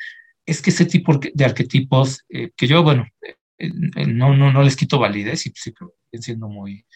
es 0.47 0.62
que 0.62 0.70
ese 0.70 0.86
tipo 0.86 1.18
de 1.18 1.44
arquetipos, 1.44 2.24
eh, 2.31 2.52
que 2.56 2.66
yo, 2.66 2.82
bueno, 2.82 3.06
eh, 3.20 3.36
eh, 3.59 4.06
no, 4.06 4.35
no, 4.35 4.51
no 4.51 4.62
les 4.62 4.77
quito 4.77 4.98
validez 4.98 5.44
y 5.44 5.52
sí 5.55 5.74
creo 5.74 5.93
que 6.10 6.22
siendo 6.22 6.48
muy, 6.48 6.86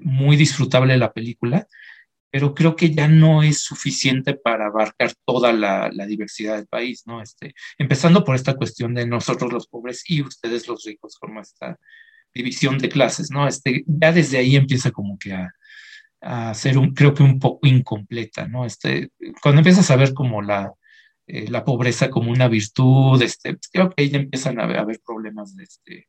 muy 0.00 0.36
disfrutable 0.36 0.98
la 0.98 1.12
película, 1.12 1.68
pero 2.32 2.52
creo 2.52 2.74
que 2.74 2.90
ya 2.90 3.06
no 3.06 3.44
es 3.44 3.60
suficiente 3.60 4.34
para 4.34 4.66
abarcar 4.66 5.12
toda 5.24 5.52
la, 5.52 5.90
diversidad 6.08 6.56
del 6.56 6.66
país, 6.66 7.04
¿no? 7.06 7.22
Este, 7.22 7.54
empezando 7.78 8.24
por 8.24 8.34
esta 8.34 8.56
cuestión 8.56 8.94
de 8.94 9.06
nosotros 9.06 9.52
los 9.52 9.68
pobres 9.68 10.02
y 10.10 10.22
ustedes 10.22 10.66
los 10.66 10.82
ricos, 10.82 11.18
como 11.20 11.40
esta 11.40 11.78
división 12.34 12.78
de 12.78 12.88
clases, 12.88 13.30
¿no? 13.30 13.46
Este, 13.48 13.84
ya 13.86 14.12
desde 14.12 14.38
ahí 14.38 14.56
empieza 14.56 14.90
como 14.90 15.18
que 15.18 15.32
a, 15.32 15.52
a 16.20 16.54
ser 16.54 16.78
un, 16.78 16.94
creo 16.94 17.14
que 17.14 17.22
un 17.22 17.38
poco 17.38 17.66
incompleta, 17.66 18.46
¿no? 18.48 18.66
Este, 18.66 19.10
cuando 19.42 19.60
empiezas 19.60 19.90
a 19.90 19.96
ver 19.96 20.14
como 20.14 20.42
la, 20.42 20.72
eh, 21.26 21.48
la 21.48 21.64
pobreza 21.64 22.10
como 22.10 22.30
una 22.30 22.48
virtud, 22.48 23.22
este, 23.22 23.54
pues 23.54 23.68
creo 23.72 23.90
que 23.90 24.02
ahí 24.02 24.10
empiezan 24.12 24.60
a 24.60 24.64
haber, 24.64 25.00
problemas 25.04 25.56
este, 25.58 26.08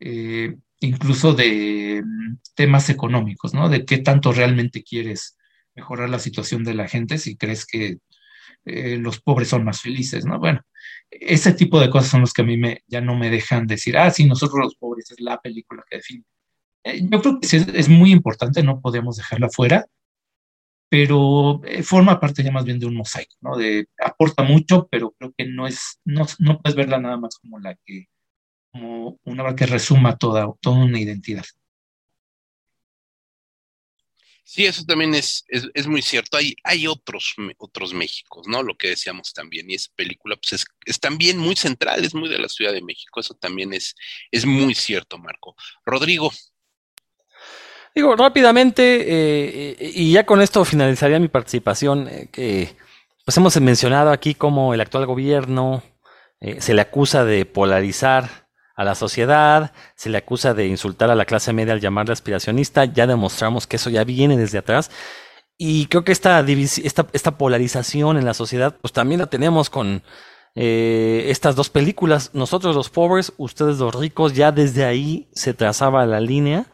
eh, 0.00 0.56
incluso 0.80 1.34
de 1.34 2.02
mm, 2.04 2.38
temas 2.54 2.90
económicos, 2.90 3.54
¿no? 3.54 3.68
De 3.68 3.84
qué 3.84 3.98
tanto 3.98 4.32
realmente 4.32 4.82
quieres 4.82 5.36
mejorar 5.74 6.10
la 6.10 6.18
situación 6.18 6.64
de 6.64 6.74
la 6.74 6.88
gente 6.88 7.18
si 7.18 7.36
crees 7.36 7.66
que 7.66 7.98
eh, 8.64 8.96
los 8.98 9.20
pobres 9.20 9.48
son 9.48 9.64
más 9.64 9.80
felices, 9.80 10.24
¿no? 10.24 10.38
Bueno, 10.38 10.60
ese 11.10 11.52
tipo 11.52 11.80
de 11.80 11.90
cosas 11.90 12.10
son 12.10 12.20
los 12.22 12.32
que 12.32 12.42
a 12.42 12.44
mí 12.44 12.56
me, 12.56 12.82
ya 12.86 13.00
no 13.00 13.16
me 13.16 13.30
dejan 13.30 13.66
decir, 13.66 13.96
ah, 13.96 14.10
sí, 14.10 14.24
nosotros 14.26 14.60
los 14.60 14.74
pobres 14.76 15.10
es 15.10 15.20
la 15.20 15.40
película 15.40 15.84
que 15.88 15.96
define. 15.96 16.24
Eh, 16.84 17.02
yo 17.10 17.20
creo 17.20 17.40
que 17.40 17.46
es, 17.56 17.88
muy 17.88 18.12
importante, 18.12 18.62
no 18.62 18.80
podemos 18.80 19.16
dejarla 19.16 19.48
fuera, 19.50 19.86
pero 20.88 21.62
eh, 21.64 21.82
forma 21.82 22.20
parte 22.20 22.42
ya 22.42 22.52
más 22.52 22.64
bien 22.64 22.78
de 22.78 22.86
un 22.86 22.96
mosaico, 22.96 23.34
¿no? 23.40 23.56
De, 23.56 23.86
aporta 23.98 24.42
mucho, 24.42 24.88
pero 24.90 25.12
creo 25.18 25.32
que 25.36 25.46
no 25.46 25.66
es, 25.66 26.00
no, 26.04 26.26
no 26.38 26.60
puedes 26.60 26.76
verla 26.76 26.98
nada 26.98 27.16
más 27.16 27.38
como 27.38 27.58
la 27.58 27.76
que, 27.84 28.08
como 28.72 29.18
una 29.24 29.42
obra 29.42 29.56
que 29.56 29.66
resuma 29.66 30.16
toda, 30.18 30.52
toda 30.60 30.84
una 30.84 31.00
identidad. 31.00 31.44
Sí, 34.52 34.66
eso 34.66 34.84
también 34.84 35.14
es, 35.14 35.46
es, 35.48 35.86
muy 35.86 36.02
cierto. 36.02 36.36
Hay, 36.36 36.54
hay 36.62 36.86
otros, 36.86 37.34
otros 37.56 37.94
Méxicos, 37.94 38.46
¿no? 38.46 38.62
Lo 38.62 38.76
que 38.76 38.88
decíamos 38.88 39.32
también. 39.32 39.70
Y 39.70 39.76
esa 39.76 39.88
película, 39.96 40.36
pues 40.36 40.66
es, 40.84 41.00
también 41.00 41.38
muy 41.38 41.56
central, 41.56 42.04
es 42.04 42.14
muy 42.14 42.28
de 42.28 42.38
la 42.38 42.50
Ciudad 42.50 42.74
de 42.74 42.82
México. 42.82 43.18
Eso 43.18 43.32
también 43.32 43.72
es, 43.72 43.94
es 44.30 44.44
muy 44.44 44.74
cierto, 44.74 45.16
Marco. 45.16 45.56
Rodrigo. 45.86 46.30
Digo, 47.94 48.14
rápidamente, 48.14 48.82
eh, 49.00 49.76
eh, 49.80 49.92
y 49.94 50.12
ya 50.12 50.26
con 50.26 50.42
esto 50.42 50.66
finalizaría 50.66 51.18
mi 51.18 51.28
participación, 51.28 52.08
eh, 52.08 52.28
que 52.30 52.76
pues 53.24 53.34
hemos 53.38 53.58
mencionado 53.58 54.10
aquí 54.10 54.34
cómo 54.34 54.74
el 54.74 54.82
actual 54.82 55.06
gobierno 55.06 55.82
se 56.58 56.74
le 56.74 56.82
acusa 56.82 57.24
de 57.24 57.46
polarizar 57.46 58.41
a 58.74 58.84
la 58.84 58.94
sociedad, 58.94 59.72
se 59.94 60.10
le 60.10 60.18
acusa 60.18 60.54
de 60.54 60.66
insultar 60.66 61.10
a 61.10 61.14
la 61.14 61.24
clase 61.24 61.52
media 61.52 61.72
al 61.72 61.80
llamarle 61.80 62.12
aspiracionista, 62.12 62.84
ya 62.84 63.06
demostramos 63.06 63.66
que 63.66 63.76
eso 63.76 63.90
ya 63.90 64.04
viene 64.04 64.36
desde 64.36 64.58
atrás. 64.58 64.90
Y 65.58 65.86
creo 65.86 66.04
que 66.04 66.12
esta, 66.12 66.40
esta, 66.40 67.06
esta 67.12 67.38
polarización 67.38 68.16
en 68.16 68.24
la 68.24 68.34
sociedad, 68.34 68.76
pues 68.80 68.92
también 68.92 69.20
la 69.20 69.26
tenemos 69.26 69.70
con 69.70 70.02
eh, 70.54 71.26
estas 71.28 71.54
dos 71.54 71.70
películas. 71.70 72.30
Nosotros 72.32 72.74
los 72.74 72.90
pobres, 72.90 73.32
ustedes 73.36 73.78
los 73.78 73.94
ricos, 73.94 74.34
ya 74.34 74.52
desde 74.52 74.84
ahí 74.84 75.28
se 75.34 75.54
trazaba 75.54 76.04
la 76.06 76.20
línea. 76.20 76.66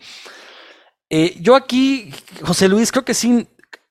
Eh, 1.11 1.37
yo 1.41 1.55
aquí, 1.55 2.12
José 2.43 2.69
Luis, 2.69 2.93
creo 2.93 3.05
que 3.05 3.15
sí, 3.15 3.49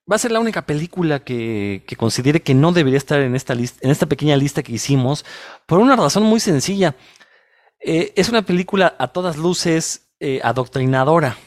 va 0.10 0.16
a 0.16 0.20
ser 0.20 0.32
la 0.32 0.40
única 0.40 0.66
película 0.66 1.20
que, 1.20 1.84
que 1.88 1.96
considere 1.96 2.42
que 2.42 2.54
no 2.54 2.72
debería 2.72 2.98
estar 2.98 3.20
en 3.20 3.36
esta, 3.36 3.56
lista, 3.56 3.80
en 3.82 3.92
esta 3.92 4.06
pequeña 4.06 4.36
lista 4.36 4.64
que 4.64 4.74
hicimos, 4.74 5.26
por 5.66 5.80
una 5.80 5.96
razón 5.96 6.24
muy 6.24 6.40
sencilla. 6.40 6.96
Eh, 7.90 8.12
es 8.18 8.28
una 8.28 8.42
película 8.42 8.98
a 9.00 9.08
todas 9.08 9.38
luces 9.38 10.10
eh, 10.20 10.42
adoctrinadora, 10.44 11.38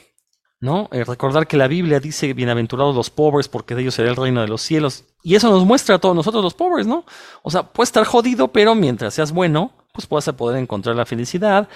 ¿no? 0.59 0.89
Eh, 0.91 1.05
recordar 1.05 1.47
que 1.47 1.59
la 1.59 1.69
Biblia 1.69 2.01
dice 2.01 2.33
bienaventurados 2.33 2.97
los 2.97 3.11
pobres 3.11 3.47
porque 3.47 3.75
de 3.75 3.83
ellos 3.83 3.97
será 3.97 4.09
el 4.09 4.17
reino 4.17 4.41
de 4.41 4.49
los 4.49 4.63
cielos. 4.63 5.05
Y 5.23 5.35
eso 5.35 5.51
nos 5.51 5.67
muestra 5.67 5.97
a 5.97 5.99
todos 5.99 6.17
nosotros 6.17 6.43
los 6.43 6.55
pobres, 6.55 6.87
¿no? 6.87 7.05
O 7.43 7.51
sea, 7.51 7.65
puedes 7.65 7.91
estar 7.91 8.07
jodido, 8.07 8.49
pero 8.49 8.75
mientras 8.75 9.13
seas 9.13 9.33
bueno, 9.33 9.73
pues 9.93 10.07
puedes 10.07 10.25
poder 10.33 10.59
encontrar 10.59 10.97
la 10.97 11.05
felicidad, 11.05 11.69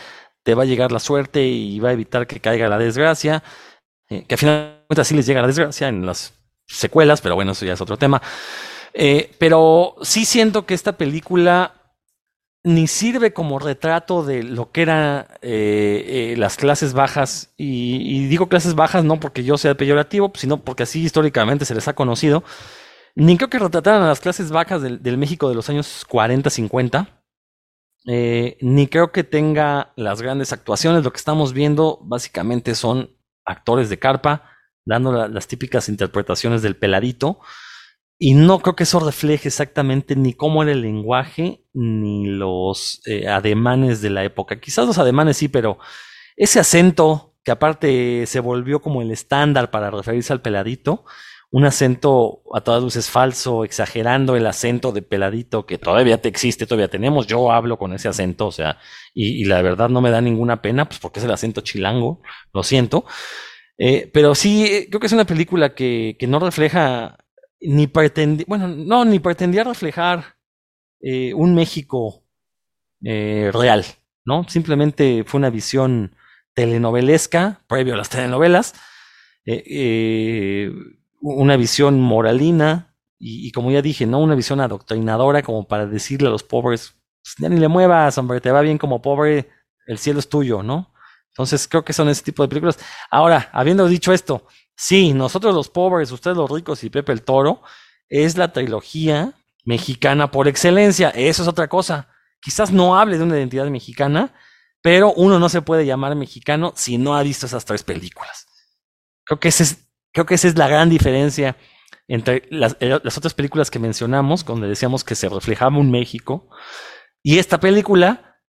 te 0.43 0.55
va 0.55 0.63
a 0.63 0.67
llegar 0.67 0.93
la 0.93 0.99
suerte 0.99 1.45
y 1.45 1.79
va 1.79 1.91
a 1.91 1.93
evitar 1.93 2.27
que 2.27 2.41
caiga 2.41 2.67
la 2.67 2.79
desgracia, 2.79 3.43
que 4.09 4.27
al 4.31 4.39
final 4.39 4.57
de 4.57 4.87
cuentas 4.87 5.09
sí 5.09 5.15
les 5.15 5.27
llega 5.27 5.43
la 5.43 5.49
desgracia 5.49 5.89
en 5.89 6.07
las 6.07 6.33
secuelas, 6.67 7.21
pero 7.21 7.35
bueno, 7.35 7.53
eso 7.53 7.67
ya 7.67 7.75
es 7.75 7.81
otro 7.83 7.99
tema. 7.99 8.23
pero 9.39 9.97
sí 10.01 10.25
siento 10.25 10.65
que 10.65 10.73
esta 10.73 10.97
película 10.97 11.84
ni 12.65 12.87
sirve 12.89 13.35
como 13.35 13.59
retrato 13.59 14.25
de 14.25 14.43
lo 14.43 14.73
que 14.73 14.83
eran 14.83 15.27
eh, 15.43 16.33
eh, 16.33 16.37
las 16.39 16.57
clases 16.57 16.95
bajas, 16.95 17.53
y, 17.59 18.27
digo 18.27 18.49
clases 18.49 18.75
bajas 18.75 19.05
no 19.05 19.21
porque 19.21 19.45
yo 19.45 19.59
sea 19.59 19.77
peyorativo, 19.77 20.33
sino 20.35 20.65
porque 20.65 20.85
así 20.85 21.03
históricamente 21.03 21.67
se 21.67 21.75
les 21.75 21.87
ha 21.89 21.95
conocido, 21.95 22.43
ni 23.15 23.37
creo 23.37 23.51
que 23.51 23.59
retrataran 23.59 24.03
a 24.03 24.09
las 24.09 24.21
clases 24.21 24.51
bajas 24.51 24.81
del, 24.81 25.19
México 25.19 25.49
de 25.51 25.55
los 25.55 25.69
años 25.69 26.05
40, 26.09 26.49
50, 26.49 27.23
eh, 28.07 28.57
ni 28.63 28.87
creo 28.89 29.13
que 29.13 29.25
tenga 29.25 29.93
las 29.97 30.23
grandes 30.23 30.53
actuaciones, 30.55 31.05
lo 31.05 31.13
que 31.13 31.19
estamos 31.19 31.53
viendo 31.53 31.99
básicamente 32.03 32.75
son 32.75 33.11
actores 33.45 33.91
de 33.91 33.99
carpa, 33.99 34.51
dando 34.87 35.29
las 35.29 35.47
típicas 35.49 35.91
interpretaciones 35.91 36.63
del 36.63 36.77
peladito, 36.77 37.41
y 38.19 38.35
no 38.35 38.61
creo 38.61 38.77
que 38.77 38.85
eso 38.85 39.01
refleje 39.01 39.49
exactamente 39.49 40.17
ni 40.17 40.35
cómo 40.35 40.63
era 40.63 40.73
el 40.73 40.83
lenguaje, 40.83 41.65
ni 41.73 42.27
los 42.27 43.03
eh, 43.07 43.29
ademanes 43.29 44.01
de 44.01 44.11
la 44.11 44.25
época. 44.25 44.61
Quizás 44.61 44.87
los 44.87 44.99
ademanes 44.99 45.37
sí, 45.37 45.49
pero 45.49 45.79
ese 46.37 46.61
acento 46.61 47.35
que 47.45 47.51
aparte 47.51 48.27
se 48.27 48.41
volvió 48.41 48.81
como 48.81 49.03
el 49.03 49.11
estándar 49.11 49.71
para 49.71 49.91
referirse 49.91 50.33
al 50.33 50.41
peladito, 50.41 51.05
un 51.51 51.65
acento 51.67 52.43
a 52.53 52.63
todas 52.63 52.83
luces 52.83 53.11
falso, 53.11 53.65
exagerando 53.65 54.35
el 54.35 54.47
acento 54.47 54.91
de 54.91 55.03
peladito 55.03 55.67
que 55.67 55.79
todavía 55.79 56.21
te 56.21 56.29
existe, 56.29 56.67
todavía 56.67 56.89
tenemos. 56.89 57.27
Yo 57.27 57.53
hablo 57.53 57.79
con 57.79 57.93
ese 57.93 58.09
acento, 58.09 58.47
o 58.47 58.53
sea, 58.53 58.79
y, 59.13 59.45
la 59.45 59.63
verdad 59.63 59.89
no 59.89 60.01
me 60.01 60.11
da 60.11 60.21
ninguna 60.21 60.63
pena, 60.63 60.87
pues 60.89 60.99
porque 60.99 61.21
es 61.21 61.25
el 61.25 61.31
acento 61.31 61.61
chilango, 61.61 62.23
lo 62.53 62.63
siento. 62.63 63.05
Eh, 63.79 64.11
pero 64.13 64.35
sí, 64.35 64.87
creo 64.89 65.01
que 65.01 65.07
es 65.07 65.13
una 65.13 65.27
película 65.27 65.75
que, 65.75 66.17
que 66.19 66.27
no 66.27 66.41
refleja 66.41 67.19
ni 67.65 67.87
pretendía, 67.87 68.45
bueno, 68.49 68.69
no, 68.69 69.05
ni 69.05 69.19
pretendía 69.19 69.65
reflejar 69.65 70.37
eh, 71.01 71.35
un 71.35 71.55
México 71.55 72.25
eh, 73.03 73.51
real, 73.53 73.85
¿no? 74.25 74.49
Simplemente 74.49 75.25
fue 75.27 75.39
una 75.39 75.51
visión 75.51 76.15
telenovelesca, 76.55 77.63
previo 77.67 77.95
a 77.95 77.97
las 77.97 78.09
telenovelas, 78.09 78.75
eh, 79.45 80.71
una 81.21 81.57
visión 81.57 82.01
moralina 82.01 82.95
y, 83.19 83.51
como 83.53 83.71
ya 83.71 83.83
dije, 83.83 84.07
no 84.07 84.19
una 84.19 84.35
visión 84.35 84.61
adoctrinadora 84.61 85.43
como 85.43 85.67
para 85.67 85.87
decirle 85.87 86.29
a 86.29 86.31
los 86.31 86.43
pobres, 86.43 86.95
pues, 87.23 87.35
ya 87.39 87.49
ni 87.49 87.59
le 87.59 87.69
muevas, 87.69 88.17
hombre, 88.19 88.41
te 88.41 88.51
va 88.51 88.61
bien 88.61 88.79
como 88.79 89.01
pobre, 89.03 89.49
el 89.87 89.99
cielo 89.99 90.19
es 90.19 90.29
tuyo, 90.29 90.63
¿no? 90.63 90.94
Entonces 91.35 91.67
creo 91.69 91.85
que 91.85 91.93
son 91.93 92.09
ese 92.09 92.23
tipo 92.23 92.43
de 92.43 92.49
películas. 92.49 92.79
Ahora, 93.11 93.51
habiendo 93.53 93.87
dicho 93.89 94.13
esto, 94.13 94.47
Sí, 94.77 95.15
nosotros 95.15 95.55
los 95.55 95.69
pobres, 95.69 96.11
ustedes 96.11 96.37
los 96.37 96.51
ricos 96.51 96.83
y 96.85 96.91
Pepe 96.91 97.13
el 97.13 97.23
Toro, 97.23 97.63
es 98.09 98.37
la 98.37 98.53
trilogía 98.53 99.33
mexicana 99.65 100.31
por 100.31 100.49
excelencia. 100.49 101.11
Eso 101.11 101.43
es 101.43 101.49
otra 101.49 101.69
cosa. 101.69 102.09
Quizás 102.41 102.73
no 102.73 102.99
hable 102.99 103.17
de 103.17 103.25
una 103.25 103.39
identidad 103.39 103.67
mexicana, 103.67 104.35
pero 104.83 105.13
uno 105.13 105.39
no 105.39 105.49
se 105.49 105.63
puede 105.63 105.87
llamar 105.87 106.15
mexicano 106.17 106.73
si 106.77 106.99
no 106.99 107.17
ha 107.17 107.23
visto 107.23 107.47
esas 107.47 107.65
tres 107.65 107.83
películas. 107.83 108.47
Creo 109.25 109.41
que, 109.41 109.49
es, 109.49 109.89
creo 110.13 110.27
que 110.27 110.35
esa 110.35 110.49
es 110.49 110.59
la 110.59 110.69
gran 110.69 110.91
diferencia 110.91 111.57
entre 112.09 112.47
las, 112.51 112.77
eh, 112.81 113.01
las 113.03 113.17
otras 113.17 113.33
películas 113.33 113.71
que 113.71 113.79
mencionamos, 113.79 114.45
donde 114.45 114.69
decíamos 114.69 115.05
que 115.05 115.15
se 115.15 115.29
reflejaba 115.29 115.79
un 115.79 115.91
México, 115.91 116.51
y 117.23 117.39
esta 117.39 117.59
película 117.59 118.41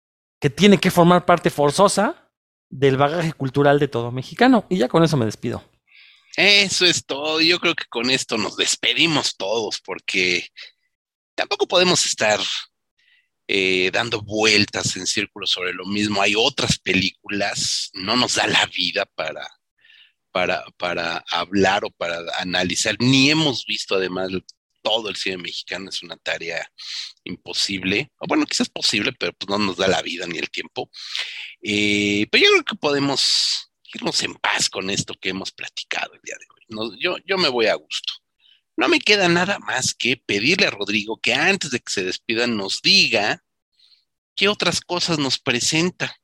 que 0.41 0.49
tiene 0.49 0.77
que 0.77 0.91
formar 0.91 1.25
parte 1.25 1.49
forzosa 1.49 2.24
del 2.79 2.97
bagaje 2.97 3.33
cultural 3.33 3.79
de 3.79 3.87
todo 3.87 4.11
mexicano. 4.11 4.65
Y 4.69 4.77
ya 4.77 4.87
con 4.87 5.03
eso 5.03 5.17
me 5.17 5.25
despido. 5.25 5.63
Eso 6.35 6.85
es 6.85 7.05
todo. 7.05 7.39
Yo 7.41 7.59
creo 7.59 7.75
que 7.75 7.85
con 7.89 8.09
esto 8.09 8.37
nos 8.37 8.57
despedimos 8.57 9.37
todos 9.37 9.79
porque 9.79 10.49
tampoco 11.33 11.67
podemos 11.67 12.05
estar 12.05 12.39
eh, 13.47 13.89
dando 13.93 14.21
vueltas 14.21 14.97
en 14.97 15.07
círculos 15.07 15.51
sobre 15.51 15.73
lo 15.73 15.85
mismo. 15.85 16.21
Hay 16.21 16.33
otras 16.35 16.77
películas, 16.77 17.89
no 17.93 18.17
nos 18.17 18.35
da 18.35 18.47
la 18.47 18.65
vida 18.65 19.05
para, 19.15 19.47
para, 20.31 20.65
para 20.77 21.23
hablar 21.29 21.85
o 21.85 21.91
para 21.91 22.19
analizar, 22.39 22.95
ni 22.99 23.29
hemos 23.31 23.65
visto 23.65 23.95
además 23.95 24.29
todo 24.85 25.09
el 25.09 25.15
cine 25.15 25.37
mexicano, 25.37 25.89
es 25.89 26.03
una 26.03 26.15
tarea 26.15 26.71
imposible. 27.23 28.11
O 28.19 28.27
bueno, 28.27 28.45
quizás 28.45 28.69
posible, 28.69 29.13
pero 29.13 29.33
pues 29.33 29.49
no 29.49 29.57
nos 29.57 29.77
da 29.77 29.87
la 29.87 30.03
vida 30.03 30.27
ni 30.27 30.37
el 30.37 30.51
tiempo. 30.51 30.91
Eh, 31.63 32.27
pero 32.29 32.45
yo 32.45 32.51
creo 32.51 32.63
que 32.63 32.75
podemos 32.75 33.71
irnos 33.95 34.21
en 34.21 34.35
paz 34.35 34.69
con 34.69 34.91
esto 34.91 35.15
que 35.19 35.29
hemos 35.29 35.51
platicado 35.51 36.13
el 36.13 36.21
día 36.21 36.35
de 36.39 36.85
hoy. 36.85 36.99
yo, 37.01 37.17
yo 37.25 37.37
me 37.39 37.49
voy 37.49 37.65
a 37.65 37.73
gusto. 37.73 38.13
No 38.77 38.87
me 38.87 38.99
queda 38.99 39.27
nada 39.27 39.57
más 39.57 39.95
que 39.95 40.21
pedirle 40.23 40.67
a 40.67 40.71
Rodrigo 40.71 41.17
que 41.17 41.33
antes 41.33 41.71
de 41.71 41.79
que 41.79 41.91
se 41.91 42.03
despidan 42.03 42.55
nos 42.55 42.83
diga 42.83 43.43
qué 44.35 44.49
otras 44.49 44.81
cosas 44.81 45.17
nos 45.17 45.39
presenta. 45.39 46.15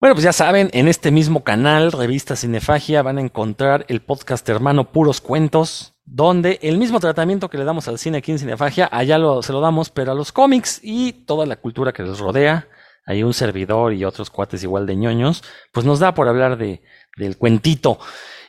Bueno, 0.00 0.14
pues 0.14 0.22
ya 0.22 0.32
saben, 0.32 0.70
en 0.72 0.86
este 0.86 1.10
mismo 1.10 1.42
canal, 1.42 1.90
Revista 1.90 2.36
Cinefagia, 2.36 3.02
van 3.02 3.18
a 3.18 3.22
encontrar 3.22 3.84
el 3.88 4.02
podcast 4.02 4.48
hermano 4.48 4.92
Puros 4.92 5.20
Cuentos, 5.20 5.97
donde 6.10 6.58
el 6.62 6.78
mismo 6.78 7.00
tratamiento 7.00 7.50
que 7.50 7.58
le 7.58 7.64
damos 7.64 7.86
al 7.88 7.98
cine 7.98 8.18
aquí 8.18 8.32
en 8.32 8.38
Cinefagia, 8.38 8.88
allá 8.90 9.16
se 9.42 9.52
lo 9.52 9.60
damos, 9.60 9.90
pero 9.90 10.12
a 10.12 10.14
los 10.14 10.32
cómics 10.32 10.80
y 10.82 11.12
toda 11.12 11.44
la 11.46 11.56
cultura 11.56 11.92
que 11.92 12.02
les 12.02 12.18
rodea 12.18 12.68
hay 13.08 13.22
un 13.22 13.32
servidor 13.32 13.94
y 13.94 14.04
otros 14.04 14.28
cuates 14.28 14.62
igual 14.62 14.86
de 14.86 14.94
ñoños, 14.94 15.42
pues 15.72 15.86
nos 15.86 15.98
da 15.98 16.12
por 16.12 16.28
hablar 16.28 16.58
de, 16.58 16.82
del 17.16 17.38
cuentito. 17.38 17.98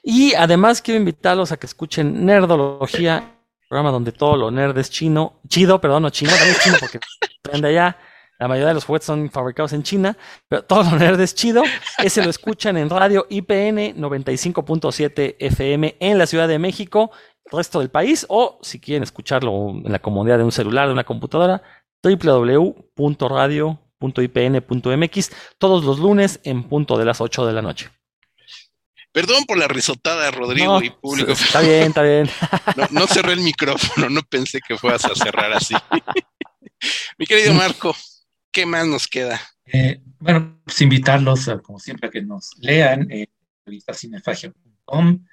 Y 0.04 0.34
además 0.34 0.82
quiero 0.82 1.00
invitarlos 1.00 1.54
a 1.54 1.58
que 1.58 1.66
escuchen 1.66 2.26
Nerdología, 2.26 3.38
programa 3.70 3.92
donde 3.92 4.12
todo 4.12 4.36
lo 4.36 4.52
nerd 4.52 4.78
es 4.78 4.90
chino, 4.90 5.40
chido, 5.48 5.80
perdón, 5.80 6.04
no 6.04 6.10
chino, 6.10 6.32
también 6.32 6.58
chino 6.62 6.76
porque 6.80 7.00
de 7.62 7.68
allá. 7.68 7.98
La 8.38 8.48
mayoría 8.48 8.70
de 8.70 8.74
los 8.74 8.86
juguetes 8.86 9.06
son 9.06 9.30
fabricados 9.30 9.74
en 9.74 9.84
China, 9.84 10.18
pero 10.48 10.64
todo 10.64 10.84
lo 10.84 10.98
nerd 10.98 11.20
es 11.20 11.36
chido. 11.36 11.62
Ese 11.98 12.24
lo 12.24 12.30
escuchan 12.30 12.78
en 12.78 12.90
radio 12.90 13.28
IPN 13.30 13.98
95.7 13.98 15.36
FM 15.40 15.98
en 16.00 16.18
la 16.18 16.26
Ciudad 16.26 16.48
de 16.48 16.58
México, 16.58 17.12
resto 17.52 17.80
del 17.80 17.90
país, 17.90 18.26
o 18.30 18.60
si 18.62 18.80
quieren 18.80 19.04
escucharlo 19.04 19.70
en 19.70 19.92
la 19.92 20.00
comodidad 20.00 20.38
de 20.38 20.44
un 20.44 20.52
celular, 20.52 20.88
de 20.88 20.94
una 20.94 21.04
computadora, 21.04 21.62
www.radio 22.02 23.80
cinefagia.ipn.mx 24.00 25.32
todos 25.58 25.84
los 25.84 26.00
lunes 26.00 26.40
en 26.44 26.64
punto 26.64 26.98
de 26.98 27.06
las 27.06 27.22
8 27.22 27.46
de 27.46 27.54
la 27.54 27.62
noche. 27.62 27.90
Perdón 29.12 29.46
por 29.46 29.58
la 29.58 29.68
risotada, 29.68 30.30
Rodrigo 30.32 30.82
y 30.84 30.92
público. 30.92 31.32
Está 31.32 31.62
bien, 31.62 31.88
está 31.88 32.04
bien. 32.04 32.30
No, 32.92 33.08
cerré 33.08 33.34
el 33.34 33.42
micrófono, 33.42 34.10
no 34.10 34.22
pensé 34.22 34.60
que 34.66 34.78
fueras 34.78 35.06
a 35.06 35.16
cerrar 35.16 35.52
así. 35.52 35.76
Mi 37.18 37.26
querido 37.26 37.54
Marco, 37.54 37.96
¿qué 38.52 38.66
más 38.66 38.86
nos 38.86 39.08
queda? 39.08 39.42
Eh, 39.66 40.00
bueno, 40.20 40.62
pues 40.64 40.80
invitarlos, 40.82 41.50
como 41.64 41.80
siempre, 41.80 42.08
a 42.08 42.12
que 42.12 42.22
nos 42.22 42.52
lean 42.60 43.12
en 43.12 43.28
eh, 43.68 43.94
cinefagia.com. 43.94 45.26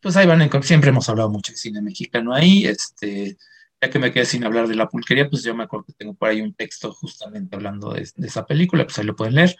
Pues 0.00 0.16
ahí 0.16 0.26
van, 0.26 0.48
siempre 0.62 0.90
hemos 0.90 1.08
hablado 1.08 1.30
mucho 1.30 1.52
de 1.52 1.58
cine 1.58 1.82
mexicano 1.82 2.34
ahí. 2.34 2.66
Este, 2.66 3.36
ya 3.80 3.90
que 3.90 3.98
me 3.98 4.12
quedé 4.12 4.26
sin 4.26 4.44
hablar 4.44 4.68
de 4.68 4.74
la 4.74 4.88
pulquería, 4.88 5.28
pues 5.28 5.42
yo 5.42 5.54
me 5.54 5.64
acuerdo 5.64 5.86
que 5.86 5.94
tengo 5.94 6.14
por 6.14 6.28
ahí 6.28 6.42
un 6.42 6.54
texto 6.54 6.92
justamente 6.92 7.56
hablando 7.56 7.92
de, 7.92 8.02
esa 8.02 8.46
película, 8.46 8.84
pues 8.84 8.98
ahí 8.98 9.06
lo 9.06 9.16
pueden 9.16 9.36
leer. 9.36 9.56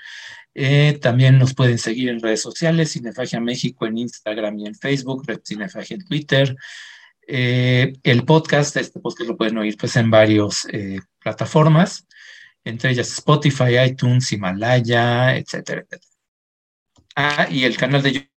Eh, 0.55 0.99
también 1.01 1.39
nos 1.39 1.55
pueden 1.55 1.79
seguir 1.79 2.11
en 2.11 2.21
redes 2.21 2.43
sociales, 2.43 2.93
Cinefagia 2.93 3.41
México 3.41 3.87
en 3.87 3.99
Instagram 3.99 4.59
y 4.59 4.67
en 4.67 4.75
Facebook, 4.75 5.25
Red 5.27 5.41
Cinefagia 5.45 5.97
en 5.97 6.05
Twitter. 6.05 6.57
Eh, 7.27 7.95
el 8.03 8.25
podcast, 8.25 8.77
este 8.77 9.01
podcast 9.01 9.29
lo 9.29 9.37
pueden 9.37 9.57
oír 9.59 9.77
pues 9.79 9.97
en 9.97 10.11
varias 10.11 10.67
eh, 10.73 10.99
plataformas, 11.21 12.07
entre 12.65 12.91
ellas 12.91 13.11
Spotify, 13.13 13.79
iTunes, 13.87 14.33
Himalaya, 14.33 15.37
etcétera, 15.37 15.83
etcétera. 15.83 16.11
Ah, 17.17 17.49
y 17.51 17.65
el 17.65 17.77
canal 17.77 18.03
de 18.03 18.13
YouTube 18.13 18.30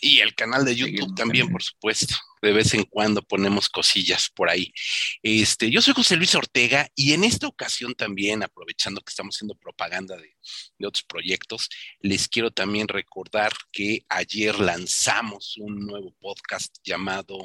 y 0.00 0.20
el 0.20 0.34
canal 0.34 0.64
de 0.64 0.76
YouTube 0.76 1.14
también, 1.14 1.50
por 1.50 1.62
supuesto. 1.62 2.14
De 2.42 2.52
vez 2.52 2.74
en 2.74 2.84
cuando 2.84 3.22
ponemos 3.22 3.68
cosillas 3.68 4.30
por 4.34 4.50
ahí. 4.50 4.72
Este, 5.22 5.70
yo 5.70 5.80
soy 5.80 5.94
José 5.94 6.16
Luis 6.16 6.34
Ortega 6.34 6.88
y 6.94 7.12
en 7.12 7.24
esta 7.24 7.48
ocasión 7.48 7.94
también, 7.94 8.42
aprovechando 8.42 9.00
que 9.00 9.10
estamos 9.10 9.36
haciendo 9.36 9.54
propaganda 9.54 10.16
de, 10.16 10.36
de 10.78 10.86
otros 10.86 11.02
proyectos, 11.04 11.68
les 12.00 12.28
quiero 12.28 12.50
también 12.50 12.88
recordar 12.88 13.52
que 13.72 14.04
ayer 14.08 14.58
lanzamos 14.60 15.56
un 15.56 15.86
nuevo 15.86 16.14
podcast 16.20 16.76
llamado 16.84 17.38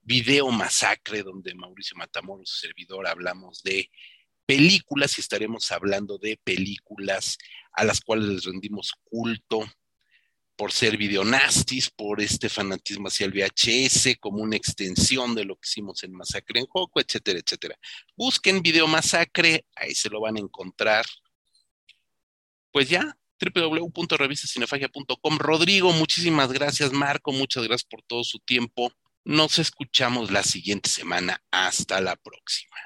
Video 0.00 0.50
Masacre, 0.50 1.22
donde 1.22 1.54
Mauricio 1.54 1.96
Matamoros, 1.96 2.48
su 2.48 2.66
servidor, 2.66 3.06
hablamos 3.06 3.62
de 3.62 3.90
películas 4.46 5.16
y 5.16 5.20
estaremos 5.20 5.70
hablando 5.70 6.18
de 6.18 6.40
películas 6.42 7.38
a 7.72 7.84
las 7.84 8.00
cuales 8.00 8.26
les 8.26 8.44
rendimos 8.44 8.94
culto 9.04 9.64
por 10.60 10.72
ser 10.72 10.98
videonastis, 10.98 11.88
por 11.88 12.20
este 12.20 12.50
fanatismo 12.50 13.08
hacia 13.08 13.24
el 13.24 13.32
VHS, 13.32 14.18
como 14.20 14.42
una 14.42 14.56
extensión 14.56 15.34
de 15.34 15.46
lo 15.46 15.54
que 15.54 15.66
hicimos 15.66 16.04
en 16.04 16.12
Masacre 16.12 16.60
en 16.60 16.66
Joco, 16.66 17.00
etcétera, 17.00 17.38
etcétera. 17.38 17.78
Busquen 18.14 18.60
Video 18.60 18.86
Masacre, 18.86 19.64
ahí 19.74 19.94
se 19.94 20.10
lo 20.10 20.20
van 20.20 20.36
a 20.36 20.40
encontrar. 20.40 21.06
Pues 22.70 22.90
ya, 22.90 23.16
www.revistacinefagia.com. 23.40 25.38
Rodrigo, 25.38 25.92
muchísimas 25.92 26.52
gracias. 26.52 26.92
Marco, 26.92 27.32
muchas 27.32 27.64
gracias 27.64 27.88
por 27.88 28.02
todo 28.02 28.22
su 28.22 28.38
tiempo. 28.40 28.92
Nos 29.24 29.58
escuchamos 29.58 30.30
la 30.30 30.42
siguiente 30.42 30.90
semana. 30.90 31.42
Hasta 31.50 32.02
la 32.02 32.16
próxima. 32.16 32.76